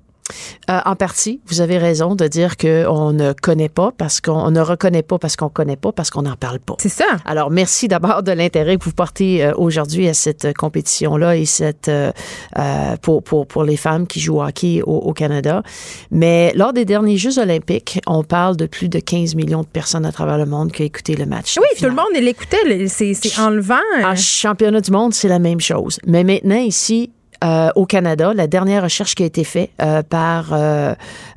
Euh, 0.71 0.81
en 0.85 0.97
partie, 0.97 1.41
vous 1.47 1.61
avez 1.61 1.79
raison 1.79 2.15
de 2.15 2.27
dire 2.27 2.57
qu'on 2.57 3.13
ne 3.13 3.33
connaît 3.33 3.69
pas 3.69 3.93
parce 3.97 4.21
qu'on 4.21 4.51
ne 4.51 4.61
reconnaît 4.61 5.03
pas 5.03 5.19
parce 5.19 5.37
qu'on 5.37 5.49
connaît 5.49 5.77
pas 5.77 5.93
parce 5.93 6.11
qu'on 6.11 6.23
n'en 6.23 6.37
parle 6.37 6.59
pas. 6.59 6.75
C'est 6.79 6.89
ça. 6.89 7.05
Alors, 7.25 7.51
merci 7.51 7.89
d'abord 7.89 8.23
de 8.23 8.33
l'intérêt 8.33 8.77
que 8.77 8.85
vous 8.85 8.93
portez 8.93 9.45
euh, 9.45 9.53
aujourd'hui 9.57 10.09
à 10.09 10.15
cette 10.15 10.57
compétition-là 10.57 11.37
et 11.37 11.45
cette 11.45 11.89
euh, 11.89 12.11
euh, 12.59 12.97
pour, 13.01 13.23
pour, 13.23 13.47
pour 13.47 13.65
les 13.65 13.77
femmes 13.77 14.07
qui 14.07 14.21
jouent 14.21 14.39
au 14.39 14.43
hockey 14.43 14.83
au, 14.83 14.97
au 14.97 15.13
Canada. 15.13 15.63
Mais 16.11 16.53
lors 16.55 16.73
des 16.73 16.85
derniers 16.85 17.17
Jeux 17.17 17.39
olympiques, 17.39 18.01
on 18.07 18.25
parle 18.25 18.57
de 18.57 18.67
plus 18.67 18.89
de 18.89 18.99
15 18.99 19.35
millions 19.35 19.63
de 19.63 19.67
personnes 19.67 20.05
à 20.05 20.13
travers 20.13 20.39
le 20.39 20.47
monde 20.47 20.73
qui 20.73 20.83
ont 20.83 20.87
écouté 20.87 21.15
le 21.15 21.27
match. 21.27 21.57
Oui, 21.61 21.69
tout 21.79 21.87
le 21.87 21.93
monde 21.95 22.07
l'écoutait, 22.21 22.89
c'est 22.89 23.39
enlevant. 23.39 23.77
En 24.05 24.17
championnat 24.17 24.81
du 24.81 24.91
monde, 24.91 25.15
c'est 25.15 25.29
la 25.29 25.39
même 25.39 25.61
chose. 25.61 25.99
Mais 26.07 26.25
maintenant, 26.25 26.57
ici, 26.57 27.11
euh, 27.45 27.71
au 27.75 27.87
Canada, 27.87 28.33
la 28.35 28.47
dernière 28.47 28.83
recherche 28.83 29.15
qui 29.15 29.23
a 29.23 29.27
été 29.27 29.45
faite 29.45 29.71
euh, 29.81 30.03
par 30.03 30.53
euh, 30.53 30.95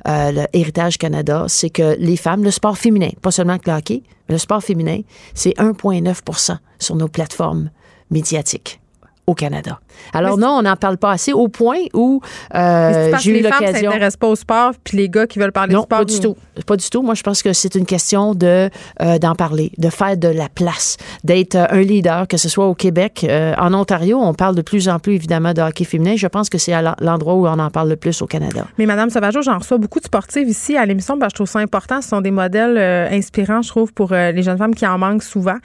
euh, 0.08 0.32
le 0.32 0.46
Héritage 0.52 0.98
Canada, 0.98 1.44
c'est 1.48 1.70
que 1.70 1.96
les 1.98 2.16
femmes, 2.16 2.42
le 2.42 2.50
sport 2.50 2.78
féminin, 2.78 3.10
pas 3.22 3.30
seulement 3.30 3.58
le 3.64 3.72
hockey, 3.72 4.02
mais 4.28 4.34
le 4.34 4.38
sport 4.38 4.62
féminin, 4.62 5.00
c'est 5.34 5.56
1,9 5.58 6.56
sur 6.78 6.96
nos 6.96 7.08
plateformes 7.08 7.70
médiatiques 8.10 8.80
au 9.26 9.34
Canada. 9.34 9.78
Alors 10.12 10.38
non, 10.38 10.48
on 10.58 10.62
n'en 10.62 10.76
parle 10.76 10.96
pas 10.96 11.12
assez 11.12 11.32
au 11.32 11.46
point 11.48 11.78
où 11.94 12.20
euh, 12.54 13.12
j'ai 13.20 13.30
eu 13.30 13.34
les 13.34 13.42
femmes 13.42 13.60
l'occasion. 13.60 13.90
s'intéressent 13.90 14.16
pas 14.16 14.26
au 14.28 14.34
sport, 14.36 14.72
puis 14.82 14.96
les 14.96 15.08
gars 15.08 15.26
qui 15.26 15.38
veulent 15.38 15.52
parler 15.52 15.74
Non, 15.74 15.82
sport. 15.82 15.98
pas 16.00 16.04
du 16.04 16.18
tout. 16.20 16.36
Pas 16.66 16.76
du 16.76 16.88
tout. 16.90 17.02
Moi, 17.02 17.14
je 17.14 17.22
pense 17.22 17.42
que 17.42 17.52
c'est 17.52 17.74
une 17.76 17.86
question 17.86 18.34
de 18.34 18.70
euh, 19.02 19.18
d'en 19.18 19.34
parler, 19.34 19.72
de 19.78 19.88
faire 19.88 20.16
de 20.16 20.28
la 20.28 20.48
place, 20.48 20.96
d'être 21.22 21.54
euh, 21.54 21.66
un 21.70 21.80
leader, 21.82 22.26
que 22.26 22.36
ce 22.36 22.48
soit 22.48 22.66
au 22.66 22.74
Québec, 22.74 23.24
en 23.58 23.72
Ontario, 23.74 24.18
on 24.20 24.34
parle 24.34 24.54
de 24.56 24.62
plus 24.62 24.88
en 24.88 24.98
plus 24.98 25.14
évidemment 25.14 25.52
de 25.52 25.62
hockey 25.62 25.84
féminin. 25.84 26.14
Je 26.16 26.26
pense 26.26 26.48
que 26.48 26.58
c'est 26.58 26.72
à 26.72 26.82
l'en- 26.82 26.96
l'endroit 27.00 27.34
où 27.34 27.46
on 27.46 27.58
en 27.58 27.70
parle 27.70 27.88
le 27.88 27.96
plus 27.96 28.20
au 28.22 28.26
Canada. 28.26 28.66
Mais 28.78 28.86
Madame 28.86 29.10
Sauvageau, 29.10 29.42
j'en 29.42 29.58
reçois 29.58 29.78
beaucoup 29.78 30.00
de 30.00 30.04
sportives 30.06 30.48
ici 30.48 30.76
à 30.76 30.86
l'émission. 30.86 31.18
parce 31.18 31.32
que 31.32 31.36
je 31.38 31.44
trouve 31.44 31.50
ça 31.52 31.58
important. 31.60 32.00
Ce 32.02 32.08
sont 32.08 32.20
des 32.20 32.30
modèles 32.30 32.78
inspirants, 33.12 33.62
je 33.62 33.68
trouve, 33.68 33.92
pour 33.92 34.10
les 34.12 34.42
jeunes 34.42 34.58
femmes 34.58 34.74
qui 34.74 34.86
en 34.86 34.98
manquent 34.98 35.22
souvent. 35.22 35.56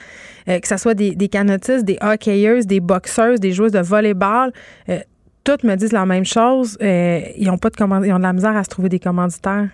Que 0.46 0.68
ce 0.68 0.76
soit 0.76 0.94
des, 0.94 1.14
des 1.16 1.28
canotistes, 1.28 1.84
des 1.84 1.98
hockeyeuses, 2.00 2.66
des 2.66 2.78
boxeuses, 2.80 3.40
des 3.40 3.45
joueuses 3.52 3.72
de 3.72 3.80
volleyball. 3.80 4.52
Euh, 4.88 4.98
toutes 5.44 5.64
me 5.64 5.74
disent 5.76 5.92
la 5.92 6.06
même 6.06 6.24
chose. 6.24 6.76
Euh, 6.82 7.20
ils 7.36 7.48
ont 7.50 7.58
pas 7.58 7.70
de 7.70 7.76
ils 7.78 8.12
ont 8.12 8.18
de 8.18 8.22
la 8.22 8.32
misère 8.32 8.56
à 8.56 8.64
se 8.64 8.68
trouver 8.68 8.88
des 8.88 8.98
commanditaires. 8.98 9.68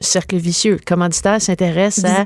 Cercle 0.00 0.36
vicieux. 0.36 0.72
Le 0.72 0.84
commanditaire 0.84 1.40
s'intéresse 1.42 2.02
à 2.04 2.24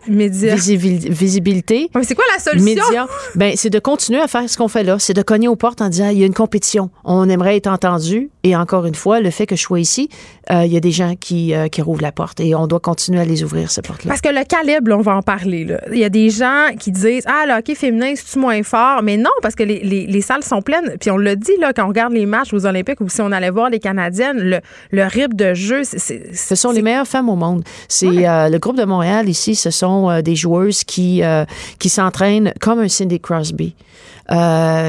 visibilité. 1.08 1.90
Mais 1.94 2.04
c'est 2.04 2.14
quoi 2.14 2.24
la 2.34 2.40
solution? 2.42 2.64
Médias, 2.64 3.06
ben 3.34 3.54
c'est 3.56 3.70
de 3.70 3.78
continuer 3.78 4.20
à 4.20 4.28
faire 4.28 4.48
ce 4.48 4.56
qu'on 4.56 4.68
fait 4.68 4.84
là, 4.84 4.98
c'est 4.98 5.14
de 5.14 5.22
cogner 5.22 5.48
aux 5.48 5.56
portes 5.56 5.80
en 5.80 5.88
disant 5.88 6.08
il 6.08 6.18
y 6.18 6.22
a 6.22 6.26
une 6.26 6.34
compétition, 6.34 6.90
on 7.04 7.28
aimerait 7.28 7.56
être 7.56 7.66
entendu 7.66 8.30
et 8.42 8.54
encore 8.56 8.86
une 8.86 8.94
fois 8.94 9.20
le 9.20 9.30
fait 9.30 9.46
que 9.46 9.56
je 9.56 9.62
sois 9.62 9.80
ici, 9.80 10.08
euh, 10.50 10.64
il 10.64 10.72
y 10.72 10.76
a 10.76 10.80
des 10.80 10.90
gens 10.92 11.14
qui 11.18 11.54
euh, 11.54 11.68
qui 11.68 11.82
rouvrent 11.82 12.02
la 12.02 12.12
porte 12.12 12.40
et 12.40 12.54
on 12.54 12.66
doit 12.66 12.80
continuer 12.80 13.20
à 13.20 13.24
les 13.24 13.42
ouvrir 13.42 13.70
ces 13.70 13.82
portes 13.82 14.04
là. 14.04 14.10
Parce 14.10 14.20
que 14.20 14.28
le 14.28 14.44
calibre, 14.44 14.90
là, 14.90 14.96
on 14.98 15.00
va 15.02 15.16
en 15.16 15.22
parler. 15.22 15.64
là. 15.64 15.80
Il 15.92 15.98
y 15.98 16.04
a 16.04 16.08
des 16.08 16.30
gens 16.30 16.68
qui 16.78 16.92
disent 16.92 17.24
Ah, 17.26 17.44
le 17.46 17.54
hockey 17.54 17.74
féminin, 17.74 18.12
c'est-tu 18.14 18.38
moins 18.38 18.62
fort? 18.62 19.02
Mais 19.02 19.16
non, 19.16 19.30
parce 19.42 19.54
que 19.54 19.62
les, 19.62 19.80
les- 19.80 20.06
les 20.06 20.20
salles 20.20 20.42
sont 20.44 20.62
pleines. 20.62 20.96
Puis 21.00 21.10
on 21.10 21.16
l'a 21.16 21.34
dit, 21.36 21.52
là, 21.60 21.72
quand 21.72 21.84
on 21.84 21.88
regarde 21.88 22.12
les 22.12 22.26
matchs 22.26 22.52
aux 22.52 22.66
Olympiques 22.66 23.00
ou 23.00 23.08
si 23.08 23.20
on 23.20 23.32
allait 23.32 23.50
voir 23.50 23.70
les 23.70 23.80
Canadiennes, 23.80 24.38
le, 24.38 24.60
le 24.92 25.04
rythme 25.04 25.34
de 25.34 25.54
jeu, 25.54 25.82
c'est. 25.84 26.34
Ce 26.34 26.54
sont 26.54 26.70
les 26.70 26.82
meilleures 26.82 27.06
femmes 27.08 27.28
au 27.28 27.36
monde. 27.36 27.63
C'est 27.88 28.06
Ouais. 28.08 28.28
euh, 28.28 28.48
le 28.48 28.58
groupe 28.58 28.76
de 28.76 28.84
Montréal 28.84 29.28
ici. 29.28 29.54
Ce 29.54 29.70
sont 29.70 30.10
euh, 30.10 30.22
des 30.22 30.36
joueuses 30.36 30.84
qui 30.84 31.22
euh, 31.22 31.44
qui 31.78 31.88
s'entraînent 31.88 32.52
comme 32.60 32.80
un 32.80 32.88
Cindy 32.88 33.20
Crosby. 33.20 33.74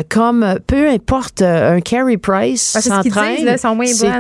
comme 0.10 0.60
peu 0.68 0.90
importe 0.90 1.42
un 1.42 1.82
Carey 1.82 2.18
Price 2.18 2.76
s'entraîne. 2.82 3.36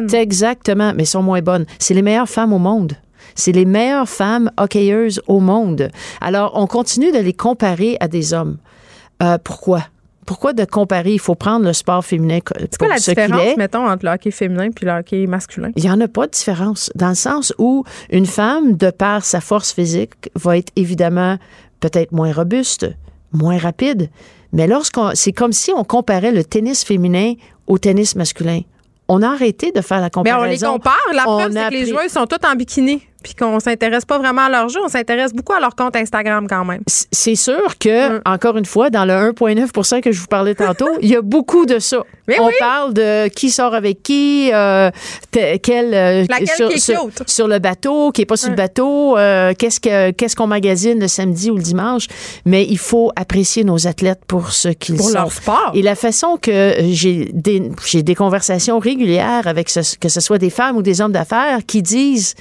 C'est 0.09 0.21
exactement, 0.21 0.93
mais 0.95 1.05
sont 1.05 1.23
moins 1.23 1.41
bonnes. 1.41 1.65
C'est 1.79 1.93
les 1.93 2.01
meilleures 2.01 2.29
femmes 2.29 2.53
au 2.53 2.59
monde. 2.59 2.93
C'est 3.33 3.51
les 3.51 3.65
meilleures 3.65 4.07
femmes 4.09 4.49
hockeyeuses 4.57 5.21
au 5.27 5.39
monde. 5.39 5.89
Alors, 6.21 6.51
on 6.55 6.67
continue 6.67 7.11
de 7.11 7.17
les 7.19 7.33
comparer 7.33 7.97
à 7.99 8.07
des 8.07 8.33
hommes. 8.33 8.57
Pourquoi? 9.43 9.81
Pourquoi 10.25 10.53
de 10.53 10.65
comparer? 10.65 11.13
Il 11.13 11.19
faut 11.19 11.35
prendre 11.35 11.65
le 11.65 11.73
sport 11.73 12.03
féminin 12.03 12.39
C'est 12.59 12.77
quoi 12.77 12.87
la 12.87 12.97
différence, 12.97 13.57
mettons, 13.57 13.87
entre 13.87 14.05
le 14.05 14.11
hockey 14.11 14.31
féminin 14.31 14.69
et 14.69 14.85
le 14.85 14.91
hockey 14.91 15.27
masculin? 15.27 15.71
Il 15.75 15.83
n'y 15.83 15.91
en 15.91 16.01
a 16.01 16.07
pas 16.07 16.25
de 16.25 16.31
différence, 16.31 16.91
dans 16.95 17.09
le 17.09 17.15
sens 17.15 17.53
où 17.57 17.83
une 18.09 18.25
femme, 18.25 18.75
de 18.75 18.89
par 18.89 19.23
sa 19.23 19.39
force 19.41 19.71
physique, 19.71 20.31
va 20.35 20.57
être 20.57 20.71
évidemment 20.75 21.37
peut-être 21.79 22.11
moins 22.11 22.31
robuste, 22.31 22.87
moins 23.31 23.57
rapide. 23.57 24.09
Mais 24.53 24.67
lorsqu'on, 24.67 25.11
c'est 25.13 25.33
comme 25.33 25.53
si 25.53 25.71
on 25.71 25.83
comparait 25.83 26.31
le 26.31 26.43
tennis 26.43 26.83
féminin 26.83 27.33
au 27.67 27.77
tennis 27.77 28.15
masculin. 28.15 28.61
On 29.07 29.21
a 29.21 29.29
arrêté 29.29 29.71
de 29.71 29.81
faire 29.81 30.01
la 30.01 30.09
comparaison. 30.09 30.41
Mais 30.41 30.47
on 30.47 30.73
les 30.73 30.79
compare. 30.79 30.95
La 31.13 31.23
preuve, 31.23 31.51
c'est 31.51 31.69
que 31.69 31.73
les 31.73 31.85
joueurs 31.85 32.09
sont 32.09 32.25
tous 32.25 32.39
en 32.47 32.55
bikini 32.55 33.03
puis 33.25 33.33
qu'on 33.33 33.59
s'intéresse 33.59 34.05
pas 34.05 34.19
vraiment 34.19 34.43
à 34.43 34.49
leur 34.49 34.69
jeu, 34.69 34.79
on 34.85 34.87
s'intéresse 34.87 35.33
beaucoup 35.33 35.53
à 35.53 35.59
leur 35.59 35.75
compte 35.75 35.95
Instagram 35.95 36.45
quand 36.47 36.63
même. 36.63 36.83
C'est 36.85 37.33
sûr 37.33 37.79
que, 37.79 38.17
mm. 38.17 38.21
encore 38.23 38.55
une 38.55 38.65
fois, 38.65 38.91
dans 38.91 39.03
le 39.03 39.13
1,9% 39.13 40.01
que 40.01 40.11
je 40.11 40.19
vous 40.19 40.27
parlais 40.27 40.53
tantôt, 40.53 40.89
il 41.01 41.09
y 41.09 41.15
a 41.15 41.23
beaucoup 41.23 41.65
de 41.65 41.79
ça. 41.79 42.03
Mais 42.27 42.39
on 42.39 42.49
parle 42.59 42.93
de 42.93 43.27
qui 43.29 43.49
sort 43.49 43.73
avec 43.73 44.03
qui, 44.03 44.51
euh, 44.53 44.89
quel, 45.31 45.93
euh, 45.93 46.25
sur, 46.55 46.71
sur, 46.77 47.09
sur, 47.27 47.47
le 47.47 47.59
bateau, 47.59 48.11
qui 48.11 48.21
est 48.21 48.25
pas 48.25 48.37
sur 48.37 48.49
le 48.49 48.55
bateau, 48.55 49.17
euh, 49.17 49.53
qu'est-ce 49.57 49.79
que 49.79 50.11
qu'est-ce 50.11 50.35
qu'on 50.35 50.47
magasine 50.47 50.99
le 50.99 51.07
samedi 51.07 51.51
ou 51.51 51.57
le 51.57 51.61
dimanche. 51.61 52.07
Mais 52.45 52.65
il 52.65 52.79
faut 52.79 53.11
apprécier 53.15 53.63
nos 53.63 53.87
athlètes 53.87 54.21
pour 54.27 54.51
ce 54.51 54.69
qu'ils 54.69 54.97
sont. 54.97 55.03
Pour 55.03 55.13
leur 55.13 55.31
sport. 55.31 55.71
Et 55.75 55.83
la 55.83 55.93
façon 55.93 56.37
que 56.41 56.73
j'ai 56.89 57.29
des 57.33 57.71
j'ai 57.85 58.01
des 58.01 58.15
conversations 58.15 58.79
régulières 58.79 59.47
avec 59.47 59.69
ce, 59.69 59.95
que 59.95 60.09
ce 60.09 60.19
soit 60.19 60.39
des 60.39 60.49
femmes 60.49 60.77
ou 60.77 60.81
des 60.81 61.01
hommes 61.01 61.11
d'affaires 61.11 61.59
qui 61.67 61.83
disent 61.83 62.33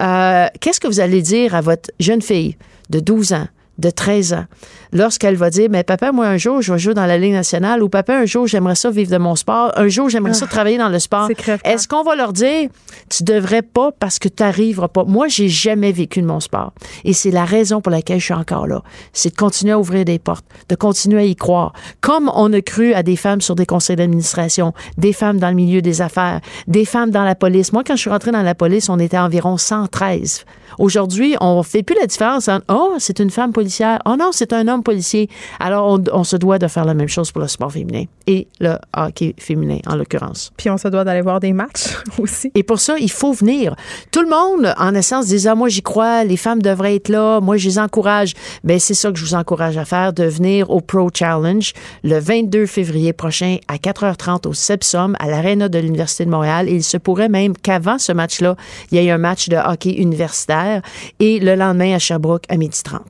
euh, 0.00 0.27
qu'est-ce 0.60 0.80
que 0.80 0.88
vous 0.88 1.00
allez 1.00 1.22
dire 1.22 1.54
à 1.54 1.60
votre 1.60 1.90
jeune 2.00 2.22
fille 2.22 2.56
de 2.90 3.00
12 3.00 3.32
ans, 3.32 3.48
de 3.78 3.90
13 3.90 4.32
ans, 4.34 4.44
lorsqu'elle 4.92 5.36
va 5.36 5.50
dire, 5.50 5.68
mais 5.70 5.84
papa, 5.84 6.12
moi, 6.12 6.26
un 6.26 6.36
jour, 6.36 6.62
je 6.62 6.72
vais 6.72 6.78
jouer 6.78 6.94
dans 6.94 7.06
la 7.06 7.18
Ligue 7.18 7.32
nationale 7.32 7.82
ou 7.82 7.88
papa, 7.88 8.16
un 8.16 8.26
jour, 8.26 8.46
j'aimerais 8.46 8.74
ça 8.74 8.90
vivre 8.90 9.10
de 9.10 9.18
mon 9.18 9.36
sport, 9.36 9.72
un 9.76 9.88
jour, 9.88 10.08
j'aimerais 10.08 10.34
ça 10.34 10.46
ah. 10.46 10.52
travailler 10.52 10.78
dans 10.78 10.88
le 10.88 10.98
sport. 10.98 11.28
Est-ce 11.64 11.88
qu'on 11.88 12.02
va 12.02 12.16
leur 12.16 12.32
dire, 12.32 12.68
tu 13.08 13.24
devrais 13.24 13.62
pas 13.62 13.92
parce 13.92 14.18
que 14.18 14.28
tu 14.28 14.42
n'arriveras 14.42 14.88
pas? 14.88 15.04
Moi, 15.04 15.28
j'ai 15.28 15.48
jamais 15.48 15.92
vécu 15.92 16.20
de 16.20 16.26
mon 16.26 16.40
sport. 16.40 16.72
Et 17.04 17.12
c'est 17.12 17.30
la 17.30 17.44
raison 17.44 17.80
pour 17.80 17.90
laquelle 17.90 18.18
je 18.18 18.24
suis 18.26 18.34
encore 18.34 18.66
là. 18.66 18.82
C'est 19.12 19.30
de 19.30 19.36
continuer 19.36 19.72
à 19.72 19.78
ouvrir 19.78 20.04
des 20.04 20.18
portes, 20.18 20.44
de 20.68 20.74
continuer 20.74 21.20
à 21.20 21.24
y 21.24 21.36
croire. 21.36 21.72
Comme 22.00 22.30
on 22.34 22.52
a 22.52 22.60
cru 22.60 22.94
à 22.94 23.02
des 23.02 23.16
femmes 23.16 23.40
sur 23.40 23.54
des 23.54 23.66
conseils 23.66 23.96
d'administration, 23.96 24.72
des 24.96 25.12
femmes 25.12 25.38
dans 25.38 25.48
le 25.48 25.54
milieu 25.54 25.82
des 25.82 26.02
affaires, 26.02 26.40
des 26.66 26.84
femmes 26.84 27.10
dans 27.10 27.24
la 27.24 27.34
police. 27.34 27.72
Moi, 27.72 27.82
quand 27.84 27.96
je 27.96 28.00
suis 28.00 28.10
rentrée 28.10 28.32
dans 28.32 28.42
la 28.42 28.54
police, 28.54 28.88
on 28.88 28.98
était 28.98 29.18
environ 29.18 29.56
113. 29.56 30.44
Aujourd'hui, 30.78 31.36
on 31.40 31.62
fait 31.62 31.82
plus 31.82 31.96
la 31.98 32.06
différence 32.06 32.48
entre, 32.48 32.64
oh, 32.68 32.94
c'est 32.98 33.18
une 33.18 33.30
femme 33.30 33.52
policière. 33.52 33.98
Oh 34.04 34.16
non, 34.18 34.30
c'est 34.32 34.52
un 34.52 34.68
homme 34.68 34.77
policier. 34.82 35.28
Alors, 35.60 35.98
on, 36.12 36.24
se 36.24 36.36
doit 36.36 36.58
de 36.58 36.68
faire 36.68 36.84
la 36.84 36.94
même 36.94 37.08
chose 37.08 37.32
pour 37.32 37.40
le 37.40 37.48
sport 37.48 37.72
féminin 37.72 38.04
et 38.26 38.46
le 38.60 38.76
hockey 38.96 39.34
féminin, 39.38 39.78
en 39.86 39.96
l'occurrence. 39.96 40.52
Puis 40.56 40.70
on 40.70 40.76
se 40.76 40.88
doit 40.88 41.04
d'aller 41.04 41.22
voir 41.22 41.40
des 41.40 41.52
matchs 41.52 41.96
aussi. 42.18 42.50
Et 42.54 42.62
pour 42.62 42.80
ça, 42.80 42.96
il 42.98 43.10
faut 43.10 43.32
venir. 43.32 43.74
Tout 44.12 44.22
le 44.22 44.28
monde, 44.28 44.74
en 44.78 44.94
essence, 44.94 45.26
dit, 45.26 45.48
ah, 45.48 45.54
moi, 45.54 45.68
j'y 45.68 45.82
crois, 45.82 46.24
les 46.24 46.36
femmes 46.36 46.62
devraient 46.62 46.96
être 46.96 47.08
là, 47.08 47.40
moi, 47.40 47.56
je 47.56 47.68
les 47.68 47.78
encourage. 47.78 48.34
Mais 48.64 48.78
c'est 48.78 48.94
ça 48.94 49.10
que 49.10 49.18
je 49.18 49.24
vous 49.24 49.34
encourage 49.34 49.76
à 49.76 49.84
faire, 49.84 50.12
de 50.12 50.24
venir 50.24 50.70
au 50.70 50.80
Pro 50.80 51.08
Challenge 51.12 51.72
le 52.04 52.18
22 52.18 52.66
février 52.66 53.12
prochain 53.12 53.56
à 53.68 53.76
4h30 53.76 54.46
au 54.46 54.52
Sepsum, 54.52 55.16
à 55.18 55.28
l'Arena 55.28 55.68
de 55.68 55.78
l'Université 55.78 56.24
de 56.24 56.30
Montréal. 56.30 56.68
Et 56.68 56.74
il 56.74 56.84
se 56.84 56.96
pourrait 56.96 57.28
même 57.28 57.56
qu'avant 57.56 57.98
ce 57.98 58.12
match-là, 58.12 58.56
il 58.90 59.00
y 59.00 59.06
ait 59.06 59.10
un 59.10 59.18
match 59.18 59.48
de 59.48 59.56
hockey 59.56 59.92
universitaire 59.92 60.82
et 61.20 61.40
le 61.40 61.54
lendemain 61.54 61.94
à 61.94 61.98
Sherbrooke 61.98 62.44
à 62.48 62.56
12h30. 62.56 63.00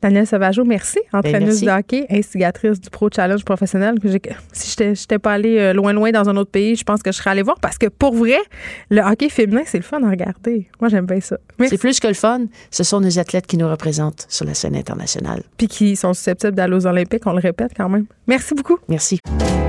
Danielle 0.00 0.26
Sauvageau, 0.26 0.64
merci. 0.64 0.98
Ben, 1.12 1.18
Entraîneuse 1.18 1.60
de 1.60 1.70
hockey, 1.70 2.06
instigatrice 2.10 2.80
du 2.80 2.88
Pro 2.88 3.08
Challenge 3.14 3.44
professionnel. 3.44 3.96
si 4.52 4.74
je 4.78 4.84
n'étais 4.84 5.18
pas 5.18 5.32
allée 5.32 5.58
euh, 5.58 5.72
loin, 5.72 5.92
loin 5.92 6.12
dans 6.12 6.28
un 6.28 6.36
autre 6.36 6.50
pays, 6.50 6.76
je 6.76 6.84
pense 6.84 7.02
que 7.02 7.10
je 7.10 7.16
serais 7.16 7.30
allée 7.30 7.42
voir 7.42 7.58
parce 7.60 7.78
que 7.78 7.86
pour 7.86 8.14
vrai, 8.14 8.38
le 8.90 9.00
hockey 9.02 9.28
féminin, 9.28 9.62
c'est 9.66 9.78
le 9.78 9.84
fun 9.84 10.02
à 10.04 10.10
regarder. 10.10 10.68
Moi, 10.80 10.88
j'aime 10.88 11.06
bien 11.06 11.20
ça. 11.20 11.36
C'est 11.68 11.78
plus 11.78 11.98
que 11.98 12.06
le 12.06 12.14
fun. 12.14 12.42
Ce 12.70 12.84
sont 12.84 13.00
des 13.00 13.18
athlètes 13.18 13.46
qui 13.46 13.56
nous 13.56 13.68
représentent 13.68 14.26
sur 14.28 14.44
la 14.44 14.54
scène 14.54 14.76
internationale. 14.76 15.42
Puis 15.56 15.66
qui 15.66 15.96
sont 15.96 16.14
susceptibles 16.14 16.54
d'aller 16.54 16.74
aux 16.74 16.86
Olympiques, 16.86 17.26
on 17.26 17.32
le 17.32 17.40
répète 17.40 17.72
quand 17.76 17.88
même. 17.88 18.06
Merci 18.26 18.54
beaucoup. 18.54 18.78
Merci. 18.88 19.18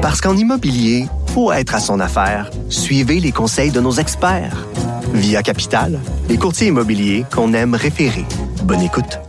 Parce 0.02 0.22
qu'en 0.22 0.36
immobilier, 0.36 1.06
faut 1.28 1.52
être 1.52 1.76
à 1.76 1.80
son 1.80 2.00
affaire. 2.00 2.52
Suivez 2.70 3.20
les 3.20 3.32
conseils 3.32 3.72
de 3.72 3.80
nos 3.80 3.94
experts. 3.94 4.68
Via 5.14 5.42
Capital, 5.42 6.00
les 6.30 6.38
courtiers 6.38 6.68
immobiliers 6.68 7.26
qu'on 7.34 7.54
aime 7.54 7.74
référer. 7.74 8.26
Bonne 8.64 8.82
écoute. 8.82 9.29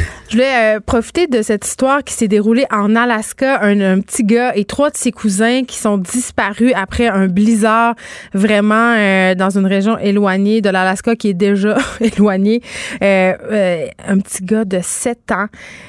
Je 0.31 0.37
voulais 0.37 0.77
euh, 0.77 0.79
profiter 0.79 1.27
de 1.27 1.41
cette 1.41 1.67
histoire 1.67 2.05
qui 2.05 2.13
s'est 2.13 2.29
déroulée 2.29 2.65
en 2.71 2.95
Alaska. 2.95 3.61
Un, 3.63 3.99
petit 3.99 4.23
gars 4.23 4.55
et 4.55 4.63
trois 4.63 4.89
de 4.89 4.95
ses 4.95 5.11
cousins 5.11 5.65
qui 5.65 5.77
sont 5.77 5.97
disparus 5.97 6.71
après 6.73 7.07
un 7.07 7.27
blizzard 7.27 7.95
vraiment 8.33 8.95
euh, 8.95 9.35
dans 9.35 9.57
une 9.57 9.65
région 9.65 9.97
éloignée 9.97 10.61
de 10.61 10.69
l'Alaska 10.69 11.17
qui 11.17 11.27
est 11.27 11.33
déjà 11.33 11.77
éloignée. 11.99 12.61
Euh, 13.03 13.87
un 14.07 14.19
petit 14.19 14.45
gars 14.45 14.63
de 14.63 14.79
7 14.81 15.33
ans 15.33 15.47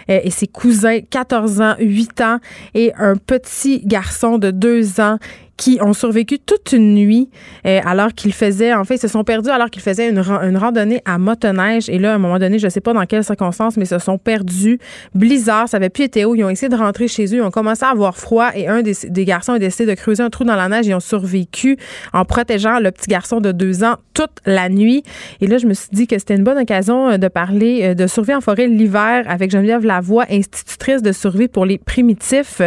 et 0.08 0.30
ses 0.30 0.48
cousins 0.48 0.98
14 1.08 1.60
ans, 1.60 1.74
8 1.78 2.20
ans 2.22 2.38
et 2.74 2.92
un 2.98 3.14
petit 3.14 3.80
garçon 3.86 4.38
de 4.38 4.50
2 4.50 5.00
ans 5.00 5.18
qui 5.56 5.78
ont 5.80 5.92
survécu 5.92 6.38
toute 6.38 6.72
une 6.72 6.94
nuit 6.94 7.30
euh, 7.66 7.80
alors 7.84 8.12
qu'ils 8.14 8.32
faisaient, 8.32 8.74
en 8.74 8.84
fait, 8.84 8.96
ils 8.96 9.00
se 9.00 9.08
sont 9.08 9.24
perdus 9.24 9.50
alors 9.50 9.70
qu'ils 9.70 9.82
faisaient 9.82 10.08
une, 10.08 10.20
randonnée 10.20 11.02
à 11.04 11.18
motoneige. 11.18 11.88
Et 11.88 11.98
là, 11.98 12.12
à 12.12 12.14
un 12.16 12.18
moment 12.18 12.38
donné, 12.38 12.58
je 12.58 12.66
ne 12.66 12.70
sais 12.70 12.80
pas 12.80 12.92
dans 12.92 13.04
quelles 13.06 13.24
circonstances, 13.24 13.76
mais 13.76 13.84
ils 13.84 13.88
se 13.88 13.98
sont 13.98 14.18
perdus. 14.18 14.78
Blizzard, 15.14 15.68
ça 15.68 15.76
avait 15.76 15.90
plus 15.90 16.04
été 16.04 16.24
où. 16.24 16.34
Ils 16.34 16.44
ont 16.44 16.50
essayé 16.50 16.68
de 16.68 16.76
rentrer 16.76 17.08
chez 17.08 17.26
eux. 17.26 17.38
Ils 17.38 17.42
ont 17.42 17.50
commencé 17.50 17.84
à 17.84 17.90
avoir 17.90 18.16
froid 18.16 18.50
et 18.54 18.66
un 18.68 18.82
des, 18.82 18.94
des 19.04 19.24
garçons 19.24 19.52
a 19.52 19.58
décidé 19.58 19.86
de 19.86 19.94
creuser 19.94 20.22
un 20.22 20.30
trou 20.30 20.44
dans 20.44 20.56
la 20.56 20.68
neige. 20.68 20.86
Ils 20.86 20.94
ont 20.94 21.00
survécu 21.00 21.76
en 22.12 22.24
protégeant 22.24 22.78
le 22.78 22.90
petit 22.90 23.08
garçon 23.08 23.40
de 23.40 23.52
deux 23.52 23.84
ans 23.84 23.96
toute 24.14 24.38
la 24.46 24.68
nuit. 24.68 25.02
Et 25.40 25.46
là, 25.46 25.58
je 25.58 25.66
me 25.66 25.74
suis 25.74 25.88
dit 25.92 26.06
que 26.06 26.18
c'était 26.18 26.36
une 26.36 26.44
bonne 26.44 26.58
occasion 26.58 27.10
euh, 27.10 27.16
de 27.18 27.28
parler 27.28 27.80
euh, 27.82 27.94
de 27.94 28.06
survie 28.06 28.34
en 28.34 28.40
forêt 28.40 28.66
l'hiver 28.66 29.24
avec 29.28 29.50
Geneviève 29.50 29.84
Lavoie, 29.84 30.24
institutrice 30.30 31.02
de 31.02 31.12
survie 31.12 31.48
pour 31.48 31.66
les 31.66 31.78
primitifs. 31.78 32.60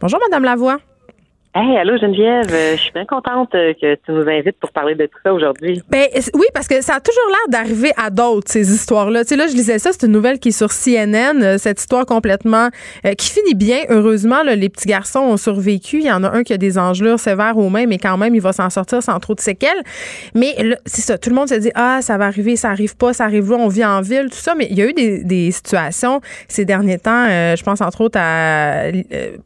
Bonjour, 0.00 0.20
Madame 0.28 0.44
Lavoie. 0.44 0.78
Hey, 1.52 1.76
allô 1.76 1.96
Geneviève, 1.98 2.46
euh, 2.52 2.76
je 2.76 2.80
suis 2.80 2.92
bien 2.92 3.04
contente 3.04 3.52
euh, 3.56 3.74
que 3.74 3.96
tu 3.96 4.12
nous 4.12 4.28
invites 4.28 4.56
pour 4.60 4.70
parler 4.70 4.94
de 4.94 5.06
tout 5.06 5.18
ça 5.24 5.34
aujourd'hui. 5.34 5.82
Ben 5.90 6.06
oui, 6.34 6.44
parce 6.54 6.68
que 6.68 6.80
ça 6.80 6.94
a 6.94 7.00
toujours 7.00 7.26
l'air 7.26 7.48
d'arriver 7.48 7.90
à 7.96 8.10
d'autres 8.10 8.48
ces 8.48 8.72
histoires-là. 8.72 9.24
Tu 9.24 9.30
sais 9.30 9.36
là, 9.36 9.48
je 9.48 9.54
lisais 9.54 9.80
ça, 9.80 9.90
c'est 9.90 10.06
une 10.06 10.12
nouvelle 10.12 10.38
qui 10.38 10.50
est 10.50 10.52
sur 10.52 10.68
CNN, 10.68 11.42
euh, 11.42 11.58
cette 11.58 11.80
histoire 11.80 12.06
complètement 12.06 12.68
qui 13.18 13.30
finit 13.30 13.56
bien. 13.56 13.78
Heureusement, 13.88 14.44
les 14.44 14.68
petits 14.68 14.86
garçons 14.86 15.18
ont 15.18 15.36
survécu. 15.36 15.98
Il 15.98 16.06
y 16.06 16.12
en 16.12 16.22
a 16.22 16.30
un 16.30 16.44
qui 16.44 16.52
a 16.52 16.56
des 16.56 16.78
engelures 16.78 17.18
sévères 17.18 17.58
aux 17.58 17.68
mains, 17.68 17.86
mais 17.86 17.98
quand 17.98 18.16
même, 18.16 18.36
il 18.36 18.40
va 18.40 18.52
s'en 18.52 18.70
sortir 18.70 19.02
sans 19.02 19.18
trop 19.18 19.34
de 19.34 19.40
séquelles. 19.40 19.82
Mais 20.36 20.54
c'est 20.86 21.00
ça, 21.00 21.18
tout 21.18 21.30
le 21.30 21.34
monde 21.34 21.48
se 21.48 21.54
dit 21.54 21.72
ah 21.74 21.98
ça 22.00 22.16
va 22.16 22.26
arriver, 22.26 22.54
ça 22.54 22.70
arrive 22.70 22.96
pas, 22.96 23.12
ça 23.12 23.24
arrive 23.24 23.50
là, 23.50 23.56
on 23.56 23.66
vit 23.66 23.84
en 23.84 24.02
ville, 24.02 24.28
tout 24.30 24.38
ça. 24.38 24.54
Mais 24.54 24.68
il 24.70 24.78
y 24.78 24.82
a 24.82 24.88
eu 24.88 24.92
des, 24.92 25.24
des 25.24 25.50
situations 25.50 26.20
ces 26.46 26.64
derniers 26.64 26.98
temps. 26.98 27.26
je 27.26 27.62
pense 27.64 27.80
entre 27.80 28.02
autres 28.02 28.20
à 28.20 28.84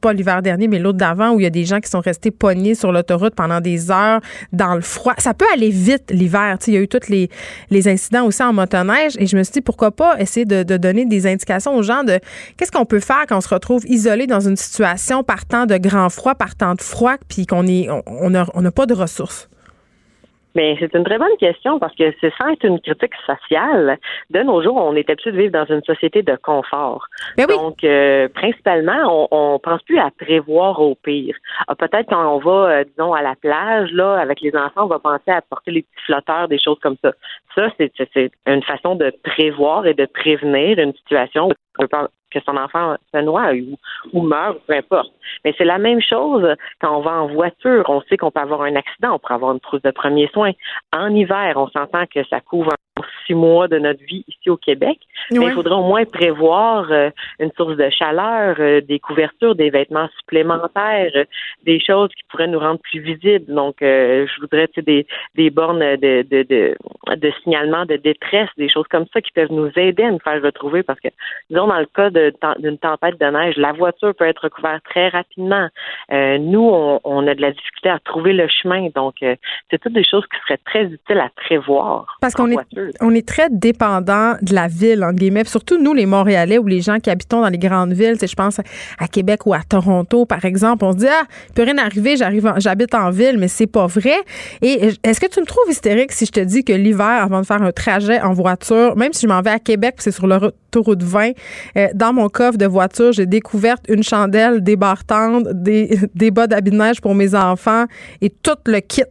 pas 0.03 0.13
l'hiver 0.13 0.43
dernier, 0.43 0.69
mais 0.69 0.79
l'autre 0.79 0.99
d'avant 0.99 1.31
où 1.31 1.41
il 1.41 1.45
y 1.45 1.47
a 1.47 1.51
des 1.51 1.65
gens 1.65 1.81
qui 1.81 1.94
sont 1.95 2.01
restés 2.01 2.31
pognés 2.31 2.75
sur 2.75 2.91
l'autoroute 2.91 3.35
pendant 3.35 3.61
des 3.61 3.91
heures 3.91 4.21
dans 4.53 4.75
le 4.75 4.81
froid. 4.81 5.15
Ça 5.19 5.33
peut 5.33 5.47
aller 5.55 5.71
vite 5.71 6.11
l'hiver. 6.11 6.59
Il 6.67 6.75
y 6.75 6.77
a 6.77 6.81
eu 6.81 6.89
tous 6.89 7.09
les, 7.09 7.29
incidents 7.89 8.25
aussi 8.25 8.43
en 8.43 8.53
motoneige 8.53 9.13
et 9.19 9.27
je 9.27 9.37
me 9.37 9.43
suis 9.43 9.53
dit 9.53 9.61
pourquoi 9.61 9.91
pas 9.91 10.19
essayer 10.19 10.47
de, 10.47 10.63
donner 10.77 11.05
des 11.05 11.27
indications 11.27 11.77
aux 11.77 11.83
gens 11.83 12.03
de 12.03 12.19
qu'est-ce 12.57 12.73
qu'on 12.73 12.87
peut 12.87 13.01
faire 13.01 13.25
quand 13.29 13.37
on 13.37 13.41
se 13.41 13.49
retrouve 13.49 13.85
isolé 13.87 14.27
dans 14.27 14.41
une 14.41 14.57
situation 14.57 15.23
partant 15.23 15.67
de 15.67 15.77
grand 15.77 16.09
froid, 16.09 16.35
partant 16.35 16.75
de 16.75 16.81
froid, 16.81 17.17
puis 17.29 17.47
qu'on 17.47 17.67
est 17.67 17.89
n'a 18.25 18.71
pas 18.71 18.87
de 18.87 18.95
ressources. 18.95 19.49
Mais 20.55 20.77
c'est 20.79 20.95
une 20.95 21.05
très 21.05 21.19
bonne 21.19 21.37
question 21.39 21.79
parce 21.79 21.95
que 21.97 22.13
c'est 22.21 22.33
sans 22.41 22.49
être 22.51 22.65
une 22.65 22.81
critique 22.81 23.15
sociale. 23.27 23.99
De 24.31 24.41
nos 24.43 24.63
jours, 24.63 24.77
on 24.77 24.95
est 24.95 25.09
habitué 25.11 25.33
de 25.33 25.39
vivre 25.39 25.53
dans 25.53 25.67
une 25.67 25.83
société 25.83 26.23
de 26.23 26.37
confort. 26.37 27.07
Ben 27.37 27.47
Donc, 27.47 27.83
euh, 27.83 28.29
principalement, 28.29 29.29
on, 29.31 29.55
on 29.55 29.59
pense 29.59 29.83
plus 29.83 29.99
à 29.99 30.11
prévoir 30.11 30.81
au 30.81 30.95
pire. 30.95 31.37
Ah, 31.67 31.75
peut-être 31.75 32.09
quand 32.09 32.37
on 32.37 32.39
va, 32.39 32.71
euh, 32.71 32.85
disons, 32.85 33.13
à 33.13 33.23
la 33.23 33.35
plage, 33.35 33.91
là, 33.93 34.15
avec 34.15 34.41
les 34.41 34.55
enfants, 34.55 34.85
on 34.85 34.87
va 34.87 34.99
penser 34.99 35.31
à 35.31 35.43
porter 35.43 35.73
les 35.73 35.83
petits 35.83 36.05
flotteurs, 36.07 36.49
des 36.49 36.59
choses 36.59 36.79
comme 36.81 36.97
ça. 37.03 37.13
Ça, 37.55 37.69
c'est 37.79 38.31
une 38.47 38.63
façon 38.63 38.95
de 38.95 39.13
prévoir 39.23 39.87
et 39.87 39.95
de 39.95 40.07
prévenir 40.07 40.79
une 40.79 40.93
situation 40.95 41.51
que 41.79 42.41
son 42.45 42.57
enfant 42.57 42.97
se 43.13 43.21
noie 43.21 43.53
ou, 43.53 43.79
ou 44.13 44.23
meurt, 44.23 44.59
peu 44.67 44.75
importe. 44.75 45.13
Mais 45.45 45.55
c'est 45.57 45.65
la 45.65 45.79
même 45.79 46.01
chose 46.01 46.47
quand 46.81 46.97
on 46.97 47.01
va 47.01 47.23
en 47.23 47.29
voiture. 47.29 47.85
On 47.89 48.03
sait 48.03 48.17
qu'on 48.17 48.31
peut 48.31 48.41
avoir 48.41 48.63
un 48.63 48.77
accident, 48.77 49.15
on 49.15 49.19
peut 49.19 49.35
avoir 49.35 49.53
une 49.53 49.61
trousse 49.61 49.83
de 49.83 49.91
premiers 49.91 50.29
soins. 50.29 50.53
En 50.93 51.15
hiver, 51.15 51.55
on 51.57 51.69
s'entend 51.69 52.07
que 52.07 52.25
ça 52.25 52.41
couvre 52.41 52.71
six 53.27 53.35
mois 53.35 53.69
de 53.69 53.79
notre 53.79 54.03
vie 54.05 54.25
ici 54.29 54.51
au 54.51 54.57
Québec. 54.57 54.99
Mais 55.31 55.47
il 55.47 55.53
faudrait 55.53 55.75
au 55.75 55.83
moins 55.83 56.05
prévoir 56.05 56.91
euh, 56.91 57.11
une 57.39 57.51
source 57.57 57.77
de 57.77 57.89
chaleur, 57.91 58.57
euh, 58.59 58.81
des 58.81 58.99
couvertures, 58.99 59.55
des 59.55 59.71
vêtements 59.71 60.09
supplémentaires, 60.19 61.13
euh, 61.15 61.25
des 61.65 61.81
choses 61.81 62.11
qui 62.11 62.23
pourraient 62.29 62.49
nous 62.49 62.59
rendre 62.59 62.81
plus 62.81 63.01
visibles. 63.01 63.53
Donc, 63.53 63.77
je 63.81 64.41
voudrais 64.41 64.69
des, 64.77 65.07
des 65.35 65.51
bornes 65.51 65.81
de, 65.81 66.23
de, 66.23 66.43
de, 66.43 66.77
de, 67.17 67.33
signalement 67.43 67.87
de 67.87 67.97
détresse, 67.97 68.49
des 68.57 68.69
choses 68.69 68.87
comme 68.91 69.07
ça 69.13 69.21
qui 69.21 69.31
peuvent 69.33 69.53
nous 69.53 69.71
aider 69.77 70.05
à 70.05 70.11
nous 70.11 70.19
faire 70.19 70.43
retrouver 70.43 70.83
parce 70.83 71.01
que, 71.01 71.09
disons, 71.51 71.67
dans 71.67 71.79
le 71.79 71.87
cas 71.87 72.11
d'une 72.59 72.79
tempête 72.79 73.19
de 73.21 73.27
neige, 73.27 73.57
la 73.57 73.73
voiture 73.73 74.15
peut 74.15 74.27
être 74.27 74.45
recouverte 74.45 74.85
très 74.85 75.09
rapidement. 75.09 75.69
nous, 76.11 76.69
on, 76.73 77.01
on, 77.05 77.27
a 77.27 77.35
de 77.35 77.41
la 77.41 77.53
difficulté 77.53 77.89
à 77.89 77.99
trouver 77.99 78.33
le 78.33 78.49
chemin. 78.49 78.89
Donc, 78.95 79.17
c'est 79.21 79.79
toutes 79.81 79.93
des 79.93 80.05
choses 80.05 80.25
qui 80.27 80.39
seraient 80.47 80.61
très 80.65 80.85
utiles 80.85 81.19
à 81.19 81.31
prévoir. 81.35 82.19
Parce 82.21 82.35
qu'on 82.35 82.51
est, 82.51 82.59
on 83.01 83.14
est 83.15 83.27
très 83.27 83.49
dépendant 83.51 84.35
de 84.43 84.55
la 84.55 84.69
ville, 84.69 85.05
entre 85.05 85.17
guillemets. 85.17 85.45
surtout 85.45 85.81
nous, 85.81 85.95
les 85.95 86.07
Montréalais 86.07 86.59
ou 86.59 86.67
les 86.67 86.81
gens 86.81 86.99
qui 86.99 87.11
habitons 87.11 87.43
dans 87.43 87.49
les 87.49 87.59
grandes 87.59 87.93
villes, 87.93 88.17
je 88.21 88.35
pense 88.35 88.61
à 88.99 89.09
Québec 89.09 89.47
ou 89.47 89.55
à 89.55 89.61
Toronto, 89.69 90.27
par 90.27 90.45
exemple, 90.45 90.85
on 90.85 90.93
se 90.93 90.99
dit, 90.99 91.07
ah, 91.09 91.25
il 91.49 91.55
peut 91.55 91.63
rien 91.63 91.79
arriver, 91.79 92.17
j'habite 92.17 92.95
en 92.95 93.11
ville, 93.11 93.39
mais 93.39 93.49
c'est 93.49 93.67
pas 93.67 93.87
vrai. 93.87 94.17
Et 94.63 94.91
est-ce 95.03 95.21
que 95.21 95.27
tu 95.27 95.41
me 95.41 95.47
trouves 95.47 95.71
hystérique 95.71 96.13
si 96.13 96.27
je 96.27 96.33
te 96.33 96.41
dis 96.41 96.65
que 96.65 96.73
l'hiver, 96.73 97.23
avant 97.23 97.41
de 97.41 97.47
faire 97.47 97.63
un 97.63 97.73
trajet 97.73 98.21
en 98.21 98.33
voiture, 98.33 98.97
même 98.97 99.13
si 99.13 99.23
je 99.23 99.29
m'en 99.29 99.41
vais 99.43 99.51
à 99.51 99.59
Québec, 99.59 99.97
c'est 99.99 100.11
sur 100.11 100.27
l'autoroute 100.27 101.03
20, 101.03 101.31
euh, 101.77 101.89
dans 101.95 102.13
mon 102.13 102.29
coffre 102.29 102.59
de 102.59 102.67
voiture, 102.67 103.13
j'ai 103.13 103.27
découvert 103.27 103.77
une 103.89 104.03
chandelle, 104.03 104.63
des 104.63 104.77
bartendes, 104.77 105.51
des, 105.55 105.99
des 106.15 106.31
bas 106.31 106.47
d'habit 106.47 106.73
neige 106.73 107.01
pour 107.01 107.15
mes 107.15 107.35
enfants 107.35 107.85
et 108.21 108.31
tout 108.31 108.53
le 108.67 108.81
kit. 108.81 109.03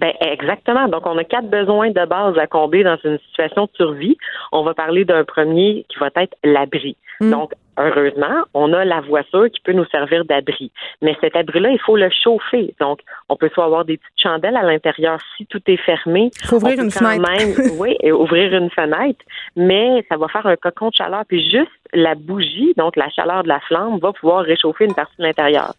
Ben 0.00 0.12
exactement. 0.20 0.88
Donc 0.88 1.06
on 1.06 1.18
a 1.18 1.24
quatre 1.24 1.48
besoins 1.48 1.90
de 1.90 2.04
base 2.06 2.38
à 2.38 2.46
combler 2.46 2.82
dans 2.82 2.98
une 3.04 3.18
situation 3.28 3.64
de 3.64 3.70
survie. 3.74 4.16
On 4.50 4.62
va 4.62 4.74
parler 4.74 5.04
d'un 5.04 5.24
premier 5.24 5.84
qui 5.88 5.98
va 5.98 6.08
être 6.16 6.34
l'abri. 6.44 6.96
Mm. 7.20 7.30
Donc 7.30 7.52
heureusement, 7.78 8.44
on 8.54 8.72
a 8.72 8.84
la 8.84 9.00
voiture 9.00 9.50
qui 9.50 9.60
peut 9.60 9.72
nous 9.72 9.86
servir 9.86 10.24
d'abri. 10.24 10.70
Mais 11.00 11.16
cet 11.20 11.36
abri-là, 11.36 11.70
il 11.70 11.80
faut 11.80 11.96
le 11.96 12.10
chauffer. 12.10 12.74
Donc, 12.80 13.00
on 13.28 13.36
peut 13.36 13.50
soit 13.52 13.64
avoir 13.64 13.84
des 13.84 13.96
petites 13.96 14.20
chandelles 14.20 14.56
à 14.56 14.62
l'intérieur 14.62 15.18
si 15.36 15.46
tout 15.46 15.62
est 15.66 15.78
fermé. 15.78 16.30
Faut 16.44 16.56
ouvrir 16.56 16.80
une 16.80 16.90
fenêtre. 16.90 17.60
oui, 17.78 17.96
et 18.00 18.12
ouvrir 18.12 18.52
une 18.54 18.70
fenêtre, 18.70 19.24
mais 19.56 20.04
ça 20.10 20.16
va 20.16 20.28
faire 20.28 20.46
un 20.46 20.56
cocon 20.56 20.88
de 20.88 20.94
chaleur. 20.94 21.22
Puis 21.26 21.48
juste 21.50 21.70
la 21.92 22.14
bougie, 22.14 22.72
donc 22.76 22.96
la 22.96 23.08
chaleur 23.10 23.42
de 23.42 23.48
la 23.48 23.60
flamme, 23.60 23.98
va 23.98 24.12
pouvoir 24.12 24.44
réchauffer 24.44 24.84
une 24.84 24.94
partie 24.94 25.14
de 25.18 25.24
l'intérieur. 25.24 25.74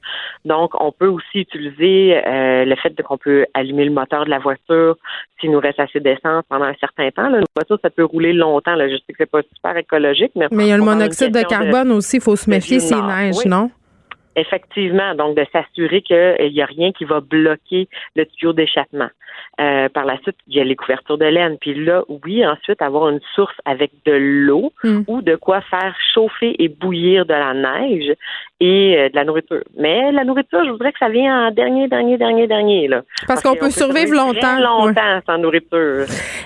Donc, 0.45 0.72
on 0.80 0.91
peut 0.91 1.07
aussi 1.07 1.39
utiliser 1.39 2.22
euh, 2.26 2.66
le 2.66 2.76
fait 2.76 2.93
qu'on 3.01 3.18
peut 3.18 3.45
allumer 3.53 3.86
le 3.86 3.91
moteur 3.91 4.26
de 4.26 4.30
la 4.30 4.39
voiture 4.39 4.95
s'il 5.39 5.51
nous 5.51 5.59
reste 5.59 5.80
assez 5.80 5.99
d'essence 5.99 6.43
pendant 6.49 6.66
un 6.66 6.76
certain 6.76 7.09
temps. 7.11 7.30
Là. 7.30 7.39
Une 7.39 7.45
voiture, 7.55 7.80
ça 7.82 7.89
peut 7.89 8.05
rouler 8.05 8.34
longtemps. 8.34 8.76
Là. 8.76 8.88
Je 8.89 8.95
sais 8.95 9.14
que 9.14 9.18
c'est 9.18 9.32
pas 9.32 9.41
super 9.53 9.76
écologique, 9.78 10.32
mais... 10.36 10.47
Mais 10.51 10.66
il 10.66 10.70
y 10.70 10.74
a 10.74 10.78
le 10.78 10.84
monoxyde 10.84 11.34
de 11.34 11.41
carbone 11.41 11.91
aussi, 11.91 12.18
il 12.18 12.22
faut 12.22 12.36
se 12.36 12.49
méfier 12.49 12.80
s'il 12.80 13.03
neige, 13.05 13.45
non? 13.45 13.72
Effectivement, 14.36 15.15
donc 15.15 15.36
de 15.38 15.45
s'assurer 15.51 16.01
qu'il 16.01 16.51
n'y 16.51 16.61
a 16.61 16.65
rien 16.65 16.91
qui 16.91 17.05
va 17.05 17.19
bloquer 17.19 17.88
le 18.15 18.25
tuyau 18.25 18.53
d'échappement. 18.53 19.09
Euh, 19.59 19.89
par 19.89 20.05
la 20.05 20.17
suite, 20.21 20.38
il 20.47 20.55
y 20.55 20.61
a 20.61 20.63
les 20.63 20.75
couvertures 20.75 21.17
de 21.17 21.25
laine. 21.25 21.57
Puis 21.59 21.73
là, 21.73 22.03
oui, 22.07 22.45
ensuite, 22.45 22.81
avoir 22.81 23.09
une 23.09 23.19
source 23.36 23.55
avec 23.65 23.91
de 24.05 24.13
l'eau 24.13 24.73
hmm. 24.84 25.01
ou 25.07 25.21
de 25.21 25.36
quoi 25.36 25.61
faire 25.61 25.95
chauffer 26.13 26.55
et 26.57 26.69
bouillir 26.69 27.25
de 27.25 27.34
la 27.34 27.53
neige 27.53 28.13
et 28.59 28.97
euh, 28.97 29.09
de 29.09 29.15
la 29.15 29.25
nourriture. 29.25 29.63
Mais 29.77 30.11
la 30.11 30.23
nourriture, 30.23 30.63
je 30.65 30.71
voudrais 30.71 30.91
que 30.91 30.99
ça 30.99 31.09
vienne 31.09 31.31
en 31.31 31.51
dernier, 31.51 31.88
dernier, 31.88 32.17
dernier, 32.17 32.47
dernier. 32.47 32.88
Là. 32.88 33.03
Parce, 33.27 33.41
qu'on 33.41 33.55
peut, 33.55 33.69
survivre 33.69 34.13
longtemps. 34.13 34.59
longtemps 34.59 35.19
sans 35.25 35.38
nourriture. 35.38 36.05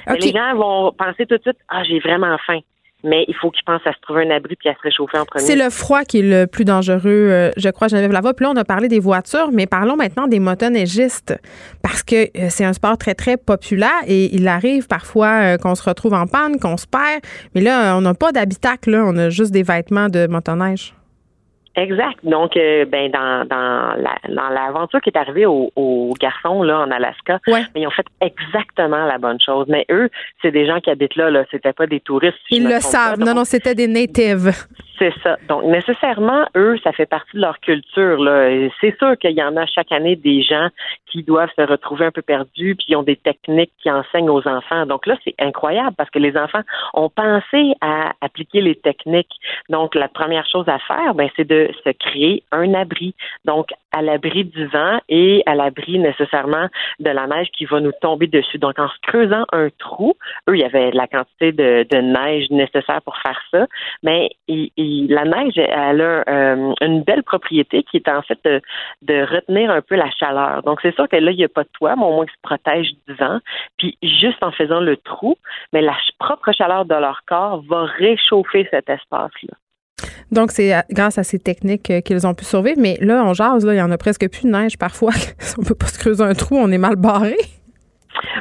Les 0.09 0.31
gens 0.31 0.55
vont 0.55 0.91
penser 0.91 1.25
tout 1.25 1.37
de 1.37 1.41
suite, 1.41 1.57
ah, 1.69 1.83
j'ai 1.83 1.99
vraiment 1.99 2.37
faim 2.45 2.59
mais 3.03 3.25
il 3.27 3.35
faut 3.35 3.51
qu'ils 3.51 3.63
pensent 3.63 3.85
à 3.85 3.93
se 3.93 3.99
trouver 4.01 4.25
un 4.27 4.35
abri 4.35 4.55
puis 4.55 4.69
à 4.69 4.73
se 4.73 4.81
réchauffer 4.81 5.17
en 5.17 5.25
premier. 5.25 5.43
C'est 5.43 5.55
le 5.55 5.69
froid 5.69 6.03
qui 6.03 6.19
est 6.19 6.23
le 6.23 6.47
plus 6.47 6.65
dangereux, 6.65 7.01
euh, 7.05 7.51
je 7.55 7.69
crois, 7.69 7.87
Geneviève 7.87 8.11
Lavoie. 8.11 8.33
Puis 8.33 8.45
là, 8.45 8.51
on 8.51 8.55
a 8.55 8.65
parlé 8.65 8.87
des 8.87 8.99
voitures, 8.99 9.51
mais 9.51 9.67
parlons 9.67 9.95
maintenant 9.95 10.27
des 10.27 10.39
motoneigistes 10.39 11.39
parce 11.83 12.03
que 12.03 12.15
euh, 12.15 12.47
c'est 12.49 12.65
un 12.65 12.73
sport 12.73 12.97
très, 12.97 13.13
très 13.13 13.37
populaire 13.37 14.01
et 14.07 14.35
il 14.35 14.47
arrive 14.47 14.87
parfois 14.87 15.27
euh, 15.27 15.57
qu'on 15.57 15.75
se 15.75 15.83
retrouve 15.83 16.13
en 16.13 16.25
panne, 16.25 16.59
qu'on 16.59 16.77
se 16.77 16.87
perd, 16.87 17.21
mais 17.53 17.61
là, 17.61 17.95
on 17.97 18.01
n'a 18.01 18.13
pas 18.13 18.31
d'habitacle, 18.31 18.95
on 18.95 19.15
a 19.17 19.29
juste 19.29 19.51
des 19.51 19.63
vêtements 19.63 20.09
de 20.09 20.27
motoneige. 20.27 20.96
Exact. 21.77 22.17
Donc, 22.23 22.57
euh, 22.57 22.85
ben 22.85 23.11
dans 23.11 23.45
dans 23.47 23.93
la, 23.95 24.17
dans 24.27 24.49
l'aventure 24.49 24.99
qui 24.99 25.11
est 25.11 25.17
arrivée 25.17 25.45
aux, 25.45 25.71
aux 25.75 26.13
garçons 26.19 26.63
là 26.63 26.79
en 26.79 26.89
Alaska, 26.89 27.39
ouais. 27.47 27.61
ils 27.75 27.85
ont 27.85 27.91
fait 27.91 28.07
exactement 28.19 29.05
la 29.05 29.19
bonne 29.19 29.39
chose. 29.39 29.67
Mais 29.69 29.85
eux, 29.91 30.09
c'est 30.41 30.51
des 30.51 30.65
gens 30.65 30.79
qui 30.79 30.89
habitent 30.89 31.15
là. 31.15 31.29
Là, 31.29 31.45
c'était 31.51 31.73
pas 31.73 31.85
des 31.85 31.99
touristes. 31.99 32.37
ils 32.49 32.67
le 32.67 32.79
savent. 32.79 33.19
non, 33.19 33.35
non, 33.35 33.45
c'était 33.45 33.75
des 33.75 33.87
natives. 33.87 34.51
C'est 34.99 35.13
ça. 35.21 35.37
Donc, 35.47 35.63
nécessairement, 35.65 36.45
eux, 36.55 36.77
ça 36.83 36.91
fait 36.91 37.05
partie 37.05 37.35
de 37.35 37.41
leur 37.41 37.59
culture. 37.59 38.17
C'est 38.81 38.97
sûr 38.97 39.17
qu'il 39.17 39.31
y 39.31 39.43
en 39.43 39.55
a 39.55 39.65
chaque 39.65 39.91
année 39.91 40.15
des 40.15 40.41
gens 40.41 40.69
qui 41.05 41.23
doivent 41.23 41.51
se 41.55 41.61
retrouver 41.61 42.05
un 42.05 42.11
peu 42.11 42.21
perdus, 42.21 42.75
puis 42.75 42.87
ils 42.89 42.95
ont 42.95 43.03
des 43.03 43.15
techniques 43.15 43.71
qui 43.81 43.91
enseignent 43.91 44.29
aux 44.29 44.47
enfants. 44.47 44.85
Donc 44.85 45.05
là, 45.05 45.15
c'est 45.23 45.35
incroyable 45.39 45.95
parce 45.97 46.09
que 46.09 46.19
les 46.19 46.35
enfants 46.35 46.61
ont 46.93 47.09
pensé 47.09 47.73
à 47.81 48.13
appliquer 48.21 48.61
les 48.61 48.75
techniques. 48.75 49.33
Donc, 49.69 49.95
la 49.95 50.07
première 50.07 50.47
chose 50.47 50.67
à 50.67 50.79
faire, 50.79 51.13
ben, 51.13 51.29
c'est 51.35 51.47
de 51.47 51.69
se 51.83 51.89
créer 51.91 52.43
un 52.51 52.73
abri. 52.73 53.13
Donc, 53.45 53.69
à 53.97 54.01
l'abri 54.01 54.45
du 54.45 54.65
vent 54.67 54.99
et 55.09 55.43
à 55.45 55.55
l'abri 55.55 55.97
nécessairement 55.97 56.67
de 56.99 57.09
la 57.09 57.27
neige 57.27 57.47
qui 57.57 57.65
va 57.65 57.79
nous 57.79 57.93
tomber 58.01 58.27
dessus. 58.27 58.57
Donc, 58.57 58.77
en 58.79 58.87
se 58.89 58.97
creusant 59.01 59.45
un 59.51 59.69
trou, 59.79 60.15
eux, 60.49 60.55
il 60.55 60.61
y 60.61 60.65
avait 60.65 60.91
la 60.91 61.07
quantité 61.07 61.51
de, 61.51 61.97
neige 61.97 62.49
nécessaire 62.51 63.01
pour 63.01 63.17
faire 63.17 63.41
ça, 63.51 63.65
mais 64.03 64.29
la 65.09 65.23
neige, 65.25 65.57
elle 65.57 66.01
a 66.01 66.23
euh, 66.27 66.73
une 66.81 67.03
belle 67.03 67.23
propriété 67.23 67.83
qui 67.83 67.97
est 67.97 68.09
en 68.09 68.21
fait 68.21 68.39
de, 68.43 68.61
retenir 69.07 69.71
un 69.71 69.81
peu 69.81 69.95
la 69.95 70.09
chaleur. 70.11 70.63
Donc, 70.63 70.79
c'est 70.81 70.93
sûr 70.95 71.07
que 71.07 71.15
là, 71.15 71.31
il 71.31 71.37
n'y 71.37 71.43
a 71.43 71.49
pas 71.49 71.63
de 71.63 71.69
toit, 71.73 71.95
mais 71.95 72.03
au 72.03 72.11
moins, 72.11 72.25
ils 72.25 72.31
se 72.31 72.41
protègent 72.41 72.93
du 73.07 73.13
vent. 73.15 73.39
Puis, 73.77 73.97
juste 74.01 74.41
en 74.41 74.51
faisant 74.51 74.79
le 74.79 74.97
trou, 74.97 75.35
mais 75.73 75.81
la 75.81 75.95
propre 76.19 76.51
chaleur 76.51 76.85
de 76.85 76.95
leur 76.95 77.21
corps 77.27 77.61
va 77.69 77.85
réchauffer 77.85 78.67
cet 78.71 78.89
espace-là. 78.89 79.55
Donc, 80.31 80.51
c'est 80.51 80.73
grâce 80.91 81.17
à 81.17 81.23
ces 81.23 81.39
techniques 81.39 81.89
euh, 81.89 82.01
qu'ils 82.01 82.27
ont 82.27 82.33
pu 82.33 82.45
survivre. 82.45 82.79
Mais 82.79 82.97
là, 83.01 83.23
on 83.25 83.33
jase, 83.33 83.65
il 83.69 83.77
y 83.77 83.81
en 83.81 83.91
a 83.91 83.97
presque 83.97 84.29
plus 84.29 84.43
de 84.43 84.51
neige 84.51 84.77
parfois. 84.77 85.11
on 85.57 85.63
peut 85.63 85.75
pas 85.75 85.87
se 85.87 85.99
creuser 85.99 86.23
un 86.23 86.33
trou, 86.33 86.57
on 86.57 86.71
est 86.71 86.77
mal 86.77 86.95
barré. 86.95 87.35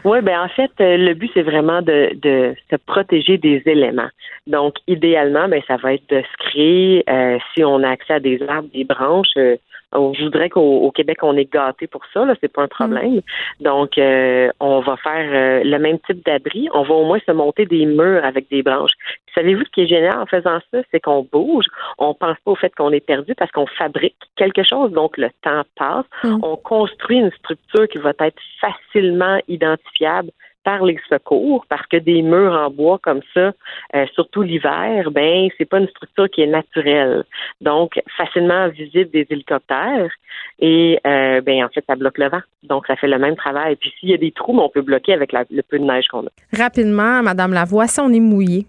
Oui, 0.05 0.21
ben 0.23 0.41
en 0.41 0.49
fait, 0.49 0.71
euh, 0.81 0.97
le 0.97 1.15
but 1.15 1.31
c'est 1.35 1.43
vraiment 1.43 1.83
de, 1.83 2.11
de 2.21 2.55
se 2.71 2.77
protéger 2.77 3.39
des 3.39 3.63
éléments. 3.67 4.09
Donc, 4.47 4.77
idéalement, 4.87 5.49
ben 5.49 5.63
ça 5.67 5.77
va 5.77 5.95
être 5.95 6.09
de 6.09 6.23
se 6.23 6.49
créer, 6.49 7.05
euh, 7.09 7.39
si 7.55 7.65
on 7.65 7.83
a 7.83 7.91
accès 7.91 8.15
à 8.15 8.21
des 8.21 8.41
arbres, 8.49 8.69
des 8.73 8.85
branches, 8.85 9.37
je 9.93 10.25
voudrais 10.25 10.51
qu'au 10.51 10.91
Québec, 10.91 11.19
on 11.23 11.37
est 11.37 11.51
gâté 11.51 11.87
pour 11.87 12.03
ça, 12.13 12.25
là, 12.25 12.35
c'est 12.41 12.53
pas 12.53 12.63
un 12.63 12.69
problème. 12.69 13.21
Donc, 13.61 13.99
euh, 13.99 14.51
on 14.61 14.81
va 14.81 14.97
faire 14.97 15.31
euh, 15.33 15.65
le 15.65 15.79
même 15.79 15.99
type 16.01 16.25
d'abri. 16.25 16.69
On 16.75 16.83
va 16.83 16.95
au 16.95 17.05
moins 17.05 17.19
se 17.25 17.33
monter 17.33 17.67
des 17.67 17.87
murs 17.87 18.25
avec 18.25 18.51
des 18.51 18.63
branches. 18.63 18.93
Savez-vous 19.35 19.65
ce 19.65 19.71
qui 19.71 19.83
est 19.83 19.87
génial 19.87 20.19
en 20.19 20.27
faisant 20.27 20.59
ça? 20.71 20.79
C'est 20.91 21.01
qu'on 21.01 21.27
bouge. 21.31 21.67
On 21.99 22.15
pense 22.15 22.37
pas 22.45 22.51
au 22.51 22.57
fait 22.57 22.75
qu'on 22.75 22.93
est 22.93 23.05
perdu 23.05 23.35
parce 23.35 23.51
qu'on 23.53 23.67
fabrique 23.67 24.17
quelque 24.37 24.63
chose. 24.63 24.93
Donc, 24.93 25.17
le 25.17 25.31
temps 25.43 25.63
passe. 25.77 26.07
Mm. 26.25 26.39
On 26.43 26.57
construit 26.57 27.19
une 27.19 27.33
structure 27.33 27.89
qui 27.89 27.99
va 27.99 28.13
être 28.21 28.43
facilement 28.61 29.39
identifiable 29.49 30.31
par 30.67 30.85
les 30.85 30.99
secours 31.09 31.65
parce 31.69 31.87
que 31.87 31.97
des 31.97 32.23
murs 32.23 32.53
en 32.53 32.71
bois 32.71 32.99
comme 33.01 33.21
ça, 33.33 33.53
euh, 33.95 34.07
surtout 34.15 34.43
l'hiver, 34.43 35.13
ben 35.13 35.49
c'est 35.57 35.65
pas 35.65 35.79
une 35.79 35.87
structure 35.87 36.29
qui 36.29 36.43
est 36.43 36.49
naturelle. 36.49 37.23
Donc 37.61 38.03
facilement 38.17 38.69
visible 38.69 39.09
des 39.13 39.25
hélicoptères 39.31 40.11
et 40.59 40.99
euh, 41.07 41.41
ben 41.41 41.65
en 41.65 41.69
fait 41.69 41.85
ça 41.87 41.95
bloque 41.95 42.19
le 42.19 42.29
vent. 42.31 42.43
Donc 42.65 42.89
ça 42.89 42.97
fait 42.97 43.07
le 43.07 43.19
même 43.21 43.37
travail. 43.37 43.77
Puis 43.77 43.93
s'il 44.01 44.11
y 44.11 44.15
a 44.15 44.17
des 44.17 44.33
trous, 44.33 44.55
ben, 44.55 44.65
on 44.65 44.69
peut 44.69 44.83
bloquer 44.83 45.13
avec 45.13 45.33
le 45.33 45.63
peu 45.63 45.79
de 45.79 45.85
neige 45.85 46.09
qu'on 46.09 46.27
a. 46.27 46.31
Rapidement, 46.53 47.23
Madame 47.23 47.53
Lavoie, 47.53 47.87
si 47.87 48.01
on 48.01 48.13
est 48.13 48.19
mouillé. 48.19 48.67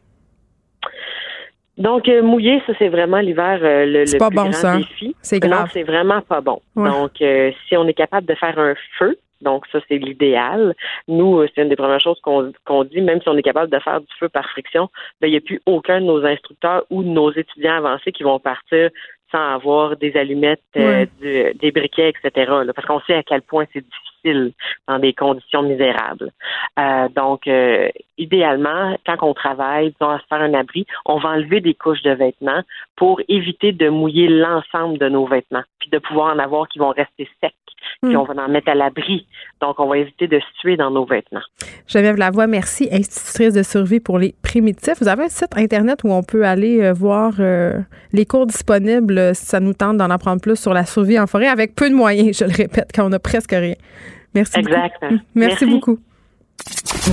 Donc, 1.79 2.09
euh, 2.09 2.23
mouillé, 2.23 2.61
ça, 2.65 2.73
c'est 2.79 2.89
vraiment 2.89 3.19
l'hiver 3.19 3.59
le, 3.61 4.03
le 4.03 4.17
pas 4.17 4.29
plus 4.29 4.35
bon, 4.35 4.49
grand 4.49 4.77
défi. 4.77 5.15
C'est 5.21 5.39
grave. 5.39 5.69
C'est 5.73 5.83
vraiment 5.83 6.21
pas 6.21 6.41
bon. 6.41 6.59
Donc, 6.75 7.11
si 7.17 7.77
on 7.77 7.87
est 7.87 7.93
capable 7.93 8.25
de 8.25 8.33
faire 8.33 8.57
un 8.57 8.73
feu, 8.97 9.17
donc, 9.41 9.65
ça, 9.71 9.79
c'est 9.87 9.97
l'idéal. 9.97 10.75
Nous, 11.07 11.39
euh, 11.39 11.47
c'est 11.53 11.61
une 11.61 11.69
des 11.69 11.75
premières 11.75 11.99
choses 11.99 12.19
qu'on 12.21 12.83
dit, 12.83 13.01
même 13.01 13.21
si 13.21 13.29
on 13.29 13.37
est 13.37 13.43
capable 13.43 13.71
de 13.71 13.79
faire 13.79 14.01
du 14.01 14.07
feu 14.19 14.29
par 14.29 14.49
friction, 14.49 14.89
ben, 15.21 15.27
il 15.27 15.31
n'y 15.31 15.37
a 15.37 15.41
plus 15.41 15.61
aucun 15.65 16.01
de 16.01 16.05
nos 16.05 16.25
instructeurs 16.25 16.85
ou 16.89 17.03
de 17.03 17.09
nos 17.09 17.31
étudiants 17.31 17.77
avancés 17.77 18.11
qui 18.11 18.23
vont 18.23 18.39
partir 18.39 18.89
sans 19.31 19.55
avoir 19.55 19.97
des 19.97 20.15
allumettes, 20.15 20.61
euh, 20.77 21.05
des 21.21 21.71
briquets, 21.71 22.09
etc. 22.09 22.51
parce 22.73 22.87
qu'on 22.87 23.01
sait 23.01 23.15
à 23.15 23.23
quel 23.23 23.41
point 23.41 23.65
c'est 23.73 23.83
difficile 23.83 24.16
dans 24.87 24.99
des 24.99 25.13
conditions 25.13 25.63
misérables. 25.63 26.31
Euh, 26.79 27.09
donc, 27.09 27.47
euh, 27.47 27.89
idéalement, 28.17 28.97
quand 29.05 29.17
on 29.21 29.33
travaille, 29.33 29.91
disons, 29.91 30.11
à 30.11 30.19
se 30.19 30.25
faire 30.27 30.41
un 30.41 30.53
abri, 30.53 30.85
on 31.05 31.17
va 31.17 31.29
enlever 31.29 31.61
des 31.61 31.73
couches 31.73 32.01
de 32.03 32.11
vêtements 32.11 32.61
pour 32.95 33.21
éviter 33.27 33.71
de 33.71 33.89
mouiller 33.89 34.27
l'ensemble 34.27 34.97
de 34.97 35.09
nos 35.09 35.25
vêtements, 35.25 35.63
puis 35.79 35.89
de 35.89 35.99
pouvoir 35.99 36.35
en 36.35 36.39
avoir 36.39 36.67
qui 36.67 36.79
vont 36.79 36.89
rester 36.89 37.29
secs 37.41 37.53
puis 38.01 38.13
hmm. 38.13 38.17
on 38.17 38.23
va 38.23 38.43
en 38.43 38.49
mettre 38.49 38.69
à 38.69 38.75
l'abri. 38.75 39.25
Donc, 39.61 39.79
on 39.79 39.87
va 39.87 39.97
éviter 39.97 40.27
de 40.27 40.39
se 40.39 40.59
tuer 40.59 40.77
dans 40.77 40.91
nos 40.91 41.05
vêtements. 41.05 41.41
Geneviève 41.87 42.17
Lavoie, 42.17 42.47
merci, 42.47 42.87
institutrice 42.91 43.53
de 43.53 43.63
survie 43.63 43.99
pour 43.99 44.19
les 44.19 44.35
primitifs. 44.43 44.95
Vous 45.01 45.07
avez 45.07 45.23
un 45.23 45.29
site 45.29 45.55
Internet 45.55 46.03
où 46.03 46.11
on 46.11 46.23
peut 46.23 46.45
aller 46.45 46.81
euh, 46.81 46.93
voir 46.93 47.33
euh, 47.39 47.79
les 48.13 48.25
cours 48.25 48.45
disponibles 48.45 49.33
si 49.33 49.45
ça 49.45 49.59
nous 49.59 49.73
tente 49.73 49.97
d'en 49.97 50.09
apprendre 50.09 50.41
plus 50.41 50.59
sur 50.59 50.73
la 50.73 50.85
survie 50.85 51.19
en 51.19 51.27
forêt 51.27 51.47
avec 51.47 51.75
peu 51.75 51.89
de 51.89 51.95
moyens, 51.95 52.37
je 52.39 52.45
le 52.45 52.55
répète, 52.55 52.91
quand 52.93 53.07
on 53.07 53.11
a 53.13 53.19
presque 53.19 53.51
rien. 53.51 53.75
Merci 54.37 54.59
exact. 54.59 55.01
beaucoup. 55.01 55.13
Merci, 55.35 55.65
merci 55.65 55.65
beaucoup. 55.65 55.99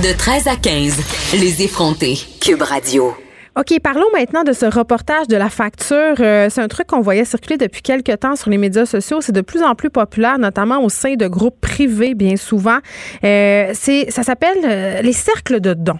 De 0.03 0.17
13 0.17 0.47
à 0.47 0.55
15, 0.55 0.99
les 1.39 1.63
effrontés. 1.63 2.17
Cube 2.39 2.61
Radio. 2.61 3.15
OK, 3.57 3.79
parlons 3.81 4.07
maintenant 4.11 4.43
de 4.43 4.51
ce 4.51 4.65
reportage 4.65 5.29
de 5.29 5.37
la 5.37 5.49
facture. 5.49 6.15
Euh, 6.19 6.49
c'est 6.49 6.59
un 6.59 6.67
truc 6.67 6.87
qu'on 6.87 6.99
voyait 6.99 7.23
circuler 7.23 7.55
depuis 7.55 7.81
quelques 7.81 8.19
temps 8.19 8.35
sur 8.35 8.49
les 8.49 8.57
médias 8.57 8.85
sociaux. 8.85 9.21
C'est 9.21 9.31
de 9.31 9.39
plus 9.39 9.63
en 9.63 9.75
plus 9.75 9.89
populaire, 9.89 10.37
notamment 10.37 10.83
au 10.83 10.89
sein 10.89 11.15
de 11.15 11.25
groupes 11.25 11.61
privés, 11.61 12.15
bien 12.15 12.35
souvent. 12.35 12.79
Euh, 13.23 13.71
c'est, 13.73 14.11
ça 14.11 14.23
s'appelle 14.23 14.57
euh, 14.65 15.01
les 15.01 15.13
cercles 15.13 15.61
de 15.61 15.73
dons. 15.73 15.99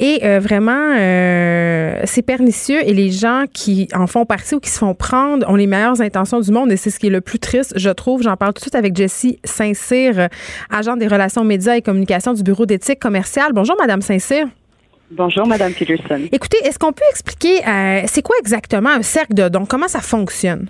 Et 0.00 0.18
vraiment, 0.40 0.94
c'est 2.04 2.22
pernicieux 2.22 2.80
et 2.84 2.94
les 2.94 3.10
gens 3.10 3.44
qui 3.52 3.88
en 3.94 4.06
font 4.06 4.24
partie 4.24 4.56
ou 4.56 4.60
qui 4.60 4.70
se 4.70 4.78
font 4.78 4.94
prendre 4.94 5.48
ont 5.48 5.56
les 5.56 5.66
meilleures 5.66 6.00
intentions 6.00 6.40
du 6.40 6.50
monde 6.50 6.72
et 6.72 6.76
c'est 6.76 6.90
ce 6.90 6.98
qui 6.98 7.06
est 7.06 7.10
le 7.10 7.20
plus 7.20 7.38
triste, 7.38 7.74
je 7.76 7.90
trouve. 7.90 8.22
J'en 8.22 8.36
parle 8.36 8.52
tout 8.54 8.58
de 8.58 8.64
suite 8.64 8.74
avec 8.74 8.96
Jessie 8.96 9.38
Saint-Cyr, 9.44 10.28
agent 10.70 10.96
des 10.96 11.06
relations 11.06 11.44
médias 11.44 11.76
et 11.76 11.82
communication 11.82 12.32
du 12.32 12.42
Bureau 12.42 12.66
d'éthique 12.66 13.00
commerciale. 13.00 13.52
Bonjour, 13.52 13.76
Madame 13.78 14.02
Saint-Cyr. 14.02 14.48
Bonjour, 15.10 15.46
Madame 15.46 15.72
Peterson. 15.72 16.28
Écoutez, 16.32 16.58
est-ce 16.64 16.78
qu'on 16.78 16.92
peut 16.92 17.04
expliquer 17.10 17.66
euh, 17.66 18.02
c'est 18.06 18.22
quoi 18.22 18.36
exactement 18.40 18.90
un 18.90 19.02
cercle 19.02 19.34
de 19.34 19.48
dons? 19.48 19.64
Comment 19.64 19.88
ça 19.88 20.00
fonctionne? 20.00 20.68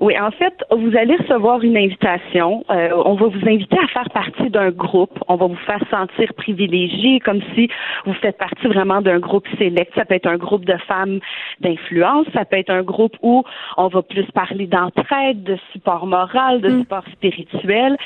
Oui, 0.00 0.18
en 0.18 0.30
fait, 0.30 0.54
vous 0.70 0.96
allez 0.96 1.16
recevoir 1.16 1.62
une 1.62 1.76
invitation. 1.76 2.64
Euh, 2.70 2.90
on 3.04 3.14
va 3.14 3.26
vous 3.26 3.48
inviter 3.48 3.78
à 3.78 3.86
faire 3.88 4.08
partie 4.10 4.50
d'un 4.50 4.70
groupe. 4.70 5.18
On 5.28 5.36
va 5.36 5.46
vous 5.46 5.62
faire 5.66 5.82
sentir 5.90 6.32
privilégié, 6.34 7.20
comme 7.20 7.40
si 7.54 7.68
vous 8.06 8.14
faites 8.14 8.38
partie 8.38 8.66
vraiment 8.66 9.00
d'un 9.00 9.18
groupe 9.18 9.46
sélect. 9.58 9.92
Ça 9.94 10.04
peut 10.04 10.14
être 10.14 10.26
un 10.26 10.38
groupe 10.38 10.64
de 10.64 10.76
femmes 10.88 11.20
d'influence. 11.60 12.26
Ça 12.34 12.44
peut 12.44 12.56
être 12.56 12.70
un 12.70 12.82
groupe 12.82 13.16
où 13.22 13.44
on 13.76 13.88
va 13.88 14.02
plus 14.02 14.24
parler 14.32 14.66
d'entraide, 14.66 15.42
de 15.44 15.56
support 15.72 16.06
moral, 16.06 16.60
de 16.60 16.70
mm. 16.70 16.80
support 16.80 17.04
spirituel. 17.12 17.96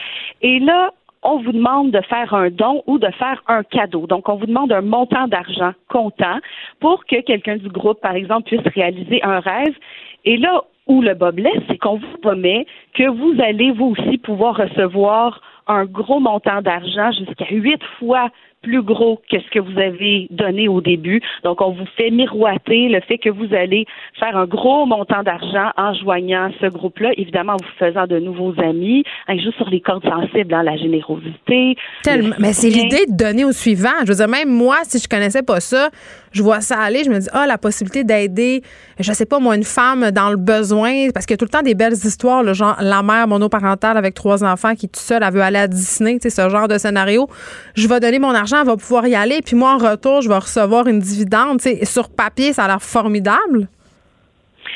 Et 0.43 0.59
là, 0.59 0.91
on 1.25 1.39
vous 1.39 1.53
demande 1.53 1.91
de 1.91 2.01
faire 2.03 2.35
un 2.35 2.51
don 2.51 2.83
ou 2.87 2.99
de 2.99 3.11
faire 3.13 3.43
un 3.49 3.63
cadeau. 3.63 4.07
Donc, 4.07 4.29
on 4.29 4.37
vous 4.37 4.47
demande 4.47 4.71
un 4.73 4.83
montant 4.83 5.27
d'argent 5.27 5.73
comptant 5.89 6.39
pour 6.81 7.05
que 7.07 7.21
quelqu'un 7.23 7.57
du 7.57 7.69
groupe, 7.69 8.01
par 8.01 8.15
exemple, 8.15 8.49
puisse 8.49 8.75
réaliser 8.75 9.23
un 9.25 9.41
rêve. 9.41 9.75
Et 10.27 10.37
là 10.37 10.63
où 10.87 11.01
le 11.01 11.15
bas 11.15 11.33
blesse, 11.33 11.63
c'est 11.69 11.79
qu'on 11.79 11.97
vous 11.97 12.19
promet 12.21 12.67
que 12.93 13.09
vous 13.09 13.41
allez, 13.43 13.73
vous 13.73 13.95
aussi, 13.99 14.19
pouvoir 14.19 14.57
recevoir 14.57 15.41
un 15.67 15.87
gros 15.87 16.21
montant 16.21 16.61
d'argent 16.61 17.11
jusqu'à 17.13 17.47
huit 17.51 17.83
fois 17.99 18.29
plus 18.65 18.83
gros 18.83 19.21
que 19.31 19.39
ce 19.39 19.51
que 19.51 19.59
vous 19.61 19.79
avez 19.79 20.27
donné 20.31 20.69
au 20.69 20.81
début. 20.81 21.21
Donc, 21.45 21.61
on 21.61 21.71
vous 21.71 21.87
fait 21.97 22.11
miroiter 22.11 22.89
le 22.89 23.01
fait 23.03 23.19
que 23.19 23.29
vous 23.29 23.55
allez 23.55 23.87
faire 24.19 24.37
un 24.37 24.47
gros 24.47 24.87
montant 24.87 25.23
d'argent 25.23 25.71
en 25.77 25.95
joignant 25.95 26.51
ce 26.61 26.67
groupe-là, 26.67 27.11
évidemment 27.17 27.53
en 27.53 27.57
vous 27.57 27.79
faisant 27.79 28.07
de 28.07 28.19
nouveaux 28.19 28.55
amis, 28.61 29.05
hein, 29.29 29.37
juste 29.37 29.57
sur 29.57 29.69
les 29.69 29.81
cordes 29.81 30.05
sensibles, 30.05 30.51
dans 30.51 30.63
la 30.63 30.77
générosité. 30.77 31.77
Tellement. 32.03 32.35
Mais 32.39 32.53
c'est 32.53 32.71
l'idée 32.71 33.07
de 33.07 33.17
donner 33.17 33.45
au 33.45 33.53
suivant. 33.53 33.91
Je 34.03 34.09
veux 34.09 34.17
dire, 34.17 34.29
même 34.29 34.49
moi, 34.49 34.77
si 34.85 34.99
je 34.99 35.09
connaissais 35.09 35.43
pas 35.43 35.61
ça, 35.61 35.91
je 36.33 36.43
vois 36.43 36.61
ça 36.61 36.79
aller, 36.79 37.05
je 37.05 37.11
me 37.11 37.19
dis, 37.19 37.29
ah, 37.33 37.47
la 37.47 37.59
possibilité 37.59 38.03
d'aider, 38.03 38.63
je 38.99 39.13
sais 39.13 39.27
pas, 39.27 39.39
moi, 39.39 39.57
une 39.57 39.65
femme 39.65 40.11
dans 40.11 40.31
le 40.31 40.37
besoin, 40.37 41.11
parce 41.13 41.27
qu'il 41.27 41.35
y 41.35 41.37
a 41.37 41.39
tout 41.39 41.45
le 41.45 41.51
temps 41.51 41.63
des 41.63 41.75
belles 41.75 41.93
histoires, 41.93 42.43
le 42.43 42.55
genre, 42.55 42.77
la 42.81 43.03
mère 43.03 43.29
monoparentale 43.29 43.97
avec 43.97 44.15
trois 44.15 44.43
enfants 44.43 44.75
qui 44.75 44.87
est 44.87 44.89
toute 44.89 44.97
seule, 44.97 45.23
elle 45.23 45.33
veut 45.33 45.43
aller 45.43 45.59
à 45.59 45.69
Disney, 45.69 46.15
tu 46.15 46.29
sais, 46.29 46.31
ce 46.31 46.49
genre 46.49 46.69
de 46.69 46.79
scénario. 46.79 47.29
Je 47.75 47.87
vais 47.87 48.01
donner 48.01 48.19
mon 48.19 48.35
argent 48.35 48.54
va 48.63 48.77
pouvoir 48.77 49.07
y 49.07 49.15
aller, 49.15 49.43
puis 49.43 49.57
moi, 49.57 49.75
en 49.75 49.79
retour, 49.79 50.21
je 50.21 50.29
vais 50.29 50.39
recevoir 50.39 50.87
une 50.87 51.01
dividende. 51.01 51.61
sur 51.83 52.11
papier, 52.11 52.53
ça 52.53 52.65
a 52.65 52.69
l'air 52.69 52.83
formidable. 52.83 53.69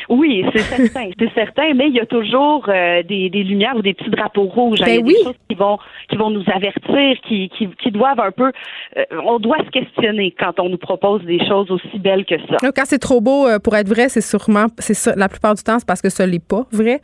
Oui, 0.08 0.44
c'est 0.52 0.60
certain, 0.60 1.10
c'est 1.18 1.34
certain, 1.34 1.74
mais 1.74 1.88
il 1.88 1.94
y 1.94 2.00
a 2.00 2.06
toujours 2.06 2.64
euh, 2.68 3.02
des, 3.02 3.28
lumières 3.28 3.76
ou 3.76 3.82
des 3.82 3.94
petits 3.94 4.10
drapeaux 4.10 4.44
rouges. 4.44 4.80
Ben 4.80 5.02
des 5.02 5.14
choses 5.22 5.34
qui 5.48 5.54
vont 5.54 5.78
qui 6.08 6.16
vont 6.16 6.30
nous 6.30 6.44
avertir, 6.52 7.16
qui, 7.26 7.50
qui, 7.50 7.90
doivent 7.90 8.20
un 8.20 8.30
peu. 8.30 8.50
Euh, 8.96 9.04
on 9.24 9.38
doit 9.38 9.58
se 9.58 9.70
questionner 9.70 10.34
quand 10.38 10.58
on 10.60 10.68
nous 10.68 10.78
propose 10.78 11.22
des 11.24 11.38
choses 11.46 11.70
aussi 11.70 11.98
belles 11.98 12.24
que 12.24 12.36
ça. 12.48 12.70
quand 12.74 12.84
c'est 12.84 12.98
trop 12.98 13.20
beau 13.20 13.46
euh, 13.46 13.58
pour 13.58 13.76
être 13.76 13.88
vrai, 13.88 14.08
c'est 14.08 14.20
sûrement, 14.20 14.66
c'est 14.78 14.94
ça. 14.94 15.14
La 15.16 15.28
plupart 15.28 15.54
du 15.54 15.62
temps, 15.62 15.78
c'est 15.78 15.86
parce 15.86 16.02
que 16.02 16.08
ça 16.08 16.26
l'est 16.26 16.44
pas 16.44 16.64
vrai. 16.72 17.00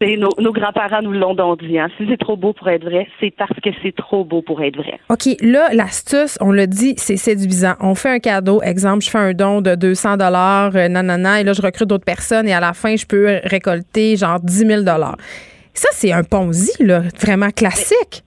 nos, 0.00 0.28
nos 0.38 0.52
grands-parents 0.52 1.02
nous 1.02 1.12
l'ont 1.12 1.34
donc 1.34 1.62
dit. 1.64 1.78
Hein. 1.78 1.88
Si 1.98 2.06
c'est 2.08 2.18
trop 2.18 2.36
beau 2.36 2.52
pour 2.52 2.68
être 2.68 2.84
vrai, 2.84 3.08
c'est 3.20 3.34
parce 3.36 3.58
que 3.62 3.70
c'est 3.82 3.94
trop 3.94 4.24
beau 4.24 4.42
pour 4.42 4.62
être 4.62 4.76
vrai. 4.76 4.98
Ok, 5.10 5.36
là, 5.40 5.68
l'astuce, 5.72 6.38
on 6.40 6.52
l'a 6.52 6.66
dit, 6.66 6.94
c'est 6.96 7.16
séduisant. 7.16 7.74
On 7.80 7.94
fait 7.94 8.10
un 8.10 8.18
cadeau, 8.18 8.62
exemple, 8.62 9.04
je 9.04 9.10
fais 9.10 9.18
un 9.18 9.32
don 9.32 9.60
de 9.60 9.74
200 9.74 10.16
dollars, 10.16 10.72
nanana, 10.72 11.40
et 11.40 11.44
là, 11.44 11.52
je 11.52 11.62
recrute 11.62 11.90
d'autres 11.94 12.04
personnes 12.04 12.48
et 12.48 12.52
à 12.52 12.60
la 12.60 12.72
fin, 12.72 12.96
je 12.96 13.06
peux 13.06 13.38
récolter 13.44 14.16
genre 14.16 14.40
10 14.40 14.66
000 14.66 14.82
Ça, 14.84 15.88
c'est 15.92 16.12
un 16.12 16.24
ponzi, 16.24 16.72
là, 16.82 17.02
vraiment 17.20 17.50
classique. 17.50 18.24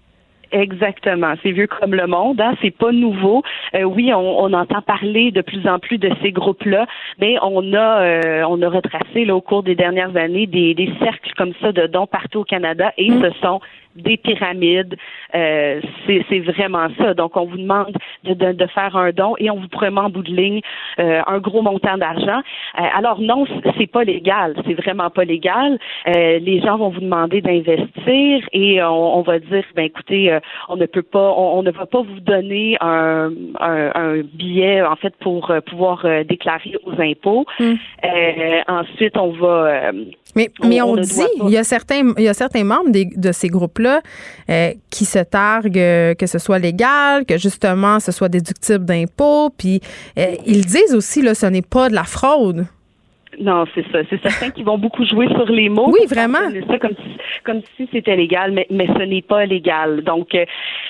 Exactement. 0.52 1.34
C'est 1.44 1.52
vieux 1.52 1.68
comme 1.68 1.94
le 1.94 2.07
monde. 2.07 2.39
Hein? 2.39 2.53
C'est 2.61 2.72
pas 2.72 2.94
nouveau. 2.94 3.44
Euh, 3.76 3.84
oui, 3.84 4.14
on, 4.14 4.53
entend 4.53 4.81
parler 4.81 5.31
de 5.31 5.41
plus 5.41 5.68
en 5.68 5.77
plus 5.77 5.98
de 5.98 6.10
ces 6.22 6.31
groupes-là, 6.31 6.85
mais 7.19 7.35
on 7.41 7.73
a 7.73 8.02
euh, 8.02 8.44
on 8.48 8.61
a 8.61 8.69
retracé 8.69 9.30
au 9.30 9.41
cours 9.41 9.64
des 9.64 9.76
dernières 9.76 10.15
années 10.15 10.48
des, 10.48 10.89
cercles 10.99 11.31
comme 11.35 11.52
ça 11.61 11.73
de 11.73 11.85
dons 11.88 12.07
partout 12.07 12.39
au 12.39 12.44
Canada 12.45 12.94
et 12.98 13.10
ce 13.10 13.30
sont 13.41 13.60
des 13.98 14.18
pyramides. 14.18 14.95
Euh, 15.36 15.82
c'est 16.07 16.40
vraiment 16.40 16.88
ça. 16.98 17.14
Donc, 17.14 17.36
on 17.36 17.45
vous 17.45 17.57
demande 17.57 17.94
de, 18.24 18.34
de, 18.34 18.53
de, 18.53 18.68
faire 18.68 18.95
un 18.95 19.11
don 19.11 19.36
et 19.40 19.49
on 19.49 19.60
vous 19.60 19.68
promet 19.68 19.99
en 19.99 20.10
bout 20.10 20.24
de 20.24 20.34
ligne 20.34 20.61
euh, 20.99 21.22
un 21.28 21.40
gros 21.40 21.61
montant 21.61 21.98
d'argent. 21.98 22.40
Euh, 22.80 22.84
alors, 22.95 23.19
non, 23.19 23.45
c'est 23.78 23.88
pas 23.88 24.03
légal. 24.03 24.56
C'est 24.65 24.74
vraiment 24.74 25.10
pas 25.10 25.26
légal. 25.26 25.78
Les 26.06 26.61
gens 26.61 26.78
vont 26.78 26.90
vous 26.90 27.02
demander 27.02 27.41
d'investir 27.41 28.48
et 28.53 28.82
on, 28.84 29.18
on, 29.18 29.22
va 29.22 29.40
dire, 29.40 29.64
ben 29.76 29.86
écoutez, 29.86 30.38
on 30.69 30.76
ne 30.76 30.86
peut 30.86 31.03
pas, 31.03 31.34
on, 31.38 31.61
ne 31.64 31.72
va 31.72 31.86
pas 31.86 32.02
vous 32.02 32.19
donner 32.22 32.78
un, 32.80 33.32
un, 33.60 33.91
un 33.95 34.22
billet, 34.22 34.82
en 34.82 34.95
fait, 34.95 35.14
pour 35.19 35.52
pouvoir 35.65 36.06
déclarer 36.28 36.76
aux 36.86 37.02
impôts. 37.02 37.45
Mm. 37.60 37.74
ensuite, 38.68 39.18
on 39.18 39.32
va... 39.32 39.91
mais, 40.36 40.49
mais 40.64 40.82
on, 40.82 40.95
dit, 40.95 41.22
il 41.44 41.49
y 41.49 41.57
a 41.57 41.64
certains, 41.64 42.14
il 42.18 42.24
y 42.24 42.30
a 42.30 42.34
certains 42.34 42.64
membres 42.64 42.91
des, 42.91 43.06
de 43.06 43.32
ces 43.32 43.49
euh, 44.49 44.73
qui 44.89 45.05
se 45.05 45.19
targuent 45.19 45.77
euh, 45.77 46.14
que 46.15 46.27
ce 46.27 46.39
soit 46.39 46.59
légal, 46.59 47.26
que 47.26 47.38
justement 47.38 47.99
ce 47.99 48.11
soit 48.11 48.30
déductible 48.30 48.85
d'impôts. 48.85 49.49
Puis 49.57 49.81
euh, 50.18 50.35
ils 50.45 50.65
disent 50.65 50.93
aussi 50.93 51.22
là, 51.22 51.35
ce 51.35 51.45
n'est 51.45 51.61
pas 51.61 51.89
de 51.89 51.95
la 51.95 52.03
fraude. 52.03 52.65
Non, 53.39 53.65
c'est 53.76 53.85
ça. 53.91 53.99
C'est 54.09 54.22
certains 54.22 54.49
qui 54.49 54.64
vont 54.64 54.77
beaucoup 54.77 55.05
jouer 55.05 55.27
sur 55.27 55.45
les 55.45 55.69
mots. 55.69 55.91
Oui, 55.91 56.07
vraiment. 56.09 56.49
Ça 56.68 56.80
comme 56.80 56.95
si, 56.95 57.18
comme 57.43 57.61
si 57.76 57.88
c'était 57.91 58.15
légal, 58.15 58.51
mais, 58.51 58.65
mais 58.69 58.88
ce 58.88 59.03
n'est 59.03 59.22
pas 59.22 59.45
légal. 59.45 60.01
Donc, 60.03 60.34
euh, 60.34 60.45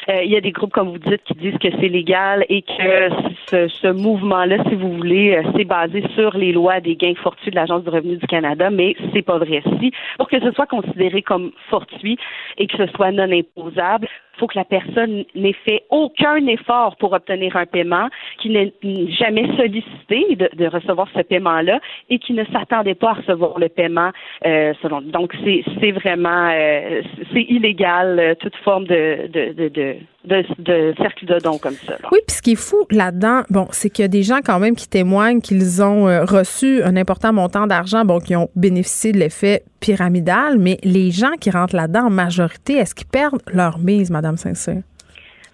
euh, 0.09 0.23
il 0.23 0.31
y 0.31 0.37
a 0.37 0.41
des 0.41 0.51
groupes, 0.51 0.71
comme 0.71 0.89
vous 0.89 0.97
dites, 0.97 1.23
qui 1.25 1.33
disent 1.33 1.57
que 1.57 1.67
c'est 1.79 1.89
légal 1.89 2.45
et 2.47 2.61
que 2.61 3.09
ce, 3.49 3.67
ce 3.67 3.91
mouvement-là, 3.91 4.63
si 4.69 4.75
vous 4.75 4.93
voulez, 4.93 5.35
euh, 5.35 5.49
c'est 5.55 5.65
basé 5.65 6.03
sur 6.15 6.37
les 6.37 6.53
lois 6.53 6.79
des 6.79 6.95
gains 6.95 7.15
fortuits 7.21 7.51
de 7.51 7.55
l'Agence 7.55 7.83
du 7.83 7.89
revenu 7.89 8.17
du 8.17 8.27
Canada, 8.27 8.69
mais 8.69 8.95
c'est 9.13 9.21
pas 9.21 9.37
vrai. 9.37 9.61
Si, 9.79 9.91
pour 10.17 10.29
que 10.29 10.39
ce 10.39 10.51
soit 10.51 10.67
considéré 10.67 11.21
comme 11.21 11.51
fortuit 11.69 12.17
et 12.57 12.67
que 12.67 12.77
ce 12.77 12.87
soit 12.93 13.11
non 13.11 13.29
imposable, 13.31 14.07
faut 14.37 14.47
que 14.47 14.57
la 14.57 14.65
personne 14.65 15.23
n'ait 15.35 15.53
fait 15.65 15.83
aucun 15.89 16.45
effort 16.47 16.95
pour 16.97 17.13
obtenir 17.13 17.55
un 17.55 17.65
paiement, 17.65 18.07
qui 18.39 18.49
n'ait 18.49 18.73
jamais 19.09 19.47
sollicité 19.55 20.35
de, 20.35 20.67
recevoir 20.67 21.07
ce 21.15 21.21
paiement-là 21.21 21.79
et 22.09 22.19
qui 22.19 22.33
ne 22.33 22.43
s'attendait 22.45 22.95
pas 22.95 23.11
à 23.11 23.13
recevoir 23.13 23.57
le 23.57 23.69
paiement. 23.69 24.11
Euh, 24.45 24.73
selon. 24.81 25.01
Donc, 25.01 25.33
c'est 25.43 25.91
vraiment 25.91 26.49
euh, 26.51 27.01
c'est 27.33 27.41
illégal 27.41 28.19
euh, 28.19 28.35
toute 28.35 28.55
forme 28.57 28.85
de, 28.85 29.27
de, 29.27 29.53
de, 29.53 29.67
de, 29.69 29.95
cercle 30.27 31.25
de 31.25 31.39
dons 31.39 31.57
comme 31.57 31.75
ça. 31.85 31.97
Oui, 32.11 32.19
puis 32.27 32.35
ce 32.35 32.41
qui 32.41 32.51
est 32.53 32.55
fou 32.55 32.85
là-dedans, 32.91 33.43
bon, 33.49 33.67
c'est 33.71 33.89
qu'il 33.89 34.03
y 34.03 34.05
a 34.05 34.09
des 34.09 34.23
gens 34.23 34.39
quand 34.43 34.59
même 34.59 34.75
qui 34.75 34.87
témoignent 34.87 35.41
qu'ils 35.41 35.81
ont 35.81 36.05
reçu 36.25 36.83
un 36.83 36.95
important 36.97 37.33
montant 37.33 37.67
d'argent, 37.67 38.03
bon, 38.03 38.19
qui 38.19 38.35
ont 38.35 38.49
bénéficié 38.55 39.11
de 39.11 39.19
l'effet 39.19 39.63
pyramidal, 39.79 40.57
mais 40.57 40.77
les 40.83 41.11
gens 41.11 41.33
qui 41.39 41.49
rentrent 41.49 41.75
là-dedans 41.75 42.07
en 42.07 42.09
majorité, 42.09 42.73
est-ce 42.73 42.95
qu'ils 42.95 43.07
perdent 43.07 43.41
leur 43.53 43.79
mise, 43.79 44.11
Madame 44.11 44.37
Saint-Cyr? 44.37 44.81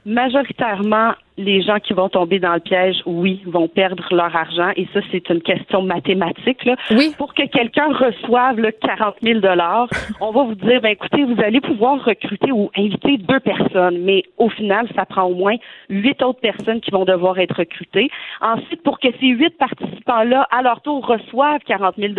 Majoritairement, 0.06 1.14
les 1.38 1.62
gens 1.62 1.80
qui 1.80 1.94
vont 1.94 2.10
tomber 2.10 2.40
dans 2.40 2.54
le 2.54 2.60
piège, 2.60 2.98
oui, 3.06 3.42
vont 3.46 3.68
perdre 3.68 4.04
leur 4.12 4.36
argent. 4.36 4.72
Et 4.76 4.88
ça, 4.94 5.00
c'est 5.12 5.30
une 5.30 5.42
question 5.42 5.82
mathématique. 5.82 6.64
Là. 6.66 6.76
Oui. 6.92 7.14
Pour 7.18 7.34
que 7.34 7.46
quelqu'un 7.48 7.92
reçoive 7.94 8.60
le 8.60 8.72
40 8.72 9.16
000 9.22 9.40
on 10.22 10.32
va 10.32 10.44
vous 10.44 10.56
dire, 10.56 10.82
ben, 10.82 10.90
écoutez, 10.90 11.24
vous 11.24 11.42
allez 11.42 11.62
pouvoir 11.62 12.04
recruter 12.04 12.52
ou 12.52 12.70
inviter 12.78 13.18
deux 13.18 13.40
personnes. 13.40 14.00
Mais 14.02 14.24
au 14.38 14.50
final, 14.50 14.88
ça 14.96 15.06
prend 15.06 15.24
au 15.24 15.36
moins 15.36 15.56
huit 15.90 16.22
autres 16.22 16.40
personnes 16.40 16.82
qui 16.82 16.92
vont 16.92 17.06
devoir 17.06 17.40
être 17.40 17.58
recrutées. 17.58 18.10
Ensuite, 18.42 18.84
pour 18.84 19.00
que 19.00 19.08
ces 19.20 19.28
huit 19.28 19.58
participants-là, 19.58 20.48
à 20.52 20.62
leur 20.62 20.82
tour, 20.82 21.06
reçoivent 21.06 21.62
40 21.66 21.96
000 21.98 22.14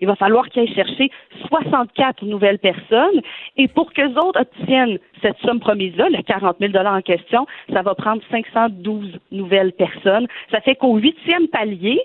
il 0.00 0.06
va 0.06 0.16
falloir 0.16 0.48
qu'ils 0.48 0.62
aillent 0.62 0.74
chercher 0.74 1.10
64 1.48 2.24
nouvelles 2.24 2.58
personnes. 2.58 3.20
Et 3.56 3.68
pour 3.68 3.92
qu'eux 3.92 4.12
autres 4.16 4.40
obtiennent 4.40 4.98
cette 5.22 5.38
somme 5.38 5.60
promise-là, 5.60 6.08
le 6.10 6.22
40 6.22 6.56
000 6.60 6.72
en 6.76 7.02
question, 7.02 7.46
ça 7.72 7.82
va 7.82 7.94
prendre 7.94 8.22
512 8.30 9.18
nouvelles 9.32 9.72
personnes. 9.72 10.26
Ça 10.50 10.60
fait 10.60 10.74
qu'au 10.74 10.96
huitième 10.96 11.48
palier, 11.48 12.00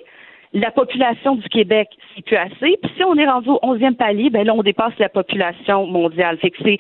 la 0.54 0.72
population 0.72 1.36
du 1.36 1.48
Québec, 1.50 1.90
c'est 2.16 2.24
plus 2.24 2.38
assez. 2.38 2.78
Puis 2.82 2.92
si 2.96 3.04
on 3.04 3.16
est 3.16 3.28
rendu 3.28 3.50
au 3.50 3.60
onzième 3.62 3.96
palier, 3.96 4.30
ben 4.30 4.46
là, 4.46 4.54
on 4.54 4.64
dépasse 4.64 4.94
la 5.00 5.10
population 5.10 5.86
mondiale. 5.86 6.38
Fait 6.38 6.52
que 6.52 6.58
c'est 6.64 6.80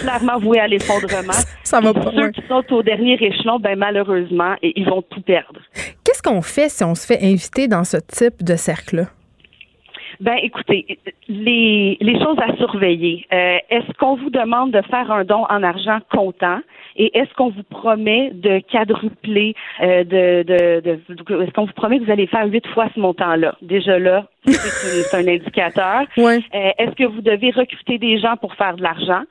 clairement 0.00 0.38
voué 0.38 0.60
à 0.60 0.68
l'effondrement. 0.68 1.32
Ça 1.64 1.80
va 1.80 1.92
pas. 1.92 2.12
Ceux 2.14 2.30
qui 2.30 2.42
sont 2.48 2.64
au 2.72 2.82
dernier 2.82 3.14
échelon, 3.20 3.58
ben 3.58 3.76
malheureusement, 3.78 4.54
ils 4.62 4.88
vont 4.88 5.02
tout 5.02 5.22
perdre. 5.22 5.60
Qu'est-ce 6.04 6.22
qu'on 6.22 6.42
fait 6.42 6.68
si 6.68 6.84
on 6.84 6.94
se 6.94 7.06
fait 7.06 7.22
inviter 7.22 7.68
dans 7.68 7.84
ce 7.84 7.96
type 7.96 8.42
de 8.42 8.56
cercle-là? 8.56 9.06
Ben, 10.20 10.36
écoutez, 10.42 10.98
les, 11.28 11.96
les 12.00 12.18
choses 12.20 12.36
à 12.38 12.54
surveiller. 12.56 13.26
Euh, 13.32 13.56
est-ce 13.70 13.90
qu'on 13.98 14.16
vous 14.16 14.28
demande 14.28 14.70
de 14.70 14.82
faire 14.82 15.10
un 15.10 15.24
don 15.24 15.46
en 15.48 15.62
argent 15.62 15.98
comptant? 16.10 16.60
Et 16.96 17.16
est-ce 17.16 17.32
qu'on 17.34 17.48
vous 17.48 17.62
promet 17.62 18.30
de 18.34 18.60
quadrupler, 18.70 19.54
euh, 19.80 20.04
de, 20.04 20.42
de, 20.42 20.80
de 20.80 21.42
est-ce 21.42 21.52
qu'on 21.52 21.64
vous 21.64 21.72
promet 21.72 21.98
que 21.98 22.04
vous 22.04 22.10
allez 22.10 22.26
faire 22.26 22.46
huit 22.46 22.66
fois 22.68 22.88
ce 22.94 23.00
montant-là? 23.00 23.54
Déjà 23.62 23.98
là, 23.98 24.26
c'est 24.46 25.16
un 25.16 25.26
indicateur. 25.26 26.02
Ouais. 26.16 26.40
Euh, 26.54 26.70
est-ce 26.78 26.90
que 26.96 27.04
vous 27.04 27.22
devez 27.22 27.50
recruter 27.50 27.96
des 27.96 28.18
gens 28.18 28.36
pour 28.36 28.54
faire 28.54 28.76
de 28.76 28.82
l'argent? 28.82 29.22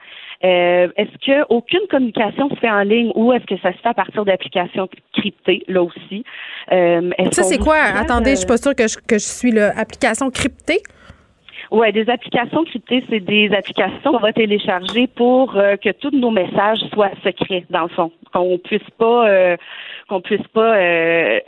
Euh, 0.43 0.87
est-ce 0.95 1.25
que 1.25 1.45
aucune 1.49 1.85
communication 1.89 2.49
se 2.49 2.55
fait 2.55 2.69
en 2.69 2.83
ligne 2.83 3.11
ou 3.15 3.33
est-ce 3.33 3.45
que 3.45 3.57
ça 3.61 3.73
se 3.73 3.77
fait 3.79 3.89
à 3.89 3.93
partir 3.93 4.23
d'applications 4.23 4.87
cryptées, 5.13 5.63
là 5.67 5.83
aussi? 5.83 6.23
Euh, 6.71 7.11
ça, 7.31 7.43
c'est 7.43 7.57
quoi? 7.57 7.75
Attendez, 7.75 8.31
je 8.31 8.35
suis 8.37 8.47
pas 8.47 8.57
sûre 8.57 8.73
que 8.73 8.87
je, 8.87 8.97
que 8.97 9.15
je 9.15 9.25
suis 9.25 9.51
là. 9.51 9.73
Application 9.75 10.29
cryptée? 10.29 10.81
Oui, 11.71 11.91
des 11.91 12.09
applications 12.09 12.63
cryptées, 12.63 13.03
c'est 13.09 13.19
des 13.19 13.51
applications 13.53 14.11
qu'on 14.11 14.19
va 14.19 14.33
télécharger 14.33 15.07
pour 15.07 15.55
euh, 15.55 15.75
que 15.75 15.91
tous 15.91 16.09
nos 16.11 16.31
messages 16.31 16.79
soient 16.93 17.11
secrets, 17.23 17.65
dans 17.69 17.83
le 17.83 17.89
fond. 17.89 18.11
Qu'on 18.33 18.57
puisse 18.57 18.89
pas 18.97 19.27
euh, 19.29 19.57
qu'on 20.07 20.21
puisse 20.21 20.47
pas 20.53 20.75
euh, 20.77 21.39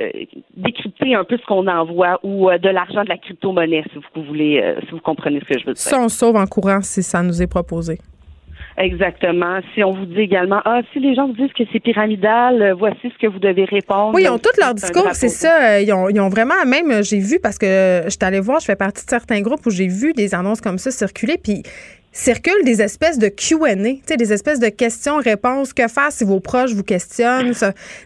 décrypter 0.56 1.16
un 1.16 1.24
peu 1.24 1.38
ce 1.38 1.46
qu'on 1.46 1.68
envoie 1.68 2.20
ou 2.24 2.50
de 2.52 2.70
l'argent 2.70 3.04
de 3.04 3.10
la 3.10 3.18
crypto-monnaie, 3.18 3.84
si 3.92 4.00
vous 4.14 4.24
voulez, 4.24 4.76
si 4.86 4.92
vous 4.92 5.00
comprenez 5.00 5.40
ce 5.40 5.46
que 5.46 5.60
je 5.60 5.66
veux 5.66 5.74
dire. 5.74 5.82
Ça, 5.82 6.00
on 6.00 6.10
sauve 6.10 6.36
en 6.36 6.46
courant 6.46 6.82
si 6.82 7.02
ça 7.02 7.24
nous 7.24 7.42
est 7.42 7.48
proposé. 7.48 7.98
Exactement. 8.82 9.60
Si 9.74 9.84
on 9.84 9.92
vous 9.92 10.06
dit 10.06 10.22
également, 10.22 10.60
ah, 10.66 10.82
si 10.92 11.00
les 11.00 11.14
gens 11.14 11.28
vous 11.28 11.34
disent 11.34 11.54
que 11.54 11.64
c'est 11.72 11.80
pyramidal, 11.80 12.62
euh, 12.62 12.74
voici 12.74 13.00
ce 13.04 13.18
que 13.20 13.28
vous 13.28 13.40
devez 13.40 13.66
répondre. 13.66 14.14
Oui, 14.16 14.24
ils 14.24 14.30
ont 14.30 14.40
tout 14.40 14.50
leur 14.60 14.74
discours, 14.74 15.08
c'est 15.14 15.30
ça. 15.30 15.80
Ils 15.80 15.94
ont, 15.94 16.10
ils 16.10 16.20
ont, 16.20 16.30
vraiment, 16.30 16.66
même, 16.66 17.04
j'ai 17.04 17.20
vu, 17.20 17.40
parce 17.40 17.58
que 17.60 18.02
je 18.06 18.10
suis 18.10 18.18
allée 18.22 18.40
voir, 18.40 18.60
je 18.60 18.66
fais 18.66 18.76
partie 18.76 19.06
de 19.06 19.10
certains 19.10 19.42
groupes 19.42 19.66
où 19.68 19.70
j'ai 19.70 19.88
vu 19.88 20.14
des 20.14 20.34
annonces 20.34 20.62
comme 20.62 20.80
ça 20.80 20.90
circuler, 20.90 21.38
puis 21.42 21.62
circulent 22.12 22.64
des 22.64 22.82
espèces 22.82 23.20
de 23.20 23.28
Q&A, 23.28 24.16
des 24.16 24.34
espèces 24.34 24.60
de 24.60 24.70
questions-réponses. 24.70 25.74
Que 25.74 25.88
faire 25.88 26.12
si 26.12 26.24
vos 26.24 26.40
proches 26.40 26.74
vous 26.74 26.84
questionnent? 26.84 27.54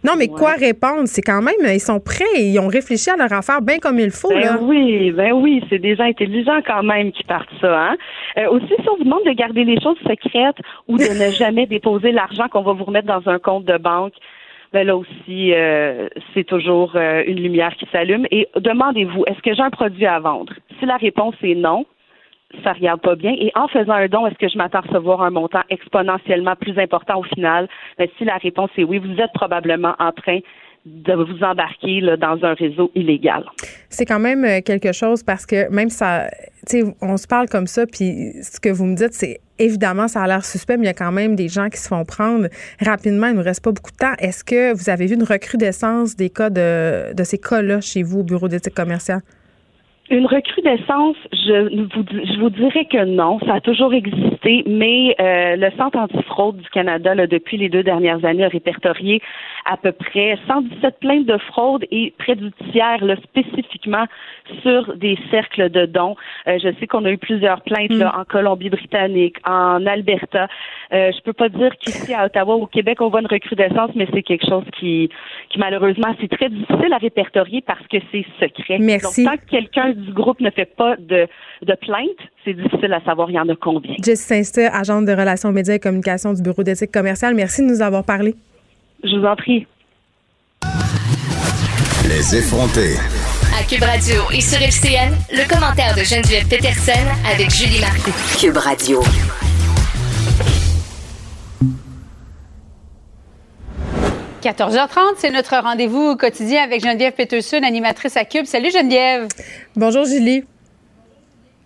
Non, 0.03 0.13
mais 0.17 0.27
quoi 0.27 0.51
répondre? 0.51 1.03
C'est 1.05 1.21
quand 1.21 1.41
même, 1.41 1.55
ils 1.63 1.79
sont 1.79 1.99
prêts 1.99 2.23
ils 2.37 2.59
ont 2.59 2.67
réfléchi 2.67 3.09
à 3.09 3.15
leur 3.15 3.31
affaire 3.33 3.61
bien 3.61 3.77
comme 3.79 3.99
il 3.99 4.11
faut. 4.11 4.29
Ben 4.29 4.57
oui, 4.61 5.11
ben 5.11 5.33
oui, 5.33 5.63
c'est 5.69 5.79
des 5.79 5.95
gens 5.95 6.03
intelligents 6.03 6.61
quand 6.65 6.83
même 6.83 7.11
qui 7.11 7.23
partent 7.23 7.49
ça. 7.59 7.89
Hein? 7.89 7.97
Euh, 8.37 8.49
aussi, 8.49 8.67
si 8.67 8.89
on 8.89 8.97
vous 8.97 9.03
demande 9.03 9.25
de 9.25 9.31
garder 9.31 9.63
les 9.63 9.79
choses 9.81 9.97
secrètes 10.07 10.57
ou 10.87 10.97
de 10.97 11.03
ne 11.03 11.31
jamais 11.37 11.65
déposer 11.65 12.11
l'argent 12.11 12.47
qu'on 12.49 12.61
va 12.61 12.73
vous 12.73 12.83
remettre 12.83 13.07
dans 13.07 13.27
un 13.29 13.39
compte 13.39 13.65
de 13.65 13.77
banque, 13.77 14.13
ben 14.73 14.85
là 14.85 14.97
aussi, 14.97 15.53
euh, 15.53 16.09
c'est 16.33 16.43
toujours 16.43 16.93
euh, 16.95 17.23
une 17.25 17.39
lumière 17.41 17.73
qui 17.75 17.87
s'allume. 17.91 18.25
Et 18.31 18.47
demandez-vous, 18.55 19.23
est-ce 19.25 19.41
que 19.41 19.53
j'ai 19.53 19.61
un 19.61 19.69
produit 19.69 20.05
à 20.05 20.19
vendre? 20.19 20.53
Si 20.79 20.85
la 20.85 20.97
réponse 20.97 21.35
est 21.43 21.55
non, 21.55 21.85
ça 22.63 22.73
regarde 22.73 23.01
pas 23.01 23.15
bien. 23.15 23.33
Et 23.37 23.51
en 23.55 23.67
faisant 23.67 23.93
un 23.93 24.07
don, 24.07 24.27
est-ce 24.27 24.37
que 24.37 24.47
je 24.47 24.57
m'attends 24.57 24.79
à 24.79 24.81
recevoir 24.81 25.21
un 25.21 25.29
montant 25.29 25.61
exponentiellement 25.69 26.55
plus 26.55 26.77
important 26.79 27.19
au 27.19 27.23
final? 27.23 27.67
Mais 27.99 28.07
ben, 28.07 28.11
si 28.17 28.25
la 28.25 28.37
réponse 28.37 28.69
est 28.77 28.83
oui, 28.83 28.99
vous 28.99 29.19
êtes 29.19 29.33
probablement 29.33 29.95
en 29.99 30.11
train 30.11 30.39
de 30.85 31.13
vous 31.13 31.43
embarquer 31.43 32.01
dans 32.17 32.37
un 32.43 32.53
réseau 32.53 32.91
illégal. 32.93 33.43
C'est 33.89 34.05
quand 34.05 34.19
même 34.19 34.45
euh, 34.45 34.61
quelque 34.61 34.91
chose 34.91 35.23
parce 35.23 35.47
que 35.47 35.67
même 35.71 35.89
ça, 35.89 36.27
on 37.01 37.17
se 37.17 37.25
parle 37.27 37.49
comme 37.49 37.65
ça, 37.65 37.87
puis 37.87 38.33
ce 38.43 38.59
que 38.59 38.69
vous 38.69 38.85
me 38.85 38.95
dites, 38.95 39.13
c'est 39.13 39.39
évidemment, 39.57 40.07
ça 40.07 40.21
a 40.21 40.27
l'air 40.27 40.45
suspect, 40.45 40.77
mais 40.77 40.83
il 40.83 40.87
y 40.87 40.89
a 40.89 40.93
quand 40.93 41.11
même 41.11 41.35
des 41.35 41.47
gens 41.47 41.69
qui 41.69 41.77
se 41.77 41.87
font 41.87 42.05
prendre 42.05 42.47
rapidement. 42.79 43.27
Il 43.27 43.33
ne 43.33 43.37
nous 43.39 43.43
reste 43.43 43.63
pas 43.63 43.71
beaucoup 43.71 43.91
de 43.91 43.97
temps. 43.97 44.13
Est-ce 44.19 44.43
que 44.43 44.73
vous 44.73 44.89
avez 44.89 45.07
vu 45.07 45.15
une 45.15 45.23
recrudescence 45.23 46.15
des 46.15 46.29
cas 46.29 46.51
de, 46.51 47.15
de 47.15 47.23
ces 47.23 47.39
cas-là 47.39 47.81
chez 47.81 48.03
vous 48.03 48.19
au 48.19 48.23
bureau 48.23 48.47
d'éthique 48.47 48.75
commerciale? 48.75 49.21
Une 50.11 50.27
recrudescence, 50.27 51.15
je 51.33 51.83
vous, 51.95 52.05
je 52.11 52.39
vous 52.39 52.51
dirais 52.51 52.85
que 52.85 53.05
non, 53.05 53.39
ça 53.39 53.55
a 53.55 53.59
toujours 53.59 53.91
existé, 53.95 54.63
mais 54.67 55.15
euh, 55.19 55.55
le 55.55 55.71
Centre 55.77 55.97
antifraude 55.97 56.57
du 56.57 56.69
Canada, 56.69 57.15
là, 57.15 57.25
depuis 57.25 57.57
les 57.57 57.69
deux 57.69 57.81
dernières 57.81 58.23
années, 58.23 58.45
a 58.45 58.47
répertorié 58.47 59.19
à 59.65 59.77
peu 59.77 59.91
près 59.91 60.37
117 60.47 60.99
plaintes 60.99 61.25
de 61.25 61.39
fraude 61.39 61.85
et 61.89 62.13
près 62.19 62.35
du 62.35 62.51
tiers 62.71 63.03
là, 63.03 63.15
spécifiquement 63.15 64.05
sur 64.61 64.95
des 64.95 65.17
cercles 65.31 65.71
de 65.71 65.87
dons. 65.87 66.15
Euh, 66.47 66.59
je 66.61 66.69
sais 66.79 66.85
qu'on 66.85 67.03
a 67.05 67.09
eu 67.09 67.17
plusieurs 67.17 67.61
plaintes 67.61 67.93
là, 67.93 68.13
mm. 68.15 68.19
en 68.19 68.25
Colombie-Britannique, 68.25 69.37
en 69.43 69.83
Alberta. 69.87 70.47
Euh, 70.93 71.11
je 71.11 71.21
peux 71.23 71.33
pas 71.33 71.49
dire 71.49 71.75
qu'ici 71.79 72.13
à 72.13 72.25
Ottawa, 72.25 72.53
au 72.53 72.67
Québec, 72.67 73.01
on 73.01 73.09
voit 73.09 73.21
une 73.21 73.27
recrudescence, 73.27 73.89
mais 73.95 74.07
c'est 74.13 74.21
quelque 74.21 74.47
chose 74.47 74.65
qui, 74.77 75.09
qui 75.49 75.57
malheureusement, 75.57 76.15
c'est 76.21 76.29
très 76.29 76.49
difficile 76.49 76.93
à 76.93 76.97
répertorier 76.97 77.63
parce 77.65 77.85
que 77.87 77.97
c'est 78.11 78.25
secret. 78.39 78.77
Merci. 78.79 79.23
Donc, 79.23 79.33
tant 79.33 79.43
que 79.43 79.49
quelqu'un 79.49 79.94
du 79.95 80.13
groupe 80.13 80.39
ne 80.41 80.49
fait 80.49 80.65
pas 80.65 80.95
de, 80.97 81.27
de 81.61 81.75
plainte, 81.81 82.09
c'est 82.43 82.53
difficile 82.53 82.93
à 82.93 83.01
savoir 83.03 83.29
il 83.29 83.33
y 83.33 83.39
en 83.39 83.47
a 83.49 83.55
combien. 83.55 83.95
Jess 84.03 84.19
Saint-Cyr, 84.19 84.69
agente 84.73 85.05
de 85.05 85.11
relations 85.11 85.51
médias 85.51 85.75
et 85.75 85.79
communication 85.79 86.33
du 86.33 86.41
Bureau 86.41 86.63
d'éthique 86.63 86.91
commerciale, 86.91 87.33
merci 87.35 87.61
de 87.61 87.67
nous 87.67 87.81
avoir 87.81 88.03
parlé. 88.03 88.35
Je 89.03 89.15
vous 89.15 89.25
en 89.25 89.35
prie. 89.35 89.65
Les 92.07 92.35
effrontés. 92.35 92.95
À 93.57 93.63
Cube 93.63 93.83
Radio 93.83 94.21
et 94.33 94.41
sur 94.41 94.61
FCN, 94.61 95.13
le 95.31 95.47
commentaire 95.47 95.95
de 95.95 96.03
Geneviève 96.03 96.47
Peterson 96.47 96.91
avec 97.31 97.49
Julie 97.49 97.79
Marcoux. 97.79 98.11
Cube 98.39 98.57
Radio.– 98.57 99.01
14h30, 104.45 105.15
c'est 105.17 105.31
notre 105.31 105.57
rendez-vous 105.57 106.15
quotidien 106.15 106.61
avec 106.61 106.83
Geneviève 106.83 107.13
Peterson, 107.13 107.61
animatrice 107.63 108.15
à 108.15 108.25
Cube. 108.25 108.45
Salut 108.45 108.69
Geneviève. 108.69 109.27
Bonjour 109.75 110.05
Julie. 110.05 110.43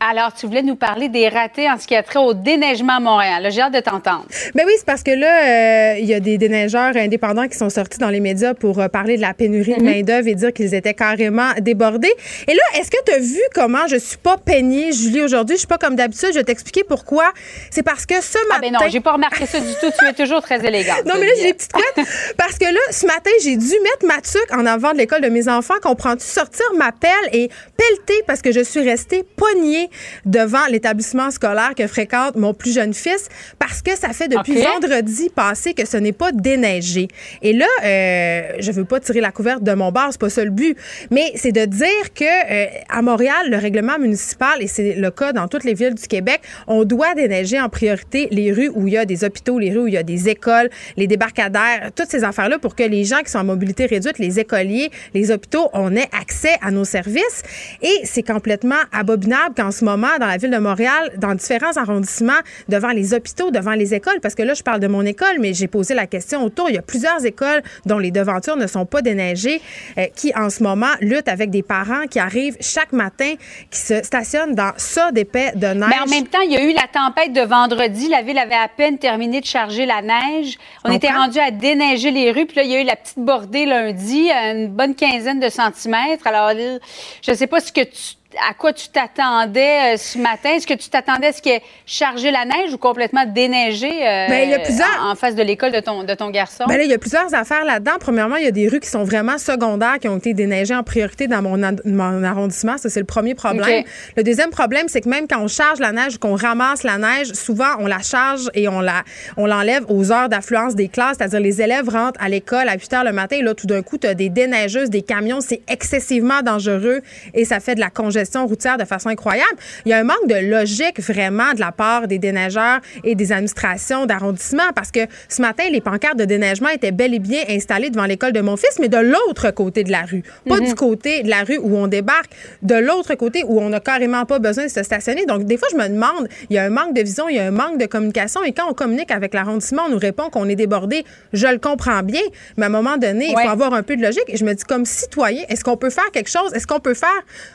Alors, 0.01 0.33
tu 0.33 0.45
voulais 0.45 0.61
nous 0.61 0.77
parler 0.77 1.09
des 1.09 1.27
ratés 1.27 1.69
en 1.69 1.77
ce 1.77 1.85
qui 1.85 1.93
a 1.93 2.01
trait 2.03 2.19
au 2.19 2.33
déneigement 2.33 2.97
à 2.97 2.99
Montréal. 3.01 3.47
J'ai 3.51 3.59
hâte 3.59 3.73
de 3.73 3.81
t'entendre. 3.81 4.25
Ben 4.55 4.63
oui, 4.65 4.71
c'est 4.77 4.85
parce 4.85 5.03
que 5.03 5.11
là, 5.11 5.95
euh, 5.95 5.99
il 5.99 6.05
y 6.05 6.13
a 6.13 6.21
des 6.21 6.37
déneigeurs 6.37 6.95
indépendants 6.95 7.49
qui 7.49 7.57
sont 7.57 7.69
sortis 7.69 7.97
dans 7.97 8.09
les 8.09 8.21
médias 8.21 8.53
pour 8.53 8.79
euh, 8.79 8.87
parler 8.87 9.17
de 9.17 9.21
la 9.21 9.33
pénurie 9.33 9.75
de 9.75 9.81
mhm. 9.81 9.85
main-d'œuvre 9.85 10.29
et 10.29 10.35
dire 10.35 10.53
qu'ils 10.53 10.73
étaient 10.73 10.93
carrément 10.93 11.49
débordés. 11.59 12.13
Et 12.47 12.53
là, 12.53 12.61
est-ce 12.79 12.89
que 12.89 13.03
tu 13.05 13.11
as 13.11 13.19
vu 13.19 13.41
comment 13.53 13.87
je 13.87 13.97
suis 13.97 14.17
pas 14.17 14.37
peignée, 14.37 14.93
Julie, 14.93 15.21
aujourd'hui? 15.21 15.57
Je 15.57 15.59
suis 15.59 15.67
pas 15.67 15.77
comme 15.77 15.97
d'habitude. 15.97 16.29
Je 16.29 16.39
vais 16.39 16.45
t'expliquer 16.45 16.85
pourquoi. 16.85 17.33
C'est 17.69 17.83
parce 17.83 18.05
que 18.05 18.21
ce 18.21 18.37
matin. 18.47 18.55
Ah, 18.55 18.61
ben 18.61 18.71
non, 18.71 18.89
j'ai 18.89 19.01
pas 19.01 19.11
remarqué 19.11 19.45
ça 19.45 19.59
du 19.59 19.73
tout. 19.81 19.91
Tu 19.99 20.05
es 20.05 20.13
toujours 20.13 20.41
très 20.41 20.65
élégante. 20.65 21.03
non, 21.05 21.15
mais 21.19 21.25
là, 21.25 21.33
j'ai 21.35 21.47
des 21.47 21.53
petites 21.53 21.73
couettes. 21.73 22.07
parce 22.37 22.57
que 22.57 22.65
là, 22.65 22.79
ce 22.91 23.05
matin, 23.05 23.31
j'ai 23.43 23.57
dû 23.57 23.73
mettre 23.83 24.05
ma 24.05 24.21
tuque 24.21 24.53
en 24.53 24.65
avant 24.65 24.93
de 24.93 24.97
l'école 24.97 25.21
de 25.21 25.29
mes 25.29 25.49
enfants. 25.49 25.75
Comprends-tu? 25.81 26.25
Sortir 26.25 26.65
ma 26.77 26.93
pelle 26.93 27.09
et 27.33 27.49
pelleter 27.75 28.23
parce 28.27 28.41
que 28.41 28.53
je 28.53 28.61
suis 28.61 28.81
restée 28.81 29.23
poignée 29.35 29.88
devant 30.25 30.65
l'établissement 30.69 31.31
scolaire 31.31 31.73
que 31.75 31.87
fréquente 31.87 32.35
mon 32.35 32.53
plus 32.53 32.73
jeune 32.73 32.93
fils 32.93 33.27
parce 33.57 33.81
que 33.81 33.95
ça 33.97 34.09
fait 34.09 34.27
depuis 34.27 34.61
vendredi 34.61 35.29
passé 35.29 35.73
que 35.73 35.85
ce 35.87 35.97
n'est 35.97 36.11
pas 36.11 36.31
déneigé. 36.31 37.07
Et 37.41 37.53
là, 37.53 37.65
euh, 37.83 38.53
je 38.59 38.71
veux 38.71 38.85
pas 38.85 38.99
tirer 38.99 39.21
la 39.21 39.31
couverte 39.31 39.63
de 39.63 39.73
mon 39.73 39.91
bar, 39.91 40.09
c'est 40.11 40.19
pas 40.19 40.29
ça 40.29 40.43
le 40.43 40.51
but, 40.51 40.77
mais 41.11 41.31
c'est 41.35 41.51
de 41.51 41.65
dire 41.65 42.13
que 42.13 42.23
euh, 42.25 42.67
à 42.89 43.01
Montréal, 43.01 43.49
le 43.49 43.57
règlement 43.57 43.97
municipal 43.99 44.61
et 44.61 44.67
c'est 44.67 44.95
le 44.95 45.11
cas 45.11 45.33
dans 45.33 45.47
toutes 45.47 45.63
les 45.63 45.73
villes 45.73 45.95
du 45.95 46.07
Québec, 46.07 46.41
on 46.67 46.83
doit 46.83 47.15
déneiger 47.15 47.59
en 47.59 47.69
priorité 47.69 48.27
les 48.31 48.51
rues 48.51 48.71
où 48.73 48.87
il 48.87 48.93
y 48.93 48.97
a 48.97 49.05
des 49.05 49.23
hôpitaux, 49.23 49.59
les 49.59 49.71
rues 49.71 49.83
où 49.83 49.87
il 49.87 49.93
y 49.93 49.97
a 49.97 50.03
des 50.03 50.29
écoles, 50.29 50.69
les 50.97 51.07
débarcadères, 51.07 51.91
toutes 51.95 52.09
ces 52.09 52.23
affaires-là 52.23 52.59
pour 52.59 52.75
que 52.75 52.83
les 52.83 53.03
gens 53.03 53.19
qui 53.19 53.31
sont 53.31 53.39
en 53.39 53.43
mobilité 53.43 53.85
réduite, 53.85 54.19
les 54.19 54.39
écoliers, 54.39 54.91
les 55.13 55.31
hôpitaux, 55.31 55.69
on 55.73 55.95
ait 55.95 56.09
accès 56.19 56.55
à 56.61 56.71
nos 56.71 56.85
services. 56.85 57.43
Et 57.81 58.01
c'est 58.03 58.23
complètement 58.23 58.75
abominable 58.91 59.55
qu'en 59.55 59.71
ce 59.79 59.85
moment 59.85 60.17
dans 60.19 60.27
la 60.27 60.37
ville 60.37 60.51
de 60.51 60.57
Montréal, 60.57 61.11
dans 61.17 61.33
différents 61.35 61.75
arrondissements, 61.77 62.41
devant 62.67 62.89
les 62.89 63.13
hôpitaux, 63.13 63.49
devant 63.51 63.73
les 63.73 63.93
écoles, 63.93 64.19
parce 64.21 64.35
que 64.35 64.43
là, 64.43 64.53
je 64.53 64.63
parle 64.63 64.79
de 64.79 64.87
mon 64.87 65.05
école, 65.05 65.39
mais 65.39 65.53
j'ai 65.53 65.67
posé 65.67 65.93
la 65.93 66.05
question 66.05 66.43
autour. 66.43 66.69
Il 66.69 66.75
y 66.75 66.77
a 66.77 66.81
plusieurs 66.81 67.25
écoles 67.25 67.61
dont 67.85 67.97
les 67.97 68.11
devantures 68.11 68.57
ne 68.57 68.67
sont 68.67 68.85
pas 68.85 69.01
déneigées, 69.01 69.61
euh, 69.97 70.05
qui 70.15 70.33
en 70.35 70.49
ce 70.49 70.63
moment 70.63 70.91
luttent 71.01 71.29
avec 71.29 71.49
des 71.49 71.63
parents 71.63 72.07
qui 72.09 72.19
arrivent 72.19 72.57
chaque 72.59 72.91
matin, 72.91 73.33
qui 73.71 73.79
se 73.79 74.03
stationnent 74.03 74.55
dans 74.55 74.73
ça 74.77 75.11
d'épais 75.11 75.53
de 75.55 75.67
neige. 75.67 75.89
Mais 75.89 75.99
en 76.05 76.09
même 76.09 76.27
temps, 76.27 76.41
il 76.41 76.51
y 76.51 76.57
a 76.57 76.63
eu 76.63 76.73
la 76.73 76.87
tempête 76.91 77.33
de 77.33 77.41
vendredi. 77.41 78.09
La 78.09 78.21
ville 78.21 78.37
avait 78.37 78.55
à 78.55 78.67
peine 78.67 78.97
terminé 78.97 79.39
de 79.41 79.45
charger 79.45 79.85
la 79.85 80.01
neige. 80.01 80.57
On 80.83 80.91
était 80.91 81.11
rendu 81.11 81.39
à 81.39 81.51
déneiger 81.51 82.11
les 82.11 82.31
rues. 82.31 82.45
Puis 82.45 82.57
là, 82.57 82.63
il 82.63 82.71
y 82.71 82.75
a 82.75 82.81
eu 82.81 82.85
la 82.85 82.95
petite 82.95 83.19
bordée 83.19 83.65
lundi, 83.65 84.29
une 84.29 84.67
bonne 84.67 84.95
quinzaine 84.95 85.39
de 85.39 85.49
centimètres. 85.49 86.27
Alors, 86.27 86.51
je 86.51 87.31
ne 87.31 87.35
sais 87.35 87.47
pas 87.47 87.59
ce 87.59 87.71
que 87.71 87.81
tu 87.81 88.18
à 88.47 88.53
quoi 88.53 88.73
tu 88.73 88.89
t'attendais 88.89 89.93
euh, 89.93 89.97
ce 89.97 90.17
matin? 90.17 90.51
Est-ce 90.55 90.67
que 90.67 90.73
tu 90.73 90.89
t'attendais 90.89 91.27
à 91.27 91.31
ce 91.33 91.41
qu'il 91.41 91.51
ait 91.51 91.61
chargé 91.85 92.31
la 92.31 92.45
neige 92.45 92.73
ou 92.73 92.77
complètement 92.77 93.25
déneigé 93.25 93.87
euh, 93.87 94.27
ben, 94.27 94.59
en, 95.01 95.15
face 95.15 95.35
de 95.35 95.43
l'école 95.43 95.71
de 95.71 95.79
ton, 95.79 96.03
de 96.03 96.13
ton 96.13 96.29
garçon? 96.29 96.65
Ben 96.67 96.79
il 96.81 96.89
y 96.89 96.93
a 96.93 96.97
plusieurs 96.97 97.33
affaires 97.33 97.65
là-dedans. 97.65 97.93
Premièrement, 97.99 98.35
il 98.37 98.45
y 98.45 98.47
a 98.47 98.51
des 98.51 98.67
rues 98.67 98.79
qui 98.79 98.89
sont 98.89 99.03
vraiment 99.03 99.37
secondaires, 99.37 99.99
qui 99.99 100.07
ont 100.07 100.17
été 100.17 100.33
déneigées 100.33 100.75
en 100.75 100.83
priorité 100.83 101.27
dans 101.27 101.41
mon, 101.41 101.57
mon 101.85 102.23
arrondissement. 102.23 102.77
Ça, 102.77 102.89
c'est 102.89 102.99
le 102.99 103.05
premier 103.05 103.35
problème. 103.35 103.83
Le 104.15 104.23
deuxième 104.23 104.49
problème, 104.49 104.87
c'est 104.87 105.01
que 105.01 105.09
même 105.09 105.27
quand 105.27 105.41
on 105.41 105.47
charge 105.47 105.79
la 105.79 105.91
neige 105.91 106.15
ou 106.15 106.19
qu'on 106.19 106.35
ramasse 106.35 106.83
la 106.83 106.97
neige, 106.97 107.33
souvent, 107.33 107.75
on 107.79 107.87
la 107.87 107.99
charge 107.99 108.49
et 108.53 108.67
on 108.67 108.81
la 108.81 109.03
on 109.37 109.45
l'enlève 109.45 109.85
aux 109.89 110.11
heures 110.11 110.29
d'affluence 110.29 110.75
des 110.75 110.87
classes, 110.87 111.17
c'est-à-dire 111.17 111.39
les 111.39 111.61
élèves 111.61 111.89
rentrent 111.89 112.19
à 112.21 112.29
l'école 112.29 112.67
à 112.67 112.73
8 112.73 112.93
heures 112.93 113.03
le 113.03 113.11
matin 113.11 113.37
et 113.37 113.41
là, 113.41 113.53
tout 113.53 113.67
d'un 113.67 113.81
coup, 113.81 113.97
tu 113.97 114.07
as 114.07 114.13
des 114.13 114.29
déneigeuses, 114.29 114.89
des 114.89 115.01
camions. 115.01 115.41
C'est 115.41 115.61
excessivement 115.67 116.41
dangereux 116.41 117.01
et 117.33 117.45
ça 117.45 117.59
fait 117.59 117.75
de 117.75 117.79
la 117.79 117.89
congestion 117.89 118.28
routière 118.37 118.77
de 118.77 118.85
façon 118.85 119.09
incroyable. 119.09 119.55
Il 119.85 119.89
y 119.89 119.93
a 119.93 119.97
un 119.97 120.03
manque 120.03 120.27
de 120.27 120.35
logique 120.35 120.99
vraiment 120.99 121.53
de 121.53 121.59
la 121.59 121.71
part 121.71 122.07
des 122.07 122.19
déneigeurs 122.19 122.79
et 123.03 123.15
des 123.15 123.31
administrations 123.31 124.05
d'arrondissement 124.05 124.71
parce 124.75 124.91
que 124.91 125.01
ce 125.27 125.41
matin, 125.41 125.63
les 125.71 125.81
pancartes 125.81 126.17
de 126.17 126.25
déneigement 126.25 126.69
étaient 126.69 126.91
bel 126.91 127.13
et 127.13 127.19
bien 127.19 127.43
installées 127.49 127.89
devant 127.89 128.05
l'école 128.05 128.31
de 128.31 128.41
mon 128.41 128.57
fils, 128.57 128.77
mais 128.79 128.89
de 128.89 128.97
l'autre 128.97 129.51
côté 129.51 129.83
de 129.83 129.91
la 129.91 130.01
rue. 130.01 130.23
Pas 130.47 130.57
mhm. 130.57 130.67
du 130.67 130.75
côté 130.75 131.23
de 131.23 131.29
la 131.29 131.43
rue 131.43 131.57
où 131.57 131.75
on 131.77 131.87
débarque, 131.87 132.31
de 132.61 132.75
l'autre 132.75 133.15
côté 133.15 133.43
où 133.45 133.59
on 133.59 133.69
n'a 133.69 133.79
carrément 133.79 134.25
pas 134.25 134.39
besoin 134.39 134.65
de 134.65 134.69
se 134.69 134.83
stationner. 134.83 135.25
Donc, 135.25 135.43
des 135.43 135.57
fois, 135.57 135.67
je 135.71 135.77
me 135.77 135.87
demande, 135.87 136.27
il 136.49 136.55
y 136.55 136.59
a 136.59 136.63
un 136.63 136.69
manque 136.69 136.93
de 136.93 137.01
vision, 137.01 137.29
il 137.29 137.35
y 137.35 137.39
a 137.39 137.45
un 137.45 137.51
manque 137.51 137.77
de 137.79 137.85
communication 137.85 138.43
et 138.43 138.51
quand 138.51 138.69
on 138.69 138.73
communique 138.73 139.11
avec 139.11 139.33
l'arrondissement, 139.33 139.83
on 139.87 139.91
nous 139.91 139.97
répond 139.97 140.29
qu'on 140.29 140.47
est 140.47 140.55
débordé. 140.55 141.05
Je 141.33 141.47
le 141.47 141.57
comprends 141.57 142.03
bien, 142.03 142.21
mais 142.57 142.65
à 142.65 142.67
un 142.67 142.71
moment 142.71 142.97
donné, 142.97 143.27
il 143.29 143.33
faut 143.33 143.49
avoir 143.49 143.73
un 143.73 143.83
peu 143.83 143.95
de 143.95 144.01
logique. 144.01 144.25
Et 144.27 144.37
je 144.37 144.45
me 144.45 144.53
dis, 144.53 144.63
comme 144.63 144.85
citoyen, 144.85 145.43
est-ce 145.49 145.63
qu'on 145.63 145.77
peut 145.77 145.89
faire 145.89 146.11
quelque 146.11 146.29
chose? 146.29 146.53
Est-ce 146.53 146.67
qu'on 146.67 146.79
peut 146.79 146.93
faire 146.93 147.09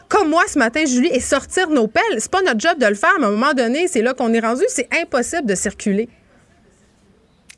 comme 0.09 0.31
moi 0.31 0.43
ce 0.55 0.59
matin, 0.59 0.85
Julie, 0.87 1.11
et 1.13 1.21
sortir 1.21 1.69
nos 1.69 1.89
pelles. 1.89 2.03
C'est 2.19 2.31
pas 2.31 2.43
notre 2.43 2.61
job 2.61 2.79
de 2.79 2.87
le 2.87 2.95
faire, 2.95 3.13
mais 3.19 3.27
à 3.27 3.29
un 3.29 3.33
moment 3.33 3.53
donné, 3.53 3.89
c'est 3.89 4.03
là 4.03 4.15
qu'on 4.15 4.33
est 4.33 4.41
rendu. 4.41 4.63
C'est 4.69 4.89
impossible 5.03 5.47
de 5.47 5.55
circuler. 5.55 6.09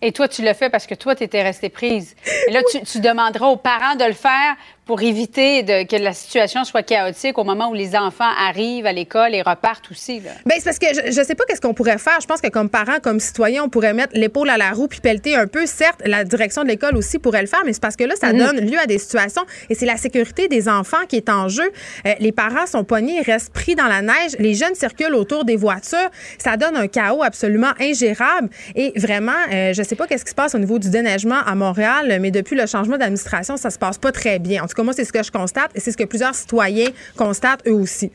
Et 0.03 0.13
toi, 0.13 0.29
tu 0.29 0.43
le 0.43 0.53
fais 0.55 0.71
parce 0.71 0.87
que 0.87 0.95
toi, 0.95 1.15
tu 1.15 1.25
étais 1.25 1.43
restée 1.43 1.69
prise. 1.69 2.15
Et 2.49 2.53
là, 2.53 2.61
tu, 2.71 2.83
tu, 2.83 3.01
demanderas 3.01 3.47
aux 3.47 3.57
parents 3.57 3.95
de 3.97 4.05
le 4.05 4.13
faire 4.13 4.57
pour 4.87 5.03
éviter 5.03 5.65
de, 5.65 5.85
que 5.85 5.97
la 5.97 6.15
situation 6.15 6.63
soit 6.63 6.85
chaotique 6.85 7.37
au 7.39 7.45
moment 7.45 7.71
où 7.71 7.75
les 7.75 7.97
enfants 7.97 8.31
arrivent 8.39 8.87
à 8.87 8.93
l'école 8.93 9.35
et 9.35 9.43
repartent 9.43 9.91
aussi. 9.91 10.21
Là. 10.21 10.31
Bien, 10.47 10.57
c'est 10.59 10.65
parce 10.65 10.79
que 10.79 10.87
je, 11.13 11.19
ne 11.19 11.25
sais 11.25 11.35
pas 11.35 11.45
qu'est-ce 11.45 11.61
qu'on 11.61 11.75
pourrait 11.75 11.99
faire. 11.99 12.21
Je 12.21 12.27
pense 12.27 12.41
que 12.41 12.49
comme 12.49 12.71
parents, 12.71 13.01
comme 13.03 13.19
citoyens, 13.19 13.65
on 13.65 13.69
pourrait 13.69 13.95
mettre 13.95 14.13
l'épaule 14.15 14.49
à 14.49 14.57
la 14.57 14.71
roue 14.71 14.87
puis 14.87 15.01
pelleter 15.01 15.35
un 15.35 15.49
peu. 15.49 15.67
Certes, 15.67 16.01
la 16.07 16.23
direction 16.23 16.63
de 16.63 16.69
l'école 16.69 16.97
aussi 16.97 17.19
pourrait 17.19 17.41
le 17.41 17.49
faire, 17.49 17.63
mais 17.67 17.73
c'est 17.73 17.83
parce 17.83 17.97
que 17.97 18.05
là, 18.05 18.15
ça 18.15 18.33
mhm. 18.33 18.39
donne 18.39 18.61
lieu 18.61 18.79
à 18.79 18.87
des 18.87 18.99
situations 18.99 19.43
et 19.69 19.75
c'est 19.75 19.87
la 19.87 19.97
sécurité 19.97 20.47
des 20.47 20.69
enfants 20.69 21.05
qui 21.09 21.17
est 21.17 21.29
en 21.29 21.49
jeu. 21.49 21.69
Euh, 22.07 22.15
les 22.21 22.31
parents 22.31 22.67
sont 22.67 22.85
poignés, 22.85 23.21
restent 23.23 23.53
pris 23.53 23.75
dans 23.75 23.89
la 23.89 24.03
neige. 24.03 24.37
Les 24.39 24.55
jeunes 24.55 24.77
circulent 24.77 25.17
autour 25.17 25.45
des 25.45 25.57
voitures. 25.57 26.11
Ça 26.39 26.57
donne 26.57 26.77
un 26.77 26.87
chaos 26.87 27.25
absolument 27.25 27.73
ingérable. 27.81 28.51
Et 28.77 28.93
vraiment, 28.95 29.33
euh, 29.53 29.73
je 29.73 29.83
sais 29.83 29.97
pas 29.97 30.07
qu'est-ce 30.07 30.25
qui 30.25 30.31
se 30.31 30.37
passe 30.37 30.55
au 30.55 30.59
niveau 30.59 30.79
du 30.79 30.91
déneigement 30.91 31.41
à 31.45 31.57
Montréal, 31.57 32.19
mais 32.21 32.31
depuis 32.31 32.55
le 32.55 32.67
changement 32.67 32.99
d'administration, 32.99 33.57
ça 33.57 33.71
se 33.71 33.79
passe 33.79 33.99
pas 33.99 34.13
très 34.13 34.39
bien. 34.39 34.63
En 34.63 34.69
tout 34.69 34.76
moi, 34.83 34.93
c'est 34.93 35.05
ce 35.05 35.13
que 35.13 35.23
je 35.23 35.31
constate 35.31 35.71
et 35.75 35.81
c'est 35.81 35.93
ce 35.93 35.97
que 35.97 36.05
plusieurs 36.05 36.35
citoyens 36.35 36.91
constatent 37.17 37.67
eux 37.67 37.75
aussi. 37.75 38.11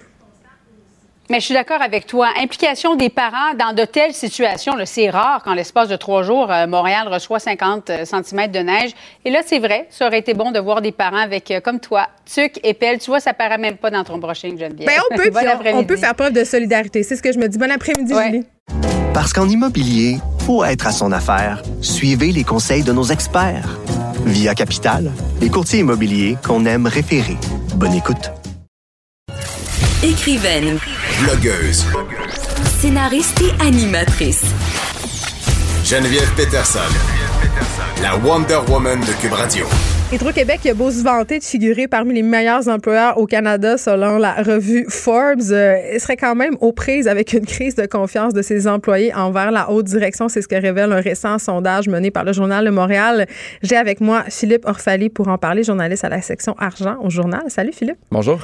Mais 1.31 1.39
je 1.39 1.45
suis 1.45 1.53
d'accord 1.53 1.81
avec 1.81 2.07
toi. 2.07 2.27
Implication 2.37 2.95
des 2.95 3.09
parents 3.09 3.53
dans 3.57 3.73
de 3.73 3.85
telles 3.85 4.13
situations, 4.13 4.73
c'est 4.83 5.09
rare 5.09 5.41
qu'en 5.43 5.53
l'espace 5.53 5.87
de 5.87 5.95
trois 5.95 6.23
jours, 6.23 6.51
euh, 6.51 6.67
Montréal 6.67 7.07
reçoit 7.07 7.39
50 7.39 7.89
euh, 7.89 8.03
cm 8.03 8.51
de 8.51 8.59
neige. 8.59 8.91
Et 9.23 9.31
là, 9.31 9.39
c'est 9.45 9.59
vrai, 9.59 9.87
ça 9.89 10.07
aurait 10.07 10.19
été 10.19 10.33
bon 10.33 10.51
de 10.51 10.59
voir 10.59 10.81
des 10.81 10.91
parents 10.91 11.15
avec, 11.15 11.49
euh, 11.49 11.61
comme 11.61 11.79
toi, 11.79 12.09
tuc 12.25 12.59
et 12.63 12.73
pelle. 12.73 12.99
Tu 12.99 13.09
vois, 13.09 13.21
ça 13.21 13.33
paraît 13.33 13.57
même 13.57 13.77
pas 13.77 13.91
dans 13.91 14.03
ton 14.03 14.17
brushing, 14.17 14.59
Geneviève. 14.59 14.89
Bien, 14.89 15.01
on 15.11 15.15
peut, 15.15 15.31
on, 15.73 15.83
peut 15.85 15.95
faire 15.95 16.15
preuve 16.15 16.33
de 16.33 16.43
solidarité. 16.43 17.01
C'est 17.03 17.15
ce 17.15 17.23
que 17.23 17.31
je 17.31 17.39
me 17.39 17.47
dis. 17.47 17.57
Bon 17.57 17.71
après-midi, 17.71 18.13
Julie. 18.13 19.00
Parce 19.13 19.33
qu'en 19.33 19.49
immobilier, 19.49 20.19
faut 20.45 20.63
être 20.63 20.87
à 20.87 20.91
son 20.91 21.11
affaire. 21.11 21.61
Suivez 21.81 22.31
les 22.31 22.45
conseils 22.45 22.83
de 22.83 22.93
nos 22.93 23.03
experts. 23.03 23.77
Via 24.25 24.55
Capital, 24.55 25.11
les 25.41 25.49
courtiers 25.49 25.79
immobiliers 25.79 26.37
qu'on 26.45 26.65
aime 26.65 26.87
référer. 26.87 27.37
Bonne 27.75 27.93
écoute. 27.93 28.31
Écrivaine. 30.01 30.79
Blogueuse. 31.23 31.85
Scénariste 32.79 33.41
et 33.41 33.61
animatrice. 33.61 34.45
Geneviève 35.83 36.33
Peterson. 36.35 36.79
La 38.01 38.15
Wonder 38.15 38.59
Woman 38.69 39.01
de 39.01 39.11
Cube 39.21 39.33
Radio. 39.33 39.65
Hydro-Québec 40.13 40.65
a 40.65 40.73
beau 40.73 40.91
se 40.91 41.01
vanter 41.03 41.39
de 41.39 41.43
figurer 41.45 41.87
parmi 41.87 42.13
les 42.13 42.21
meilleurs 42.21 42.67
employeurs 42.67 43.17
au 43.17 43.25
Canada 43.25 43.77
selon 43.77 44.17
la 44.17 44.33
revue 44.33 44.85
Forbes, 44.89 45.39
euh, 45.51 45.97
serait 45.99 46.17
quand 46.17 46.35
même 46.35 46.57
aux 46.59 46.73
prises 46.73 47.07
avec 47.07 47.31
une 47.31 47.45
crise 47.45 47.75
de 47.75 47.85
confiance 47.85 48.33
de 48.33 48.41
ses 48.41 48.67
employés 48.67 49.13
envers 49.13 49.51
la 49.51 49.71
haute 49.71 49.85
direction. 49.85 50.27
C'est 50.27 50.41
ce 50.41 50.49
que 50.49 50.55
révèle 50.55 50.91
un 50.91 50.99
récent 50.99 51.39
sondage 51.39 51.87
mené 51.87 52.11
par 52.11 52.25
le 52.25 52.33
Journal 52.33 52.65
de 52.65 52.71
Montréal. 52.71 53.25
J'ai 53.63 53.77
avec 53.77 54.01
moi 54.01 54.25
Philippe 54.27 54.65
Orfali 54.65 55.07
pour 55.07 55.29
en 55.29 55.37
parler, 55.37 55.63
journaliste 55.63 56.03
à 56.03 56.09
la 56.09 56.21
section 56.21 56.55
argent 56.59 56.97
au 57.01 57.09
journal. 57.09 57.43
Salut 57.47 57.71
Philippe. 57.71 57.99
Bonjour. 58.11 58.41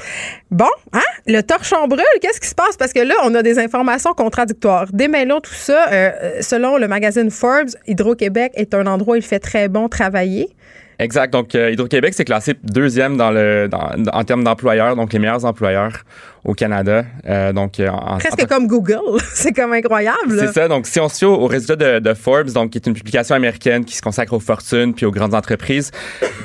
Bon, 0.50 0.72
hein? 0.94 1.02
Le 1.26 1.42
torchon 1.42 1.86
brûle, 1.90 2.06
qu'est-ce 2.22 2.40
qui 2.40 2.48
se 2.48 2.56
passe? 2.56 2.78
Parce 2.78 2.94
que 2.94 3.02
là, 3.02 3.16
on 3.26 3.36
a 3.36 3.44
des 3.44 3.60
informations 3.60 4.14
contradictoires. 4.14 4.88
Démêlons 4.94 5.42
tout 5.42 5.54
ça. 5.54 5.90
Euh, 5.92 6.12
selon 6.40 6.78
le 6.78 6.88
magazine 6.88 7.30
Forbes, 7.30 7.72
Hydro-Québec 7.88 8.54
est 8.56 8.74
un 8.74 8.88
endroit 8.88 9.16
où 9.16 9.18
il 9.18 9.22
fait 9.22 9.40
très 9.40 9.68
bon 9.68 9.90
travailler. 9.90 10.56
Exact. 11.00 11.32
Donc, 11.32 11.54
euh, 11.54 11.72
Hydro-Québec, 11.72 12.14
c'est 12.16 12.26
classé 12.26 12.56
deuxième 12.64 13.18
dans 13.18 13.32
le, 13.32 13.68
dans, 13.70 13.92
en 14.12 14.24
termes 14.24 14.44
d'employeurs, 14.44 14.96
donc 14.96 15.14
les 15.14 15.20
meilleurs 15.20 15.46
employeurs 15.46 16.04
au 16.48 16.54
Canada. 16.54 17.04
Euh, 17.28 17.52
donc, 17.52 17.80
euh, 17.80 17.90
Presque 18.20 18.48
comme 18.48 18.68
Google. 18.68 19.20
c'est 19.34 19.52
comme 19.52 19.74
incroyable. 19.74 20.40
C'est 20.40 20.54
ça. 20.54 20.68
Donc, 20.70 20.88
si 20.88 21.00
on 21.00 21.10
se 21.10 21.18
fie 21.18 21.26
aux, 21.26 21.46
résultats 21.46 21.76
de, 21.76 22.00
de, 22.00 22.14
Forbes, 22.14 22.52
donc, 22.52 22.72
qui 22.72 22.78
est 22.78 22.88
une 22.88 22.94
publication 22.94 23.36
américaine 23.36 23.84
qui 23.84 23.96
se 23.96 24.02
consacre 24.02 24.32
aux 24.34 24.40
fortunes 24.40 24.94
puis 24.94 25.06
aux 25.06 25.12
grandes 25.12 25.36
entreprises, 25.36 25.92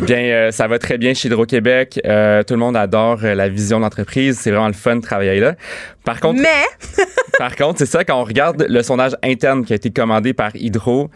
bien, 0.00 0.18
euh, 0.18 0.50
ça 0.50 0.66
va 0.66 0.80
très 0.80 0.98
bien 0.98 1.14
chez 1.14 1.28
Hydro-Québec. 1.28 2.00
tout 2.02 2.54
le 2.54 2.56
monde 2.56 2.76
adore 2.76 3.22
la 3.22 3.48
vision 3.48 3.78
d'entreprise. 3.78 4.38
C'est 4.40 4.50
vraiment 4.50 4.66
le 4.66 4.74
fun 4.74 4.96
de 4.96 5.02
travailler 5.02 5.38
là. 5.38 5.54
Par 6.04 6.18
contre, 6.18 6.42
mais 6.42 7.04
par 7.38 7.54
contre, 7.54 7.78
c'est 7.78 7.86
ça 7.86 8.02
quand 8.04 8.20
on 8.20 8.24
regarde 8.24 8.66
le 8.68 8.82
sondage 8.82 9.12
interne 9.22 9.64
qui 9.64 9.72
a 9.72 9.76
été 9.76 9.90
commandé 9.90 10.32
par 10.32 10.50
Hydro. 10.56 11.10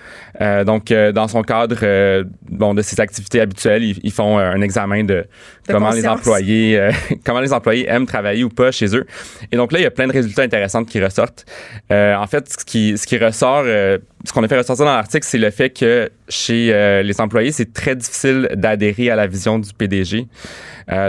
donc, 0.64 0.92
dans 0.92 1.26
son 1.26 1.42
cadre, 1.42 2.24
bon, 2.48 2.72
de 2.72 2.82
ses 2.82 3.00
activités 3.00 3.40
habituelles, 3.40 3.82
ils, 3.82 4.12
font 4.12 4.38
un 4.38 4.60
examen 4.60 5.02
de, 5.02 5.26
comment 5.68 5.90
les 5.90 6.06
employés, 6.06 6.90
comment 7.24 7.40
les 7.40 7.52
employés 7.52 7.88
aiment 7.88 8.06
travailler 8.06 8.44
ou 8.44 8.48
pas 8.48 8.70
chez 8.77 8.97
eux. 8.97 9.07
Et 9.53 9.57
donc 9.57 9.73
là, 9.73 9.78
il 9.78 9.82
y 9.82 9.86
a 9.86 9.90
plein 9.90 10.07
de 10.07 10.12
résultats 10.12 10.43
intéressants 10.43 10.85
qui 10.85 11.03
ressortent. 11.03 11.44
Euh, 11.90 12.15
en 12.15 12.27
fait, 12.27 12.48
ce 12.48 12.65
qui, 12.65 13.19
ressort, 13.19 13.65
euh, 13.66 13.98
ce 14.24 14.32
qu'on 14.32 14.43
a 14.43 14.48
fait 14.48 14.59
ressortir 14.59 14.85
dans 14.85 14.94
l'article, 14.94 15.27
c'est 15.27 15.39
le 15.39 15.51
fait 15.51 15.70
que 15.70 16.11
chez 16.28 16.73
euh, 16.73 17.03
les 17.03 17.20
employés, 17.20 17.53
c'est 17.53 17.73
très 17.73 17.94
difficile 17.97 18.48
d'adhérer 18.55 19.11
à 19.11 19.16
la 19.16 19.27
vision 19.27 19.59
du 19.59 19.73
PDG. 19.73 20.27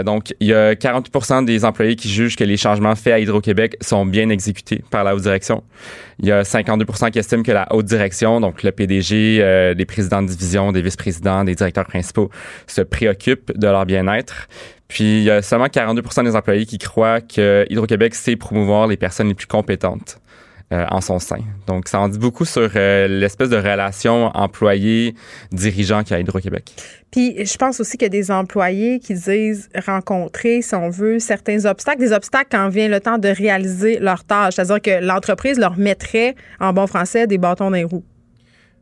donc, 0.04 0.34
il 0.40 0.48
y 0.48 0.54
a 0.54 0.74
48% 0.74 1.44
des 1.44 1.64
employés 1.64 1.94
qui 1.94 2.08
jugent 2.08 2.36
que 2.36 2.44
les 2.44 2.56
changements 2.56 2.96
faits 2.96 3.14
à 3.14 3.18
Hydro-Québec 3.20 3.76
sont 3.80 4.04
bien 4.06 4.28
exécutés 4.28 4.82
par 4.90 5.04
la 5.04 5.14
haute 5.14 5.22
direction. 5.22 5.62
Il 6.20 6.26
y 6.26 6.32
a 6.32 6.42
52% 6.42 7.12
qui 7.12 7.20
estiment 7.20 7.44
que 7.44 7.52
la 7.52 7.72
haute 7.72 7.86
direction, 7.86 8.40
donc 8.40 8.64
le 8.64 8.72
PDG, 8.72 9.74
des 9.76 9.84
présidents 9.84 10.22
de 10.22 10.28
division, 10.28 10.72
des 10.72 10.82
vice-présidents, 10.82 11.44
des 11.44 11.54
directeurs 11.54 11.86
principaux, 11.86 12.28
se 12.66 12.82
préoccupent 12.82 13.56
de 13.56 13.68
leur 13.68 13.86
bien-être. 13.86 14.48
Puis 14.88 15.18
il 15.18 15.24
y 15.24 15.30
a 15.30 15.42
seulement 15.42 15.68
42 15.68 16.02
des 16.24 16.36
employés 16.36 16.66
qui 16.66 16.78
croient 16.78 17.20
que 17.20 17.66
Hydro-Québec 17.70 18.14
sait 18.14 18.36
promouvoir 18.36 18.86
les 18.86 18.96
personnes 18.96 19.28
les 19.28 19.34
plus 19.34 19.46
compétentes. 19.46 20.20
Euh, 20.70 20.84
en 20.90 21.00
son 21.00 21.18
sein. 21.18 21.38
Donc, 21.66 21.88
ça 21.88 21.98
en 21.98 22.08
dit 22.08 22.18
beaucoup 22.18 22.44
sur 22.44 22.70
euh, 22.76 23.08
l'espèce 23.08 23.48
de 23.48 23.56
relation 23.56 24.26
employé-dirigeant 24.36 26.02
qu'il 26.02 26.10
y 26.10 26.12
a 26.12 26.16
à 26.18 26.20
Hydro-Québec. 26.20 26.74
Puis, 27.10 27.42
je 27.42 27.56
pense 27.56 27.80
aussi 27.80 27.92
qu'il 27.92 28.04
y 28.04 28.06
a 28.06 28.10
des 28.10 28.30
employés 28.30 28.98
qui 28.98 29.14
disent 29.14 29.70
rencontrer, 29.86 30.60
si 30.60 30.74
on 30.74 30.90
veut, 30.90 31.20
certains 31.20 31.64
obstacles, 31.64 32.00
des 32.00 32.12
obstacles 32.12 32.48
quand 32.50 32.68
vient 32.68 32.88
le 32.88 33.00
temps 33.00 33.16
de 33.16 33.28
réaliser 33.28 33.98
leur 33.98 34.24
tâche. 34.24 34.56
C'est-à-dire 34.56 34.82
que 34.82 35.02
l'entreprise 35.02 35.58
leur 35.58 35.78
mettrait, 35.78 36.34
en 36.60 36.74
bon 36.74 36.86
français, 36.86 37.26
des 37.26 37.38
bâtons 37.38 37.70
dans 37.70 37.76
les 37.76 37.84
roues. 37.84 38.04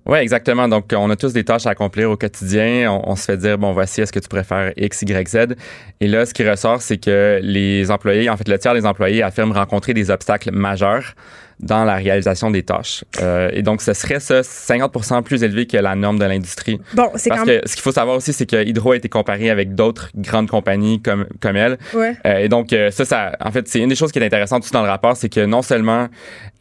Oui, 0.07 0.19
exactement. 0.19 0.69
Donc, 0.69 0.93
on 0.97 1.11
a 1.11 1.17
tous 1.17 1.33
des 1.33 1.43
tâches 1.43 1.67
à 1.67 1.71
accomplir 1.71 2.11
au 2.11 2.17
quotidien. 2.17 2.91
On, 3.05 3.17
se 3.17 3.25
fait 3.25 3.37
dire, 3.37 3.59
bon, 3.59 3.73
voici, 3.73 4.01
est-ce 4.01 4.13
que 4.13 4.21
tu 4.21 4.29
préfères 4.29 4.73
X, 4.77 5.03
Y, 5.03 5.29
Z? 5.29 5.57
Et 6.01 6.07
là, 6.07 6.25
ce 6.25 6.33
qui 6.33 6.49
ressort, 6.49 6.81
c'est 6.81 6.99
que 6.99 7.41
les 7.43 7.91
employés, 7.91 8.31
en 8.31 8.37
fait, 8.37 8.49
le 8.49 8.57
tiers 8.57 8.75
des 8.75 8.87
employés 8.87 9.25
affirment 9.25 9.53
rencontrer 9.53 9.95
des 9.95 10.11
obstacles 10.11 10.53
majeurs 10.53 11.15
dans 11.61 11.85
la 11.85 11.97
réalisation 11.97 12.51
des 12.51 12.63
tâches. 12.63 13.05
Euh, 13.21 13.51
et 13.53 13.63
donc, 13.63 13.81
ce 13.81 13.95
serait 13.95 14.21
ça 14.21 14.43
50 14.43 15.25
plus 15.25 15.43
élevé 15.43 15.67
que 15.67 15.77
la 15.77 15.95
norme 15.95 16.19
de 16.19 16.25
l'industrie. 16.25 16.81
Bon, 16.95 17.11
c'est 17.15 17.31
Parce 17.31 17.45
que 17.45 17.61
ce 17.65 17.75
qu'il 17.75 17.83
faut 17.83 17.93
savoir 17.93 18.17
aussi, 18.17 18.33
c'est 18.33 18.47
que 18.47 18.65
Hydro 18.65 18.93
a 18.93 18.97
été 18.97 19.09
comparé 19.09 19.51
avec 19.51 19.75
d'autres 19.75 20.11
grandes 20.15 20.49
compagnies 20.49 21.01
comme, 21.01 21.27
comme 21.41 21.57
elle. 21.57 21.79
Ouais. 21.95 22.17
Euh, 22.27 22.39
et 22.39 22.49
donc, 22.49 22.73
euh, 22.73 22.91
ça, 22.91 23.05
ça, 23.05 23.33
en 23.41 23.51
fait, 23.51 23.69
c'est 23.69 23.81
une 23.81 23.89
des 23.89 23.95
choses 23.95 24.13
qui 24.13 24.19
est 24.19 24.25
intéressante 24.25 24.65
aussi 24.65 24.73
dans 24.73 24.83
le 24.83 24.89
rapport, 24.89 25.17
c'est 25.17 25.29
que 25.29 25.45
non 25.45 25.63
seulement 25.63 26.09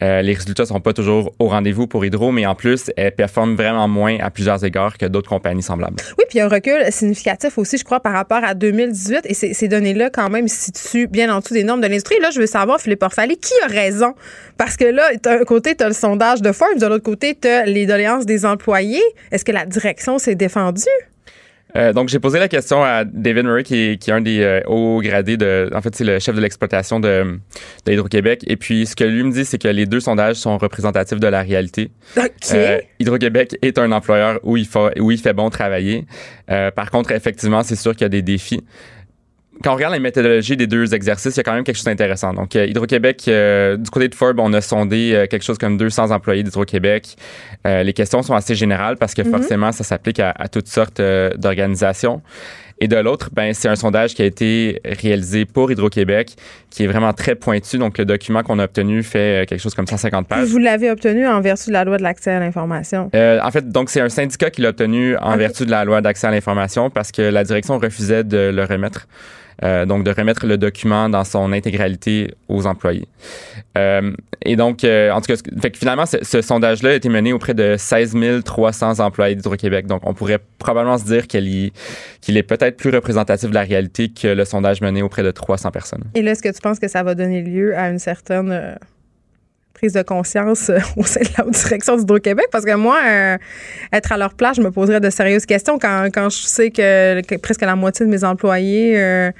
euh, 0.02 0.22
les 0.22 0.34
résultats 0.34 0.66
sont 0.66 0.80
pas 0.80 0.92
toujours 0.92 1.34
au 1.38 1.48
rendez-vous 1.48 1.86
pour 1.86 2.04
Hydro, 2.04 2.32
mais 2.32 2.46
en 2.46 2.54
plus, 2.54 2.90
elle 2.96 3.12
performe 3.12 3.54
vraiment 3.54 3.88
moins 3.88 4.18
à 4.20 4.30
plusieurs 4.30 4.64
égards 4.64 4.96
que 4.96 5.06
d'autres 5.06 5.28
compagnies 5.28 5.62
semblables. 5.62 5.96
Oui, 6.18 6.24
puis 6.28 6.40
un 6.40 6.48
recul 6.48 6.84
significatif 6.90 7.58
aussi, 7.58 7.78
je 7.78 7.84
crois, 7.84 8.00
par 8.00 8.12
rapport 8.12 8.42
à 8.42 8.54
2018. 8.54 9.20
Et 9.24 9.34
ces, 9.34 9.54
ces 9.54 9.68
données-là, 9.68 10.10
quand 10.10 10.30
même, 10.30 10.48
se 10.48 10.66
situent 10.66 11.06
bien 11.06 11.34
en 11.34 11.40
dessous 11.40 11.54
des 11.54 11.64
normes 11.64 11.80
de 11.80 11.86
l'industrie. 11.86 12.18
Là, 12.20 12.30
je 12.30 12.40
veux 12.40 12.46
savoir, 12.46 12.80
Philippe 12.80 13.02
Orphalie, 13.02 13.36
qui 13.36 13.52
a 13.64 13.68
raison? 13.68 14.14
Parce 14.56 14.76
que 14.76 14.85
là, 14.92 15.14
d'un 15.22 15.44
côté, 15.44 15.74
tu 15.74 15.84
as 15.84 15.88
le 15.88 15.94
sondage 15.94 16.42
de 16.42 16.52
Forbes, 16.52 16.78
de 16.78 16.86
l'autre 16.86 17.04
côté, 17.04 17.36
tu 17.40 17.48
as 17.48 17.66
les 17.66 17.86
doléances 17.86 18.26
des 18.26 18.44
employés. 18.44 19.02
Est-ce 19.30 19.44
que 19.44 19.52
la 19.52 19.66
direction 19.66 20.18
s'est 20.18 20.34
défendue? 20.34 20.82
Euh, 21.76 21.92
donc, 21.92 22.08
j'ai 22.08 22.18
posé 22.18 22.38
la 22.38 22.48
question 22.48 22.82
à 22.82 23.04
David 23.04 23.44
Murray, 23.44 23.62
qui 23.62 23.76
est, 23.76 23.98
qui 24.00 24.10
est 24.10 24.12
un 24.12 24.20
des 24.20 24.40
euh, 24.40 24.60
hauts 24.66 25.00
gradés 25.02 25.36
de. 25.36 25.68
En 25.74 25.82
fait, 25.82 25.94
c'est 25.94 26.04
le 26.04 26.18
chef 26.18 26.34
de 26.34 26.40
l'exploitation 26.40 27.00
de, 27.00 27.38
de 27.84 27.92
Hydro-Québec. 27.92 28.44
Et 28.46 28.56
puis, 28.56 28.86
ce 28.86 28.96
que 28.96 29.04
lui 29.04 29.22
me 29.22 29.32
dit, 29.32 29.44
c'est 29.44 29.58
que 29.58 29.68
les 29.68 29.84
deux 29.84 30.00
sondages 30.00 30.36
sont 30.36 30.56
représentatifs 30.56 31.20
de 31.20 31.26
la 31.26 31.42
réalité. 31.42 31.90
Euh, 32.54 32.80
Hydro-Québec 32.98 33.58
est 33.60 33.78
un 33.78 33.92
employeur 33.92 34.38
où 34.42 34.56
il, 34.56 34.66
où 35.00 35.10
il 35.10 35.18
fait 35.18 35.34
bon 35.34 35.50
travailler. 35.50 36.06
Par 36.46 36.90
contre, 36.90 37.10
effectivement, 37.10 37.62
c'est 37.62 37.76
sûr 37.76 37.92
qu'il 37.92 38.02
y 38.02 38.06
a 38.06 38.10
des 38.10 38.22
défis 38.22 38.62
quand 39.62 39.72
on 39.72 39.74
regarde 39.76 39.94
les 39.94 40.00
méthodologies 40.00 40.56
des 40.56 40.66
deux 40.66 40.94
exercices, 40.94 41.34
il 41.34 41.38
y 41.38 41.40
a 41.40 41.42
quand 41.42 41.54
même 41.54 41.64
quelque 41.64 41.76
chose 41.76 41.84
d'intéressant. 41.84 42.32
Donc, 42.34 42.54
euh, 42.56 42.66
Hydro-Québec, 42.66 43.24
euh, 43.28 43.76
du 43.76 43.90
côté 43.90 44.08
de 44.08 44.14
Forbes, 44.14 44.38
on 44.40 44.52
a 44.52 44.60
sondé 44.60 45.12
euh, 45.14 45.26
quelque 45.26 45.44
chose 45.44 45.58
comme 45.58 45.76
200 45.76 46.10
employés 46.10 46.42
d'Hydro-Québec. 46.42 47.16
les 47.64 47.92
questions 47.94 48.22
sont 48.22 48.34
assez 48.34 48.54
générales 48.54 48.96
parce 48.96 49.12
que 49.14 49.22
Mhm. 49.22 49.30
forcément, 49.30 49.72
ça 49.72 49.82
s'applique 49.82 50.20
à, 50.20 50.30
à 50.36 50.46
toutes 50.48 50.68
sortes 50.68 51.00
d'organisations. 51.36 52.22
Et 52.78 52.88
de 52.88 52.96
l'autre, 52.96 53.30
ben, 53.32 53.54
c'est 53.54 53.68
un 53.68 53.74
sondage 53.74 54.14
qui 54.14 54.20
a 54.22 54.26
été 54.26 54.80
réalisé 54.84 55.46
pour 55.46 55.72
Hydro-Québec, 55.72 56.36
qui 56.70 56.84
est 56.84 56.86
vraiment 56.86 57.14
très 57.14 57.34
pointu. 57.34 57.78
Donc, 57.78 57.96
le 57.96 58.04
document 58.04 58.42
qu'on 58.42 58.58
a 58.58 58.64
obtenu 58.64 59.02
fait 59.02 59.46
quelque 59.48 59.60
chose 59.60 59.74
comme 59.74 59.86
150 59.86 60.28
pages. 60.28 60.46
Vous 60.46 60.58
l'avez 60.58 60.90
obtenu 60.90 61.26
en 61.26 61.40
vertu 61.40 61.68
de 61.68 61.72
la 61.72 61.84
loi 61.84 61.96
de 61.96 62.02
l'accès 62.02 62.32
à 62.32 62.38
l'information. 62.38 63.10
Euh, 63.14 63.40
en 63.42 63.50
fait, 63.50 63.70
donc 63.70 63.88
c'est 63.88 64.02
un 64.02 64.10
syndicat 64.10 64.50
qui 64.50 64.60
l'a 64.60 64.68
obtenu 64.68 65.16
en 65.16 65.36
vertu 65.38 65.64
de 65.64 65.70
la 65.70 65.84
loi 65.86 66.02
d'accès 66.02 66.26
à 66.26 66.30
l'information 66.30 66.90
parce 66.90 67.12
que 67.12 67.22
la 67.22 67.44
direction 67.44 67.78
refusait 67.78 68.24
de 68.24 68.50
le 68.54 68.64
remettre. 68.64 69.06
Euh, 69.64 69.86
donc 69.86 70.04
de 70.04 70.10
remettre 70.10 70.46
le 70.46 70.58
document 70.58 71.08
dans 71.08 71.24
son 71.24 71.52
intégralité 71.52 72.34
aux 72.48 72.66
employés. 72.66 73.08
Euh, 73.76 74.12
et 74.44 74.54
donc, 74.56 74.84
euh, 74.84 75.10
en 75.10 75.20
tout 75.20 75.34
cas, 75.34 75.40
fait 75.60 75.70
que 75.70 75.78
finalement, 75.78 76.04
ce, 76.06 76.42
sondage-là 76.42 76.90
a 76.90 76.92
été 76.92 77.08
mené 77.08 77.32
auprès 77.32 77.54
de 77.54 77.76
16 77.78 78.14
300 78.44 79.00
employés 79.00 79.34
d'Hydro-Québec. 79.34 79.86
Donc, 79.86 80.02
on 80.04 80.14
pourrait 80.14 80.40
probablement 80.58 80.98
se 80.98 81.04
dire 81.04 81.26
qu'il 81.26 81.72
est 82.28 82.42
peut-être 82.42 82.76
plus 82.76 82.90
représentatif 82.90 83.48
de 83.48 83.54
la 83.54 83.62
réalité 83.62 84.08
que 84.08 84.28
le 84.28 84.44
sondage 84.44 84.80
mené 84.82 85.02
auprès 85.02 85.22
de 85.22 85.30
300 85.30 85.70
personnes. 85.70 86.04
Et 86.14 86.22
là, 86.22 86.32
est-ce 86.32 86.42
que 86.42 86.52
tu 86.52 86.60
penses 86.60 86.78
que 86.78 86.88
ça 86.88 87.02
va 87.02 87.14
donner 87.14 87.42
lieu 87.42 87.76
à 87.76 87.88
une 87.88 87.98
certaine 87.98 88.50
euh, 88.50 88.74
prise 89.76 89.92
de 89.92 90.02
conscience 90.02 90.70
euh, 90.70 90.78
au 90.96 91.04
sein 91.04 91.20
de 91.20 91.28
la 91.38 91.50
direction 91.50 91.96
d'Hydro-Québec? 91.96 92.46
Parce 92.50 92.64
que 92.64 92.74
moi, 92.74 92.98
euh, 93.06 93.36
être 93.92 94.12
à 94.12 94.16
leur 94.16 94.34
place, 94.34 94.56
je 94.56 94.62
me 94.62 94.70
poserais 94.70 95.00
de 95.00 95.10
sérieuses 95.10 95.46
questions 95.46 95.78
quand, 95.78 96.08
quand 96.12 96.30
je 96.30 96.38
sais 96.38 96.70
que, 96.70 97.20
que 97.22 97.36
presque 97.36 97.62
la 97.62 97.76
moitié 97.76 98.06
de 98.06 98.10
mes 98.10 98.24
employés 98.24 98.98
euh, 98.98 99.30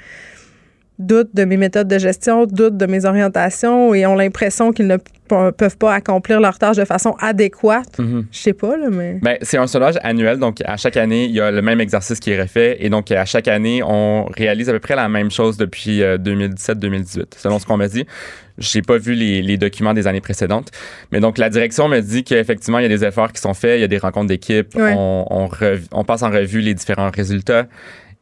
doutent 0.99 1.35
de 1.35 1.45
mes 1.45 1.57
méthodes 1.57 1.87
de 1.87 1.99
gestion, 1.99 2.45
doutent 2.45 2.77
de 2.77 2.85
mes 2.85 3.05
orientations 3.05 3.93
et 3.93 4.05
ont 4.05 4.15
l'impression 4.15 4.71
qu'ils 4.71 4.87
ne 4.87 4.97
peuvent 5.27 5.77
pas 5.77 5.93
accomplir 5.93 6.39
leurs 6.39 6.57
tâches 6.57 6.77
de 6.77 6.85
façon 6.85 7.15
adéquate. 7.19 7.99
Mhm. 7.99 8.25
Je 8.31 8.37
sais 8.37 8.53
pas, 8.53 8.77
là, 8.77 8.87
mais... 8.89 9.19
Ben, 9.21 9.37
c'est 9.41 9.57
un 9.57 9.67
sondage 9.67 9.95
annuel, 10.01 10.39
donc 10.39 10.61
à 10.65 10.77
chaque 10.77 10.97
année, 10.97 11.25
il 11.25 11.31
y 11.31 11.41
a 11.41 11.51
le 11.51 11.61
même 11.61 11.81
exercice 11.81 12.19
qui 12.19 12.31
est 12.31 12.41
refait. 12.41 12.77
Et 12.79 12.89
donc, 12.89 13.11
à 13.11 13.25
chaque 13.25 13.47
année, 13.47 13.81
on 13.83 14.25
réalise 14.25 14.69
à 14.69 14.71
peu 14.71 14.79
près 14.79 14.95
la 14.95 15.09
même 15.09 15.29
chose 15.29 15.57
depuis 15.57 16.01
euh, 16.01 16.17
2017-2018, 16.17 17.25
selon 17.37 17.59
ce 17.59 17.65
qu'on 17.65 17.77
m'a 17.77 17.87
dit. 17.87 18.05
J'ai 18.57 18.81
pas 18.81 18.97
vu 18.97 19.13
les, 19.13 19.41
les 19.41 19.57
documents 19.57 19.93
des 19.93 20.07
années 20.07 20.21
précédentes. 20.21 20.71
Mais 21.11 21.19
donc, 21.19 21.37
la 21.37 21.49
direction 21.49 21.87
me 21.87 21.99
dit 21.99 22.23
qu'effectivement, 22.23 22.79
il 22.79 22.83
y 22.83 22.85
a 22.85 22.89
des 22.89 23.03
efforts 23.05 23.31
qui 23.31 23.41
sont 23.41 23.53
faits, 23.53 23.77
il 23.77 23.81
y 23.81 23.83
a 23.83 23.87
des 23.87 23.97
rencontres 23.99 24.27
d'équipe, 24.27 24.73
Ouais. 24.75 24.93
on, 24.95 25.25
on, 25.29 25.49
on 25.91 26.03
passe 26.03 26.23
en 26.23 26.31
revue 26.31 26.61
les 26.61 26.73
différents 26.73 27.11
résultats. 27.11 27.67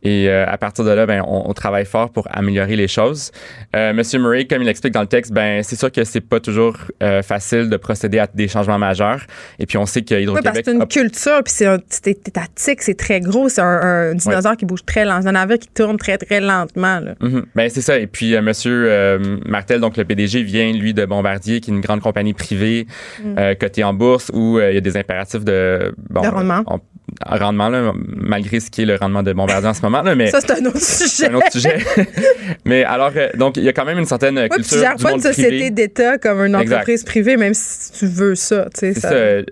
Et 0.06 0.30
euh, 0.30 0.46
à 0.48 0.58
partir 0.58 0.86
de 0.86 0.92
là, 0.92 1.06
ben, 1.06 1.22
on, 1.28 1.50
on 1.50 1.54
travaille 1.54 1.86
fort 1.86 2.12
pour 2.12 2.28
améliorer 2.32 2.76
les 2.76 2.88
choses. 2.88 3.32
Euh, 3.76 3.92
Monsieur 3.94 4.20
Murray, 4.20 4.46
comme 4.46 4.62
il 4.62 4.70
explique 4.70 4.94
dans 4.94 5.02
le 5.02 5.08
texte, 5.08 5.34
ben, 5.34 5.64
c'est 5.64 5.76
sûr 5.76 5.92
que 5.92 6.04
c'est 6.04 6.22
pas 6.22 6.40
toujours 6.40 6.78
euh, 7.04 7.22
facile 7.24 7.70
de 7.70 7.78
procéder 7.78 8.20
à 8.20 8.28
des 8.34 8.48
changements 8.48 8.78
majeurs. 8.78 9.22
Et 9.60 9.66
puis 9.66 9.78
on 9.78 9.86
sait 9.86 10.02
que 10.04 10.16
Oui, 10.16 10.26
parce 10.26 10.36
que 10.36 10.42
Hydro-Québec 10.42 10.64
c'est 10.66 10.72
une 10.74 10.82
a 10.82 10.86
culture, 10.86 11.42
puis 11.44 11.54
c'est 11.54 11.66
un- 11.66 11.80
c'est 11.90 12.28
étatique, 12.28 12.82
c'est 12.82 12.98
très 12.98 13.20
gros. 13.20 13.50
C'est 13.50 13.62
un, 13.62 13.66
un 14.12 14.14
dinosaure 14.16 14.56
qui 14.58 14.66
bouge 14.66 14.86
très 14.86 15.06
lent. 15.06 15.20
C'est 15.22 15.28
un 15.30 15.32
navire 15.34 15.60
qui 15.60 15.68
tourne 15.70 15.98
très, 15.98 16.18
très 16.18 16.40
lentement. 16.40 17.00
Là. 17.00 17.16
Mhm. 17.22 17.46
Ben 17.56 17.70
c'est 17.70 17.82
ça. 17.82 17.98
Et 17.98 18.08
puis 18.08 18.36
euh, 18.36 18.42
Monsieur 18.42 18.86
euh, 18.88 19.38
Martel, 19.46 19.80
donc 19.82 19.98
le 19.98 20.06
PDG, 20.06 20.44
vient 20.44 20.72
lui 20.72 20.94
de 20.94 21.06
Bombardier, 21.06 21.60
qui 21.62 21.72
est 21.72 21.74
une 21.74 21.82
grande 21.82 22.02
compagnie 22.02 22.34
privée 22.34 22.86
Mm. 23.24 23.36
euh, 23.38 23.56
cotée 23.56 23.84
en 23.84 23.94
bourse 23.94 24.30
où 24.34 24.58
euh, 24.60 24.72
il 24.72 24.76
y 24.76 24.78
a 24.78 24.82
des 24.82 24.98
impératifs 24.98 25.44
de 25.44 25.94
bon, 26.10 26.22
De 26.22 26.28
rendement. 26.28 26.64
on- 26.68 26.80
rendement 27.26 27.70
là, 27.70 27.94
malgré 27.96 28.60
ce 28.60 28.70
qui 28.72 28.82
est 28.82 28.86
le 28.86 28.96
rendement 28.96 29.24
de 29.24 29.32
Bombardier 29.34 29.70
en 29.70 29.74
ce 29.74 29.82
moment 29.82 30.02
là, 30.02 30.16
mais 30.16 30.28
Ça, 30.28 30.40
c'est 30.42 30.52
un 30.60 30.66
autre 30.66 30.80
sujet. 30.82 31.30
un 31.30 31.34
autre 31.36 31.52
sujet. 31.52 31.78
mais 32.66 32.84
alors 32.84 33.12
euh, 33.16 33.30
donc 33.36 33.58
il 33.58 33.64
y 33.64 33.70
a 33.70 33.74
quand 33.74 33.86
même 33.86 34.00
une 34.00 34.06
certaine 34.06 34.38
Oui, 34.38 34.48
puis 34.50 34.64
culture 34.64 34.96
tu 34.98 35.04
pas 35.04 35.12
une 35.12 35.22
société 35.22 35.70
d'État 35.72 36.18
comme 36.18 36.40
une 36.46 36.56
Exact. 36.56 36.74
entreprise 36.76 37.04
privée, 37.04 37.38
même 37.38 37.54
si 37.54 37.92
tu 37.94 38.08
veux 38.08 38.36
ça. 38.36 38.66
tu 38.74 38.80
sais, 38.80 38.94
ça- 38.94 39.10
ça. 39.10 39.14
euh, 39.16 39.44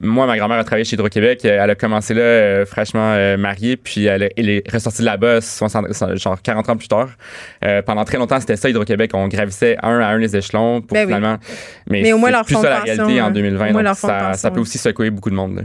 moi, 0.00 0.26
ma 0.26 0.36
grand-mère 0.36 0.58
a 0.58 0.64
travaillé 0.64 0.84
chez 0.84 0.94
Hydro-Québec. 0.96 1.42
Euh, 1.44 1.60
Elle 1.62 1.70
a 1.70 1.74
commencé 1.76 2.12
là, 2.12 2.20
euh, 2.20 2.66
fraîchement 2.66 3.12
euh, 3.14 3.38
mariée, 3.38 3.76
puis 3.78 4.04
elle, 4.04 4.24
a- 4.24 4.28
elle 4.36 4.50
est 4.50 4.70
ressortie 4.70 5.00
de 5.00 5.06
là-bas 5.06 5.40
60 5.40 5.86
genre 6.18 6.42
40 6.42 6.68
ans 6.68 6.76
plus 6.76 6.88
tard. 6.88 7.08
Euh, 7.64 7.80
pendant 7.80 8.04
très 8.04 8.18
longtemps, 8.18 8.38
c'était 8.38 8.56
ça, 8.56 8.68
Hydro-Québec. 8.68 9.12
On 9.14 9.28
gravissait 9.28 9.78
un 9.82 10.00
à 10.00 10.08
un 10.08 10.18
les 10.18 10.36
échelons 10.36 10.82
pour 10.82 10.94
Ben 10.94 11.06
oui. 11.06 11.14
finalement... 11.14 11.38
Mais, 11.88 12.02
Mais 12.02 12.12
au 12.12 12.18
moins 12.18 12.32
leur 12.32 12.44
plus 12.44 12.56
ça 12.56 12.68
la 12.68 12.80
réalité 12.80 13.22
en 13.22 13.26
hein. 13.26 13.30
2020. 13.30 13.68
Au 13.68 13.72
moins 13.72 13.82
donc 13.82 13.96
ça, 13.96 14.08
pension, 14.08 14.32
ça 14.34 14.50
peut 14.50 14.58
hein. 14.58 14.62
aussi 14.62 14.76
secouer 14.78 15.08
beaucoup 15.10 15.30
de 15.30 15.36
monde. 15.36 15.56
là. 15.56 15.62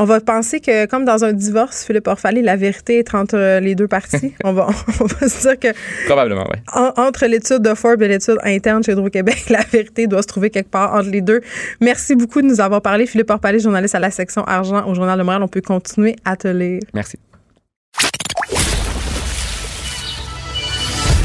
On 0.00 0.04
va 0.04 0.20
penser 0.20 0.60
que, 0.60 0.86
comme 0.86 1.04
dans 1.04 1.24
un 1.24 1.32
divorce, 1.32 1.84
Philippe 1.84 2.06
Orphalie, 2.06 2.40
la 2.40 2.54
vérité 2.54 2.98
est 3.00 3.14
entre 3.16 3.36
euh, 3.36 3.58
les 3.58 3.74
deux 3.74 3.88
parties. 3.88 4.32
on, 4.44 4.52
va, 4.52 4.68
on 5.00 5.04
va 5.06 5.28
se 5.28 5.40
dire 5.42 5.58
que 5.58 5.68
Probablement, 6.06 6.44
oui. 6.50 6.58
en- 6.72 6.92
entre 6.96 7.26
l'étude 7.26 7.58
de 7.62 7.74
Forbes 7.74 8.00
et 8.02 8.08
l'étude 8.08 8.38
interne 8.44 8.84
chez 8.84 8.92
Hydro-Québec, 8.92 9.46
la 9.50 9.60
vérité 9.72 10.06
doit 10.06 10.22
se 10.22 10.28
trouver 10.28 10.50
quelque 10.50 10.70
part 10.70 10.94
entre 10.94 11.10
les 11.10 11.20
deux. 11.20 11.40
Merci 11.80 12.14
beaucoup 12.14 12.40
de 12.42 12.46
nous 12.46 12.60
avoir 12.60 12.80
parlé. 12.80 13.06
Philippe 13.06 13.30
Orphalie, 13.30 13.58
journaliste 13.58 13.96
à 13.96 13.98
la 13.98 14.12
section 14.12 14.44
argent 14.44 14.86
au 14.88 14.94
Journal 14.94 15.18
de 15.18 15.24
Montréal. 15.24 15.42
On 15.42 15.48
peut 15.48 15.60
continuer 15.62 16.14
à 16.24 16.36
te 16.36 16.46
lire. 16.48 16.80
Merci. 16.94 17.18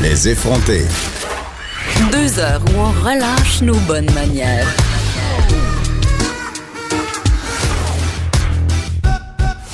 Les 0.01 0.29
effrontés. 0.29 0.83
Deux 2.11 2.39
heures 2.39 2.61
où 2.75 2.79
on 2.79 2.91
relâche 3.07 3.61
nos 3.61 3.75
bonnes 3.87 4.11
manières. 4.13 4.67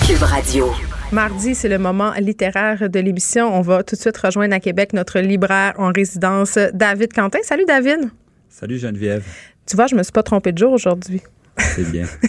Cube 0.09 0.23
Radio. 0.23 0.71
Mardi, 1.11 1.53
c'est 1.53 1.69
le 1.69 1.77
moment 1.77 2.13
littéraire 2.13 2.89
de 2.89 2.99
l'émission. 2.99 3.55
On 3.55 3.61
va 3.61 3.83
tout 3.83 3.95
de 3.95 4.01
suite 4.01 4.17
rejoindre 4.17 4.55
à 4.55 4.59
Québec 4.59 4.93
notre 4.93 5.19
libraire 5.19 5.75
en 5.77 5.91
résidence, 5.91 6.57
David 6.73 7.13
Quentin. 7.13 7.37
Salut, 7.43 7.65
David. 7.67 8.09
Salut 8.49 8.79
Geneviève, 8.79 9.23
Tu 9.67 9.75
vois, 9.75 9.85
je 9.85 9.93
me 9.93 10.01
suis 10.01 10.11
pas 10.11 10.23
trompée 10.23 10.51
de 10.51 10.57
jour 10.57 10.73
aujourd'hui. 10.73 11.21
C'est 11.75 11.89
bien. 11.91 12.05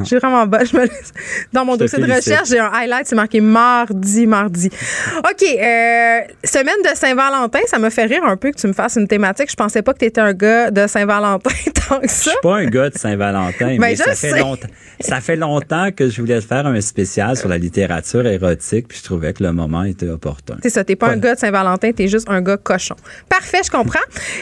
Je 0.00 0.04
suis 0.04 0.16
vraiment 0.16 0.46
bas. 0.46 0.64
Je 0.64 0.76
me 0.76 0.82
laisse- 0.82 1.12
Dans 1.52 1.64
mon 1.64 1.74
Je 1.74 1.78
dossier 1.80 1.98
de 1.98 2.12
recherche, 2.12 2.48
j'ai 2.48 2.58
un 2.58 2.70
highlight, 2.72 3.06
c'est 3.06 3.14
marqué 3.16 3.40
mardi, 3.40 4.26
mardi. 4.26 4.70
OK. 5.18 5.42
euh, 5.42 6.20
semaine 6.44 6.74
de 6.84 6.94
Saint-Valentin, 6.96 7.60
ça 7.66 7.78
me 7.78 7.90
fait 7.90 8.04
rire 8.04 8.24
un 8.24 8.36
peu 8.36 8.50
que 8.50 8.56
tu 8.58 8.66
me 8.66 8.72
fasses 8.72 8.96
une 8.96 9.08
thématique. 9.08 9.50
Je 9.50 9.56
pensais 9.56 9.82
pas 9.82 9.92
que 9.92 9.98
tu 9.98 10.04
étais 10.06 10.20
un 10.20 10.32
gars 10.32 10.70
de 10.70 10.86
Saint-Valentin 10.86 11.50
tant 11.88 12.00
que 12.00 12.08
Je 12.08 12.12
ça. 12.12 12.30
suis 12.30 12.38
pas 12.42 12.56
un 12.56 12.66
gars 12.66 12.90
de 12.90 12.98
Saint-Valentin, 12.98 13.66
Ben, 13.66 13.78
mais 13.80 13.96
je 13.96 14.02
ça 14.02 14.14
fait, 14.14 14.38
longtemps, 14.38 14.68
ça 15.00 15.20
fait 15.20 15.36
longtemps 15.36 15.90
que 15.94 16.08
je 16.08 16.20
voulais 16.20 16.40
faire 16.40 16.66
un 16.66 16.80
spécial 16.80 17.36
sur 17.36 17.48
la 17.48 17.58
littérature 17.58 18.26
érotique, 18.26 18.88
puis 18.88 18.98
je 18.98 19.04
trouvais 19.04 19.32
que 19.32 19.42
le 19.42 19.52
moment 19.52 19.84
était 19.84 20.08
opportun. 20.08 20.56
C'est 20.62 20.70
ça, 20.70 20.84
t'es 20.84 20.96
pas 20.96 21.08
un 21.08 21.16
gars 21.16 21.34
de 21.34 21.40
Saint-Valentin, 21.40 21.92
t'es 21.92 22.08
juste 22.08 22.28
un 22.30 22.40
gars 22.40 22.56
cochon. 22.56 22.96
Parfait, 23.28 23.60
je 23.64 23.70
comprends. 23.70 23.98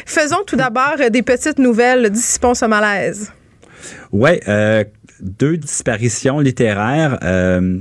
Faisons 0.06 0.42
tout 0.46 0.56
d'abord 0.56 0.96
des 1.10 1.22
petites 1.22 1.58
nouvelles, 1.58 2.10
dissipons 2.10 2.54
ce 2.54 2.64
malaise. 2.66 3.32
Ouais, 4.12 4.40
euh, 4.48 4.84
deux 5.22 5.56
disparitions 5.56 6.40
littéraires. 6.40 7.18
Euh, 7.22 7.78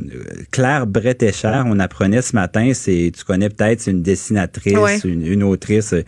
Claire 0.51 0.85
Bretécher, 0.85 1.63
on 1.65 1.79
apprenait 1.79 2.21
ce 2.21 2.35
matin, 2.35 2.71
c'est 2.73 3.11
tu 3.15 3.23
connais 3.23 3.49
peut-être, 3.49 3.81
c'est 3.81 3.91
une 3.91 4.03
dessinatrice, 4.03 5.03
une, 5.03 5.43
autrice 5.43 5.93
euh, 5.93 6.03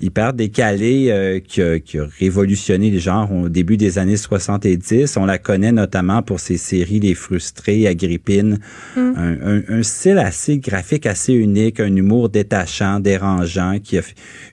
hyper 0.00 0.32
décalée 0.32 1.08
euh, 1.10 1.40
qui, 1.40 1.60
a, 1.60 1.80
qui, 1.80 1.98
a, 1.98 2.06
révolutionné 2.18 2.90
les 2.90 3.00
genres 3.00 3.32
au 3.32 3.48
début 3.48 3.76
des 3.76 3.98
années 3.98 4.16
70. 4.16 5.16
On 5.16 5.26
la 5.26 5.38
connaît 5.38 5.72
notamment 5.72 6.22
pour 6.22 6.38
ses 6.38 6.56
séries 6.56 7.00
Les 7.00 7.14
Frustrés, 7.14 7.88
Agrippine, 7.88 8.58
mm. 8.96 9.00
un, 9.16 9.62
un, 9.68 9.82
style 9.82 10.18
assez 10.18 10.58
graphique, 10.58 11.06
assez 11.06 11.34
unique, 11.34 11.80
un 11.80 11.94
humour 11.94 12.28
détachant, 12.28 13.00
dérangeant, 13.00 13.78
qui 13.82 13.98
a 13.98 14.02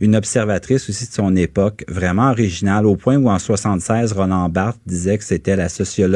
une 0.02 0.16
observatrice 0.16 0.90
aussi 0.90 1.08
de 1.08 1.14
son 1.14 1.36
époque, 1.36 1.86
vraiment 1.88 2.32
originale, 2.32 2.88
au 2.88 2.96
point 2.96 3.18
où 3.18 3.30
en 3.30 3.38
76, 3.38 4.14
Roland 4.14 4.50
Barthes 4.50 4.80
disait 4.88 5.20
que 5.20 5.24
c'était 5.24 5.56
la 5.56 5.70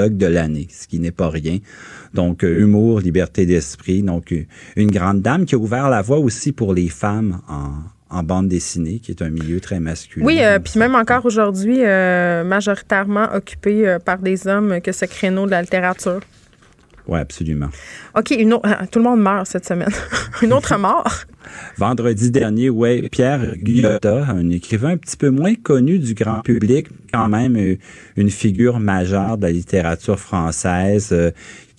de 0.08 0.26
l'année, 0.26 0.68
ce 0.72 0.88
qui 0.88 1.00
n'est 1.00 1.12
pas 1.12 1.30
rien. 1.30 1.58
Donc, 2.14 2.44
euh, 2.44 2.60
humour, 2.60 3.00
liberté 3.00 3.46
d'esprit. 3.46 4.02
Donc, 4.02 4.32
euh, 4.32 4.46
une 4.76 4.92
grande 4.92 5.22
dame 5.22 5.46
qui 5.46 5.56
a 5.56 5.58
ouvert 5.58 5.90
la 5.90 6.02
voie 6.02 6.20
aussi 6.20 6.52
pour 6.52 6.74
les 6.74 6.90
femmes 6.90 7.42
en, 7.48 7.72
en 8.10 8.24
bande 8.24 8.48
dessinée, 8.48 9.00
qui 9.00 9.12
est 9.12 9.22
un 9.22 9.30
milieu 9.30 9.60
très 9.60 9.80
masculin. 9.80 10.26
Oui, 10.26 10.40
euh, 10.42 10.60
puis 10.60 10.80
même 10.80 10.96
encore 10.96 11.26
aujourd'hui, 11.26 11.80
majoritairement 11.80 13.34
occupé 13.34 13.98
par 14.06 14.20
des 14.20 14.48
hommes 14.48 14.82
que 14.82 14.92
ce 14.92 15.06
créneau 15.06 15.46
de 15.46 15.52
la 15.52 15.62
littérature. 15.62 16.22
Oui, 17.08 17.20
absolument. 17.20 17.70
OK, 18.16 18.32
une 18.32 18.54
autre, 18.54 18.68
tout 18.92 19.00
le 19.00 19.06
monde 19.06 19.22
meurt 19.22 19.48
cette 19.48 19.66
semaine. 19.66 19.92
une 20.42 20.54
autre 20.54 20.78
mort. 20.78 21.12
Vendredi 21.78 22.30
dernier, 22.32 22.70
ouais, 22.70 23.08
Pierre 23.10 23.56
Guyotta, 23.58 24.26
un 24.30 24.50
écrivain 24.50 24.90
un 24.90 24.98
petit 24.98 25.18
peu 25.18 25.30
moins 25.30 25.56
connu 25.56 25.98
du 25.98 26.14
grand 26.14 26.42
public, 26.42 26.88
quand 27.12 27.28
même 27.28 27.78
une 28.16 28.30
figure 28.30 28.80
majeure 28.80 29.38
de 29.38 29.44
la 29.44 29.52
littérature 29.52 30.20
française, 30.20 31.16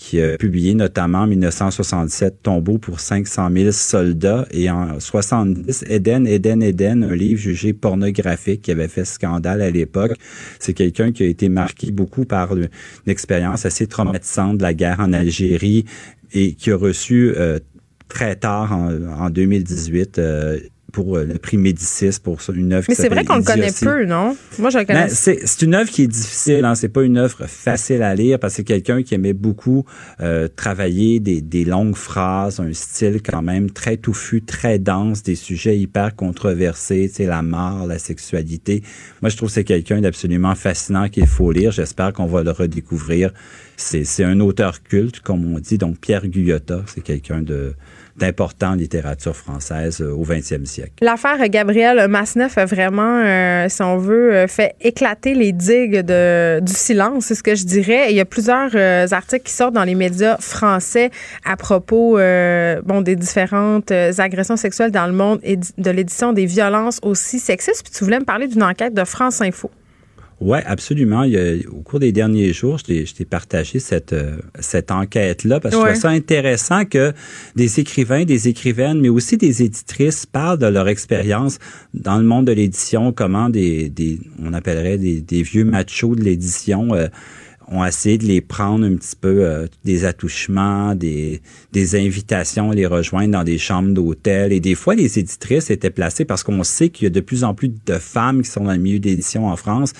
qui 0.00 0.18
a 0.18 0.38
publié 0.38 0.72
notamment 0.72 1.20
en 1.20 1.26
1967 1.26 2.42
Tombeau 2.42 2.78
pour 2.78 3.00
500 3.00 3.50
000 3.54 3.70
soldats 3.70 4.46
et 4.50 4.70
en 4.70 4.98
70 4.98 5.84
Eden, 5.90 6.26
Eden, 6.26 6.62
Eden, 6.62 7.04
un 7.04 7.14
livre 7.14 7.38
jugé 7.38 7.74
pornographique 7.74 8.62
qui 8.62 8.70
avait 8.70 8.88
fait 8.88 9.04
scandale 9.04 9.60
à 9.60 9.70
l'époque. 9.70 10.12
C'est 10.58 10.72
quelqu'un 10.72 11.12
qui 11.12 11.22
a 11.22 11.26
été 11.26 11.50
marqué 11.50 11.90
beaucoup 11.90 12.24
par 12.24 12.56
une 12.56 12.70
expérience 13.06 13.66
assez 13.66 13.86
traumatisante 13.86 14.56
de 14.56 14.62
la 14.62 14.72
guerre 14.72 15.00
en 15.00 15.12
Algérie 15.12 15.84
et 16.32 16.54
qui 16.54 16.70
a 16.70 16.76
reçu 16.76 17.34
euh, 17.36 17.58
très 18.08 18.36
tard 18.36 18.72
en, 18.72 18.90
en 19.06 19.28
2018 19.28 20.18
pour 20.90 21.16
euh, 21.16 21.24
le 21.24 21.38
prix 21.38 21.56
Médicis 21.56 22.18
pour 22.22 22.38
une 22.54 22.72
œuvre. 22.72 22.86
Mais 22.88 22.94
c'est 22.94 23.08
vrai 23.08 23.24
qu'on 23.24 23.36
le 23.36 23.42
connaît 23.42 23.72
peu, 23.72 24.04
non? 24.04 24.36
Moi, 24.58 24.70
je 24.70 24.78
le 24.78 24.84
connais. 24.84 25.08
C'est 25.08 25.62
une 25.62 25.74
œuvre 25.74 25.90
qui 25.90 26.02
est 26.02 26.08
difficile. 26.08 26.64
Hein? 26.64 26.74
C'est 26.74 26.88
pas 26.88 27.02
une 27.02 27.18
œuvre 27.18 27.46
facile 27.46 28.02
à 28.02 28.14
lire 28.14 28.38
parce 28.38 28.54
que 28.54 28.56
c'est 28.58 28.64
quelqu'un 28.64 29.02
qui 29.02 29.14
aimait 29.14 29.32
beaucoup 29.32 29.84
euh, 30.20 30.48
travailler 30.48 31.20
des, 31.20 31.40
des, 31.40 31.64
longues 31.64 31.96
phrases, 31.96 32.60
un 32.60 32.72
style 32.72 33.20
quand 33.22 33.42
même 33.42 33.70
très 33.70 33.96
touffu, 33.96 34.42
très 34.42 34.78
dense, 34.78 35.22
des 35.22 35.34
sujets 35.34 35.78
hyper 35.78 36.16
controversés, 36.16 37.08
tu 37.08 37.16
sais, 37.16 37.26
la 37.26 37.42
mort, 37.42 37.86
la 37.86 37.98
sexualité. 37.98 38.82
Moi, 39.22 39.30
je 39.30 39.36
trouve 39.36 39.48
que 39.48 39.54
c'est 39.54 39.64
quelqu'un 39.64 40.00
d'absolument 40.00 40.54
fascinant 40.54 41.08
qu'il 41.08 41.26
faut 41.26 41.52
lire. 41.52 41.70
J'espère 41.70 42.12
qu'on 42.12 42.26
va 42.26 42.42
le 42.42 42.50
redécouvrir. 42.50 43.32
C'est 43.76 44.24
un 44.24 44.40
auteur 44.40 44.82
culte, 44.82 45.20
comme 45.20 45.54
on 45.54 45.58
dit. 45.58 45.78
Donc, 45.78 45.98
Pierre 46.00 46.26
Guyotta, 46.26 46.82
c'est 46.86 47.00
quelqu'un 47.00 47.40
de 47.40 47.74
d'importante 48.20 48.78
littérature 48.78 49.34
française 49.34 50.00
euh, 50.00 50.12
au 50.12 50.24
20e 50.24 50.64
siècle. 50.66 50.92
L'affaire 51.00 51.48
Gabriel 51.48 52.06
Masneff 52.08 52.58
a 52.58 52.66
vraiment, 52.66 53.22
euh, 53.24 53.66
si 53.68 53.82
on 53.82 53.96
veut, 53.96 54.34
euh, 54.34 54.46
fait 54.46 54.74
éclater 54.80 55.34
les 55.34 55.52
digues 55.52 56.00
du 56.00 56.72
silence, 56.72 57.26
c'est 57.26 57.34
ce 57.34 57.42
que 57.42 57.54
je 57.54 57.64
dirais. 57.64 58.10
Il 58.10 58.16
y 58.16 58.20
a 58.20 58.24
plusieurs 58.24 58.74
articles 59.12 59.44
qui 59.44 59.52
sortent 59.52 59.74
dans 59.74 59.84
les 59.84 59.94
médias 59.94 60.36
français 60.38 61.10
à 61.44 61.56
propos 61.56 62.18
des 62.18 63.16
différentes 63.16 63.90
agressions 63.90 64.56
sexuelles 64.56 64.90
dans 64.90 65.06
le 65.06 65.12
monde 65.12 65.40
et 65.42 65.56
de 65.56 65.90
l'édition 65.90 66.32
des 66.32 66.46
violences 66.46 66.98
aussi 67.02 67.38
sexistes. 67.38 67.82
Puis 67.82 67.92
tu 67.92 68.04
voulais 68.04 68.20
me 68.20 68.24
parler 68.24 68.46
d'une 68.46 68.62
enquête 68.62 68.94
de 68.94 69.04
France 69.04 69.40
Info. 69.40 69.70
Oui, 70.40 70.58
absolument. 70.64 71.26
au 71.70 71.82
cours 71.82 72.00
des 72.00 72.12
derniers 72.12 72.54
jours, 72.54 72.78
je 72.78 73.12
t'ai 73.12 73.24
partagé 73.26 73.78
cette, 73.78 74.14
euh, 74.14 74.38
cette 74.58 74.90
enquête-là 74.90 75.60
parce 75.60 75.74
que 75.74 75.80
je 75.82 75.86
trouve 75.86 76.00
ça 76.00 76.08
intéressant 76.08 76.86
que 76.86 77.12
des 77.56 77.78
écrivains, 77.78 78.24
des 78.24 78.48
écrivaines, 78.48 79.00
mais 79.00 79.10
aussi 79.10 79.36
des 79.36 79.62
éditrices 79.62 80.24
parlent 80.24 80.58
de 80.58 80.66
leur 80.66 80.88
expérience 80.88 81.58
dans 81.92 82.16
le 82.16 82.24
monde 82.24 82.46
de 82.46 82.52
l'édition, 82.52 83.12
comment 83.12 83.50
des, 83.50 83.90
des 83.90 84.18
on 84.42 84.54
appellerait 84.54 84.96
des, 84.96 85.20
des 85.20 85.42
vieux 85.42 85.64
machos 85.64 86.14
de 86.14 86.22
l'édition 86.22 86.94
euh, 86.94 87.08
ont 87.70 87.84
essayé 87.84 88.18
de 88.18 88.26
les 88.26 88.40
prendre 88.40 88.84
un 88.84 88.96
petit 88.96 89.14
peu 89.18 89.44
euh, 89.44 89.66
des 89.84 90.04
attouchements, 90.04 90.94
des, 90.96 91.40
des 91.72 91.94
invitations 91.94 92.72
à 92.72 92.74
les 92.74 92.86
rejoindre 92.86 93.32
dans 93.32 93.44
des 93.44 93.58
chambres 93.58 93.94
d'hôtel. 93.94 94.52
Et 94.52 94.58
des 94.58 94.74
fois, 94.74 94.96
les 94.96 95.20
éditrices 95.20 95.70
étaient 95.70 95.90
placées 95.90 96.24
parce 96.24 96.42
qu'on 96.42 96.64
sait 96.64 96.88
qu'il 96.88 97.04
y 97.04 97.06
a 97.06 97.10
de 97.10 97.20
plus 97.20 97.44
en 97.44 97.54
plus 97.54 97.68
de 97.68 97.98
femmes 97.98 98.42
qui 98.42 98.50
sont 98.50 98.64
dans 98.64 98.72
le 98.72 98.78
milieu 98.78 98.98
d'édition 98.98 99.46
en 99.46 99.56
France, 99.56 99.92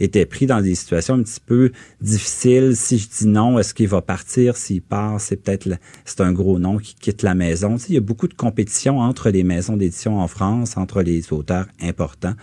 étaient 0.00 0.24
pris 0.24 0.46
dans 0.46 0.62
des 0.62 0.74
situations 0.74 1.14
un 1.14 1.22
petit 1.22 1.40
peu 1.44 1.70
difficiles. 2.00 2.74
Si 2.74 2.98
je 2.98 3.08
dis 3.08 3.26
non, 3.26 3.58
est-ce 3.58 3.74
qu'il 3.74 3.88
va 3.88 4.00
partir? 4.00 4.56
S'il 4.56 4.80
part, 4.80 5.20
c'est 5.20 5.36
peut-être 5.36 5.68
c'est 6.06 6.22
un 6.22 6.32
gros 6.32 6.58
nom 6.58 6.78
qui 6.78 6.94
quitte 6.94 7.22
la 7.22 7.34
maison. 7.34 7.74
Tu 7.74 7.80
sais, 7.80 7.86
il 7.90 7.94
y 7.94 7.98
a 7.98 8.02
beaucoup 8.02 8.28
de 8.28 8.34
compétition 8.34 9.00
entre 9.00 9.28
les 9.28 9.44
maisons 9.44 9.76
d'édition 9.76 10.18
en 10.18 10.28
France, 10.28 10.78
entre 10.78 11.02
les 11.02 11.30
auteurs 11.32 11.66
importants. 11.82 12.34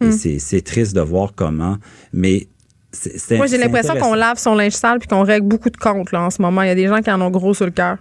Et 0.00 0.06
mm. 0.06 0.38
c'est 0.38 0.62
triste 0.62 0.94
de 0.94 1.02
voir 1.02 1.34
comment. 1.34 1.76
Mais 2.14 2.48
moi, 3.32 3.46
j'ai 3.46 3.58
l'impression 3.58 3.94
qu'on 3.96 4.14
lave 4.14 4.38
son 4.38 4.54
linge 4.54 4.72
sale 4.72 4.98
puis 4.98 5.08
qu'on 5.08 5.22
règle 5.22 5.46
beaucoup 5.46 5.70
de 5.70 5.76
comptes 5.76 6.12
là, 6.12 6.22
en 6.22 6.30
ce 6.30 6.42
moment. 6.42 6.62
Il 6.62 6.68
y 6.68 6.72
a 6.72 6.74
des 6.74 6.88
gens 6.88 7.00
qui 7.00 7.10
en 7.10 7.20
ont 7.20 7.30
gros 7.30 7.54
sur 7.54 7.66
le 7.66 7.70
cœur. 7.70 7.98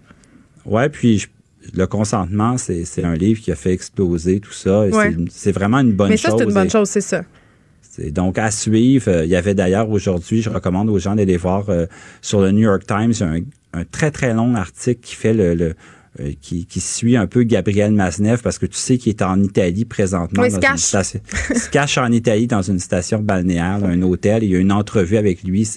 Oui, 0.65 0.89
puis 0.89 1.27
le 1.73 1.87
consentement, 1.87 2.57
c'est 2.57 3.03
un 3.03 3.15
livre 3.15 3.41
qui 3.41 3.51
a 3.51 3.55
fait 3.55 3.73
exploser 3.73 4.39
tout 4.39 4.53
ça. 4.53 4.85
C'est 5.29 5.51
vraiment 5.51 5.79
une 5.79 5.93
bonne 5.93 6.09
chose. 6.09 6.23
Mais 6.23 6.29
ça, 6.29 6.37
c'est 6.37 6.43
une 6.43 6.53
bonne 6.53 6.69
chose, 6.69 6.89
c'est 6.89 7.01
ça. 7.01 7.21
Donc, 8.11 8.37
à 8.37 8.49
suivre, 8.49 9.09
euh, 9.09 9.25
il 9.25 9.29
y 9.29 9.35
avait 9.35 9.53
d'ailleurs 9.53 9.89
aujourd'hui, 9.89 10.41
je 10.41 10.49
recommande 10.49 10.89
aux 10.89 10.99
gens 10.99 11.15
d'aller 11.15 11.35
voir 11.35 11.69
euh, 11.69 11.85
sur 12.21 12.39
le 12.39 12.51
New 12.51 12.61
York 12.61 12.85
Times 12.87 13.11
un, 13.19 13.41
un, 13.77 13.83
très, 13.83 14.09
très 14.09 14.33
long 14.33 14.55
article 14.55 15.01
qui 15.01 15.15
fait 15.15 15.33
le 15.33 15.75
euh, 16.19 16.31
qui, 16.41 16.65
qui, 16.65 16.79
suit 16.79 17.15
un 17.15 17.27
peu 17.27 17.43
Gabriel 17.43 17.91
Masnev 17.91 18.41
parce 18.41 18.57
que 18.57 18.65
tu 18.65 18.77
sais 18.77 18.97
qu'il 18.97 19.11
est 19.11 19.21
en 19.21 19.39
Italie 19.41 19.85
présentement. 19.85 20.41
Oui, 20.41 20.49
dans 20.49 20.55
se 20.55 20.59
cache. 20.59 20.71
Une 20.71 20.77
station, 20.77 21.19
se 21.55 21.69
cache 21.69 21.97
en 21.99 22.11
Italie 22.11 22.47
dans 22.47 22.63
une 22.63 22.79
station 22.79 23.19
balnéaire, 23.19 23.79
un 23.83 24.01
hôtel. 24.01 24.43
Il 24.43 24.49
y 24.49 24.55
a 24.55 24.59
une 24.59 24.71
entrevue 24.71 25.17
avec 25.17 25.43
lui. 25.43 25.69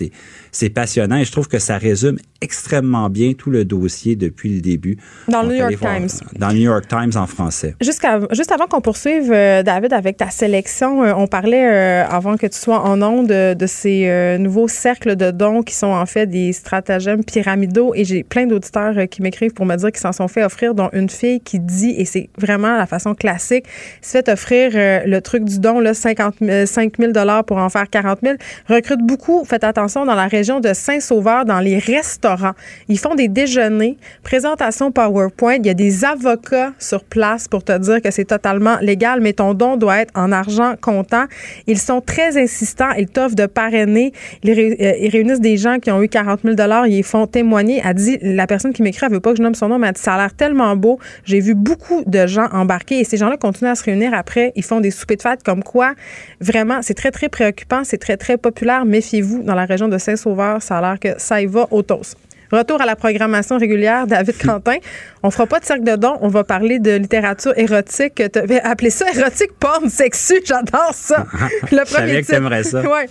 C'est 0.50 0.70
passionnant 0.70 1.16
et 1.16 1.26
je 1.26 1.32
trouve 1.32 1.48
que 1.48 1.58
ça 1.58 1.76
résume 1.76 2.16
extrêmement 2.42 3.08
bien 3.08 3.32
tout 3.32 3.50
le 3.50 3.64
dossier 3.64 4.16
depuis 4.16 4.54
le 4.54 4.60
début. 4.60 4.98
Dans 5.28 5.42
le 5.42 5.48
New 5.48 5.54
York 5.54 5.78
Times. 5.78 6.08
Dans 6.38 6.48
le 6.48 6.54
New 6.54 6.62
York 6.62 6.88
Times 6.88 7.12
en 7.14 7.26
français. 7.26 7.76
juste 7.80 8.52
avant 8.52 8.66
qu'on 8.66 8.80
poursuive, 8.80 9.32
euh, 9.32 9.62
David, 9.62 9.92
avec 9.92 10.16
ta 10.16 10.30
sélection, 10.30 11.04
euh, 11.04 11.12
on 11.16 11.26
parlait 11.26 12.02
euh, 12.02 12.06
avant 12.08 12.36
que 12.36 12.46
tu 12.46 12.58
sois 12.58 12.80
en 12.80 13.00
onde 13.00 13.28
de, 13.28 13.54
de 13.54 13.66
ces 13.66 14.38
nouveaux 14.38 14.68
cercles 14.68 15.14
de 15.14 15.30
dons 15.30 15.62
qui 15.62 15.74
sont 15.74 15.86
en 15.86 16.06
fait 16.06 16.26
des 16.26 16.52
stratagèmes 16.52 17.24
pyramidaux 17.24 17.92
et 17.94 18.04
j'ai 18.04 18.24
plein 18.24 18.46
d'auditeurs 18.46 19.08
qui 19.08 19.22
m'écrivent 19.22 19.54
pour 19.54 19.66
me 19.66 19.76
dire 19.76 19.92
qu'ils 19.92 20.00
s'en 20.00 20.12
sont 20.12 20.21
fait 20.28 20.44
offrir, 20.44 20.74
dont 20.74 20.90
une 20.92 21.08
fille 21.08 21.40
qui 21.40 21.60
dit, 21.60 21.94
et 21.96 22.04
c'est 22.04 22.28
vraiment 22.38 22.76
la 22.76 22.86
façon 22.86 23.14
classique, 23.14 23.64
se 24.00 24.10
fait 24.12 24.28
offrir 24.28 24.70
le 25.06 25.20
truc 25.20 25.44
du 25.44 25.58
don, 25.58 25.80
là, 25.80 25.94
50 25.94 26.34
5 26.66 26.92
000 26.98 27.12
pour 27.46 27.58
en 27.58 27.68
faire 27.68 27.88
40 27.88 28.18
000. 28.22 28.34
Recrute 28.68 29.00
beaucoup, 29.00 29.44
faites 29.44 29.64
attention, 29.64 30.04
dans 30.04 30.14
la 30.14 30.26
région 30.26 30.60
de 30.60 30.72
Saint-Sauveur 30.72 31.44
dans 31.44 31.60
les 31.60 31.78
restaurants. 31.78 32.52
Ils 32.88 32.98
font 32.98 33.14
des 33.14 33.28
déjeuners, 33.28 33.96
présentation 34.22 34.92
PowerPoint. 34.92 35.54
Il 35.54 35.66
y 35.66 35.70
a 35.70 35.74
des 35.74 36.04
avocats 36.04 36.72
sur 36.78 37.04
place 37.04 37.48
pour 37.48 37.64
te 37.64 37.76
dire 37.78 38.00
que 38.02 38.10
c'est 38.10 38.24
totalement 38.24 38.76
légal, 38.80 39.20
mais 39.20 39.32
ton 39.32 39.54
don 39.54 39.76
doit 39.76 39.98
être 40.00 40.12
en 40.14 40.32
argent 40.32 40.74
comptant. 40.80 41.24
Ils 41.66 41.78
sont 41.78 42.00
très 42.00 42.40
insistants. 42.40 42.90
Ils 42.98 43.08
t'offrent 43.08 43.34
de 43.34 43.46
parrainer. 43.46 44.12
Ils, 44.42 44.50
euh, 44.50 45.10
réunissent 45.10 45.40
des 45.40 45.56
gens 45.56 45.78
qui 45.78 45.90
ont 45.90 46.02
eu 46.02 46.08
40 46.08 46.40
000 46.44 46.56
Ils 46.86 47.02
font 47.02 47.26
témoigner. 47.26 47.82
Elle 47.84 47.94
dit, 47.94 48.18
la 48.22 48.46
personne 48.46 48.72
qui 48.72 48.82
m'écrit, 48.82 49.06
elle 49.06 49.12
veut 49.12 49.20
pas 49.20 49.30
que 49.30 49.38
je 49.38 49.42
nomme 49.42 49.54
son 49.54 49.68
nom, 49.68 49.78
mais 49.78 49.88
elle 49.88 49.94
dit, 49.94 50.00
ça 50.12 50.16
a 50.16 50.18
l'air 50.18 50.34
tellement 50.34 50.76
beau. 50.76 50.98
J'ai 51.24 51.40
vu 51.40 51.54
beaucoup 51.54 52.04
de 52.06 52.26
gens 52.26 52.46
embarquer 52.52 53.00
et 53.00 53.04
ces 53.04 53.16
gens-là 53.16 53.38
continuent 53.38 53.70
à 53.70 53.74
se 53.74 53.84
réunir 53.84 54.12
après. 54.12 54.52
Ils 54.56 54.64
font 54.64 54.80
des 54.80 54.90
soupers 54.90 55.16
de 55.16 55.22
fête 55.22 55.42
comme 55.42 55.62
quoi, 55.62 55.94
vraiment, 56.40 56.82
c'est 56.82 56.94
très, 56.94 57.10
très 57.10 57.30
préoccupant. 57.30 57.82
C'est 57.84 57.98
très, 57.98 58.18
très 58.18 58.36
populaire. 58.36 58.84
Méfiez-vous 58.84 59.42
dans 59.42 59.54
la 59.54 59.64
région 59.64 59.88
de 59.88 59.96
Saint-Sauveur 59.98 60.62
ça 60.62 60.78
a 60.78 60.80
l'air 60.80 61.00
que 61.00 61.18
ça 61.18 61.40
y 61.40 61.46
va 61.46 61.66
au 61.70 61.82
toast. 61.82 62.18
Retour 62.50 62.82
à 62.82 62.86
la 62.86 62.96
programmation 62.96 63.56
régulière, 63.56 64.06
David 64.06 64.36
Quentin. 64.44 64.76
On 65.22 65.30
fera 65.30 65.46
pas 65.46 65.60
de 65.60 65.64
cercle 65.64 65.84
de 65.84 65.96
dons, 65.96 66.18
on 66.20 66.28
va 66.28 66.44
parler 66.44 66.78
de 66.78 66.96
littérature 66.96 67.54
érotique. 67.56 68.22
Appelé 68.62 68.90
ça 68.90 69.06
érotique 69.14 69.52
porn 69.58 69.88
sexu, 69.88 70.42
j'adore 70.44 70.92
ça. 70.92 71.24
Le 71.72 71.84
premier 71.90 72.22
Je 72.22 72.60
que 72.60 72.62
ça. 72.62 72.82
Ouais. 72.82 73.06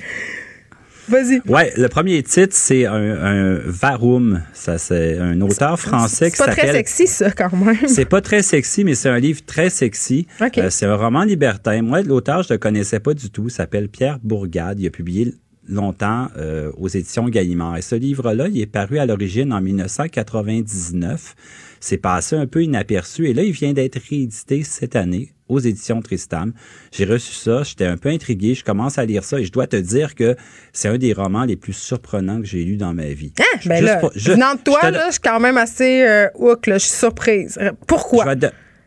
Vas-y. 1.09 1.41
Ouais, 1.47 1.73
le 1.77 1.87
premier 1.87 2.21
titre, 2.23 2.55
c'est 2.55 2.85
un, 2.85 3.59
Varum. 3.65 4.41
Ça, 4.53 4.77
c'est 4.77 5.17
un 5.17 5.39
auteur 5.41 5.79
français 5.79 6.31
qui 6.31 6.37
s'appelle. 6.37 6.55
C'est 6.55 6.61
pas 6.61 6.67
très 6.67 6.73
sexy, 6.73 7.07
ça, 7.07 7.31
quand 7.31 7.55
même. 7.55 7.87
C'est 7.87 8.05
pas 8.05 8.21
très 8.21 8.41
sexy, 8.41 8.83
mais 8.83 8.95
c'est 8.95 9.09
un 9.09 9.19
livre 9.19 9.41
très 9.45 9.69
sexy. 9.69 10.27
Euh, 10.41 10.69
c'est 10.69 10.85
un 10.85 10.95
roman 10.95 11.23
libertin. 11.23 11.81
Moi, 11.81 12.01
l'auteur, 12.03 12.43
je 12.43 12.53
le 12.53 12.57
connaissais 12.57 12.99
pas 12.99 13.13
du 13.13 13.29
tout. 13.29 13.45
Il 13.47 13.51
s'appelle 13.51 13.89
Pierre 13.89 14.19
Bourgade. 14.23 14.79
Il 14.79 14.87
a 14.87 14.89
publié 14.89 15.33
longtemps 15.67 16.27
euh, 16.37 16.71
aux 16.77 16.87
éditions 16.87 17.27
Gallimard. 17.29 17.77
Et 17.77 17.81
ce 17.81 17.95
livre-là, 17.95 18.47
il 18.47 18.59
est 18.59 18.67
paru 18.67 18.99
à 18.99 19.05
l'origine 19.05 19.53
en 19.53 19.61
1999. 19.61 21.35
C'est 21.79 21.97
passé 21.97 22.35
un 22.35 22.47
peu 22.47 22.63
inaperçu 22.63 23.27
et 23.27 23.33
là, 23.33 23.43
il 23.43 23.51
vient 23.51 23.73
d'être 23.73 23.99
réédité 24.09 24.63
cette 24.63 24.95
année 24.95 25.33
aux 25.51 25.59
éditions 25.59 26.01
Tristam. 26.01 26.53
J'ai 26.91 27.05
reçu 27.05 27.33
ça, 27.33 27.63
j'étais 27.63 27.85
un 27.85 27.97
peu 27.97 28.09
intrigué, 28.09 28.55
je 28.55 28.63
commence 28.63 28.97
à 28.97 29.05
lire 29.05 29.23
ça 29.23 29.39
et 29.39 29.45
je 29.45 29.51
dois 29.51 29.67
te 29.67 29.75
dire 29.75 30.15
que 30.15 30.35
c'est 30.73 30.87
un 30.87 30.97
des 30.97 31.13
romans 31.13 31.43
les 31.43 31.57
plus 31.57 31.73
surprenants 31.73 32.39
que 32.39 32.47
j'ai 32.47 32.63
lu 32.63 32.77
dans 32.77 32.93
ma 32.93 33.07
vie. 33.07 33.33
Ah, 33.39 33.59
ben 33.65 33.83
là, 33.83 34.01
venant 34.15 34.55
de 34.55 34.61
toi, 34.61 34.89
là, 34.89 35.07
je 35.07 35.11
suis 35.13 35.21
quand 35.21 35.39
même 35.39 35.57
assez 35.57 36.03
euh, 36.03 36.27
je 36.65 36.77
suis 36.77 36.89
surprise. 36.89 37.59
Pourquoi? 37.87 38.25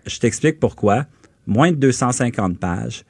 Je, 0.06 0.18
t'explique 0.18 0.60
pourquoi. 0.60 1.04
Moins 1.46 1.72
de 1.72 1.76
250 1.76 2.58
pages, 2.58 3.04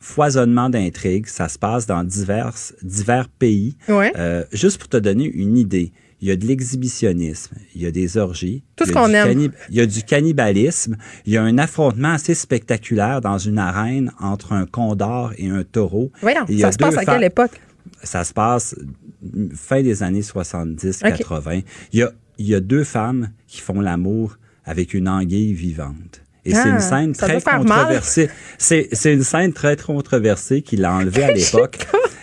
foisonnement 0.00 0.68
d'intrigues, 0.68 1.26
ça 1.26 1.48
se 1.48 1.58
passe 1.58 1.86
dans 1.86 2.02
divers, 2.02 2.54
divers 2.82 3.28
pays. 3.28 3.76
Euh, 3.88 4.44
juste 4.52 4.78
pour 4.78 4.88
te 4.88 4.96
donner 4.96 5.24
une 5.24 5.56
idée, 5.56 5.92
il 6.20 6.28
y 6.28 6.30
a 6.30 6.36
de 6.36 6.46
l'exhibitionnisme, 6.46 7.56
il 7.74 7.82
y 7.82 7.86
a 7.86 7.90
des 7.90 8.16
orgies. 8.16 8.64
Tout 8.76 8.86
ce 8.86 8.92
qu'on 8.92 9.12
aime. 9.12 9.52
Il 9.70 9.76
y 9.76 9.80
a 9.80 9.86
du 9.86 10.02
cannibalisme, 10.02 10.96
il 11.26 11.32
y 11.32 11.36
a 11.36 11.42
un 11.42 11.58
affrontement 11.58 12.12
assez 12.12 12.34
spectaculaire 12.34 13.20
dans 13.20 13.38
une 13.38 13.58
arène 13.58 14.12
entre 14.18 14.52
un 14.52 14.66
condor 14.66 15.32
et 15.38 15.48
un 15.48 15.62
taureau. 15.62 16.10
Voyons, 16.20 16.46
ça 16.58 16.72
se 16.72 16.78
passe 16.78 16.96
à 16.96 17.04
quelle 17.04 17.24
époque? 17.24 17.60
Ça 18.02 18.24
se 18.24 18.32
passe 18.32 18.74
fin 19.54 19.82
des 19.82 20.02
années 20.02 20.20
70-80. 20.20 21.62
Il, 21.92 22.00
y 22.00 22.02
a, 22.02 22.12
il 22.38 22.46
y 22.46 22.54
a 22.54 22.60
deux 22.60 22.84
femmes 22.84 23.30
qui 23.46 23.60
font 23.60 23.80
l'amour 23.80 24.38
avec 24.64 24.94
une 24.94 25.08
anguille 25.08 25.54
vivante. 25.54 26.22
Et 26.48 26.54
c'est 26.54 26.68
une 26.68 26.76
ah, 26.76 26.80
scène 26.80 27.12
très 27.12 27.40
controversée. 27.40 28.30
C'est, 28.56 28.88
c'est 28.92 29.12
une 29.12 29.22
scène 29.22 29.52
très 29.52 29.76
controversée 29.76 30.62
qu'il 30.62 30.84
a 30.84 30.92
enlevée 30.92 31.24
à 31.24 31.32
l'époque. 31.32 31.78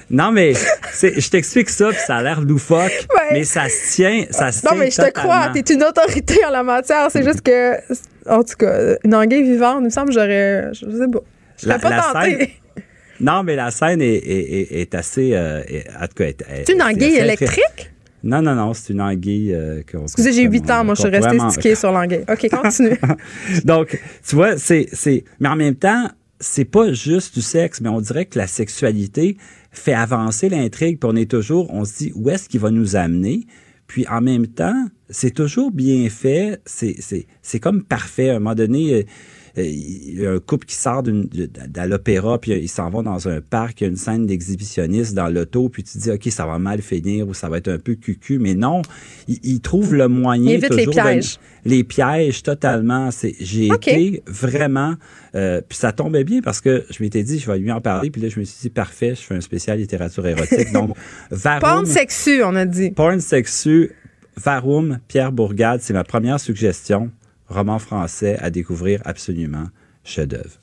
Non, 0.09 0.31
mais 0.31 0.53
je 0.53 1.29
t'explique 1.29 1.69
ça, 1.69 1.89
puis 1.89 1.99
ça 2.05 2.17
a 2.17 2.23
l'air 2.23 2.41
loufoque, 2.41 3.07
mais 3.31 3.43
ça 3.43 3.67
se 3.69 3.95
tient, 3.95 4.25
ça 4.29 4.51
se 4.51 4.65
Non, 4.65 4.75
mais 4.75 4.91
je 4.91 4.97
te 4.97 5.09
crois, 5.11 5.49
t'es 5.53 5.73
une 5.73 5.83
autorité 5.83 6.45
en 6.45 6.51
la 6.51 6.63
matière. 6.63 7.07
C'est 7.11 7.23
juste 7.23 7.41
que, 7.41 7.75
en 8.29 8.43
tout 8.43 8.55
cas, 8.57 8.97
une 9.03 9.15
anguille 9.15 9.43
vivante, 9.43 9.77
il 9.81 9.85
me 9.85 9.89
semble, 9.89 10.11
j'aurais, 10.11 10.69
je 10.73 10.85
sais 10.85 11.07
pas, 11.11 11.19
je 11.61 11.67
la, 11.67 11.79
pas 11.79 12.13
tenté. 12.13 12.53
non, 13.19 13.43
mais 13.43 13.55
la 13.55 13.71
scène 13.71 14.01
est, 14.01 14.15
est, 14.15 14.81
est 14.81 14.95
assez, 14.95 15.31
euh, 15.33 15.61
en 15.99 16.07
tout 16.07 16.23
cas, 16.23 16.25
C'est 16.65 16.73
une 16.73 16.83
anguille 16.83 17.17
électrique? 17.17 17.91
Non, 18.25 18.41
non, 18.41 18.55
non, 18.55 18.73
c'est 18.73 18.91
une 18.91 19.01
anguille 19.01 19.53
euh, 19.53 19.83
Excusez, 20.01 20.33
j'ai 20.33 20.43
8 20.43 20.71
ans, 20.71 20.83
moi, 20.83 20.95
je 20.95 21.01
suis 21.01 21.09
restée 21.09 21.37
stickée 21.51 21.75
sur 21.75 21.91
l'anguille. 21.91 22.25
OK, 22.27 22.49
continue. 22.61 22.97
Donc, 23.65 24.01
tu 24.27 24.35
vois, 24.35 24.57
c'est, 24.57 24.87
c'est. 24.91 25.23
Mais 25.39 25.47
en 25.47 25.55
même 25.55 25.75
temps, 25.75 26.09
c'est 26.39 26.65
pas 26.65 26.91
juste 26.91 27.35
du 27.35 27.41
sexe, 27.41 27.81
mais 27.81 27.89
on 27.89 28.01
dirait 28.01 28.25
que 28.25 28.39
la 28.39 28.47
sexualité 28.47 29.37
fait 29.71 29.93
avancer 29.93 30.49
l'intrigue, 30.49 30.99
puis 30.99 31.09
on 31.11 31.15
est 31.15 31.29
toujours, 31.29 31.71
on 31.71 31.85
se 31.85 31.97
dit 31.97 32.11
où 32.15 32.29
est-ce 32.31 32.49
qu'il 32.49 32.59
va 32.59 32.71
nous 32.71 32.95
amener? 32.95 33.45
Puis 33.85 34.07
en 34.07 34.21
même 34.21 34.47
temps, 34.47 34.87
c'est 35.09 35.31
toujours 35.31 35.71
bien 35.71 36.09
fait, 36.09 36.59
c'est, 36.65 36.95
c'est, 36.99 37.27
c'est 37.43 37.59
comme 37.59 37.83
parfait. 37.83 38.29
À 38.31 38.37
un 38.37 38.39
moment 38.39 38.55
donné, 38.55 38.93
euh, 38.93 39.03
il 39.57 40.19
y 40.19 40.25
a 40.25 40.31
un 40.31 40.39
couple 40.39 40.65
qui 40.65 40.75
sort 40.75 41.03
de, 41.03 41.27
l'opéra, 41.87 42.39
puis 42.39 42.51
ils 42.51 42.67
s'en 42.67 42.89
vont 42.89 43.03
dans 43.03 43.27
un 43.27 43.41
parc, 43.41 43.81
il 43.81 43.83
y 43.85 43.87
a 43.87 43.89
une 43.89 43.97
scène 43.97 44.25
d'exhibitionniste 44.25 45.13
dans 45.13 45.27
l'auto, 45.27 45.69
puis 45.69 45.83
tu 45.83 45.93
te 45.93 46.03
dis, 46.03 46.11
OK, 46.11 46.27
ça 46.29 46.45
va 46.45 46.59
mal 46.59 46.81
finir 46.81 47.27
ou 47.27 47.33
ça 47.33 47.49
va 47.49 47.57
être 47.57 47.69
un 47.69 47.77
peu 47.77 47.95
cucu, 47.95 48.39
mais 48.39 48.53
non, 48.53 48.81
ils, 49.27 49.61
trouvent 49.61 49.95
le 49.95 50.07
moyen. 50.07 50.59
toujours 50.59 50.77
les 50.77 50.87
pièges. 50.87 51.39
les 51.63 51.83
pièges, 51.83 52.43
totalement. 52.43 53.09
J'ai 53.39 53.67
été 53.67 54.23
vraiment... 54.27 54.95
Euh, 55.35 55.61
puis 55.67 55.77
ça 55.77 55.91
tombait 55.91 56.23
bien 56.23 56.41
parce 56.41 56.61
que 56.61 56.85
je 56.89 57.03
m'étais 57.03 57.23
dit, 57.23 57.39
je 57.39 57.51
vais 57.51 57.59
lui 57.59 57.71
en 57.71 57.81
parler, 57.81 58.09
puis 58.09 58.21
là, 58.21 58.29
je 58.29 58.39
me 58.39 58.45
suis 58.45 58.57
dit, 58.61 58.69
parfait, 58.69 59.15
je 59.15 59.21
fais 59.21 59.35
un 59.35 59.41
spécial 59.41 59.77
littérature 59.77 60.25
érotique. 60.25 60.71
Donc, 60.71 60.95
Varum... 61.29 61.59
Porn 61.61 61.85
sexu, 61.85 62.43
on 62.43 62.55
a 62.55 62.65
dit. 62.65 62.91
Porn 62.91 63.19
sexu, 63.19 63.91
Varum, 64.37 64.99
Pierre 65.07 65.31
Bourgade, 65.31 65.81
c'est 65.81 65.93
ma 65.93 66.03
première 66.03 66.39
suggestion 66.39 67.11
roman 67.47 67.79
français 67.79 68.37
à 68.41 68.49
découvrir 68.49 69.01
absolument. 69.05 69.65
Chef-d'œuvre. 70.03 70.59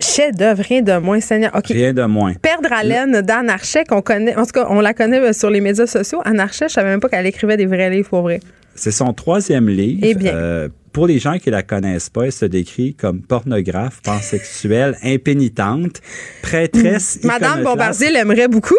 Chef-d'œuvre, 0.00 0.62
rien 0.62 0.80
de 0.80 0.96
moins, 0.96 1.20
Seigneur. 1.20 1.52
Rien 1.64 1.92
de 1.92 2.02
moins. 2.04 2.32
Perdre 2.34 2.72
haleine 2.72 3.20
d'Anne 3.20 3.50
Archet, 3.50 3.84
qu'on 3.84 4.00
connaît, 4.00 4.34
en 4.34 4.46
tout 4.46 4.52
cas, 4.52 4.66
on 4.70 4.80
la 4.80 4.94
connaît 4.94 5.20
euh, 5.20 5.32
sur 5.34 5.50
les 5.50 5.60
médias 5.60 5.86
sociaux. 5.86 6.20
Anne 6.24 6.40
Archet, 6.40 6.68
je 6.68 6.74
savais 6.74 6.88
même 6.88 7.00
pas 7.00 7.10
qu'elle 7.10 7.26
écrivait 7.26 7.58
des 7.58 7.66
vrais 7.66 7.90
livres 7.90 8.08
pour 8.08 8.22
vrai. 8.22 8.40
C'est 8.74 8.92
son 8.92 9.12
troisième 9.12 9.68
livre. 9.68 10.00
Eh 10.02 10.14
bien. 10.14 10.34
Euh, 10.34 10.68
pour 10.92 11.06
les 11.06 11.18
gens 11.18 11.38
qui 11.38 11.50
la 11.50 11.62
connaissent 11.62 12.10
pas, 12.10 12.26
elle 12.26 12.32
se 12.32 12.44
décrit 12.44 12.94
comme 12.94 13.22
pornographe, 13.22 14.00
pansexuelle, 14.02 14.96
impénitente, 15.02 16.00
prêtresse. 16.42 17.20
Madame 17.24 17.62
Bombardier 17.62 18.10
l'aimerait 18.10 18.48
beaucoup. 18.48 18.78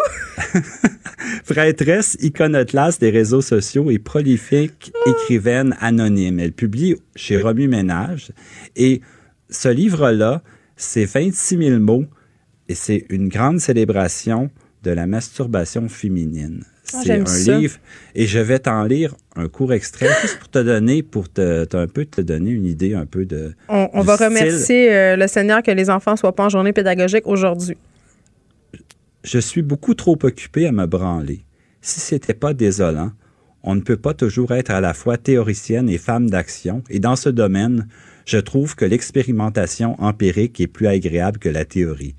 prêtresse 1.46 2.16
iconoclaste 2.20 3.00
des 3.00 3.10
réseaux 3.10 3.40
sociaux 3.40 3.90
et 3.90 3.98
prolifique 3.98 4.92
écrivaine 5.06 5.76
anonyme. 5.80 6.38
Elle 6.40 6.52
publie 6.52 6.96
chez 7.16 7.40
Romu 7.40 7.68
Ménage 7.68 8.32
et 8.76 9.00
ce 9.48 9.68
livre-là, 9.68 10.42
c'est 10.76 11.04
26 11.04 11.58
000 11.58 11.80
mots 11.80 12.06
et 12.68 12.74
c'est 12.74 13.06
une 13.10 13.28
grande 13.28 13.60
célébration 13.60 14.50
de 14.82 14.90
la 14.90 15.06
masturbation 15.06 15.88
féminine. 15.88 16.64
Ah, 16.94 17.00
c'est 17.02 17.12
un 17.12 17.58
livre 17.58 17.78
et 18.14 18.26
je 18.26 18.38
vais 18.38 18.58
t'en 18.58 18.84
lire 18.84 19.14
un 19.36 19.48
court 19.48 19.72
extrait 19.72 20.08
juste 20.22 20.38
pour 20.38 20.50
te 20.50 20.58
donner, 20.58 21.02
pour 21.02 21.32
te, 21.32 21.76
un 21.76 21.86
peu 21.86 22.04
te 22.04 22.20
donner 22.20 22.50
une 22.50 22.66
idée 22.66 22.94
un 22.94 23.06
peu 23.06 23.24
de. 23.24 23.54
On, 23.68 24.02
va 24.02 24.16
remercier 24.16 24.92
euh, 24.92 25.16
le 25.16 25.26
Seigneur 25.26 25.62
que 25.62 25.70
les 25.70 25.90
enfants 25.90 26.16
soient 26.16 26.34
pas 26.34 26.44
en 26.44 26.48
journée 26.48 26.72
pédagogique 26.72 27.26
aujourd'hui. 27.26 27.76
Je 29.24 29.38
suis 29.38 29.62
beaucoup 29.62 29.94
trop 29.94 30.18
occupé 30.22 30.66
à 30.66 30.72
me 30.72 30.86
branler. 30.86 31.40
Si 31.80 32.00
c'était 32.00 32.34
pas 32.34 32.54
désolant, 32.54 33.12
on 33.62 33.74
ne 33.74 33.80
peut 33.80 33.96
pas 33.96 34.14
toujours 34.14 34.52
être 34.52 34.70
à 34.70 34.80
la 34.80 34.94
fois 34.94 35.16
théoricienne 35.16 35.88
et 35.88 35.98
femme 35.98 36.28
d'action, 36.28 36.82
et 36.90 36.98
dans 36.98 37.16
ce 37.16 37.28
domaine, 37.28 37.86
je 38.24 38.38
trouve 38.38 38.74
que 38.74 38.84
l'expérimentation 38.84 40.00
empirique 40.02 40.60
est 40.60 40.66
plus 40.66 40.86
agréable 40.86 41.38
que 41.38 41.48
la 41.48 41.64
théorie. 41.64 42.14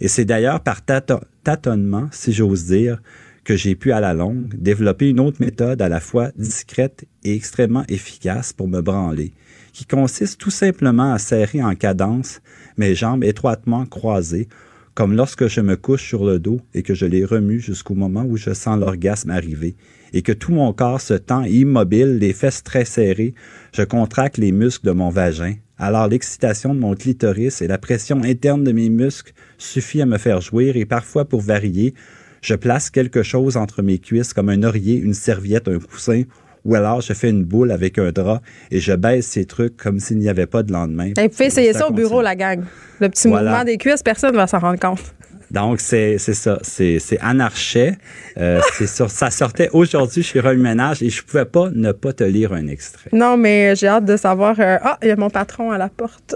Et 0.00 0.08
c'est 0.08 0.24
d'ailleurs 0.24 0.60
par 0.60 0.82
tâtonnement, 0.84 2.08
si 2.12 2.32
j'ose 2.32 2.66
dire, 2.66 3.00
que 3.48 3.56
j'ai 3.56 3.76
pu 3.76 3.92
à 3.92 4.00
la 4.00 4.12
longue 4.12 4.54
développer 4.58 5.08
une 5.08 5.20
autre 5.20 5.40
méthode 5.40 5.80
à 5.80 5.88
la 5.88 6.00
fois 6.00 6.32
discrète 6.36 7.06
et 7.24 7.34
extrêmement 7.34 7.84
efficace 7.88 8.52
pour 8.52 8.68
me 8.68 8.82
branler, 8.82 9.32
qui 9.72 9.86
consiste 9.86 10.38
tout 10.38 10.50
simplement 10.50 11.14
à 11.14 11.18
serrer 11.18 11.62
en 11.62 11.74
cadence 11.74 12.42
mes 12.76 12.94
jambes 12.94 13.24
étroitement 13.24 13.86
croisées, 13.86 14.48
comme 14.92 15.16
lorsque 15.16 15.46
je 15.46 15.62
me 15.62 15.76
couche 15.76 16.06
sur 16.06 16.26
le 16.26 16.38
dos 16.38 16.60
et 16.74 16.82
que 16.82 16.92
je 16.92 17.06
les 17.06 17.24
remue 17.24 17.58
jusqu'au 17.58 17.94
moment 17.94 18.26
où 18.28 18.36
je 18.36 18.52
sens 18.52 18.78
l'orgasme 18.78 19.30
arriver, 19.30 19.76
et 20.12 20.20
que 20.20 20.32
tout 20.32 20.52
mon 20.52 20.74
corps 20.74 21.00
se 21.00 21.14
tend 21.14 21.44
immobile, 21.44 22.18
les 22.18 22.34
fesses 22.34 22.62
très 22.62 22.84
serrées, 22.84 23.32
je 23.72 23.82
contracte 23.82 24.36
les 24.36 24.52
muscles 24.52 24.84
de 24.84 24.92
mon 24.92 25.08
vagin. 25.08 25.54
Alors 25.78 26.06
l'excitation 26.06 26.74
de 26.74 26.80
mon 26.80 26.94
clitoris 26.94 27.62
et 27.62 27.66
la 27.66 27.78
pression 27.78 28.22
interne 28.24 28.62
de 28.62 28.72
mes 28.72 28.90
muscles 28.90 29.32
suffit 29.56 30.02
à 30.02 30.06
me 30.06 30.18
faire 30.18 30.42
jouir 30.42 30.76
et 30.76 30.84
parfois 30.84 31.24
pour 31.24 31.40
varier, 31.40 31.94
je 32.42 32.54
place 32.54 32.90
quelque 32.90 33.22
chose 33.22 33.56
entre 33.56 33.82
mes 33.82 33.98
cuisses 33.98 34.32
comme 34.32 34.48
un 34.48 34.62
oreiller, 34.62 34.96
une 34.96 35.14
serviette, 35.14 35.68
un 35.68 35.78
coussin, 35.78 36.22
ou 36.64 36.74
alors 36.74 37.00
je 37.00 37.12
fais 37.12 37.30
une 37.30 37.44
boule 37.44 37.70
avec 37.70 37.98
un 37.98 38.10
drap 38.10 38.42
et 38.70 38.80
je 38.80 38.92
baisse 38.92 39.26
ces 39.26 39.44
trucs 39.44 39.76
comme 39.76 40.00
s'il 40.00 40.18
n'y 40.18 40.28
avait 40.28 40.46
pas 40.46 40.62
de 40.62 40.72
lendemain. 40.72 41.12
Vous 41.16 41.28
pouvez 41.28 41.46
essayer 41.46 41.72
ça, 41.72 41.88
au 41.88 41.92
bureau, 41.92 42.20
la 42.20 42.36
gang. 42.36 42.64
Le 43.00 43.08
petit 43.08 43.28
mouvement 43.28 43.64
des 43.64 43.78
cuisses, 43.78 44.02
personne 44.02 44.32
ne 44.32 44.36
va 44.36 44.46
s'en 44.46 44.58
rendre 44.58 44.78
compte. 44.78 45.14
Donc, 45.50 45.80
c'est 45.80 46.18
ça. 46.18 46.58
C'est 46.62 47.18
Anarchet. 47.20 47.96
Euh, 48.36 48.60
ça 48.86 49.30
sortait 49.30 49.70
aujourd'hui 49.72 50.22
chez 50.22 50.40
Revue 50.40 50.60
Ménage 50.60 51.02
et 51.02 51.10
je 51.10 51.22
pouvais 51.22 51.44
pas 51.44 51.70
ne 51.72 51.92
pas 51.92 52.12
te 52.12 52.24
lire 52.24 52.52
un 52.52 52.66
extrait. 52.66 53.10
Non, 53.12 53.36
mais 53.36 53.74
j'ai 53.76 53.88
hâte 53.88 54.04
de 54.04 54.16
savoir. 54.16 54.56
Euh, 54.58 54.78
ah, 54.82 54.98
il 55.02 55.08
y 55.08 55.10
a 55.10 55.16
mon 55.16 55.30
patron 55.30 55.70
à 55.70 55.78
la 55.78 55.88
porte. 55.88 56.34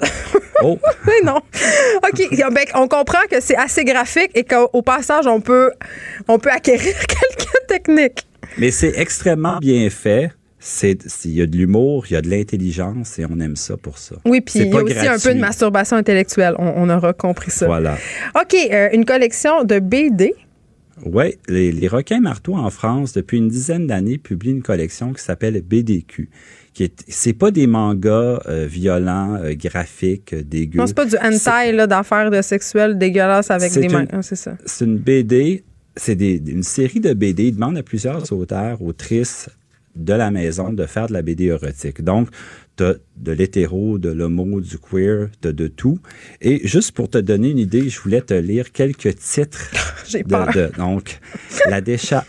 Oh! 0.62 0.78
mais 1.06 1.20
non. 1.24 1.40
OK. 2.02 2.28
Ben, 2.30 2.64
on 2.74 2.88
comprend 2.88 3.22
que 3.30 3.40
c'est 3.40 3.56
assez 3.56 3.84
graphique 3.84 4.30
et 4.34 4.44
qu'au 4.44 4.82
passage, 4.82 5.26
on 5.26 5.40
peut, 5.40 5.72
on 6.28 6.38
peut 6.38 6.50
acquérir 6.50 6.94
quelques 7.08 7.66
techniques. 7.68 8.26
Mais 8.58 8.70
c'est 8.70 8.98
extrêmement 8.98 9.58
bien 9.58 9.88
fait. 9.90 10.30
Il 10.84 11.32
y 11.32 11.42
a 11.42 11.46
de 11.46 11.56
l'humour, 11.56 12.06
il 12.08 12.12
y 12.12 12.16
a 12.16 12.22
de 12.22 12.30
l'intelligence 12.30 13.18
et 13.18 13.26
on 13.28 13.40
aime 13.40 13.56
ça 13.56 13.76
pour 13.76 13.98
ça. 13.98 14.16
Oui, 14.24 14.40
puis 14.40 14.60
il 14.60 14.68
y 14.68 14.76
a 14.76 14.82
aussi 14.82 15.08
un 15.08 15.18
peu 15.18 15.34
de 15.34 15.40
masturbation 15.40 15.96
intellectuelle. 15.96 16.54
On, 16.58 16.88
aura 16.88 17.12
compris 17.12 17.50
ça. 17.50 17.66
Voilà. 17.66 17.96
OK, 18.40 18.54
euh, 18.54 18.88
une 18.92 19.04
collection 19.04 19.64
de 19.64 19.80
BD. 19.80 20.34
Oui, 21.04 21.36
les, 21.48 21.88
requins 21.88 22.20
marteaux 22.20 22.54
en 22.54 22.70
France, 22.70 23.12
depuis 23.12 23.38
une 23.38 23.48
dizaine 23.48 23.88
d'années, 23.88 24.18
publient 24.18 24.52
une 24.52 24.62
collection 24.62 25.12
qui 25.12 25.22
s'appelle 25.22 25.60
BDQ. 25.60 26.30
Qui 26.74 26.84
est, 26.84 27.04
c'est 27.08 27.32
pas 27.32 27.50
des 27.50 27.66
mangas 27.66 28.42
euh, 28.46 28.66
violents, 28.68 29.34
euh, 29.34 29.54
graphiques, 29.54 30.34
dégueux. 30.34 30.78
Non, 30.78 30.86
c'est 30.86 30.94
pas 30.94 31.06
du 31.06 31.16
hentai 31.16 31.86
d'affaires 31.86 32.30
de 32.30 32.40
sexuelles 32.40 32.98
dégueulasses 32.98 33.50
avec 33.50 33.72
des 33.72 33.88
mains. 33.88 34.06
c'est 34.22 34.36
ça. 34.36 34.56
C'est 34.64 34.84
une 34.84 34.98
BD, 34.98 35.64
c'est 35.96 36.20
une 36.20 36.62
série 36.62 37.00
de 37.00 37.12
BD. 37.14 37.48
Ils 37.48 37.54
demandent 37.54 37.78
à 37.78 37.82
plusieurs 37.82 38.32
auteurs, 38.32 38.80
autrices, 38.80 39.48
de 39.94 40.12
la 40.14 40.30
maison 40.30 40.72
de 40.72 40.86
faire 40.86 41.06
de 41.06 41.12
la 41.12 41.22
BD 41.22 41.44
érotique. 41.44 42.02
Donc, 42.02 42.28
t'as 42.76 42.94
de 43.16 43.32
l'hétéro, 43.32 43.98
de 43.98 44.10
l'homo, 44.10 44.60
du 44.60 44.78
queer, 44.78 45.28
t'as 45.40 45.52
de 45.52 45.68
tout. 45.68 45.98
Et 46.40 46.66
juste 46.66 46.92
pour 46.92 47.10
te 47.10 47.18
donner 47.18 47.50
une 47.50 47.58
idée, 47.58 47.88
je 47.88 48.00
voulais 48.00 48.22
te 48.22 48.34
lire 48.34 48.72
quelques 48.72 49.16
titres. 49.16 49.70
J'ai 50.08 50.24
peur. 50.24 50.48
donc, 50.76 51.20
la, 51.68 51.80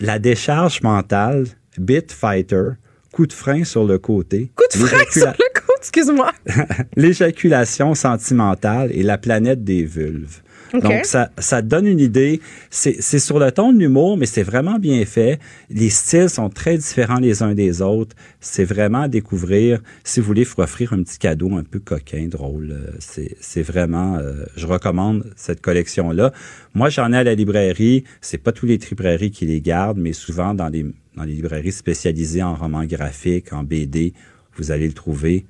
la 0.01 0.19
décharge 0.19 0.81
mentale, 0.81 1.45
Bit 1.77 2.11
Fighter, 2.11 2.71
coup 3.11 3.25
de 3.25 3.33
frein 3.33 3.63
sur 3.63 3.85
le 3.85 3.97
côté. 3.97 4.51
Coup 4.55 4.63
de 4.71 4.85
frein 4.85 5.03
sur 5.09 5.27
le 5.27 5.53
côté, 5.53 5.73
excuse-moi. 5.77 6.31
L'éjaculation 6.95 7.95
sentimentale 7.95 8.91
et 8.91 9.03
la 9.03 9.17
planète 9.17 9.63
des 9.63 9.83
vulves. 9.83 10.41
Donc, 10.73 11.05
ça, 11.05 11.29
ça 11.37 11.61
donne 11.61 11.85
une 11.85 11.99
idée. 11.99 12.41
C'est 12.69 13.19
sur 13.19 13.39
le 13.39 13.51
ton 13.51 13.73
de 13.73 13.79
l'humour, 13.79 14.17
mais 14.17 14.25
c'est 14.25 14.43
vraiment 14.43 14.79
bien 14.79 15.05
fait. 15.05 15.39
Les 15.69 15.89
styles 15.89 16.29
sont 16.29 16.49
très 16.49 16.77
différents 16.77 17.19
les 17.19 17.43
uns 17.43 17.53
des 17.53 17.81
autres. 17.81 18.15
C'est 18.39 18.63
vraiment 18.63 19.01
à 19.01 19.07
découvrir. 19.07 19.81
Si 20.03 20.19
vous 20.19 20.25
voulez, 20.25 20.45
faut 20.45 20.61
offrir 20.61 20.93
un 20.93 21.03
petit 21.03 21.19
cadeau 21.19 21.55
un 21.55 21.63
peu 21.63 21.79
coquin, 21.79 22.27
drôle. 22.27 22.71
Euh, 22.71 23.25
c'est 23.39 23.61
vraiment... 23.61 24.17
Euh, 24.17 24.45
je 24.55 24.65
recommande 24.65 25.31
cette 25.35 25.61
collection-là. 25.61 26.33
Moi, 26.73 26.89
j'en 26.89 27.13
ai 27.13 27.17
à 27.17 27.23
la 27.23 27.35
librairie. 27.35 28.03
C'est 28.21 28.39
pas 28.39 28.51
tous 28.51 28.65
les 28.65 28.77
librairies 28.77 29.31
qui 29.31 29.45
les 29.45 29.61
gardent, 29.61 29.99
mais 29.99 30.13
souvent 30.13 30.53
dans 30.53 30.69
les, 30.69 30.85
dans 31.15 31.23
les 31.23 31.33
librairies 31.33 31.71
spécialisées 31.71 32.41
en 32.41 32.55
romans 32.55 32.85
graphiques, 32.85 33.53
en 33.53 33.63
BD, 33.63 34.13
vous 34.57 34.71
allez 34.71 34.87
le 34.87 34.93
trouver. 34.93 35.45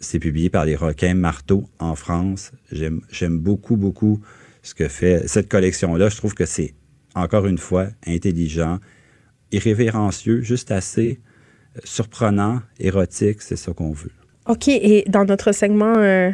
C'est 0.00 0.18
publié 0.18 0.48
par 0.48 0.64
les 0.64 0.76
Requins 0.76 1.14
Marteau 1.14 1.68
en 1.78 1.94
France. 1.94 2.52
J'aime 2.72 3.38
beaucoup, 3.38 3.76
beaucoup 3.76 4.20
ce 4.62 4.74
que 4.74 4.88
fait 4.88 5.26
cette 5.28 5.48
collection-là. 5.48 6.08
Je 6.08 6.16
trouve 6.16 6.34
que 6.34 6.46
c'est, 6.46 6.74
encore 7.14 7.46
une 7.46 7.58
fois, 7.58 7.88
intelligent, 8.06 8.78
irrévérencieux, 9.52 10.42
juste 10.42 10.70
assez 10.70 11.20
euh, 11.76 11.80
surprenant, 11.84 12.60
érotique, 12.78 13.42
c'est 13.42 13.56
ça 13.56 13.72
qu'on 13.72 13.92
veut. 13.92 14.12
OK, 14.46 14.68
et 14.68 15.04
dans 15.08 15.24
notre 15.24 15.52
segment 15.52 15.94
euh, 15.96 16.30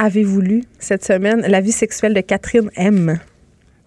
Avez-vous 0.00 0.40
lu 0.40 0.64
cette 0.78 1.04
semaine? 1.04 1.40
La 1.40 1.60
vie 1.60 1.72
sexuelle 1.72 2.14
de 2.14 2.20
Catherine 2.20 2.70
M? 2.76 3.18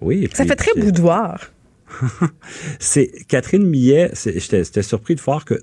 Oui. 0.02 0.28
ça 0.34 0.46
fait 0.46 0.58
très 0.58 0.74
boudoir. 0.78 1.52
c'est 2.80 3.12
Catherine 3.30 3.66
Millet, 3.66 4.12
j'étais 4.14 4.84
surpris 4.84 5.16
de 5.16 5.22
voir 5.22 5.46
que 5.46 5.62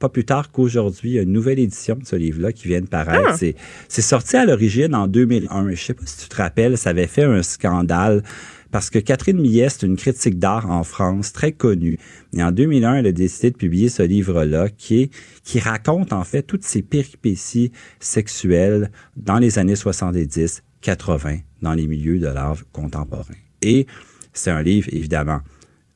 pas 0.00 0.08
plus 0.08 0.24
tard 0.24 0.50
qu'aujourd'hui, 0.50 1.10
il 1.10 1.14
y 1.14 1.18
a 1.18 1.22
une 1.22 1.32
nouvelle 1.32 1.58
édition 1.58 1.94
de 1.94 2.06
ce 2.06 2.16
livre-là 2.16 2.52
qui 2.52 2.66
vient 2.66 2.80
de 2.80 2.86
paraître. 2.86 3.38
Ah. 3.40 3.46
C'est 3.88 4.02
sorti 4.02 4.36
à 4.36 4.46
l'origine 4.46 4.94
en 4.94 5.06
2001. 5.06 5.70
Je 5.70 5.76
sais 5.76 5.94
pas 5.94 6.02
si 6.06 6.24
tu 6.24 6.28
te 6.28 6.36
rappelles, 6.36 6.76
ça 6.78 6.90
avait 6.90 7.06
fait 7.06 7.24
un 7.24 7.42
scandale 7.42 8.22
parce 8.70 8.88
que 8.88 8.98
Catherine 8.98 9.38
Millet, 9.38 9.68
c'est 9.68 9.84
une 9.84 9.96
critique 9.96 10.38
d'art 10.38 10.70
en 10.70 10.84
France 10.84 11.32
très 11.32 11.52
connue. 11.52 11.98
Et 12.32 12.42
en 12.42 12.50
2001, 12.50 12.94
elle 12.96 13.06
a 13.08 13.12
décidé 13.12 13.50
de 13.50 13.56
publier 13.56 13.88
ce 13.88 14.02
livre-là 14.02 14.68
qui 14.70 15.10
qui 15.44 15.60
raconte 15.60 16.12
en 16.12 16.24
fait 16.24 16.42
toutes 16.42 16.64
ces 16.64 16.80
péripéties 16.80 17.70
sexuelles 17.98 18.90
dans 19.16 19.38
les 19.38 19.58
années 19.58 19.76
70, 19.76 20.62
80, 20.80 21.38
dans 21.60 21.74
les 21.74 21.86
milieux 21.86 22.18
de 22.18 22.28
l'art 22.28 22.56
contemporain. 22.72 23.34
Et 23.60 23.86
c'est 24.32 24.50
un 24.50 24.62
livre, 24.62 24.88
évidemment, 24.92 25.40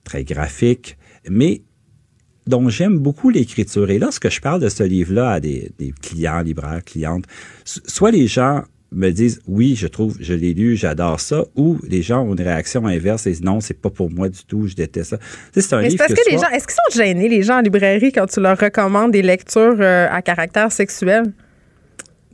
très 0.02 0.24
graphique, 0.24 0.98
mais 1.30 1.62
dont 2.46 2.68
j'aime 2.68 2.98
beaucoup 2.98 3.30
l'écriture. 3.30 3.90
Et 3.90 3.98
lorsque 3.98 4.30
je 4.30 4.40
parle 4.40 4.60
de 4.60 4.68
ce 4.68 4.82
livre-là 4.82 5.32
à 5.32 5.40
des, 5.40 5.72
clients, 6.02 6.40
libraires, 6.40 6.84
clientes, 6.84 7.24
soit 7.64 8.10
les 8.10 8.26
gens 8.26 8.62
me 8.92 9.10
disent 9.10 9.40
oui, 9.48 9.74
je 9.76 9.86
trouve, 9.86 10.16
je 10.20 10.34
l'ai 10.34 10.54
lu, 10.54 10.76
j'adore 10.76 11.18
ça, 11.18 11.44
ou 11.56 11.78
les 11.88 12.02
gens 12.02 12.22
ont 12.22 12.34
une 12.34 12.42
réaction 12.42 12.86
inverse 12.86 13.26
et 13.26 13.30
disent 13.30 13.42
non, 13.42 13.60
c'est 13.60 13.80
pas 13.80 13.90
pour 13.90 14.10
moi 14.10 14.28
du 14.28 14.44
tout, 14.44 14.68
je 14.68 14.74
déteste 14.74 15.10
ça. 15.10 15.18
c'est 15.52 15.72
un 15.72 15.82
livre 15.82 15.96
parce 15.98 16.14
que, 16.14 16.30
les 16.30 16.38
gens, 16.38 16.48
est-ce 16.48 16.66
qu'ils 16.66 16.76
sont 16.76 17.02
gênés 17.02 17.28
les 17.28 17.42
gens 17.42 17.58
en 17.58 17.62
librairie 17.62 18.12
quand 18.12 18.26
tu 18.26 18.40
leur 18.40 18.58
recommandes 18.58 19.10
des 19.10 19.22
lectures 19.22 19.76
euh, 19.80 20.06
à 20.10 20.22
caractère 20.22 20.70
sexuel? 20.70 21.32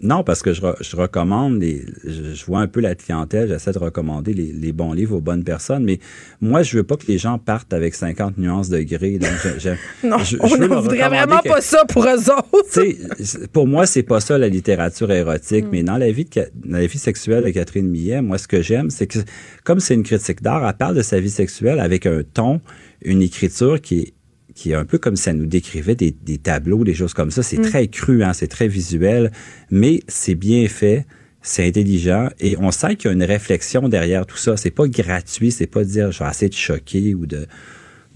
Non, 0.03 0.25
parce 0.25 0.43
que 0.43 0.55
je, 0.55 0.63
je 0.81 0.97
recommande, 0.97 1.61
les, 1.61 1.85
je, 2.05 2.45
vois 2.47 2.61
un 2.61 2.67
peu 2.67 2.81
la 2.81 2.95
clientèle, 2.95 3.49
j'essaie 3.49 3.73
de 3.73 3.79
recommander 3.79 4.33
les, 4.33 4.51
les, 4.53 4.73
bons 4.73 4.95
livres 4.95 5.17
aux 5.17 5.21
bonnes 5.21 5.45
personnes, 5.45 5.85
mais 5.85 5.99
moi, 6.41 6.63
je 6.63 6.79
veux 6.79 6.85
pas 6.85 6.97
que 6.97 7.07
les 7.07 7.19
gens 7.19 7.39
partent 7.39 7.75
avec 7.75 7.95
50 7.95 8.39
nuances 8.39 8.71
de 8.71 8.81
gris. 8.81 9.19
Donc 9.19 9.31
non, 10.05 10.17
on 10.41 10.57
ne 10.57 10.67
voudrait 10.67 11.09
vraiment 11.09 11.41
pas 11.45 11.61
ça 11.61 11.85
pour 11.85 12.05
eux 12.05 12.31
autres. 12.31 13.47
pour 13.53 13.67
moi, 13.67 13.85
c'est 13.85 14.03
pas 14.03 14.21
ça 14.21 14.39
la 14.39 14.49
littérature 14.49 15.11
érotique, 15.13 15.67
mm. 15.67 15.71
mais 15.71 15.83
dans 15.83 15.99
la 15.99 16.11
vie 16.11 16.25
de, 16.25 16.51
dans 16.55 16.79
la 16.79 16.87
vie 16.87 16.99
sexuelle 16.99 17.45
de 17.45 17.51
Catherine 17.51 17.89
Millet, 17.89 18.23
moi, 18.23 18.39
ce 18.39 18.49
que 18.49 18.63
j'aime, 18.63 18.89
c'est 18.89 19.07
que 19.07 19.19
comme 19.65 19.81
c'est 19.81 19.95
une 19.95 20.03
critique 20.03 20.43
d'art, 20.43 20.67
elle 20.67 20.77
parle 20.77 20.95
de 20.95 21.03
sa 21.03 21.21
vie 21.21 21.31
sexuelle 21.31 21.79
avec 21.79 22.07
un 22.07 22.23
ton, 22.23 22.61
une 23.03 23.21
écriture 23.21 23.81
qui 23.81 24.01
est 24.01 24.15
qui 24.61 24.73
est 24.73 24.75
un 24.75 24.85
peu 24.85 24.99
comme 24.99 25.17
ça 25.17 25.33
nous 25.33 25.47
décrivait 25.47 25.95
des, 25.95 26.13
tableaux, 26.37 26.85
des 26.85 26.93
choses 26.93 27.15
comme 27.15 27.31
ça. 27.31 27.43
C'est 27.43 27.57
mm. 27.57 27.63
très 27.63 27.89
cru, 27.89 28.23
hein, 28.23 28.35
c'est 28.35 28.47
très 28.47 28.69
visuel, 28.69 29.33
mais 29.71 30.01
c'est 30.07 30.35
bien 30.35 30.69
fait, 30.69 31.07
c'est 31.41 31.67
intelligent 31.67 32.29
et 32.41 32.59
on 32.59 32.71
sent 32.71 32.97
qu'il 32.97 33.09
y 33.09 33.11
a 33.11 33.15
une 33.15 33.25
réflexion 33.25 33.89
derrière 33.89 34.27
tout 34.27 34.37
ça. 34.37 34.59
C'est 34.59 34.71
pas 34.71 34.87
gratuit, 34.87 35.51
c'est 35.51 35.67
pas 35.67 35.83
dire 35.83 36.13
je 36.13 36.23
vais 36.23 36.29
essayer 36.29 36.51
de 36.51 36.55
choquer 36.55 37.15
ou 37.15 37.25
de, 37.25 37.47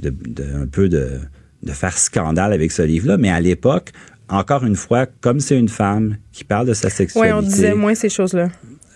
de, 0.00 0.12
un 0.54 0.66
peu 0.66 0.90
de, 0.90 1.12
de 1.62 1.72
faire 1.72 1.96
scandale 1.96 2.52
avec 2.52 2.72
ce 2.72 2.82
livre-là, 2.82 3.16
mais 3.16 3.30
à 3.30 3.40
l'époque, 3.40 3.92
encore 4.28 4.66
une 4.66 4.76
fois, 4.76 5.06
comme 5.06 5.40
c'est 5.40 5.58
une 5.58 5.70
femme 5.70 6.18
qui 6.30 6.44
parle 6.44 6.66
de 6.66 6.74
sa 6.74 6.90
sexualité. 6.90 7.32
Oui, 7.32 7.38
on 7.38 7.42
disait 7.42 7.74
moins 7.74 7.94
ces 7.94 8.10
choses-là 8.10 8.50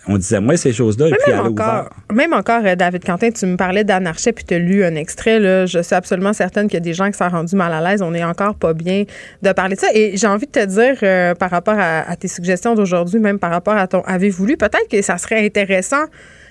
on 0.07 0.17
disait 0.17 0.39
moi 0.39 0.57
ces 0.57 0.73
choses-là 0.73 1.07
et 1.07 1.11
puis 1.11 1.31
même 1.31 1.45
encore, 1.45 1.89
Même 2.11 2.33
encore, 2.33 2.61
euh, 2.65 2.75
David 2.75 3.03
Quentin, 3.03 3.29
tu 3.31 3.45
me 3.45 3.57
parlais 3.57 3.83
d'anarchie 3.83 4.31
puis 4.31 4.45
tu 4.45 4.53
as 4.53 4.59
lu 4.59 4.83
un 4.83 4.95
extrait. 4.95 5.39
Là, 5.39 5.65
je 5.65 5.79
suis 5.79 5.95
absolument 5.95 6.33
certaine 6.33 6.67
qu'il 6.67 6.75
y 6.75 6.77
a 6.77 6.81
des 6.81 6.93
gens 6.93 7.11
qui 7.11 7.17
sont 7.17 7.29
rendus 7.29 7.55
mal 7.55 7.71
à 7.73 7.81
l'aise. 7.81 8.01
On 8.01 8.11
n'est 8.11 8.23
encore 8.23 8.55
pas 8.55 8.73
bien 8.73 9.03
de 9.41 9.51
parler 9.51 9.75
de 9.75 9.81
ça. 9.81 9.87
Et 9.93 10.17
j'ai 10.17 10.27
envie 10.27 10.47
de 10.47 10.51
te 10.51 10.65
dire, 10.65 10.97
euh, 11.03 11.35
par 11.35 11.51
rapport 11.51 11.77
à, 11.77 12.09
à 12.09 12.15
tes 12.15 12.27
suggestions 12.27 12.75
d'aujourd'hui, 12.75 13.19
même 13.19 13.39
par 13.39 13.51
rapport 13.51 13.75
à 13.75 13.87
ton 13.87 14.01
avez-vous 14.01 14.45
lu, 14.45 14.57
peut-être 14.57 14.87
que 14.89 15.01
ça 15.01 15.17
serait 15.17 15.45
intéressant 15.45 16.05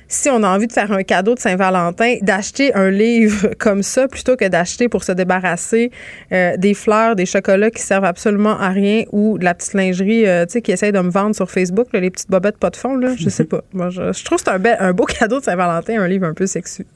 si 0.08 0.30
on 0.30 0.42
a 0.42 0.48
envie 0.48 0.66
de 0.66 0.72
faire 0.72 0.90
un 0.90 1.02
cadeau 1.02 1.34
de 1.34 1.38
Saint-Valentin, 1.38 2.16
d'acheter 2.22 2.74
un 2.74 2.90
livre 2.90 3.50
comme 3.58 3.82
ça 3.82 4.08
plutôt 4.08 4.36
que 4.36 4.48
d'acheter 4.48 4.88
pour 4.88 5.04
se 5.04 5.12
débarrasser 5.12 5.90
euh, 6.32 6.56
des 6.56 6.74
fleurs, 6.74 7.14
des 7.14 7.26
chocolats 7.26 7.70
qui 7.70 7.82
servent 7.82 8.06
absolument 8.06 8.58
à 8.58 8.70
rien 8.70 9.04
ou 9.12 9.38
de 9.38 9.44
la 9.44 9.54
petite 9.54 9.74
lingerie 9.74 10.26
euh, 10.26 10.46
tu 10.46 10.52
sais, 10.52 10.62
qui 10.62 10.72
essaye 10.72 10.92
de 10.92 11.00
me 11.00 11.10
vendre 11.10 11.36
sur 11.36 11.50
Facebook, 11.50 11.88
les 11.92 12.10
petites 12.10 12.30
bobettes 12.30 12.58
pas 12.58 12.70
de 12.70 12.76
fond. 12.76 12.96
Là, 12.96 13.14
je 13.16 13.28
sais 13.28 13.44
pas. 13.44 13.62
Moi, 13.72 13.90
je, 13.90 14.24
trouve 14.24 14.38
que 14.42 14.44
c'est 14.44 14.50
un, 14.50 14.76
un 14.80 14.92
beau 14.92 15.04
cadeau 15.18 15.40
de 15.40 15.44
Saint-Valentin, 15.44 16.00
un 16.00 16.08
livre 16.08 16.26
un 16.26 16.34
peu 16.34 16.46
sexu. 16.46 16.86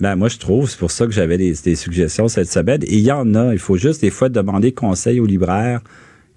Ben, 0.00 0.14
moi, 0.14 0.28
je 0.28 0.38
trouve, 0.38 0.68
c'est 0.68 0.78
pour 0.78 0.90
ça 0.90 1.06
que 1.06 1.12
j'avais 1.12 1.38
des, 1.38 1.76
suggestions 1.76 2.28
cette 2.28 2.50
semaine. 2.50 2.82
Et 2.82 2.96
il 2.96 3.04
y 3.04 3.12
en 3.12 3.34
a. 3.34 3.52
Il 3.52 3.58
faut 3.58 3.76
juste 3.76 4.02
des 4.02 4.10
fois 4.10 4.28
demander 4.28 4.72
conseil 4.72 5.20
aux 5.20 5.26
libraires. 5.26 5.80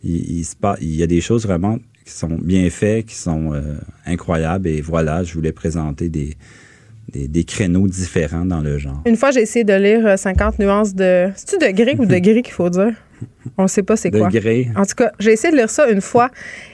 Il, 0.04 0.40
il, 0.40 0.46
il 0.82 0.96
y 0.96 1.04
a 1.04 1.08
des 1.08 1.20
choses 1.20 1.46
vraiment 1.46 1.78
qui 2.10 2.18
sont 2.18 2.38
bien 2.42 2.70
faits, 2.70 3.06
qui 3.06 3.16
sont 3.16 3.54
euh, 3.54 3.76
incroyables. 4.06 4.68
Et 4.68 4.82
voilà, 4.82 5.24
je 5.24 5.34
voulais 5.34 5.52
présenter 5.52 6.10
des, 6.10 6.36
des, 7.12 7.28
des, 7.28 7.44
créneaux 7.44 7.88
différents 7.88 8.46
dans 8.46 8.62
le 8.62 8.78
genre. 8.78 9.02
Une 9.06 9.16
fois, 9.16 9.32
j'ai 9.32 9.42
essayé 9.42 9.64
de 9.64 9.74
lire 9.74 10.18
50 10.18 10.56
euh, 10.60 10.64
nuances 10.64 10.96
de... 10.96 11.30
C'est-tu 11.36 11.64
de 11.64 11.72
gris 11.72 11.96
ou 12.00 12.06
de 12.06 12.18
gris 12.20 12.42
qu'il 12.42 12.54
faut 12.54 12.70
dire? 12.70 12.94
On 13.58 13.64
ne 13.64 13.68
sait 13.68 13.84
pas 13.84 13.96
c'est 13.96 14.12
quoi. 14.12 14.28
En 14.28 14.86
tout 14.86 14.96
cas, 14.96 15.12
j'ai 15.20 15.34
essayé 15.34 15.52
de 15.52 15.58
lire 15.58 15.70
ça 15.70 15.90
une 15.90 16.02
fois 16.02 16.30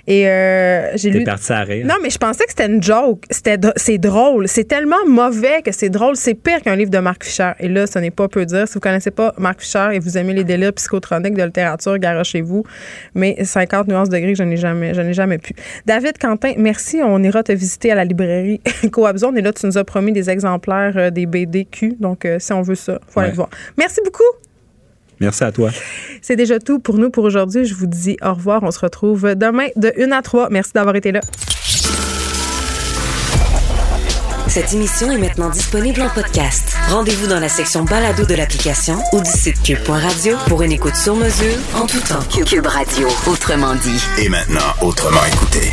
et 0.08 0.28
euh, 0.28 0.92
j'ai 0.96 1.10
lu. 1.10 1.24
parti 1.24 1.52
à 1.52 1.62
rire. 1.62 1.86
Non, 1.86 1.96
mais 2.02 2.10
je 2.10 2.18
pensais 2.18 2.44
que 2.44 2.52
c'était 2.52 2.68
une 2.68 2.82
joke. 2.82 3.24
C'était 3.30 3.58
c'est 3.76 3.98
drôle. 3.98 4.48
C'est 4.48 4.66
tellement 4.66 5.04
mauvais 5.08 5.62
que 5.64 5.72
c'est 5.72 5.90
drôle. 5.90 6.16
C'est 6.16 6.36
pire 6.36 6.62
qu'un 6.62 6.76
livre 6.76 6.92
de 6.92 6.98
Marc 7.00 7.24
Fischer. 7.24 7.52
Et 7.60 7.68
là, 7.68 7.88
ce 7.88 7.98
n'est 8.00 8.12
pas 8.12 8.28
peu 8.28 8.46
dire. 8.46 8.68
Si 8.68 8.76
vous 8.76 8.80
connaissez 8.80 9.12
pas 9.12 9.34
Marc 9.38 9.62
Fischer 9.62 9.90
et 9.94 10.00
vous 10.00 10.18
aimez 10.18 10.34
les 10.34 10.44
délires 10.44 10.74
psychotroniques 10.74 11.34
de 11.34 11.44
littérature, 11.44 11.98
garochez-vous. 11.98 12.64
Mais 13.16 13.44
50 13.44 13.88
nuances 13.88 14.10
de 14.10 14.18
gris, 14.18 14.36
je 14.36 14.44
n'ai 14.44 14.58
jamais, 14.58 14.94
je 14.94 15.02
n'ai 15.02 15.14
jamais 15.14 15.38
pu. 15.38 15.54
David 15.86 16.18
Quentin, 16.20 16.54
merci. 16.58 17.02
On 17.04 17.22
ira 17.24 17.44
te 17.44 17.52
visiter 17.52 17.92
à 17.92 17.96
la 17.96 18.06
librairie 18.06 18.62
Coabzone. 18.92 19.38
Et 19.38 19.42
là, 19.42 19.54
tu 19.54 19.66
nous 19.66 19.78
as 19.78 19.84
promis 19.84 20.12
des 20.12 20.30
exemplaires 20.30 20.94
euh, 20.98 21.10
des 21.10 21.26
BDQ. 21.26 21.96
Donc, 22.00 22.26
euh, 22.26 22.38
si 22.40 22.54
on 22.54 22.62
veut 22.62 22.76
ça, 22.76 23.00
faut 23.08 23.20
aller 23.20 23.32
voir. 23.32 23.50
Merci 23.78 24.02
beaucoup. 24.04 24.45
Merci 25.20 25.44
à 25.44 25.52
toi. 25.52 25.70
C'est 26.22 26.36
déjà 26.36 26.60
tout 26.60 26.80
pour 26.80 26.98
nous 26.98 27.10
pour 27.10 27.24
aujourd'hui. 27.24 27.66
Je 27.66 27.76
vous 27.76 27.88
dis 27.88 28.18
au 28.24 28.34
revoir. 28.34 28.64
On 28.64 28.72
se 28.72 28.80
retrouve 28.80 29.36
demain 29.36 29.68
de 29.76 29.94
1 30.00 30.12
à 30.12 30.22
3. 30.22 30.50
Merci 30.50 30.72
d'avoir 30.74 30.96
été 30.96 31.12
là. 31.12 31.22
Cette 34.48 34.74
émission 34.74 35.12
est 35.12 35.18
maintenant 35.18 35.50
disponible 35.50 36.02
en 36.02 36.10
podcast. 36.10 36.78
Rendez-vous 36.90 37.28
dans 37.28 37.40
la 37.40 37.50
section 37.50 37.84
balado 37.84 38.26
de 38.26 38.36
l'application 38.36 38.98
ou 39.12 39.20
du 39.20 39.30
site 39.30 39.62
cube.radio 39.64 40.38
pour 40.48 40.62
une 40.62 40.72
écoute 40.72 40.96
sur 40.96 41.16
mesure 41.16 41.58
en 41.76 41.86
tout 41.86 42.00
temps. 42.00 42.24
Cube 42.46 42.66
Radio, 42.66 43.08
autrement 43.28 43.76
dit. 43.76 44.02
Et 44.18 44.30
maintenant, 44.30 44.62
autrement 44.82 45.26
écouté. 45.26 45.72